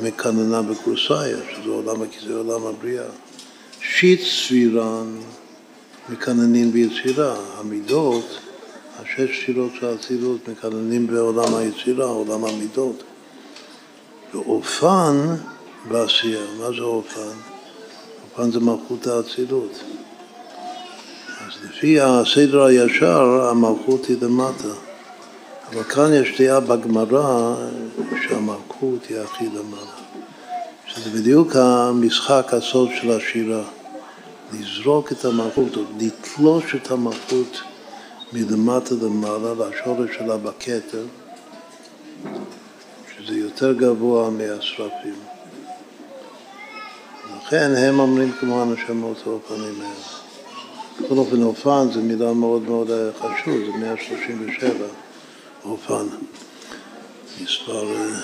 מקננה 0.03 0.61
בקורסאיה, 0.61 1.37
שזה 1.51 1.69
עולם, 1.69 2.01
זה 2.27 2.35
עולם 2.35 2.65
הבריאה. 2.65 3.05
שיט 3.81 4.21
סבירן 4.21 5.15
מקננים 6.09 6.71
ביצירה, 6.71 7.35
המידות, 7.59 8.39
השש 8.99 9.43
ספירות 9.43 9.71
של 9.79 9.85
האצילות 9.85 10.47
מקננים 10.47 11.07
בעולם 11.07 11.55
היצירה, 11.55 12.05
עולם 12.05 12.45
המידות. 12.45 13.03
ואופן 14.33 15.35
בעשייה, 15.89 16.45
מה 16.59 16.67
זה 16.77 16.81
אופן? 16.81 17.31
אופן 18.23 18.51
זה 18.51 18.59
מלכות 18.59 19.07
האצילות. 19.07 19.83
לפי 21.63 21.99
הסדר 22.01 22.63
הישר, 22.63 23.47
המלכות 23.49 24.05
היא 24.05 24.17
למטה. 24.21 24.67
אבל 25.73 25.83
כאן 25.83 26.13
יש 26.13 26.41
דעה 26.41 26.59
בגמרא 26.59 27.55
שהמלכות 28.27 29.05
היא 29.09 29.19
הכי 29.19 29.45
למעלה. 29.47 29.93
שזה 30.87 31.09
בדיוק 31.09 31.55
המשחק 31.55 32.53
הסוד 32.53 32.89
של 33.01 33.11
השירה. 33.11 33.63
לזרוק 34.53 35.11
את 35.11 35.25
המלכות, 35.25 35.77
או 35.77 35.81
לתלוש 35.99 36.75
את 36.75 36.91
המלכות 36.91 37.61
מלמטה 38.33 38.95
למעלה, 39.01 39.53
לשורש 39.53 40.09
שלה 40.17 40.37
בכתר, 40.37 41.05
שזה 43.15 43.35
יותר 43.35 43.73
גבוה 43.73 44.29
מהשרפים. 44.29 45.19
לכן 47.37 47.71
הם 47.77 47.99
אומרים 47.99 48.31
כמו 48.39 48.61
הנשמות 48.61 49.17
האופנים 49.25 49.81
האלה. 49.81 50.22
בכל 51.01 51.17
אופן 51.17 51.43
אופן 51.43 51.91
זו 51.91 52.01
מילה 52.01 52.33
מאוד 52.33 52.61
מאוד 52.61 52.89
חשוב, 53.19 53.57
זה 53.65 53.71
137. 53.79 54.69
אופן, 55.65 56.05
מספר 57.41 57.95
אה, 57.95 58.19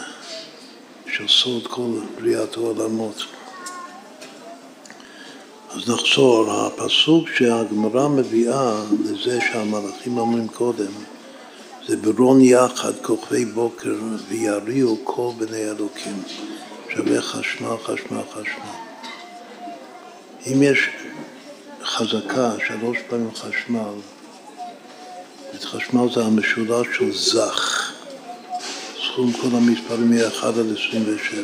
של 1.07 1.27
סוד 1.27 1.67
כל 1.67 1.91
בריאת 2.15 2.57
העולמות. 2.57 3.23
אז 5.69 5.89
נחזור, 5.89 6.51
הפסוק 6.51 7.29
שהגמרא 7.29 8.07
מביאה 8.07 8.83
לזה 9.03 9.39
שהמלאכים 9.51 10.17
אומרים 10.17 10.47
קודם, 10.47 10.91
זה 11.87 11.97
ברון 11.97 12.41
יחד 12.41 12.93
כוכבי 13.01 13.45
בוקר 13.45 13.95
ויריעו 14.27 14.97
כל 15.03 15.29
בני 15.37 15.69
אלוקים, 15.69 16.23
שווה 16.89 17.21
חשמל, 17.21 17.77
חשמל, 17.83 18.21
חשמל. 18.31 18.75
אם 20.47 20.63
יש 20.63 20.89
חזקה, 21.83 22.51
שלוש 22.67 22.97
פעמים 23.09 23.31
חשמל, 23.35 23.93
את 25.55 25.63
חשמל 25.63 26.13
זה 26.13 26.25
המשולש 26.25 26.87
של 26.97 27.11
זך, 27.15 27.91
סכום 29.07 29.33
כל 29.33 29.47
המספרים 29.57 30.09
מ-1 30.09 30.45
עד 30.45 30.55
27, 30.77 31.41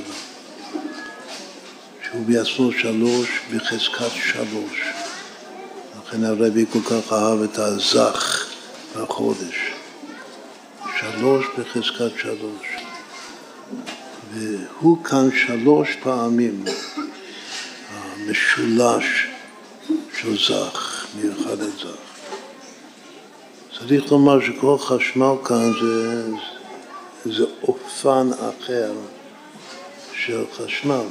שהוא 2.03 2.25
בעצמו 2.25 2.71
שלוש 2.71 3.29
בחזקת 3.53 4.11
שלוש. 4.11 4.81
לכן 5.99 6.23
הרבי 6.23 6.65
כל 6.71 6.79
כך 6.81 7.13
אהב 7.13 7.41
את 7.41 7.57
הזך 7.59 8.45
בחודש. 8.95 9.71
שלוש 10.99 11.45
בחזקת 11.57 12.19
שלוש. 12.21 12.67
והוא 14.33 15.03
כאן 15.03 15.29
שלוש 15.47 15.89
פעמים 16.03 16.63
המשולש 17.89 19.34
של 20.21 20.37
זך, 20.37 21.05
מאחד 21.15 21.61
את 21.61 21.77
זך. 21.79 22.15
צריך 23.79 24.11
לומר 24.11 24.39
שכל 24.41 24.77
חשמל 24.77 25.33
כאן 25.45 25.71
זה, 25.81 26.27
זה 27.25 27.45
אופן 27.63 28.29
אחר 28.33 28.93
של 30.13 30.45
חשמל. 30.57 31.05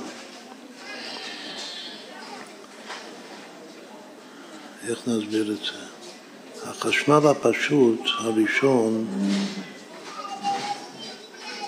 איך 4.88 5.08
נסביר 5.08 5.52
את 5.52 5.58
זה? 5.58 5.84
החשמל 6.70 7.20
הפשוט 7.30 8.00
הראשון 8.18 9.06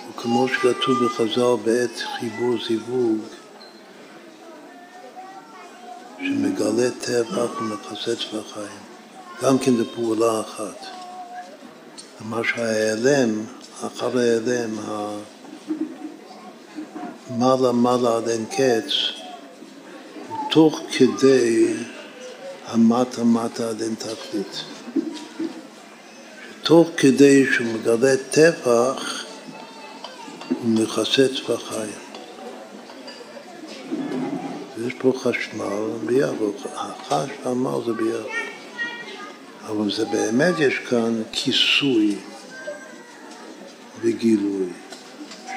הוא 0.05 0.13
כמו 0.17 0.47
שכתוב 0.47 1.05
בחז"ל 1.05 1.63
בעת 1.65 2.03
חיבור 2.19 2.55
זיווג 2.67 3.36
שמגלה 6.19 6.91
טבח 7.01 7.61
ומחסץ 7.61 8.23
בחיים. 8.27 8.79
גם 9.41 9.59
כן 9.59 9.77
בפעולה 9.77 10.41
אחת. 10.41 10.85
כלומר 12.17 12.43
שההיעלם, 12.43 13.45
אחר 13.85 14.17
ההיעלם, 14.17 14.77
המעלה 17.29 17.71
מעלה 17.71 18.17
עד 18.17 18.29
אין 18.29 18.45
קץ, 18.45 18.91
הוא 20.27 20.37
תוך 20.51 20.79
כדי 20.97 21.73
המטה 22.65 23.23
מטה 23.23 23.69
עד 23.69 23.81
אין 23.81 23.95
תכלית. 23.95 24.63
תוך 26.63 26.89
כדי 26.97 27.45
שהוא 27.53 27.67
מגלה 27.67 28.15
טפח, 28.31 29.25
הוא 30.49 30.69
מחסץ 30.69 31.39
בחיים. 31.49 32.06
יש 34.85 34.93
פה 34.93 35.13
חשמל 35.17 35.87
ביחד, 36.05 36.33
החשמל 36.75 37.79
זה 37.85 37.93
ביחד. 37.93 38.47
אבל 39.67 39.91
זה 39.91 40.05
באמת 40.05 40.59
יש 40.59 40.79
כאן 40.89 41.21
כיסוי 41.31 42.15
וגילוי. 44.01 44.67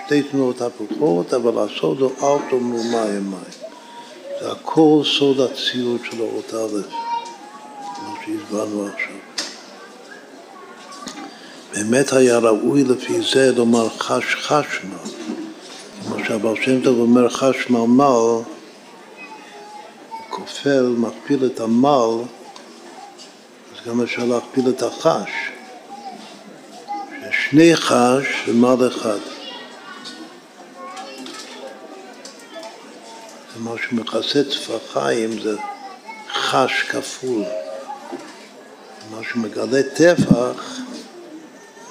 שתי 0.07 0.23
תנועות 0.23 0.61
הפוכות, 0.61 1.35
אבל 1.35 1.65
הסוד 1.65 2.01
הוא 2.01 2.11
אל 2.23 2.51
תאמרו 2.51 2.83
מים 2.83 3.31
מים. 3.31 3.61
זה 4.41 4.53
הכל 4.53 5.03
סוד 5.05 5.41
הציור 5.41 5.97
של 6.05 6.21
האות 6.21 6.55
א', 6.55 6.83
כמו 7.95 8.15
שהסברנו 8.25 8.87
עכשיו. 8.87 9.17
באמת 11.75 12.13
היה 12.13 12.39
ראוי 12.39 12.85
לפי 12.85 13.21
זה 13.33 13.53
לומר 13.57 13.89
חש 13.89 14.35
חשמל. 14.35 15.11
כמו 16.05 16.25
שהבר 16.25 16.55
שם 16.55 16.81
טוב 16.81 16.99
אומר 16.99 17.29
חשמל 17.29 17.81
מל, 17.81 18.43
כופל, 20.41 20.95
מכפיל 20.99 21.47
את 21.47 21.61
המל, 21.61 22.23
אז 23.73 23.87
גם 23.87 24.03
אפשר 24.03 24.25
להכפיל 24.25 24.69
את 24.69 24.83
החש. 24.83 25.31
שני 27.51 27.77
חש 27.77 28.49
ומל 28.49 28.89
אחד. 28.89 29.19
זה 33.55 33.61
מה 33.61 33.71
שמכסה 33.89 34.43
טפחיים, 34.45 35.41
זה 35.41 35.57
חש 36.33 36.83
כפול. 36.83 37.45
מה 39.11 39.19
שמגלה 39.33 39.83
טפח 39.83 40.79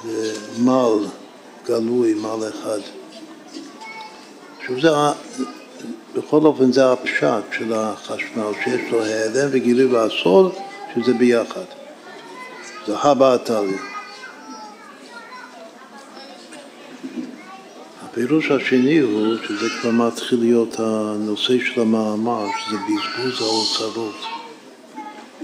זה 0.06 0.34
מל 0.60 1.08
גלוי, 1.66 2.14
מל 2.14 2.50
אחד. 2.50 2.80
שזה, 4.68 4.90
בכל 6.16 6.42
אופן 6.46 6.72
זה 6.72 6.92
הפשט 6.92 7.44
של 7.58 7.74
החשמל, 7.74 8.52
שיש 8.64 8.92
לו 8.92 9.04
העלם 9.04 9.50
וגילוי 9.52 9.86
והסוד, 9.86 10.56
שזה 10.96 11.14
ביחד. 11.14 11.66
זה 12.88 12.98
הבא 12.98 13.34
התהליך. 13.34 13.82
הפירוש 18.04 18.52
השני 18.52 19.00
הוא, 19.00 19.36
שזה 19.48 19.70
כבר 19.82 19.92
מתחיל 19.92 20.40
להיות 20.40 20.80
הנושא 20.80 21.54
של 21.60 21.82
המאמר, 21.82 22.46
שזה 22.60 22.78
בזבוז 22.78 23.42
האוצרות. 23.42 24.16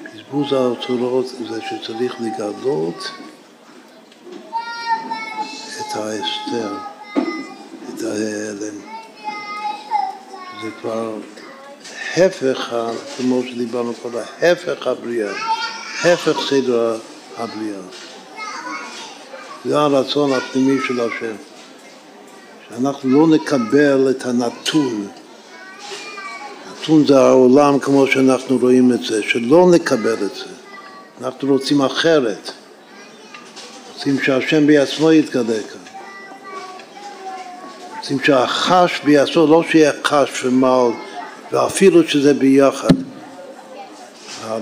בזבוז 0.03 0.53
האוצרות 0.53 1.25
זה 1.49 1.59
שצריך 1.61 2.15
לגלות 2.21 3.11
את 5.79 5.95
ההסתר, 5.95 6.73
את 7.93 8.03
ההיעלם. 8.03 8.94
זה 10.65 10.71
כבר 10.81 11.13
הפך, 12.17 12.75
כמו 13.17 13.41
שדיברנו 13.43 13.93
קודם, 14.01 14.17
הפך 14.41 14.87
הבריאה, 14.87 15.31
הפך 16.03 16.37
סדר 16.49 16.97
הבריאה. 17.37 17.81
זה 19.65 19.79
הרצון 19.79 20.33
הפנימי 20.33 20.77
של 20.87 20.99
השם. 21.01 21.35
שאנחנו 22.69 23.09
לא 23.09 23.35
נקבל 23.35 24.07
את 24.09 24.25
הנתון. 24.25 25.07
נתון 26.71 27.07
זה 27.07 27.19
העולם 27.19 27.79
כמו 27.79 28.07
שאנחנו 28.07 28.57
רואים 28.57 28.93
את 28.93 29.03
זה, 29.03 29.23
שלא 29.23 29.67
נקבל 29.71 30.13
את 30.13 30.35
זה. 30.35 30.45
אנחנו 31.21 31.53
רוצים 31.53 31.81
אחרת. 31.81 32.51
רוצים 33.93 34.19
שהשם 34.23 34.67
בעצמו 34.67 35.11
יתגלה 35.11 35.43
כאן. 35.45 35.85
רוצים 37.97 38.17
שהחש 38.23 39.01
בעצמו, 39.03 39.47
לא 39.47 39.63
שיהיה 39.71 39.91
חש 40.05 40.45
ומל, 40.45 40.91
ואפילו 41.51 42.07
שזה 42.07 42.33
ביחד. 42.33 42.87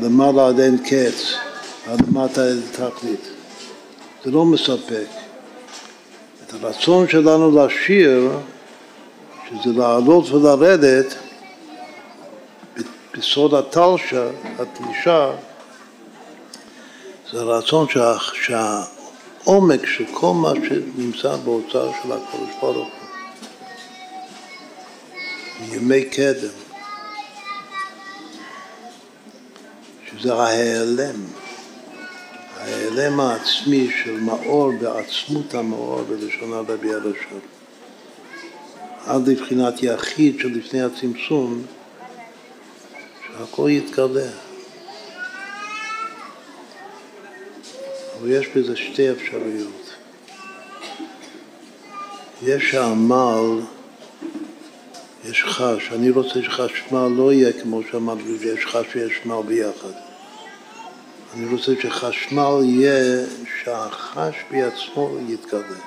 למעלה 0.02 0.48
עד 0.48 0.60
אין 0.60 0.78
קץ, 0.78 1.34
למטה 1.88 2.48
אין 2.48 2.62
תכלית. 2.72 3.28
זה 4.26 4.32
לא 4.32 4.46
מספק. 4.46 5.08
את 6.48 6.54
הרצון 6.54 7.08
שלנו 7.08 7.66
לשיר, 7.66 8.32
שזה 9.50 9.74
לעלות 9.80 10.32
ולרדת 10.32 11.16
בסוד 13.18 13.54
התלשה, 13.54 14.28
התלישה, 14.60 15.32
זה 17.32 17.42
הרצון 17.42 17.88
שה, 17.90 18.16
שהעומק 18.34 19.86
של 19.86 20.06
כל 20.14 20.34
מה 20.34 20.52
שנמצא 20.68 21.36
באוצר 21.36 21.92
של 22.04 22.12
הקדוש 22.12 22.50
ברוך 22.62 22.76
הוא, 22.76 23.03
מימי 25.72 26.06
קדם, 26.06 26.54
שזה 30.08 30.34
ההיעלם. 30.34 31.16
ההיעלם 32.58 33.20
העצמי 33.20 33.92
של 34.04 34.20
מאור 34.20 34.72
בעצמות 34.72 35.54
המאור 35.54 36.02
בלשון 36.02 36.54
הרבי 36.54 36.94
הראשון. 36.94 37.40
עד 39.06 39.28
לבחינת 39.28 39.84
יחיד 39.84 40.40
שלפני 40.40 40.82
הצמצום, 40.82 41.66
שהכל 43.28 43.70
יתגלה. 43.72 44.30
אבל 48.20 48.32
יש 48.32 48.48
בזה 48.56 48.76
שתי 48.76 49.12
אפשרויות. 49.12 49.90
יש 52.44 52.74
העמל, 52.74 53.62
יש 55.30 55.44
חש, 55.44 55.92
אני 55.92 56.10
רוצה 56.10 56.42
שחשמל 56.44 57.08
לא 57.18 57.34
יהיה 57.34 57.54
כמו 57.62 57.82
שאמרתי, 57.92 58.22
יש 58.42 58.66
חש 58.66 58.86
ויש 58.96 59.26
מל 59.26 59.42
ביחד. 59.48 59.92
אני 61.34 61.46
רוצה 61.52 61.72
שחשמל 61.82 62.60
יהיה 62.64 63.26
שהחש 63.64 64.36
בעצמו 64.52 65.18
יתגלה, 65.30 65.80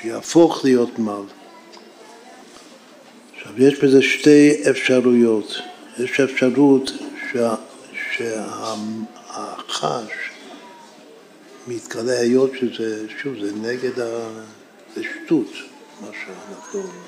שיהפוך 0.00 0.64
להיות 0.64 0.98
מל. 0.98 1.22
עכשיו, 3.36 3.62
יש 3.62 3.78
בזה 3.78 4.02
שתי 4.02 4.70
אפשרויות. 4.70 5.58
יש 5.98 6.20
אפשרות 6.20 6.90
שה, 7.32 7.54
שהחש 8.16 10.12
מתגלה 11.68 12.20
היות 12.20 12.50
שזה, 12.60 13.08
שוב, 13.22 13.34
זה 13.40 13.52
נגד 13.62 14.00
ה... 14.00 14.28
זה 14.96 15.02
שטות, 15.02 15.52
מה 16.02 16.08
שאנחנו 16.12 16.80
אומרים. 16.80 17.02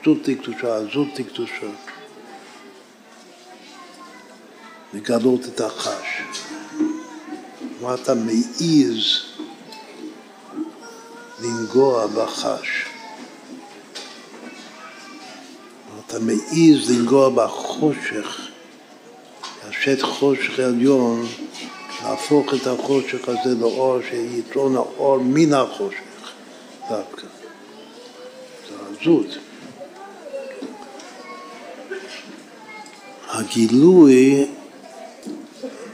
שטות 0.00 0.18
תקדושה, 0.22 0.76
עזות 0.76 1.08
תקדושה. 1.14 1.66
לגלות 4.94 5.40
את 5.44 5.60
החש. 5.60 6.22
מה 7.80 7.94
אתה 7.94 8.14
מעז 8.14 9.24
לנגוע 11.40 12.06
בחש? 12.06 12.84
אתה 16.06 16.18
מעז 16.18 16.90
לנגוע 16.90 17.30
בחושך, 17.30 18.48
השט 19.68 20.02
חושך 20.02 20.58
עליון, 20.58 21.26
להפוך 22.02 22.54
את 22.54 22.66
החושך 22.66 23.28
הזה 23.28 23.60
לאור 23.60 23.98
שיתרון 24.10 24.76
האור 24.76 25.18
מן 25.18 25.54
החושך 25.54 26.32
דווקא. 26.88 27.39
עזות. 29.00 29.38
הגילוי 33.28 34.46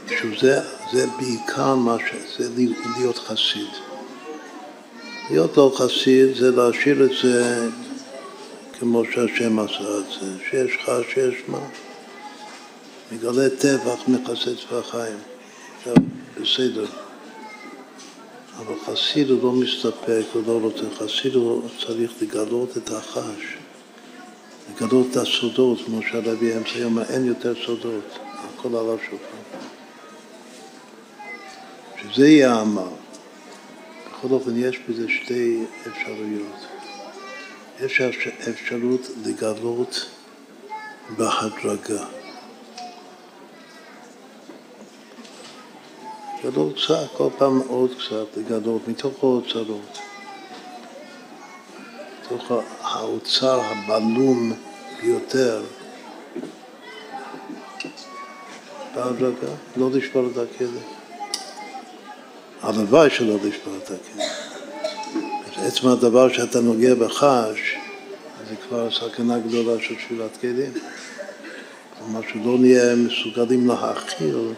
שזה 0.07 0.61
זה 0.93 1.07
בעיקר 1.19 1.75
מה 1.75 1.97
ש... 1.99 2.37
זה 2.37 2.49
להיות 2.97 3.17
חסיד. 3.17 3.69
להיות 5.29 5.57
לא 5.57 5.71
חסיד 5.75 6.35
זה 6.35 6.51
להשאיר 6.51 7.05
את 7.05 7.11
זה 7.23 7.69
כמו 8.79 9.03
שהשם 9.05 9.59
עשה 9.59 9.97
את 9.99 10.05
זה, 10.19 10.43
שיש 10.49 10.75
לך, 10.75 10.91
שיש 11.13 11.35
מה. 11.47 11.59
מגלה 13.11 13.49
טבח, 13.49 14.07
מכסה. 14.07 14.51
עכשיו, 15.77 15.93
בסדר. 16.41 17.06
אבל 18.57 18.75
חסיד 18.85 19.29
הוא 19.29 19.43
לא 19.43 19.51
מסתפק, 19.51 20.23
הוא 20.33 20.43
לא 20.47 20.59
רוצה. 20.61 20.83
חסיד 20.97 21.35
הוא 21.35 21.69
צריך 21.85 22.11
לגלות 22.21 22.77
את 22.77 22.89
החש, 22.89 23.57
לגלות 24.75 25.07
את 25.11 25.17
הסודות, 25.17 25.79
כמו 25.85 25.99
שהרבי 26.01 26.57
אמצע 26.57 26.83
אומר, 26.83 27.03
אין 27.09 27.25
יותר 27.25 27.53
סודות, 27.65 28.19
הכל 28.23 28.75
על 28.75 28.85
השולחן. 28.85 29.67
שזה 32.01 32.27
יהיה 32.27 32.53
העמל. 32.53 32.81
בכל 34.05 34.27
אופן, 34.31 34.51
יש 34.55 34.79
בזה 34.89 35.05
שתי 35.09 35.63
אפשרויות. 35.87 36.65
יש 37.79 38.01
אפשרות 38.49 39.07
לגלות 39.25 40.05
בהדרגה. 41.17 42.16
לגלות 46.47 46.75
קצת, 46.75 47.07
כל 47.17 47.29
פעם 47.37 47.59
עוד 47.67 47.91
קצת, 47.91 48.37
לגלות 48.37 48.87
מתוך 48.87 49.23
האוצרות. 49.23 49.99
מתוך 52.21 52.51
האוצר 52.81 53.61
הבלום 53.61 54.53
ביותר. 55.01 55.63
בהדרגה, 58.95 59.47
לא 59.77 59.89
לשבור 59.91 60.27
את 60.31 60.37
הכלא. 60.37 60.79
הלוואי 62.61 63.09
שלא 63.09 63.35
לשבור 63.35 63.73
את 63.83 63.91
הכלא. 63.91 64.23
עצם 65.57 65.87
הדבר 65.87 66.33
שאתה 66.33 66.61
נוגע 66.61 66.95
בחש, 66.95 67.75
זה 68.49 68.55
כבר 68.67 68.91
סכנה 68.91 69.39
גדולה 69.39 69.81
של 69.81 69.95
תפילת 69.95 70.37
כלים. 70.41 70.73
כלומר 71.97 72.21
שלא 72.33 72.57
נהיה 72.59 72.95
מסוגלים 72.95 73.67
להכיל 73.67 74.53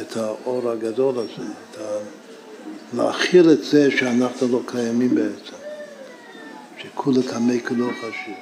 את 0.00 0.16
האור 0.16 0.70
הגדול 0.70 1.18
הזה, 1.18 1.48
את 1.70 1.78
ה... 1.78 1.98
להכיל 2.96 3.50
את 3.50 3.64
זה 3.64 3.90
שאנחנו 3.90 4.48
לא 4.48 4.60
קיימים 4.66 5.14
בעצם, 5.14 5.56
שכולי 6.78 7.22
קמי 7.22 7.60
כולו 7.68 7.88
חשוב. 7.98 8.34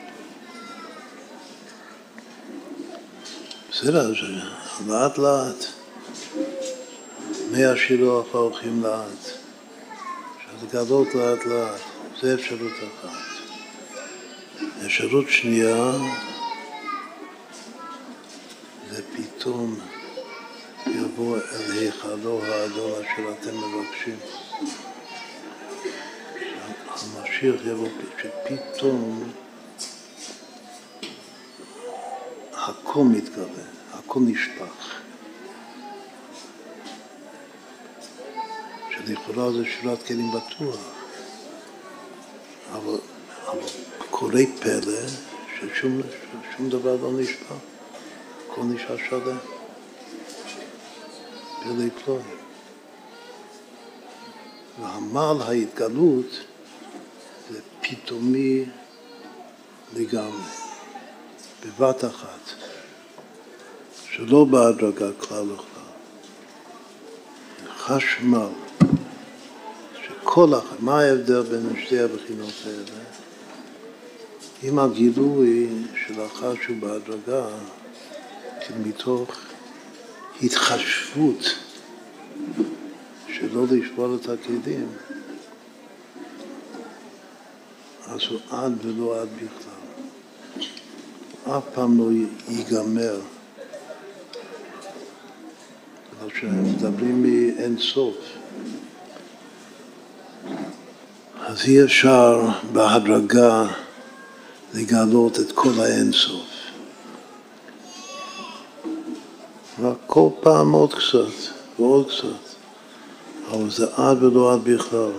בסדר, 3.70 4.12
לאט 4.86 5.18
לאט, 5.18 5.64
מי 7.50 7.64
השילוח 7.64 8.26
הולכים 8.32 8.82
לאט, 8.82 9.30
לגלות 10.62 11.14
לאט 11.14 11.46
לאט, 11.46 11.80
זה 12.22 12.34
אפשרות 12.34 12.72
אחת. 12.78 13.10
אפשרות 14.86 15.24
שנייה 15.28 15.92
זה 18.90 19.02
פתאום 19.16 19.78
יבוא 21.20 21.36
אל 21.36 21.72
היכלו 21.72 22.44
האדום 22.44 22.90
אשר 22.92 23.32
אתם 23.32 23.56
מבקשים. 23.56 24.16
המשיח 26.86 27.54
יבוא, 27.66 27.88
שפתאום 28.18 29.32
הכל 32.52 33.04
מתגלה, 33.04 33.64
הכל 33.92 34.20
נשפך. 34.20 35.00
שלכאורה 38.90 39.52
זה 39.52 39.64
שירת 39.64 40.02
כלים 40.02 40.30
בטוח, 40.30 40.80
אבל, 42.72 42.98
אבל 43.46 43.68
קורה 44.10 44.42
פלא 44.60 45.08
ששום 45.60 46.68
דבר 46.68 46.96
לא 47.02 47.12
נשפך, 47.20 47.54
הכל 48.46 48.62
נשאר 48.62 48.96
שלם. 49.10 49.59
פלא 51.62 51.84
פלוי. 52.04 52.22
ועמל 54.80 55.42
ההתגלות 55.42 56.40
זה 57.50 57.60
פתאומי 57.80 58.64
לגמרי, 59.96 60.50
בבת 61.66 62.04
אחת, 62.04 62.50
שלא 64.10 64.44
בהדרגה 64.44 65.12
כלל 65.18 65.52
וכלל. 65.52 65.80
חשמל, 67.76 68.48
שכל 70.02 70.54
אחת, 70.58 70.80
מה 70.80 71.00
ההבדל 71.00 71.42
בין 71.42 71.84
שתי 71.84 72.00
הבחינות 72.00 72.54
האלה? 72.66 73.04
אם 74.62 74.78
הגילוי 74.78 75.68
של 76.06 76.20
החש 76.20 76.66
הוא 76.68 76.76
בהדרגה, 76.80 77.46
מתוך 78.84 79.49
התחשבות 80.42 81.54
שלא 83.28 83.64
לשבור 83.70 84.14
את 84.14 84.28
הכלים, 84.28 84.88
אז 88.06 88.20
הוא 88.30 88.40
עד 88.50 88.72
ולא 88.82 89.20
עד 89.20 89.28
בכלל. 89.36 89.80
אף 91.56 91.64
פעם 91.74 91.98
לא 91.98 92.10
ייגמר. 92.48 93.20
אבל 96.20 96.30
כשמדברים 96.30 97.22
מאין 97.22 97.78
סוף, 97.78 98.16
אז 101.46 101.64
אי 101.64 101.84
אפשר 101.84 102.48
בהדרגה 102.72 103.66
לגלות 104.74 105.40
את 105.40 105.52
כל 105.52 105.72
האין 105.78 106.12
סוף. 106.12 106.49
רק 109.82 109.96
כל 110.06 110.28
פעם 110.40 110.72
עוד 110.72 110.94
קצת 110.94 111.52
ועוד 111.78 112.08
קצת, 112.08 112.56
אבל 113.50 113.70
זה 113.70 113.86
עד 113.96 114.22
ולא 114.22 114.52
עד 114.52 114.60
בכלל. 114.64 115.10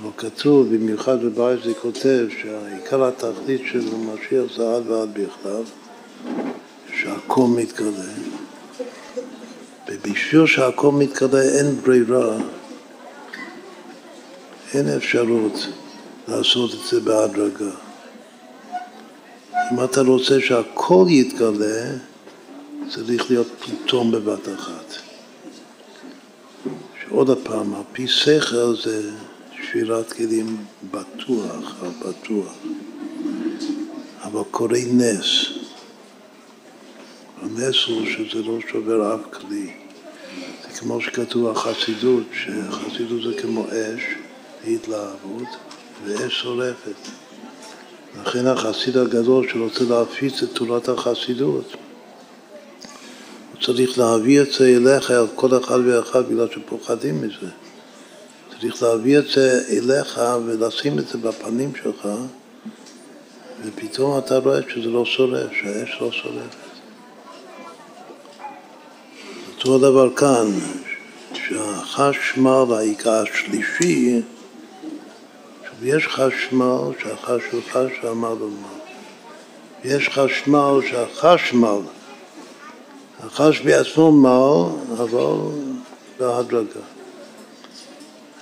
אבל 0.00 0.10
כתוב, 0.16 0.74
במיוחד 0.74 1.24
בבית 1.24 1.62
זה 1.64 1.74
כותב 1.74 2.26
שהעיקר 2.42 3.04
התכלית 3.04 3.62
של 3.72 3.80
המשיח 3.94 4.56
זה 4.56 4.76
עד 4.76 4.90
ועד 4.90 5.08
בכלל, 5.12 5.62
שהכל 6.96 7.46
מתגלה. 7.56 8.12
ובשביל 9.88 10.46
שהכל 10.46 10.92
מתגלה 10.92 11.42
אין 11.42 11.80
ברירה, 11.82 12.36
אין 14.74 14.88
אפשרות 14.88 15.66
לעשות 16.28 16.70
את 16.74 16.78
זה 16.90 17.00
בהדרגה. 17.00 17.70
אם 19.72 19.84
אתה 19.84 20.00
רוצה 20.00 20.40
שהכל 20.40 21.06
יתגלה, 21.08 22.07
צריך 22.88 23.30
להיות 23.30 23.46
פתאום 23.58 24.10
בבת 24.10 24.48
אחת. 24.54 24.94
שעוד 27.00 27.38
פעם, 27.42 27.74
על 27.74 27.82
פי 27.92 28.08
שכל 28.08 28.74
זה 28.84 29.10
שבירת 29.52 30.12
כלים 30.12 30.64
בטוח, 30.90 31.74
בטוח. 32.06 32.52
אבל 34.22 34.40
קורה 34.50 34.78
נס. 34.92 35.46
הנס 37.42 37.76
הוא 37.86 38.06
שזה 38.06 38.42
לא 38.42 38.58
שובר 38.70 39.14
אף 39.14 39.20
כלי. 39.30 39.72
זה 40.62 40.80
כמו 40.80 41.00
שכתוב 41.00 41.48
החסידות, 41.48 42.22
שחסידות 42.32 43.22
זה 43.22 43.42
כמו 43.42 43.66
אש, 43.66 44.02
התלהבות, 44.66 45.48
ואש 46.04 46.40
שורפת. 46.42 47.08
לכן 48.20 48.46
החסיד 48.46 48.96
הגדול 48.96 49.48
שרוצה 49.48 49.84
להפיץ 49.84 50.42
את 50.42 50.48
תורת 50.52 50.88
החסידות, 50.88 51.76
צריך 53.62 53.98
להביא 53.98 54.40
את 54.40 54.52
זה 54.52 54.76
אליך, 54.76 55.10
על 55.10 55.26
כל 55.34 55.58
אחד 55.58 55.78
ואחד, 55.86 56.28
בגלל 56.28 56.46
שפוחדים 56.54 57.22
מזה. 57.22 57.50
צריך 58.60 58.82
להביא 58.82 59.18
את 59.18 59.24
זה 59.34 59.62
אליך 59.70 60.20
ולשים 60.46 60.98
את 60.98 61.08
זה 61.08 61.18
בפנים 61.18 61.72
שלך, 61.82 62.08
ופתאום 63.64 64.18
אתה 64.18 64.38
רואה 64.38 64.60
שזה 64.68 64.88
לא 64.88 65.04
שורף, 65.04 65.52
שהאש 65.52 65.98
לא 66.00 66.12
שורפת. 66.12 66.68
אותו 69.54 69.78
דבר 69.78 70.14
כאן, 70.16 70.46
שהחשמל, 71.34 72.64
העיקר 72.76 73.22
השלישי, 73.32 74.22
יש 75.82 76.06
חשמל 76.06 76.92
שהחש 77.02 77.42
הוא 77.52 77.60
חש 77.70 78.04
ואמר 78.04 78.34
לו 78.34 78.48
מה. 78.48 78.68
יש 79.84 80.08
חשמל 80.08 80.80
שהחשמל 80.90 81.80
החש 83.20 83.60
בעצמו 83.60 84.12
מל, 84.12 84.92
אבל 84.92 85.36
בהדרגה. 86.18 86.80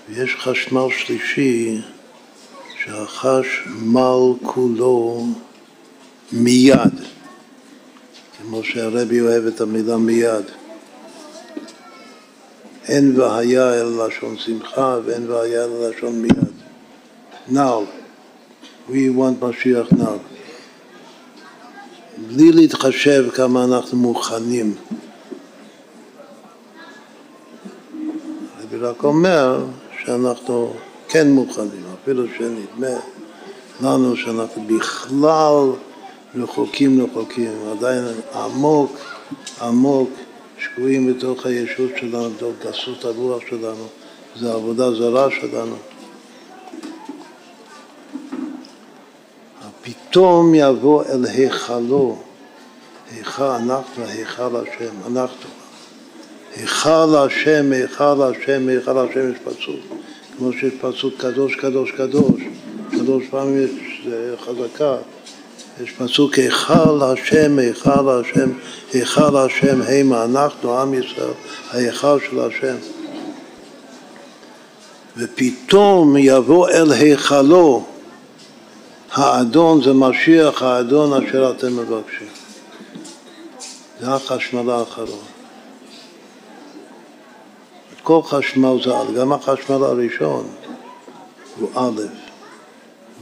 ויש 0.08 0.36
חשמל 0.38 0.86
שלישי 0.90 1.80
שהחש 2.84 3.46
מל 3.66 4.32
כולו 4.42 5.26
מיד, 6.32 6.94
כמו 8.38 8.64
שהרבי 8.64 9.20
אוהב 9.20 9.46
את 9.46 9.60
המילה 9.60 9.96
מיד. 9.96 10.44
אין 12.88 13.20
והיה 13.20 13.74
אלא 13.74 14.06
לשון 14.06 14.36
שמחה 14.38 14.98
ואין 15.04 15.30
והיה 15.30 15.64
אלא 15.64 15.88
לשון 15.88 16.22
מיד. 16.22 16.52
Now, 17.48 17.86
we 18.88 19.10
want 19.10 19.42
משיח 19.42 19.88
now. 19.92 20.35
בלי 22.18 22.52
להתחשב 22.52 23.24
כמה 23.34 23.64
אנחנו 23.64 23.98
מוכנים. 23.98 24.74
הרבי 28.58 28.76
רק 28.76 29.04
אומר 29.04 29.64
שאנחנו 30.04 30.72
כן 31.08 31.30
מוכנים, 31.30 31.82
אפילו 32.02 32.24
שנדמה 32.38 32.96
לנו 33.82 34.16
שאנחנו 34.16 34.64
בכלל 34.66 35.70
רחוקים 36.34 37.04
רחוקים, 37.04 37.52
עדיין 37.78 38.04
עמוק 38.34 38.98
עמוק 39.62 40.10
שקועים 40.58 41.14
בתוך 41.14 41.46
הישות 41.46 41.90
שלנו, 42.00 42.30
בתוך 42.30 42.52
גסות 42.66 43.04
הרוח 43.04 43.42
שלנו, 43.50 43.86
זה 44.36 44.52
עבודה 44.52 44.90
זרה 44.90 45.28
שלנו. 45.30 45.76
פתאום 49.86 50.54
יבוא 50.54 51.04
אל 51.04 51.24
היכלו, 51.24 52.16
היכל 53.12 53.42
אנחנו, 53.42 54.04
היכל 54.04 54.56
השם, 54.56 54.94
אנחנו. 55.06 55.50
היכל 56.56 57.16
השם, 57.16 57.72
היכל 57.72 58.22
השם, 58.22 58.68
היכל 58.68 58.98
השם 58.98 59.32
יש 59.32 59.38
פסוק, 59.44 59.80
כמו 60.38 60.52
שיש 60.52 60.74
פסוק 60.80 61.14
קדוש, 61.18 61.54
קדוש, 61.56 61.90
קדוש, 61.90 62.40
קדוש 62.90 63.24
פעמים 63.30 63.64
יש 63.64 64.06
חזקה, 64.40 64.96
יש 65.82 65.90
פסוק 65.90 66.34
היכל 66.34 67.02
השם, 67.02 67.58
היכל 67.58 68.08
השם, 68.08 68.50
היכל 68.92 69.36
השם 69.36 69.80
המה, 69.88 70.24
אנחנו 70.24 70.78
עם 70.78 70.94
ישראל, 70.94 71.30
ההיכל 71.70 72.18
של 72.30 72.40
השם. 72.40 72.76
ופתאום 75.16 76.16
יבוא 76.16 76.68
אל 76.68 76.92
היכלו 76.92 77.84
האדון 79.16 79.82
זה 79.82 79.92
משיח 79.92 80.62
האדון 80.62 81.24
אשר 81.24 81.50
אתם 81.50 81.76
מבקשים. 81.76 82.28
זה 84.00 84.14
החשמל 84.14 84.70
האחרון. 84.70 85.24
כל 88.02 88.20
חשמל 88.22 88.82
זה 88.84 89.20
גם 89.20 89.32
החשמל 89.32 89.84
הראשון 89.84 90.48
הוא 91.58 91.70
א', 91.74 92.02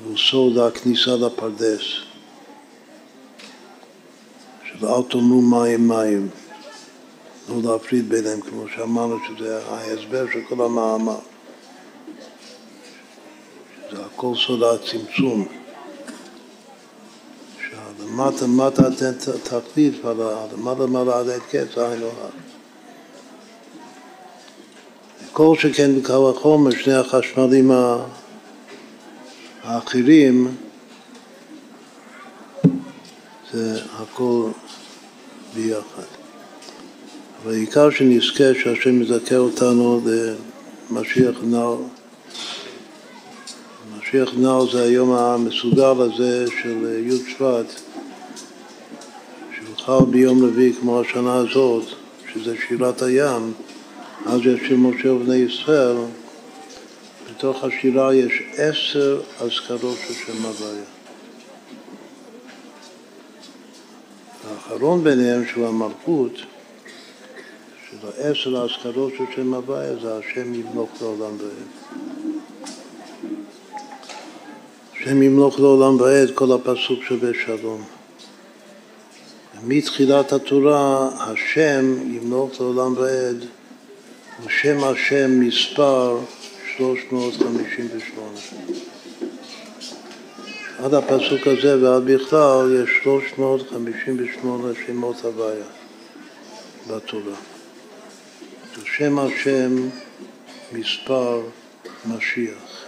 והוא 0.02 0.16
סוד 0.16 0.58
הכניסה 0.58 1.10
לפרדס. 1.16 1.84
של 4.64 4.86
אל 4.86 5.02
תאמרו 5.10 5.42
מים 5.42 5.88
מים, 5.88 6.28
לא 7.48 7.72
להפריד 7.72 8.08
ביניהם, 8.08 8.40
כמו 8.40 8.64
שאמרנו 8.76 9.16
שזה 9.28 9.60
ההסבר 9.68 10.24
של 10.32 10.40
כל 10.48 10.64
המאמר. 10.64 11.18
זה 13.90 14.02
הכל 14.04 14.32
סוד 14.46 14.62
הצמצום. 14.62 15.63
למטה 18.04 18.46
מטה 18.46 18.82
תכלית, 19.42 19.94
למעלה 20.52 20.86
מעלה 20.86 21.18
עד 21.18 21.28
אין 21.28 21.40
קץ, 21.50 21.78
היינו. 21.78 22.08
כל 25.32 25.56
שכן 25.58 26.00
בקו 26.00 26.30
החומר, 26.30 26.70
שני 26.70 26.94
החשמלים 26.94 27.70
האחרים, 29.64 30.54
זה 33.52 33.80
הכל 33.96 34.50
ביחד. 35.54 36.02
אבל 37.42 37.52
העיקר 37.52 37.90
שנזכה 37.90 38.54
שהשם 38.62 39.02
יזכה 39.02 39.36
אותנו 39.36 40.00
למשיח 40.90 41.36
נאו. 41.42 41.78
משיח 43.98 44.30
נאו 44.36 44.70
זה 44.70 44.82
היום 44.82 45.12
המסוגל 45.12 46.02
הזה 46.02 46.46
של 46.62 47.06
י' 47.06 47.30
שבט, 47.30 47.83
חל 49.86 50.04
ביום 50.10 50.44
רביעי 50.44 50.72
כמו 50.72 51.00
השנה 51.00 51.34
הזאת, 51.34 51.84
שזה 52.32 52.56
שירת 52.68 53.02
הים, 53.02 53.52
אז 54.26 54.40
יש 54.40 54.60
שיר 54.68 54.76
משה 54.76 55.12
ובני 55.12 55.36
ישראל, 55.36 55.96
בתוך 57.30 57.64
השירה 57.64 58.14
יש 58.14 58.42
עשר 58.56 59.20
אזכרות 59.40 59.96
של 60.06 60.14
שם 60.14 60.44
הוויה. 60.44 60.84
האחרון 64.50 65.04
ביניהם 65.04 65.42
שהוא 65.46 65.66
המלכות, 65.66 66.32
של 67.90 67.96
העשר 68.06 68.62
האזכרות 68.62 69.12
של 69.18 69.24
שם 69.36 69.54
הוויה 69.54 69.96
זה 70.02 70.14
השם 70.16 70.54
ימלוך 70.54 70.90
לעולם 71.00 71.32
ועד. 71.38 71.92
השם 74.92 75.22
ימלוך 75.22 75.60
לעולם 75.60 76.00
ועד, 76.00 76.30
כל 76.34 76.52
הפסוק 76.52 77.04
שווה 77.04 77.30
שלום. 77.46 77.93
מתחילת 79.66 80.32
התורה 80.32 81.08
השם 81.20 81.94
ימלוך 82.16 82.60
לעולם 82.60 82.96
ועד 82.96 83.44
הוא 84.42 84.50
שם 84.50 84.84
השם 84.84 85.40
מספר 85.40 86.18
358. 86.76 88.38
עד 90.78 90.94
הפסוק 90.94 91.46
הזה 91.46 91.82
ועד 91.82 92.04
בכלל 92.04 92.82
יש 92.82 92.90
358 93.02 94.68
שמות 94.86 95.24
הוויה 95.24 95.66
בתורה. 96.90 97.36
שם 98.96 99.18
השם 99.18 99.88
מספר 100.72 101.40
משיח. 102.06 102.84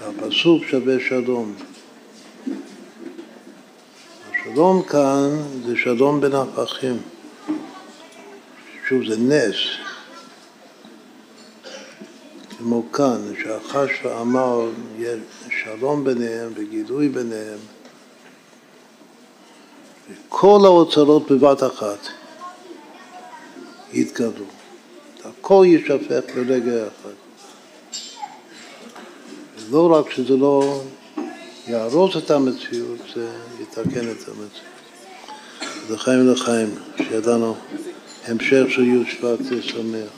והפסוק 0.00 0.64
שווה 0.70 0.94
שלום. 1.08 1.54
השלום 4.44 4.82
כאן 4.82 5.30
זה 5.66 5.76
שלום 5.76 6.20
בין 6.20 6.32
הפכים. 6.34 6.96
שוב, 8.88 9.04
זה 9.08 9.16
נס. 9.18 9.56
כמו 12.58 12.92
כאן, 12.92 13.32
שהחש 13.42 13.90
ואמר, 14.04 14.68
יש 14.98 15.18
שלום 15.62 16.04
ביניהם 16.04 16.52
וגילוי 16.54 17.08
ביניהם. 17.08 17.58
וכל 20.10 20.60
האוצרות 20.64 21.30
בבת 21.30 21.62
אחת 21.62 22.08
יתגלו. 23.92 24.46
הכל 25.24 25.64
יישפך 25.68 26.34
ברגע 26.34 26.86
אחד. 26.86 27.14
לא 29.70 29.92
רק 29.92 30.10
שזה 30.10 30.36
לא 30.36 30.82
יהרוס 31.66 32.16
את 32.16 32.30
המציאות, 32.30 32.98
זה 33.14 33.28
יתקן 33.62 34.10
את 34.10 34.28
המציאות. 34.28 34.60
לחיים 35.90 36.28
לחיים, 36.28 36.68
שידענו 36.96 37.54
המשך 38.26 38.64
של 38.68 38.82
י' 38.82 39.10
שבט 39.10 39.38
זה 39.44 39.62
שמח. 39.62 40.10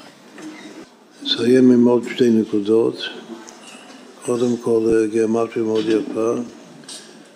נסיים 1.23 1.71
עם 1.71 1.85
עוד 1.85 2.05
שתי 2.15 2.31
נקודות. 2.31 2.97
קודם 4.25 4.57
כל 4.57 5.07
גיאומטריה 5.11 5.65
מאוד 5.65 5.85
יפה 5.89 6.35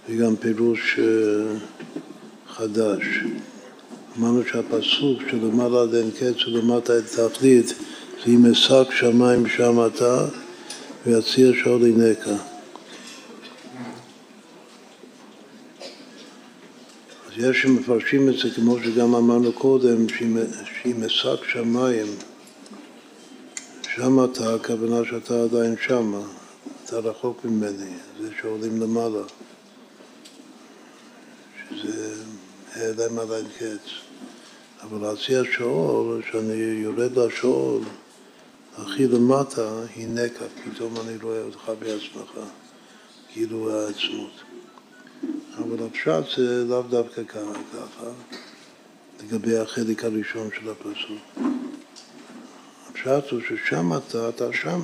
וגם 0.08 0.36
פירוש 0.36 0.98
אה, 0.98 1.04
חדש. 2.48 3.02
אמרנו 4.18 4.42
שהפסוק 4.52 5.18
שלמעלה 5.30 5.82
עד 5.82 5.94
אין 5.94 6.10
קץ 6.10 6.46
ולמטה 6.46 6.92
אין 6.92 7.02
תכלית 7.02 7.66
זה 7.66 7.74
אם 8.26 8.46
אשק 8.46 8.86
שמיים 8.90 9.48
שם 9.48 9.86
אתה 9.86 10.26
ויציר 11.06 11.54
שאול 11.62 11.84
עינך. 11.84 12.28
יש 17.42 17.62
שמפרשים 17.62 18.28
את 18.28 18.34
זה 18.38 18.50
כמו 18.54 18.76
שגם 18.84 19.14
אמרנו 19.14 19.52
קודם, 19.52 20.08
שאם 20.08 21.04
אשק 21.06 21.44
שמיים, 21.52 22.06
שם 23.94 24.24
אתה, 24.24 24.54
הכוונה 24.54 24.96
שאתה 25.10 25.42
עדיין 25.42 25.74
שמה, 25.86 26.20
אתה 26.84 26.98
רחוק 26.98 27.44
ממני, 27.44 27.92
זה 28.20 28.28
שעולים 28.40 28.80
למעלה, 28.80 29.22
שזה 31.70 32.14
העלם 32.72 33.18
על 33.18 33.32
אין 33.32 33.46
קץ. 33.58 33.90
אבל 34.82 35.08
להציע 35.08 35.42
שאול, 35.56 36.22
שאני 36.32 36.62
יורד 36.82 37.18
לשאול, 37.18 37.82
הכי 38.76 39.06
למטה, 39.06 39.70
הנקה, 39.96 40.44
פתאום 40.64 40.94
אני 40.96 41.16
רואה 41.22 41.42
אותך 41.42 41.72
בעצמך, 41.78 42.30
כאילו 43.32 43.76
העצמות. 43.76 44.49
אבל 45.58 45.86
הפשט 45.86 46.36
זה 46.36 46.64
לאו 46.68 46.82
דווקא 46.82 47.24
ככה, 47.24 48.10
לגבי 49.22 49.58
החלק 49.58 50.04
הראשון 50.04 50.48
של 50.60 50.70
הפסוק. 50.70 51.46
הפשט 52.90 53.30
הוא 53.30 53.40
ששם 53.48 53.90
אתה, 53.96 54.28
אתה 54.28 54.52
שם. 54.52 54.80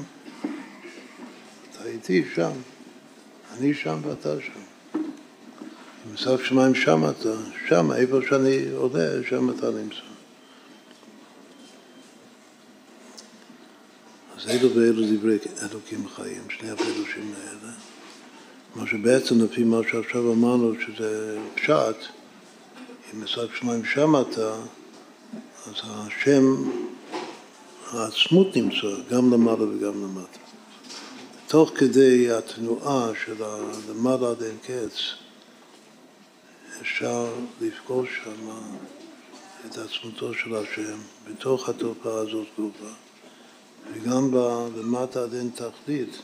אתה 1.73 1.85
איתי 1.85 2.25
שם. 2.35 2.53
אני 3.53 3.75
שם 3.75 3.99
ואתה 4.03 4.35
שם. 4.41 5.01
בסוף 6.15 6.45
שמיים 6.45 6.75
שם 6.75 7.11
אתה, 7.11 7.33
שם, 7.69 7.93
איפה 7.93 8.17
שאני 8.29 8.71
עולה, 8.75 9.09
שם 9.29 9.51
אתה 9.51 9.71
נמצא. 9.71 9.97
אז 14.37 14.49
אלו 14.49 14.75
ואלו 14.75 15.03
דברי 15.17 15.39
אלוקים 15.63 16.09
חיים, 16.09 16.43
שני 16.51 16.71
הפירושים 16.71 17.35
האלה. 17.39 17.66
מה 18.77 18.87
שבעצם 18.87 19.45
לפי 19.45 19.65
מה 19.65 19.81
שעכשיו 19.91 20.33
אמרנו 20.33 20.73
שזה 20.87 21.39
פשט, 21.55 21.97
אם 23.15 23.25
משחק 23.25 23.55
שמיים 23.55 23.85
שם 23.85 24.17
אתה, 24.21 24.55
אז 25.67 25.75
השם, 25.85 26.45
העצמות 27.91 28.57
נמצא 28.57 29.03
גם 29.11 29.33
למעלה 29.33 29.63
וגם 29.63 30.03
למטה. 30.03 30.39
תוך 31.47 31.71
כדי 31.75 32.31
התנועה 32.31 33.11
של 33.25 33.43
הלמעלה 33.45 34.31
עד 34.31 34.43
אין 34.43 34.57
קץ, 34.63 34.99
אפשר 36.81 37.27
לפגוש 37.61 38.09
שם 38.25 38.51
את 39.67 39.79
עצמותו 39.79 40.35
של 40.35 40.57
השם 40.57 40.99
בתוך 41.31 41.69
התופעה 41.69 42.19
הזאת 42.19 42.47
גובה, 42.59 42.93
וגם 43.93 44.31
למטה 44.77 45.23
עד 45.23 45.35
אין 45.35 45.51
תכלית, 45.55 46.19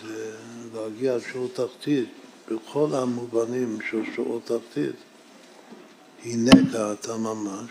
שזה 0.00 0.36
להגיע 0.74 1.16
לשור 1.16 1.48
תחתית 1.54 2.08
בכל 2.50 2.88
המובנים 2.92 3.78
של 3.90 4.02
שור 4.16 4.40
תחתית, 4.44 4.96
היא 6.22 6.38
נקע 6.38 6.92
אתה 6.92 7.16
ממש. 7.16 7.70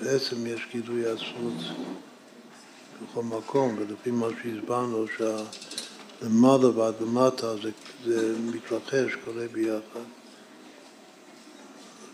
בעצם 0.00 0.46
יש 0.46 0.66
גילוי 0.72 1.06
עצמות 1.06 1.54
בכל 3.02 3.22
מקום, 3.22 3.76
ולפי 3.78 4.10
מה 4.10 4.26
שהסברנו, 4.42 5.04
שלמעלה 5.16 6.78
ועד 6.78 6.94
למטה 7.00 7.56
זה, 7.56 7.70
זה 8.04 8.38
מתרחש, 8.38 9.14
קורה 9.24 9.46
ביחד. 9.52 10.00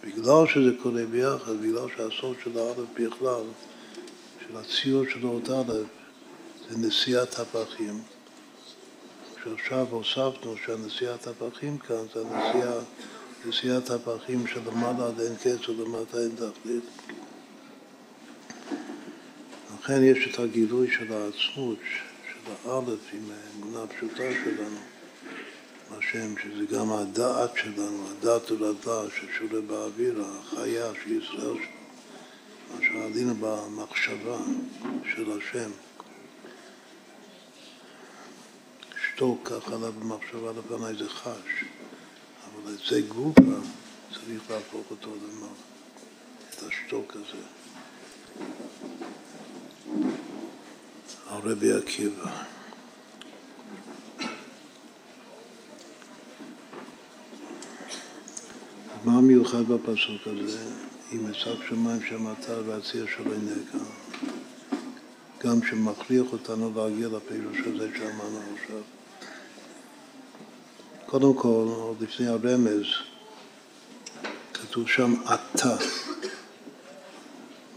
בגלל 0.05 0.47
שזה 0.47 0.71
קורה 0.83 1.07
ביחד, 1.11 1.53
בגלל 1.53 1.89
שהסוד 1.97 2.37
של 2.45 2.59
האלף 2.59 2.89
בכלל, 2.95 3.43
של 4.41 4.57
הציור 4.57 5.05
של 5.13 5.27
אות 5.27 5.51
אלף, 5.51 5.87
זה 6.71 6.79
נשיאת 6.79 7.39
הפכים. 7.39 8.03
שעכשיו 9.45 9.87
הוספנו 9.91 10.55
שהנשיאת 10.65 11.27
הפכים 11.27 11.79
כאן 11.79 12.05
זה 12.15 12.21
הנשיאה, 12.21 12.79
נשיאת 13.47 13.91
הפכים 13.91 14.47
שלמעלה 14.47 15.07
עד 15.07 15.21
אין 15.21 15.37
קץ 15.37 15.69
ולמטה 15.69 16.19
אין 16.19 16.31
תכלית. 16.37 16.85
לכן 19.75 20.03
יש 20.03 20.35
את 20.35 20.39
הגילוי 20.39 20.91
של 20.91 21.13
העצמות, 21.13 21.79
של 22.29 22.53
האלף 22.65 23.01
עם 23.13 23.31
האמונה 23.31 23.83
הפשוטה 23.83 24.25
שלנו. 24.45 24.79
השם, 25.91 26.35
שזה 26.43 26.77
גם 26.77 26.93
הדעת 26.93 27.51
שלנו, 27.57 28.05
הדעת 28.11 28.51
ולדה 28.51 29.11
ששורה 29.11 29.61
באוויר, 29.61 30.25
החיה 30.25 30.93
של 31.05 31.13
ישראל, 31.13 31.57
מה 32.75 32.81
שעלינו 32.83 33.35
במחשבה 33.41 34.39
של 35.15 35.39
השם. 35.39 35.71
שתוק 39.17 39.41
ככה 39.49 39.75
עליו 39.75 39.93
במחשבה 39.93 40.53
לפניי 40.59 40.95
זה 40.99 41.09
חש, 41.09 41.65
אבל 42.45 42.73
את 42.75 42.79
זה 42.91 43.01
גופה 43.01 43.41
צריך 44.15 44.51
להפוך 44.51 44.91
אותו 44.91 45.11
למעלה, 45.11 45.53
את 46.51 46.63
השתוק 46.63 47.17
הזה. 47.17 47.43
הרבי 51.27 51.73
עקיבא. 51.73 52.43
מה 59.05 59.21
מיוחד 59.21 59.63
בפסוק 59.69 60.27
הזה? 60.27 60.71
אם 61.13 61.27
אשק 61.31 61.69
שמיים 61.69 62.01
שמעת 62.09 62.49
והציר 62.67 63.07
של 63.17 63.33
עיניך, 63.33 63.77
גם 65.39 65.61
שמכריח 65.71 66.27
אותנו 66.33 66.73
להגיע 66.77 67.09
לפירוש 67.09 67.59
הזה 67.59 67.89
שאמרנו 67.99 68.41
עכשיו. 68.55 68.96
קודם 71.07 71.35
כל, 71.35 71.67
עוד 71.69 71.97
לפני 72.01 72.27
הרמז, 72.27 72.87
כתוב 74.55 74.89
שם 74.89 75.15
אתה. 75.25 75.77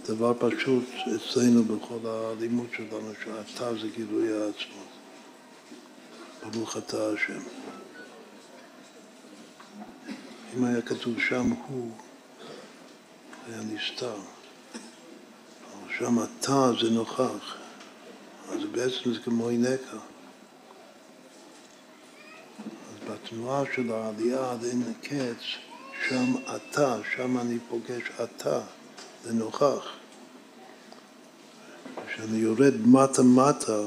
דבר 0.06 0.34
פשוט 0.40 0.84
אצלנו 1.16 1.64
בכל 1.64 2.00
הלימוד 2.08 2.68
שלנו, 2.78 3.12
שאתה 3.24 3.74
זה 3.74 3.88
גילוי 3.96 4.28
העצמות. 4.34 4.88
ברוך 6.52 6.78
אתה 6.78 6.98
השם. 7.14 7.40
אם 10.58 10.64
היה 10.66 10.82
כתוב 10.82 11.14
שם 11.30 11.50
הוא, 11.68 11.92
היה 13.48 13.62
נסתר. 13.62 14.18
שם 15.98 16.18
אתה 16.24 16.72
זה 16.82 16.90
נוכח. 16.90 17.56
אז 18.50 18.60
בעצם 18.72 19.14
זה 19.14 19.20
כמו 19.20 19.50
הינקה. 19.50 19.98
אז 22.68 22.99
בתנועה 23.10 23.64
של 23.76 23.92
העלייה 23.92 24.52
עד 24.52 24.64
אין 24.64 24.94
קץ, 25.02 25.44
שם 26.10 26.34
אתה, 26.56 26.98
שם 27.16 27.38
אני 27.38 27.58
פוגש 27.70 28.04
אתה, 28.24 28.62
זה 29.24 29.34
נוכח. 29.34 29.88
כשאני 32.08 32.38
יורד 32.38 32.74
מטה-מטה 32.86 33.82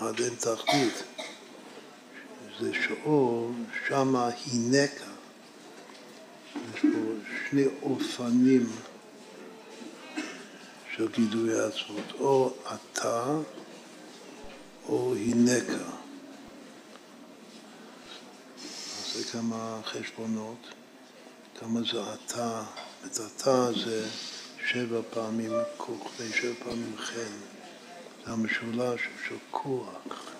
עד 0.00 0.20
אין 0.20 0.34
תחתית, 0.34 1.02
זה 2.60 2.70
שאור, 2.74 3.52
שמה 3.88 4.28
הינקה. 4.44 5.04
יש 6.74 6.80
פה 6.80 6.98
שני 7.50 7.64
אופנים 7.82 8.66
של 10.96 11.08
גידוי 11.08 11.60
העצמות, 11.60 12.12
או 12.20 12.52
אתה 12.74 13.26
או 14.88 15.14
הינקה. 15.14 16.02
אז 19.01 19.01
זה 19.14 19.24
כמה 19.32 19.80
חשבונות, 19.84 20.68
כמה 21.58 21.80
זה 21.92 22.14
אתה, 22.14 22.62
את 23.06 23.16
אתה 23.36 23.72
זה 23.72 24.08
שבע 24.66 25.00
פעמים 25.10 25.50
כוכבי, 25.76 26.32
שבע 26.32 26.54
פעמים 26.64 26.96
חן, 26.96 27.36
זה 28.24 28.32
המשולש 28.32 29.00
של 29.28 29.36
כוח. 29.50 30.32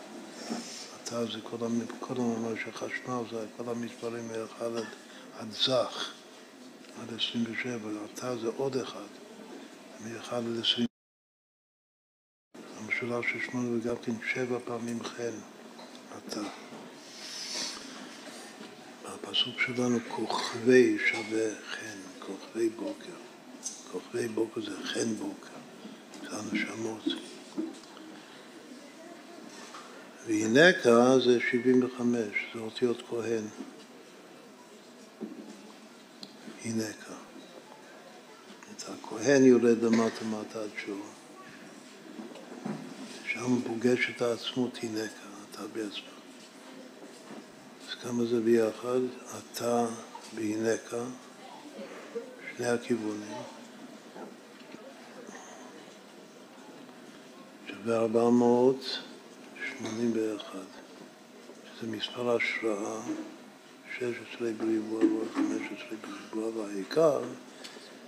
אתה 1.03 1.24
זה 1.27 1.39
כל, 1.43 1.57
כל 2.01 2.15
המאמר 2.16 2.55
של 2.65 2.73
חשמל, 2.73 3.23
זה 3.31 3.47
כל 3.57 3.69
המספרים 3.69 4.28
מאחד 4.28 4.77
עד 4.77 4.85
עד 5.39 5.53
זך, 5.53 6.11
עד 7.03 7.15
27, 7.15 7.90
אתה 8.15 8.36
זה 8.39 8.49
עוד 8.57 8.77
אחד, 8.77 9.09
מ-1 10.01 10.35
עד 10.35 10.44
20. 10.61 10.86
המשולש 12.77 13.27
של 13.32 13.51
שמונה 13.51 13.78
וגם 13.78 13.97
כן 13.97 14.12
שבע 14.35 14.59
פעמים 14.65 15.03
חן, 15.03 15.35
אתה. 16.19 16.61
הפסוק 19.14 19.60
שלנו 19.60 19.98
כוכבי 20.09 20.98
שווה 21.10 21.51
חן, 21.70 21.98
כוכבי 22.18 22.68
בוקר. 22.68 23.16
כוכבי 23.93 24.28
בוקר 24.28 24.60
זה 24.60 24.76
חן 24.84 25.14
בוקר, 25.14 25.59
זה 26.22 26.36
הנשמות. 26.39 27.02
והנקה 30.26 31.18
זה 31.24 31.39
75, 31.51 32.18
זה 32.55 32.60
אותיות 32.60 33.02
כהן. 33.09 33.44
כאן. 36.62 37.16
את 38.76 38.82
הכהן 38.89 39.44
יורד 39.44 39.82
למטה 39.82 40.24
מטה 40.24 40.62
עד 40.62 40.70
שור. 40.86 41.06
שם 43.26 43.62
פוגש 43.66 44.10
את 44.16 44.22
העצמות 44.22 44.76
כאן, 44.76 45.30
אתה 45.51 45.62
בעצמך. 45.66 46.22
כמה 48.03 48.24
זה 48.24 48.41
ביחד? 48.41 49.01
אתה 49.39 49.87
כאן, 50.91 51.11
שני 52.57 52.66
הכיוונים. 52.66 53.37
שווה 57.66 57.97
481, 57.97 60.59
שזה 61.65 61.87
מספר 61.87 62.37
השראה 62.37 63.01
16 63.99 64.51
בריבוע 64.59 65.05
ועוד 65.05 65.29
15 65.35 65.99
בריבוע, 66.01 66.49
והעיקר 66.57 67.20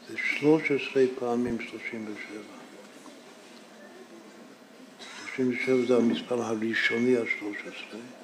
זה 0.09 0.15
13 0.39 1.05
פעמים 1.19 1.61
37. 1.61 2.43
37 5.37 5.87
זה 5.87 5.97
המספר 5.97 6.43
הראשוני 6.43 7.17
ה-13. 7.17 8.24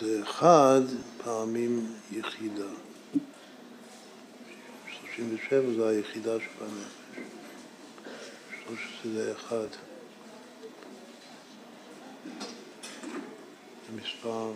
זה 0.00 0.22
אחד 0.22 0.80
פעמים 1.24 1.86
יחידה. 2.12 2.68
37 5.16 5.72
זה 5.76 5.88
היחידה 5.88 6.32
שבנפש. 6.40 7.18
13 8.66 9.12
זה 9.12 9.32
אחד. 9.32 9.66
זה 13.86 14.00
מספר 14.02 14.52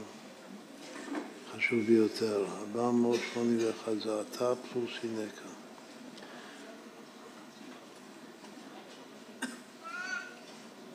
חשוב 1.56 1.80
ביותר, 1.86 2.44
481 2.76 3.92
זה 4.04 4.20
אתה 4.20 4.52
פלוס 4.72 4.90
הינקה. 5.02 5.48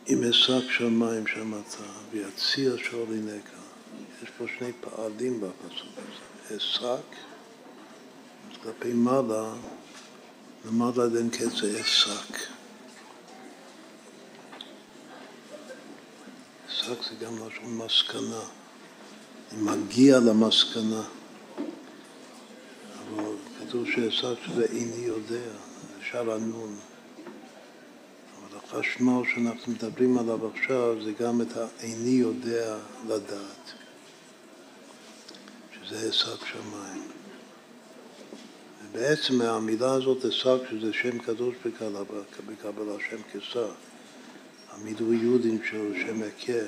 אם 0.08 0.24
אשק 0.30 0.72
שמיים 0.72 1.28
שמעת 1.28 1.76
ויציע 2.12 2.72
שור 2.78 3.08
הינקה. 3.10 3.61
יש 4.32 4.38
פה 4.38 4.46
שני 4.58 4.72
פעלים 4.82 5.42
בפסוק 5.42 5.90
הזה. 5.98 6.58
אשק, 6.58 7.16
כלפי 8.64 8.94
מעלה, 8.94 9.54
למעלה 10.66 11.04
עד 11.04 11.16
אין 11.16 11.30
קץ 11.30 11.64
אשק. 11.82 12.38
אשק 16.70 17.04
זה 17.10 17.26
גם 17.26 17.34
לשון 17.36 17.78
מסקנה. 17.78 18.42
אני 19.52 19.62
מגיע 19.62 20.20
למסקנה. 20.20 21.04
אבל 23.16 23.36
כתוב 23.60 23.86
שעשו 23.86 24.36
שזה 24.46 24.66
איני 24.66 25.06
יודע, 25.06 25.52
שער 26.02 26.32
הנון. 26.32 26.76
החשמל 28.74 29.22
שאנחנו 29.34 29.74
מדברים 29.74 30.18
עליו 30.18 30.48
עכשיו 30.48 31.04
זה 31.04 31.12
גם 31.12 31.42
את 31.42 31.48
האיני 31.58 32.10
יודע 32.10 32.78
לדעת, 33.08 33.74
שזה 35.92 36.10
עסק 36.10 36.46
שמיים. 36.46 37.04
ובעצם 38.84 39.36
מהמילה 39.38 39.94
הזאת 39.94 40.26
עסק, 40.26 40.70
שזה 40.70 40.94
שם 40.94 41.20
קדוש 41.20 41.56
בקבלה, 41.66 42.96
שם 43.10 43.18
כסר, 43.34 43.72
המילוי 44.72 45.18
יהודים 45.18 45.60
של 45.70 45.94
שם 45.96 46.22
הכר, 46.24 46.66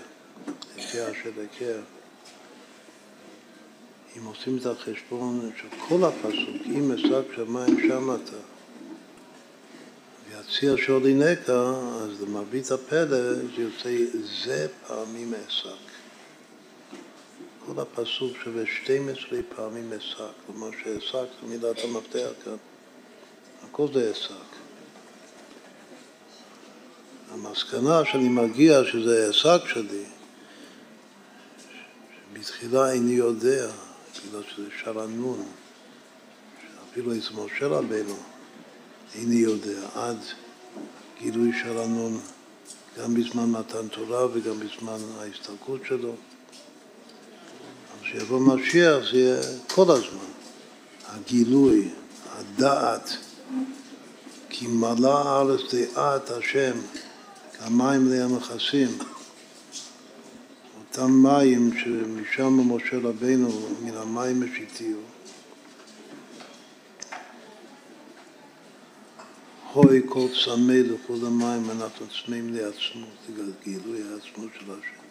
הכר 0.78 1.14
של 1.24 1.32
הכר. 1.46 1.80
אם 4.18 4.26
עושים 4.26 4.58
את 4.58 4.66
החשבון 4.66 5.52
של 5.62 5.68
כל 5.88 6.04
הפסוק, 6.04 6.62
אם 6.66 6.92
אשק 6.92 7.36
שמיים 7.36 7.80
שם 7.88 8.16
אתה, 8.16 8.38
ויציע 10.30 10.74
שולי 10.78 11.14
נקע, 11.14 11.74
אז 12.02 12.22
למרבית 12.22 12.72
הפלא 12.72 13.34
זה 13.34 13.62
יוצא 13.62 13.90
זה 14.44 14.68
פעמים 14.88 15.34
אשק. 15.48 15.93
כל 17.76 17.82
הפסוק 17.82 18.38
שווה 18.44 18.64
12 18.84 19.40
פעמים 19.56 19.94
אשק, 19.94 20.18
כלומר 20.46 20.70
שאשק 20.84 21.14
זה 21.14 21.48
מילת 21.48 21.78
המפתח 21.84 22.30
כאן, 22.46 22.56
הכל 23.64 23.88
זה 23.94 24.12
אשק. 24.12 24.34
המסקנה 27.32 28.06
שאני 28.06 28.30
מגיע 28.30 28.82
שזה 28.84 29.30
עסק 29.30 29.68
שלי, 29.68 30.04
שבתחילה 32.34 32.92
איני 32.92 33.14
יודע, 33.14 33.72
בגלל 34.28 34.44
שזה 34.44 34.70
שרנון, 34.84 35.46
שאפילו 36.62 37.12
אצל 37.18 37.34
משה 37.34 37.68
רבנו 37.68 38.16
איני 39.16 39.36
יודע, 39.36 39.88
עד 39.96 40.18
גילוי 41.22 41.52
שרנון 41.64 42.20
גם 43.00 43.14
בזמן 43.14 43.52
מתן 43.52 43.88
תורה 43.88 44.26
וגם 44.26 44.60
בזמן 44.60 44.98
ההסתלקות 45.20 45.82
שלו. 45.88 46.16
אז 48.14 48.18
כשיבוא 48.20 48.40
משיח 48.40 49.12
זה 49.12 49.18
יהיה 49.18 49.42
כל 49.68 49.92
הזמן, 49.92 50.32
הגילוי, 51.06 51.90
הדעת, 52.32 53.18
כי 54.50 54.68
מלא 54.68 55.28
הארץ 55.28 55.62
דעת 55.74 56.30
השם 56.30 56.78
המים 57.60 58.12
המכסים, 58.12 58.98
אותם 60.80 61.12
מים 61.12 61.72
שמשם 61.78 62.76
משה 62.76 62.98
רבנו, 62.98 63.68
מן 63.84 63.98
המים 63.98 64.44
השיתיו. 64.44 64.98
הוי 69.74 70.02
כל 70.10 70.28
צמא 70.46 70.74
לכל 70.74 71.28
המים, 71.28 71.72
אנחנו 71.72 72.06
צמאים 72.08 72.54
לעצמות, 72.54 73.18
זה 73.36 73.44
גילוי 73.64 74.02
העצמות 74.02 74.50
של 74.60 74.72
השם. 74.72 75.03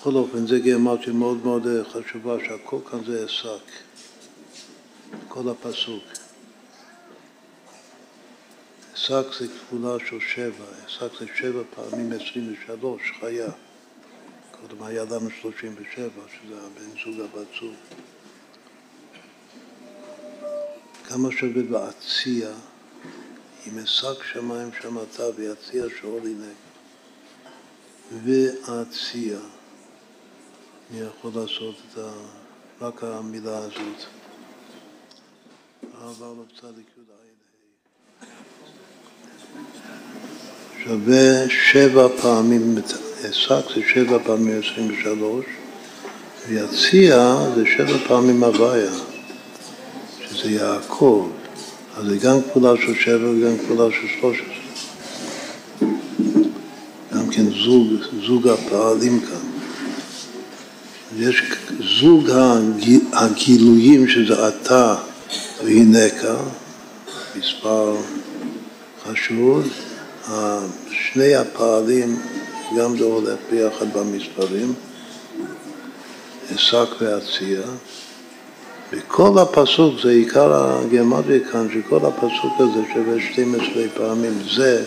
בכל 0.00 0.14
אופן, 0.14 0.46
זה 0.46 0.58
אמרתי 0.74 1.10
מאוד 1.10 1.44
מאוד 1.44 1.66
חשובה, 1.92 2.36
שהכל 2.44 2.78
כאן 2.90 3.04
זה 3.04 3.24
עסק, 3.24 3.72
כל 5.28 5.48
הפסוק. 5.48 6.02
שק 8.94 9.24
זה 9.40 9.46
כפולה 9.48 9.96
של 10.08 10.20
שבע, 10.20 10.64
שק 10.86 11.08
זה 11.20 11.26
שבע 11.34 11.62
פעמים 11.74 12.12
עשרים 12.12 12.54
ושלוש, 12.54 13.12
חיה. 13.20 13.48
קודם 14.50 14.82
היה 14.82 15.04
לנו 15.04 15.30
שלושים 15.40 15.74
ושבע, 15.78 16.22
שזה 16.28 16.54
הבן 16.58 17.00
זוג 17.04 17.20
הבת 17.20 17.46
זוג. 17.60 17.74
כמה 21.08 21.28
שווה 21.32 21.62
בעציע, 21.62 22.50
אם 23.66 23.78
אשק 23.78 24.22
שמיים 24.32 24.70
שמעת 24.82 25.20
ויציע 25.36 25.84
שאול 26.00 26.22
הנה. 26.22 26.52
ועציע. 28.24 29.38
מי 30.90 31.00
יכול 31.00 31.30
לעשות 31.34 31.74
את 31.92 31.98
ה... 31.98 32.10
רק 32.80 33.04
המילה 33.04 33.58
הזאת. 33.58 34.04
עבר 36.02 36.32
לו 36.36 36.44
צדיק 36.60 36.86
י"א. 36.98 38.26
שווה 40.84 41.50
שבע 41.50 42.08
פעמים, 42.22 42.78
עסק 43.22 43.74
זה 43.74 43.82
שבע 43.94 44.18
פעמים 44.24 44.58
עשרים 44.58 44.92
ושלוש, 44.92 45.44
ויציע 46.48 47.36
זה 47.54 47.64
שבע 47.76 47.98
פעמים 48.08 48.44
הוויה, 48.44 48.92
שזה 50.20 50.50
יעקב, 50.50 51.30
אז 51.96 52.06
זה 52.06 52.16
גם 52.16 52.42
כפולה 52.42 52.72
של 52.76 52.94
שבע 52.94 53.28
וגם 53.30 53.58
כפולה 53.58 53.90
של 53.90 54.08
שלוש 54.20 54.40
עשרה. 54.40 54.56
גם 57.14 57.30
כן 57.30 57.44
זוג, 57.64 57.88
זוג 58.26 58.48
הפעלים 58.48 59.20
כאן. 59.20 59.55
יש 61.18 61.42
זוג 62.00 62.30
הגילויים 63.12 64.08
שזה 64.08 64.48
אתה 64.48 64.94
והנקה, 65.64 66.36
מספר 67.38 67.96
חשוב, 69.04 69.68
שני 70.90 71.34
הפעלים, 71.34 72.16
גם 72.78 72.98
זה 72.98 73.04
הולך 73.04 73.38
ביחד 73.50 73.86
במספרים, 73.92 74.74
עסק 76.54 77.00
והציע. 77.00 77.60
וכל 78.92 79.38
הפסוק, 79.38 79.94
זה 80.02 80.10
עיקר 80.10 80.54
הגרמטיה 80.54 81.38
כאן, 81.52 81.66
שכל 81.74 82.06
הפסוק 82.06 82.52
הזה 82.58 82.80
שווה 82.94 83.32
12 83.32 83.82
פעמים, 83.94 84.38
זה, 84.56 84.84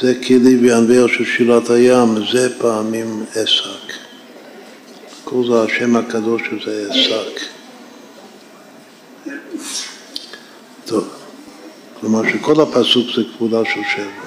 זה 0.00 0.14
כלי 0.26 0.56
וינביר 0.56 1.06
של 1.06 1.24
שירת 1.24 1.70
הים, 1.70 2.14
זה 2.32 2.58
פעמים 2.58 3.24
עסק. 3.34 4.03
כל 5.24 5.44
זה 5.46 5.62
השם 5.62 5.96
הקדוש 5.96 6.42
שזה 6.50 6.88
עסק. 6.90 7.40
טוב. 10.84 11.08
כלומר 12.00 12.22
שכל 12.32 12.60
הפסוק 12.60 13.06
זה 13.16 13.22
כפולה 13.34 13.64
של 13.64 13.80
שבע. 13.96 14.24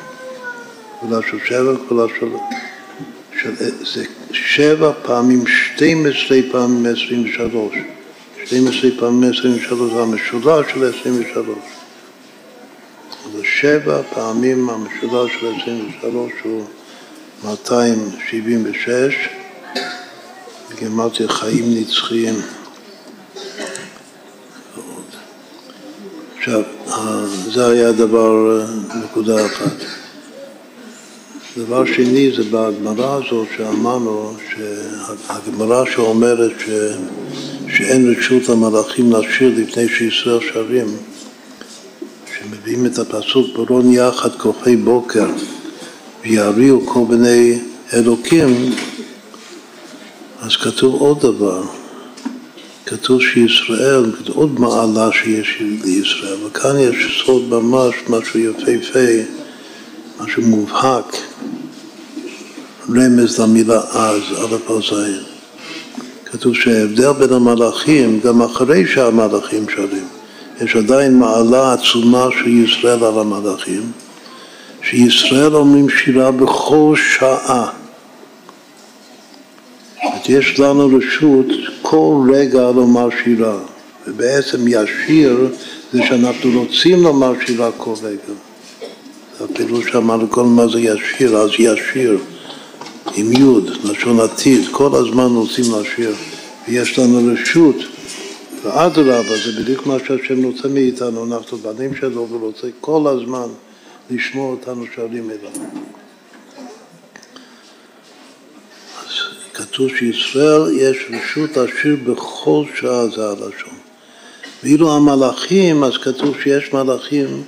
כפולה 0.99 1.19
של 1.31 1.37
שבע, 1.45 1.75
כפולה 1.85 2.03
של... 2.19 2.27
של 3.41 3.55
זה 3.93 4.05
שבע 4.31 4.91
פעמים, 5.03 5.47
12 5.47 6.39
פעמים 6.51 6.85
23. 6.85 7.73
12 8.45 8.91
פעמים 8.99 9.29
23 9.29 9.93
זה 9.93 10.01
המשולש 10.01 10.65
של 10.73 10.89
23. 10.99 11.57
זה 13.33 13.41
שבע 13.43 14.01
פעמים 14.13 14.69
המשולש 14.69 15.31
של 15.39 15.47
23 15.61 16.31
הוא 16.43 16.65
276, 17.43 19.15
גמרתי 20.76 21.27
חיים 21.27 21.65
נצחיים. 21.76 22.35
עכשיו, 26.38 26.61
זה 27.53 27.68
היה 27.68 27.91
דבר, 27.91 28.65
נקודה 29.03 29.45
אחת. 29.45 29.73
דבר 31.57 31.85
שני 31.85 32.31
זה 32.38 32.44
בהגמרא 32.44 33.15
הזאת 33.15 33.48
שאמרנו, 33.57 34.34
שהגמרא 34.49 35.85
שאומרת 35.85 36.52
ש, 36.60 36.69
שאין 37.68 38.15
רשות 38.18 38.49
למלאכים 38.49 39.11
לשיר 39.11 39.53
לפני 39.57 39.89
שישראל 39.89 40.39
שרים, 40.52 40.88
שמביאים 42.38 42.85
את 42.85 42.99
הפסוק 42.99 43.48
ברון 43.56 43.91
יחד 43.91 44.35
כוכי 44.35 44.76
בוקר 44.76 45.27
ויריעו 46.23 46.85
כל 46.85 47.02
בני 47.10 47.60
אלוקים, 47.94 48.76
אז 50.47 50.55
כתוב 50.55 51.01
עוד 51.01 51.19
דבר. 51.19 51.61
כתוב 52.85 53.21
שישראל, 53.21 54.11
עוד 54.33 54.59
מעלה 54.59 55.09
שיש 55.11 55.57
לישראל, 55.83 56.37
וכאן 56.47 56.79
יש 56.79 57.23
סוד 57.25 57.49
ממש, 57.49 57.95
משהו 58.09 58.39
יפהפה, 58.39 59.09
משהו 60.19 60.41
מובהק, 60.43 61.15
רמז 62.89 63.39
למילה 63.39 63.81
אז, 63.91 64.21
א' 64.37 64.71
על 64.71 64.81
זין. 64.89 65.23
כתוב 66.25 66.55
שההבדל 66.55 67.11
בין 67.11 67.33
המלאכים, 67.33 68.19
גם 68.23 68.41
אחרי 68.41 68.87
שהמלאכים 68.87 69.65
שרים, 69.75 70.07
יש 70.61 70.75
עדיין 70.75 71.19
מעלה 71.19 71.73
עצומה 71.73 72.27
של 72.31 72.47
ישראל 72.47 73.03
על 73.03 73.19
המלאכים, 73.19 73.91
שישראל 74.81 75.55
אומרים 75.55 75.89
שירה 75.89 76.31
בכל 76.31 76.95
שעה. 77.19 77.69
יש 80.29 80.59
לנו 80.59 80.89
רשות 80.97 81.45
כל 81.81 82.29
רגע 82.33 82.71
לומר 82.71 83.09
שירה, 83.23 83.59
ובעצם 84.07 84.67
ישיר 84.67 85.47
זה 85.93 85.99
שאנחנו 86.07 86.61
רוצים 86.61 87.03
לומר 87.03 87.33
שירה 87.45 87.71
כל 87.77 87.93
רגע. 88.03 88.33
הפירוש 89.39 89.91
שאמרנו 89.91 90.29
כל 90.29 90.43
מה 90.43 90.67
זה 90.67 90.79
ישיר, 90.79 91.37
אז 91.37 91.49
ישיר, 91.59 92.17
עם 93.15 93.31
יוד, 93.31 93.69
לשון 93.83 94.19
עתיד, 94.19 94.61
כל 94.71 94.95
הזמן 94.95 95.35
רוצים 95.35 95.65
לשיר, 95.81 96.15
ויש 96.67 96.99
לנו 96.99 97.33
רשות, 97.33 97.75
ואדרבה, 98.63 99.37
זה 99.45 99.61
בדיוק 99.61 99.85
מה 99.85 99.97
שהשם 100.07 100.43
רוצה 100.43 100.67
מאיתנו, 100.67 101.25
אנחנו 101.25 101.57
בנים 101.57 101.95
שלו, 101.95 102.27
ורוצה 102.31 102.67
כל 102.81 103.07
הזמן 103.07 103.47
לשמוע 104.09 104.51
אותנו 104.51 104.85
שרים 104.95 105.29
אליו. 105.29 105.67
כתוב 109.77 109.89
שישראל 109.97 110.61
יש 110.73 110.97
רשות 111.09 111.57
לשיר 111.57 111.95
בכל 112.03 112.63
שעה, 112.75 113.07
זה 113.07 113.29
הלשון. 113.29 113.77
ואילו 114.63 114.95
המלאכים, 114.95 115.83
אז 115.83 115.97
כתוב 115.97 116.35
שיש 116.43 116.73
מלאכים 116.73 117.43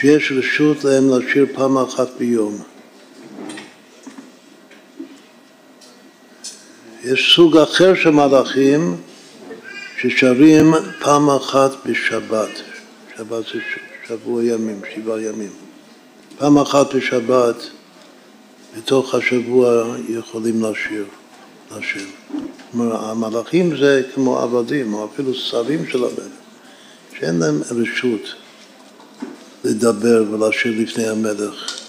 שיש 0.00 0.32
רשות 0.32 0.84
להם 0.84 1.10
לשיר 1.10 1.46
פעם 1.54 1.78
אחת 1.78 2.08
ביום. 2.18 2.62
יש 7.04 7.34
סוג 7.36 7.56
אחר 7.56 7.94
של 7.94 8.10
מלאכים 8.10 8.96
ששרים 10.00 10.74
פעם 11.00 11.30
אחת 11.30 11.70
בשבת. 11.86 12.50
שבת 13.16 13.44
זה 13.44 13.60
שבוע 14.08 14.44
ימים, 14.44 14.80
שבעה 14.94 15.20
ימים. 15.20 15.52
פעם 16.38 16.58
אחת 16.58 16.94
בשבת, 16.94 17.56
בתוך 18.76 19.14
השבוע 19.14 19.96
יכולים 20.08 20.62
לשיר, 20.62 21.04
לשיר. 21.78 22.06
כלומר, 22.72 23.04
המלאכים 23.04 23.76
זה 23.76 24.02
כמו 24.14 24.38
עבדים, 24.38 24.94
או 24.94 25.08
אפילו 25.14 25.34
שרים 25.34 25.86
של 25.86 25.98
המלך, 26.04 26.32
שאין 27.18 27.38
להם 27.38 27.60
רשות 27.70 28.34
לדבר 29.64 30.24
ולשיר 30.30 30.72
לפני 30.82 31.08
המלך 31.08 31.80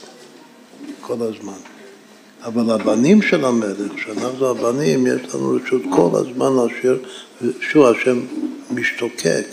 כל 1.02 1.18
הזמן. 1.20 1.60
אבל 2.44 2.72
הבנים 2.72 3.22
של 3.22 3.46
המלך, 3.46 3.92
שאנחנו 4.04 4.50
הבנים, 4.50 5.08
יש 5.08 5.36
לנו 5.36 5.58
רשות 5.64 5.82
כל 5.90 6.10
הזמן 6.14 6.66
לשיר, 6.66 7.00
ושוב, 7.42 7.86
השם 7.86 8.20
משתוקק 8.72 9.48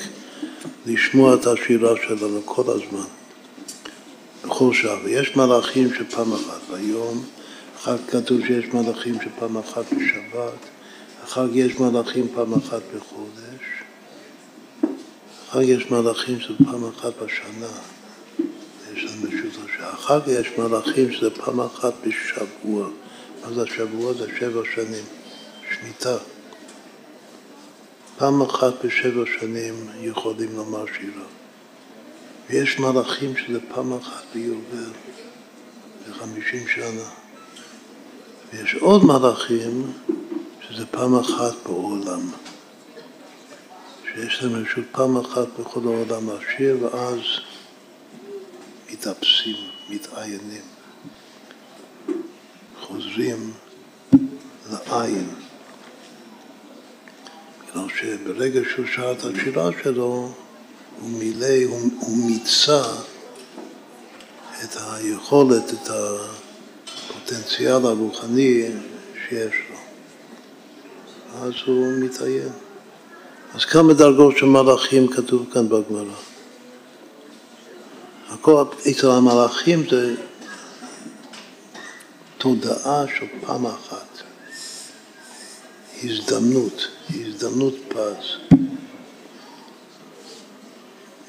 לשמוע 0.87 1.35
את 1.35 1.47
השירה 1.47 1.95
שלנו 2.07 2.41
כל 2.45 2.63
הזמן, 2.67 3.07
בכל 4.45 4.75
שעה. 4.75 4.97
ויש 5.05 5.37
מלאכים 5.37 5.89
שפעם 5.95 6.33
אחת 6.33 6.61
ביום, 6.71 7.25
אחר 7.81 7.97
כתוב 8.09 8.41
שיש 8.47 8.65
מלאכים 8.75 9.15
שפעם 9.21 9.57
אחת 9.57 9.85
בשבת, 9.93 10.69
אחר 11.25 11.47
יש 11.53 11.79
מלאכים 11.81 12.29
פעם 12.35 12.55
אחת 12.55 12.83
בחודש, 12.97 13.65
אחר 15.49 15.61
יש 15.61 15.91
מלאכים 15.91 16.41
שזה 16.41 16.55
פעם 16.65 16.85
אחת 16.89 17.13
בשנה. 17.23 17.67
יש 18.95 19.05
לנו 19.05 19.29
רשות 19.29 19.65
השעה. 19.65 20.19
יש 20.27 20.49
מלאכים 20.59 21.13
שזה 21.13 21.31
פעם 21.31 21.61
אחת 21.61 21.93
בשבוע. 22.07 22.89
מה 23.45 23.53
זה 23.55 23.63
השבוע? 23.63 24.13
זה 24.13 24.27
שבע 24.39 24.63
שנים, 24.75 25.05
שמיטה. 25.71 26.17
פעם 28.19 28.43
אחת 28.43 28.85
בשבע 28.85 29.25
שנים 29.41 29.75
יכולים 30.01 30.57
לומר 30.57 30.85
שירה. 30.87 31.27
ויש 32.51 32.79
מלאכים 32.79 33.37
שזה 33.37 33.59
פעם 33.75 33.93
אחת 33.93 34.25
ביובל, 34.35 34.91
בחמישים 36.09 36.69
שנה. 36.69 37.20
ויש 38.53 38.75
עוד 38.75 39.05
מלאכים 39.05 39.93
שזה 40.61 40.87
פעם 40.87 41.15
אחת 41.15 41.55
בעולם. 41.65 42.21
שיש 44.13 44.43
להם 44.43 44.55
רשות 44.55 44.85
פעם 44.93 45.17
אחת 45.17 45.47
בכל 45.59 45.81
העולם 45.85 46.31
לשיר, 46.31 46.77
ואז 46.81 47.19
מתאפסים, 48.93 49.57
מתעיינים, 49.91 50.63
חוזרים 52.81 53.53
לעין. 54.71 55.29
בגלל 57.71 57.89
שברגע 58.01 58.61
שהוא 58.71 58.87
שר 58.95 59.13
את 59.13 59.25
השירה 59.25 59.71
שלו, 59.83 60.33
הוא 61.01 61.11
מילא, 61.11 61.65
הוא, 61.65 61.91
הוא 61.99 62.17
מיצה 62.27 62.83
את 64.65 64.77
היכולת, 64.77 65.73
את 65.73 65.91
הפוטנציאל 67.31 67.87
הרוחני 67.87 68.67
שיש 69.29 69.55
לו. 69.71 69.77
אז 71.43 71.53
הוא 71.67 71.93
מתעיין. 72.01 72.49
אז 73.55 73.65
כמה 73.65 73.93
דרגות 73.93 74.37
של 74.37 74.47
מלאכים 74.47 75.09
כתוב 75.09 75.47
כאן 75.53 75.69
בגמרא. 75.69 76.15
הכל 78.29 78.65
אצל 78.91 79.11
המלאכים 79.11 79.83
זה 79.91 80.15
תודעה 82.39 83.05
של 83.19 83.27
פעם 83.47 83.67
אחת, 83.67 84.23
הזדמנות, 86.05 86.89
הזדמנות 87.11 87.75
פז. 87.89 88.57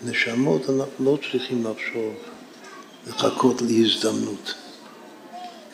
נשמות 0.05 0.69
אנחנו 0.69 1.05
לא 1.05 1.17
צריכים 1.31 1.65
לחשוב, 1.65 2.13
לחכות 3.07 3.61
להזדמנות. 3.61 4.60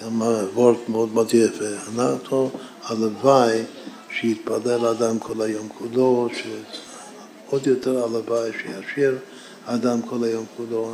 גם 0.01 0.21
וורט 0.53 0.77
מאוד 0.89 1.13
מאוד 1.13 1.33
יפה. 1.33 1.65
אנחנו, 1.95 2.49
הלוואי 2.83 3.63
שיתפלל 4.09 4.85
אדם 4.85 5.19
כל 5.19 5.41
היום 5.41 5.67
כולו, 5.69 6.29
שעוד 6.33 7.67
יותר 7.67 8.03
הלוואי 8.03 8.51
שישיר 8.51 9.17
האדם 9.65 10.01
כל 10.01 10.23
היום 10.23 10.45
כולו 10.57 10.91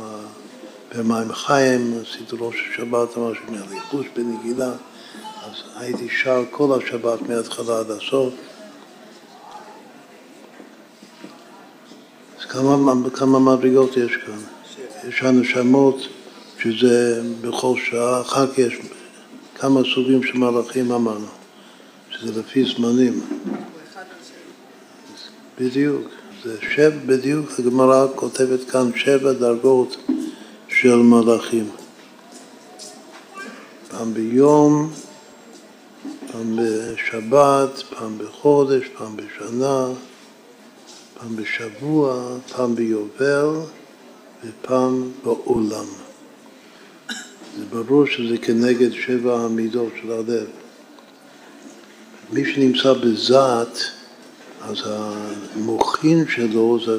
במים 0.96 1.32
חיים, 1.32 2.00
עשיתי 2.02 2.36
ראש 2.40 2.54
השבת, 2.70 3.16
ממש 3.16 3.38
מהריחוש 3.48 4.06
בנגילה, 4.16 4.72
אז 5.42 5.52
הייתי 5.76 6.08
שר 6.22 6.42
כל 6.50 6.78
השבת 6.78 7.22
מההתחלה 7.22 7.78
עד 7.78 7.90
הסוף. 7.90 8.34
אז 12.38 12.44
כמה, 12.44 12.94
כמה 13.14 13.38
מדרגות 13.38 13.96
יש 13.96 14.16
כאן? 14.26 14.38
יש 15.08 15.22
הנשמות 15.22 16.08
שזה 16.64 17.22
בכל 17.40 17.74
שעה, 17.84 18.20
אחר 18.20 18.46
כך 18.46 18.58
יש 18.58 18.74
כמה 19.54 19.80
סוגים 19.94 20.22
של 20.22 20.38
מלאכים 20.38 20.92
אמרנו, 20.92 21.26
שזה 22.10 22.40
לפי 22.40 22.64
זמנים. 22.64 23.20
בדיוק. 25.60 26.08
זה 26.44 26.56
שבע, 26.74 26.96
בדיוק 27.06 27.50
הגמרא 27.58 28.06
כותבת 28.14 28.70
כאן 28.70 28.90
שבע 28.96 29.32
דרגות 29.32 29.96
של 30.68 30.96
מלאכים. 30.96 31.68
פעם 33.88 34.14
ביום, 34.14 34.90
פעם 36.32 36.58
בשבת, 36.58 37.82
פעם 37.90 38.18
בחודש, 38.18 38.84
פעם 38.98 39.16
בשנה, 39.16 39.86
פעם 41.14 41.36
בשבוע, 41.36 42.36
פעם 42.56 42.74
ביובל 42.74 43.48
ופעם 44.44 45.10
בעולם. 45.24 46.03
זה 47.58 47.64
ברור 47.70 48.06
שזה 48.06 48.38
כנגד 48.38 48.92
שבע 48.92 49.40
המידות 49.40 49.92
של 50.02 50.12
הלב. 50.12 50.46
מי 52.32 52.54
שנמצא 52.54 52.92
בזת, 52.92 53.78
אז 54.62 54.76
המוחין 54.84 56.24
שלו 56.28 56.78
זה 56.86 56.98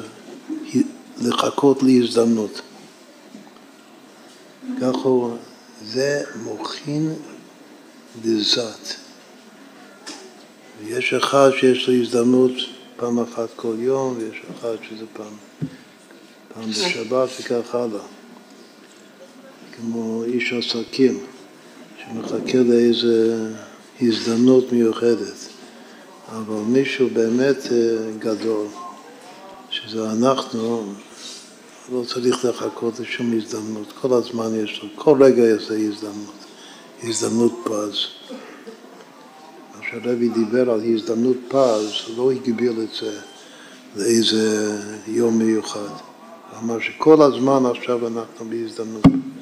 לחכות 1.20 1.82
להזדמנות. 1.82 2.60
ככה 4.80 5.08
הוא, 5.08 5.36
זה 5.86 6.22
מוחין 6.42 7.14
דזת. 8.22 8.94
ויש 10.80 11.14
אחד 11.14 11.50
שיש 11.60 11.88
לו 11.88 11.94
הזדמנות 11.94 12.52
פעם 12.96 13.18
אחת 13.18 13.48
כל 13.56 13.74
יום, 13.78 14.16
ויש 14.18 14.42
אחד 14.58 14.76
שזה 14.88 15.04
פעם, 15.12 15.34
פעם 16.54 16.70
בשבת 16.70 17.28
וכך 17.40 17.74
הלאה. 17.74 18.15
כמו 19.76 20.24
איש 20.24 20.52
עסקים 20.52 21.18
שמחכה 21.98 22.58
לאיזה 22.58 23.48
הזדמנות 24.02 24.72
מיוחדת. 24.72 25.48
אבל 26.32 26.60
מישהו 26.68 27.08
באמת 27.12 27.56
אה, 27.72 27.96
גדול, 28.18 28.66
שזה 29.70 30.10
אנחנו, 30.10 30.92
לא 31.92 32.02
צריך 32.06 32.44
לחכות 32.44 33.00
לשום 33.00 33.32
הזדמנות, 33.36 33.92
כל 34.00 34.12
הזמן 34.12 34.54
יש 34.64 34.82
לו, 34.82 34.88
כל 34.94 35.22
רגע 35.22 35.42
יש 35.42 35.70
לו 35.70 35.76
הזדמנות, 35.76 36.34
הזדמנות 37.02 37.52
פז. 37.64 37.96
מה 39.74 39.82
שהרבי 39.90 40.28
דיבר 40.28 40.70
על 40.70 40.80
הזדמנות 40.94 41.36
פז, 41.48 41.92
לא 42.16 42.32
הגביל 42.32 42.80
את 42.82 42.94
זה 43.00 43.18
לאיזה 43.96 44.78
יום 45.06 45.38
מיוחד. 45.38 45.80
הוא 45.80 46.58
אמר 46.62 46.80
שכל 46.80 47.22
הזמן 47.22 47.66
עכשיו 47.66 48.06
אנחנו 48.06 48.44
בהזדמנות. 48.50 49.35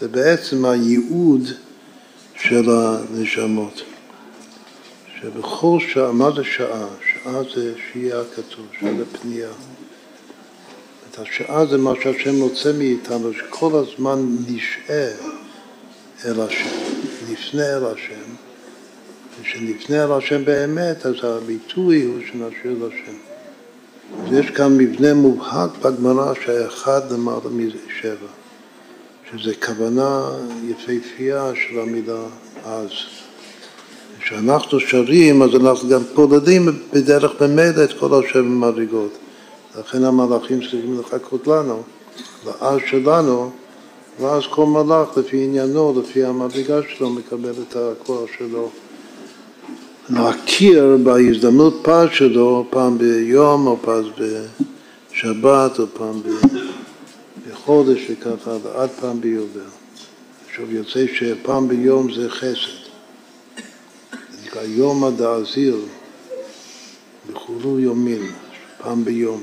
זה 0.00 0.08
בעצם 0.08 0.64
הייעוד 0.64 1.42
של 2.34 2.64
הנשמות. 2.70 3.82
שבכל 5.20 5.78
שעה, 5.92 6.12
מה 6.12 6.30
זה 6.36 6.44
שעה? 6.44 6.86
שעה 7.12 7.42
זה 7.54 7.74
שהייה 7.92 8.22
כתוב, 8.34 8.66
שעה 8.80 8.90
זה 8.98 9.04
פנייה. 9.20 9.50
את 11.10 11.18
השעה 11.18 11.66
זה 11.66 11.78
מה 11.78 11.92
שהשם 12.02 12.40
רוצה 12.40 12.72
מאיתנו, 12.72 13.32
שכל 13.32 13.70
הזמן 13.84 14.36
נשעה 14.48 15.08
אל 16.24 16.40
השם, 16.40 16.76
נפנה 17.30 17.76
אל 17.76 17.84
השם, 17.86 18.30
וכשנפנה 19.40 20.04
אל 20.04 20.12
השם 20.12 20.44
באמת, 20.44 21.06
אז 21.06 21.14
הביטוי 21.22 22.02
הוא 22.02 22.18
שנשאיר 22.26 22.86
לשם. 22.86 23.16
אז 24.26 24.32
יש 24.32 24.50
כאן 24.50 24.78
מבנה 24.78 25.14
מובהק 25.14 25.70
בגמרא 25.82 26.34
שהאחד 26.44 27.12
למעלה 27.12 27.50
מזה 27.50 27.78
שבע, 28.00 28.28
שזה 29.36 29.54
כוונה 29.54 30.28
יפהפייה 30.68 31.52
של 31.54 31.80
המילה 31.80 32.22
אז. 32.64 32.88
כשאנחנו 34.20 34.80
שרים, 34.80 35.42
אז 35.42 35.50
אנחנו 35.54 35.88
גם 35.88 36.00
פולדים 36.14 36.68
בדרך 36.92 37.42
במילא 37.42 37.84
את 37.84 37.92
כל 37.98 38.24
השבע 38.24 38.42
מדרגות. 38.42 39.10
לכן 39.78 40.04
המלאכים 40.04 40.60
צריכים 40.60 41.00
לחכות 41.00 41.46
לנו, 41.46 41.82
ואז 42.44 42.78
שלנו, 42.90 43.50
ואז 44.20 44.42
כל 44.50 44.66
מלאך 44.66 45.16
לפי 45.16 45.44
עניינו, 45.44 46.00
לפי 46.00 46.24
המדרגה 46.24 46.80
שלו, 46.88 47.10
מקבל 47.10 47.52
את 47.68 47.76
הכוח 47.76 48.30
שלו 48.38 48.70
להכיר 50.10 50.98
בהזדמנות 51.02 51.74
פז 51.82 52.08
שלו, 52.12 52.66
פעם 52.70 52.98
ביום 52.98 53.66
או 53.66 53.76
פעם 53.82 54.02
בשבת 55.12 55.78
או 55.78 55.84
פעם 55.94 56.22
בחודש 57.64 58.10
וככה, 58.10 58.56
עד 58.74 58.90
פעם 59.00 59.20
ביובל. 59.20 59.60
עכשיו 60.48 60.70
יוצא 60.72 61.06
שפעם 61.14 61.68
ביום 61.68 62.14
זה 62.14 62.30
חסד. 62.30 62.84
זה 64.30 64.46
נקרא 64.46 64.62
יום 64.62 65.04
הדעזיר, 65.04 65.76
בחולו 67.32 67.80
יומין, 67.80 68.32
פעם 68.78 69.04
ביום. 69.04 69.42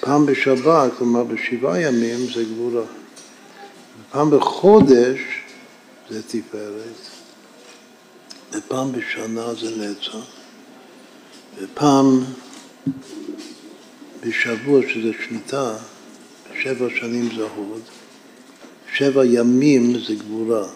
פעם 0.00 0.26
בשבת, 0.26 0.90
כלומר 0.98 1.24
בשבעה 1.24 1.80
ימים, 1.80 2.18
זה 2.34 2.44
גבורה. 2.44 2.84
פעם 4.10 4.30
בחודש 4.30 5.20
זה 6.10 6.22
תפארת, 6.22 7.08
ופעם 8.52 8.92
בשנה 8.92 9.54
זה 9.54 9.70
נצח, 9.76 10.16
ופעם 11.58 12.24
בשבוע 14.20 14.80
שזה 14.88 15.10
שמיטה, 15.24 15.76
שבע 16.62 16.86
שנים 17.00 17.28
זה 17.36 17.42
הוד, 17.56 17.82
שבע 18.94 19.24
ימים 19.24 19.98
זה 19.98 20.14
גבורה, 20.14 20.66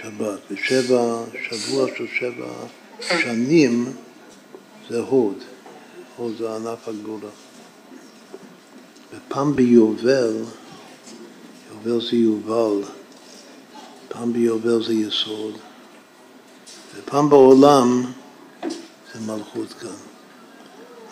שבת, 0.00 0.38
ושבע, 0.50 1.24
שבוע 1.50 1.86
של 1.96 2.06
שבע 2.18 2.52
שנים 3.00 3.92
זה 4.90 5.00
הוד, 5.00 5.36
הוד 6.16 6.34
זה 6.38 6.56
ענף 6.56 6.88
הגבורה. 6.88 7.30
ופעם 9.14 9.56
ביובל, 9.56 10.36
יובל 11.70 12.06
זה 12.10 12.16
יובל, 12.16 12.88
פעם 14.08 14.32
ביובל 14.32 14.84
זה 14.84 14.94
יסוד, 14.94 15.58
ופעם 16.96 17.28
בעולם 17.28 18.04
זה 19.14 19.20
מלכות 19.26 19.72
כאן. 19.72 19.88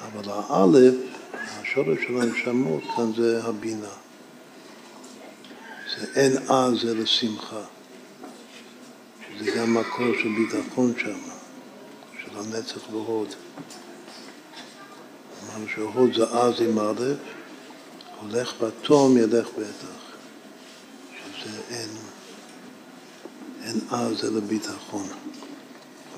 אבל 0.06 0.32
האלף, 0.32 0.94
השורש 1.70 1.98
של 2.06 2.20
הנשמות 2.20 2.82
כאן 2.96 3.12
זה 3.16 3.44
הבינה. 3.44 3.94
זה 5.96 6.06
אין 6.20 6.36
אז 6.48 6.84
אלא 6.84 7.06
שמחה, 7.06 7.62
שזה 9.38 9.50
גם 9.50 9.74
מקור 9.74 10.06
של 10.22 10.28
ביטחון 10.28 10.92
שם, 10.98 11.18
של 12.22 12.38
הנצח 12.38 12.90
והוד. 12.90 13.28
אמרנו 15.44 15.68
שהוד 15.74 16.14
זה 16.14 16.24
אז 16.24 16.54
עם 16.60 16.78
א', 16.78 17.02
הולך 18.20 18.52
בתום 18.62 19.16
ילך 19.16 19.48
בטח, 19.58 20.16
שזה 21.36 21.60
אין, 21.70 21.88
אין 23.62 23.80
אז 23.90 24.24
אלא 24.24 24.40
ביטחון. 24.40 25.06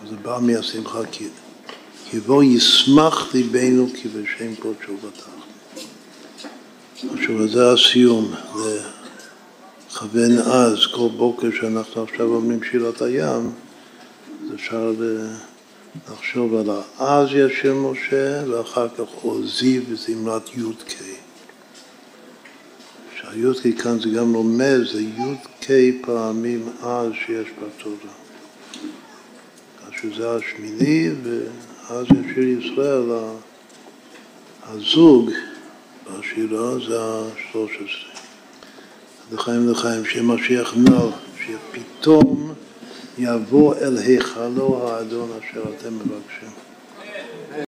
זה 0.09 0.17
בא 0.17 0.39
מהשמחה 0.43 1.01
כי, 1.13 1.29
כי 2.11 2.21
בו 2.21 2.43
ישמח 2.43 3.35
ליבנו 3.35 3.87
כי 3.95 4.09
בשם 4.09 4.55
קודשו 4.55 4.97
בטח. 4.97 5.32
עכשיו 7.11 7.49
זה 7.49 7.73
הסיום, 7.73 8.35
לכוון 9.91 10.39
אז, 10.39 10.87
כל 10.93 11.09
בוקר 11.17 11.49
שאנחנו 11.61 12.03
עכשיו 12.03 12.27
אומרים 12.27 12.61
שירת 12.71 13.03
הים, 13.03 13.51
אז 14.45 14.55
אפשר 14.55 14.93
לחשוב 16.13 16.55
על 16.55 16.67
האז 16.99 17.29
ישיר 17.33 17.75
משה 17.75 18.43
ואחר 18.49 18.89
כך 18.89 19.09
עוזי 19.23 19.81
וזמרת 19.89 20.49
י"ק. 20.57 20.93
שהי"ק 23.17 23.83
כאן 23.83 24.01
זה 24.01 24.09
גם 24.09 24.35
רומז, 24.35 24.93
זה 24.93 25.03
י"ק 25.03 25.71
פעמים 26.03 26.69
אז 26.83 27.13
שיש 27.27 27.49
בתורה. 27.57 28.13
שזה 30.03 30.31
השמיני, 30.31 31.09
ואז 31.23 32.07
ישיר 32.07 32.49
ישראל, 32.49 33.03
הזוג 34.63 35.31
בשירה 36.07 36.75
זה 36.89 37.01
השלוש 37.01 37.73
עשרה. 37.75 38.23
לחיים 39.33 39.69
לחיים, 39.69 40.05
שמשיח 40.05 40.75
נר, 40.77 41.11
שפתאום 41.47 42.55
יבוא 43.19 43.75
אל 43.75 43.97
היכלו 43.97 44.89
האדון 44.89 45.31
אשר 45.31 45.63
אתם 45.63 45.95
מבקשים. 45.95 46.62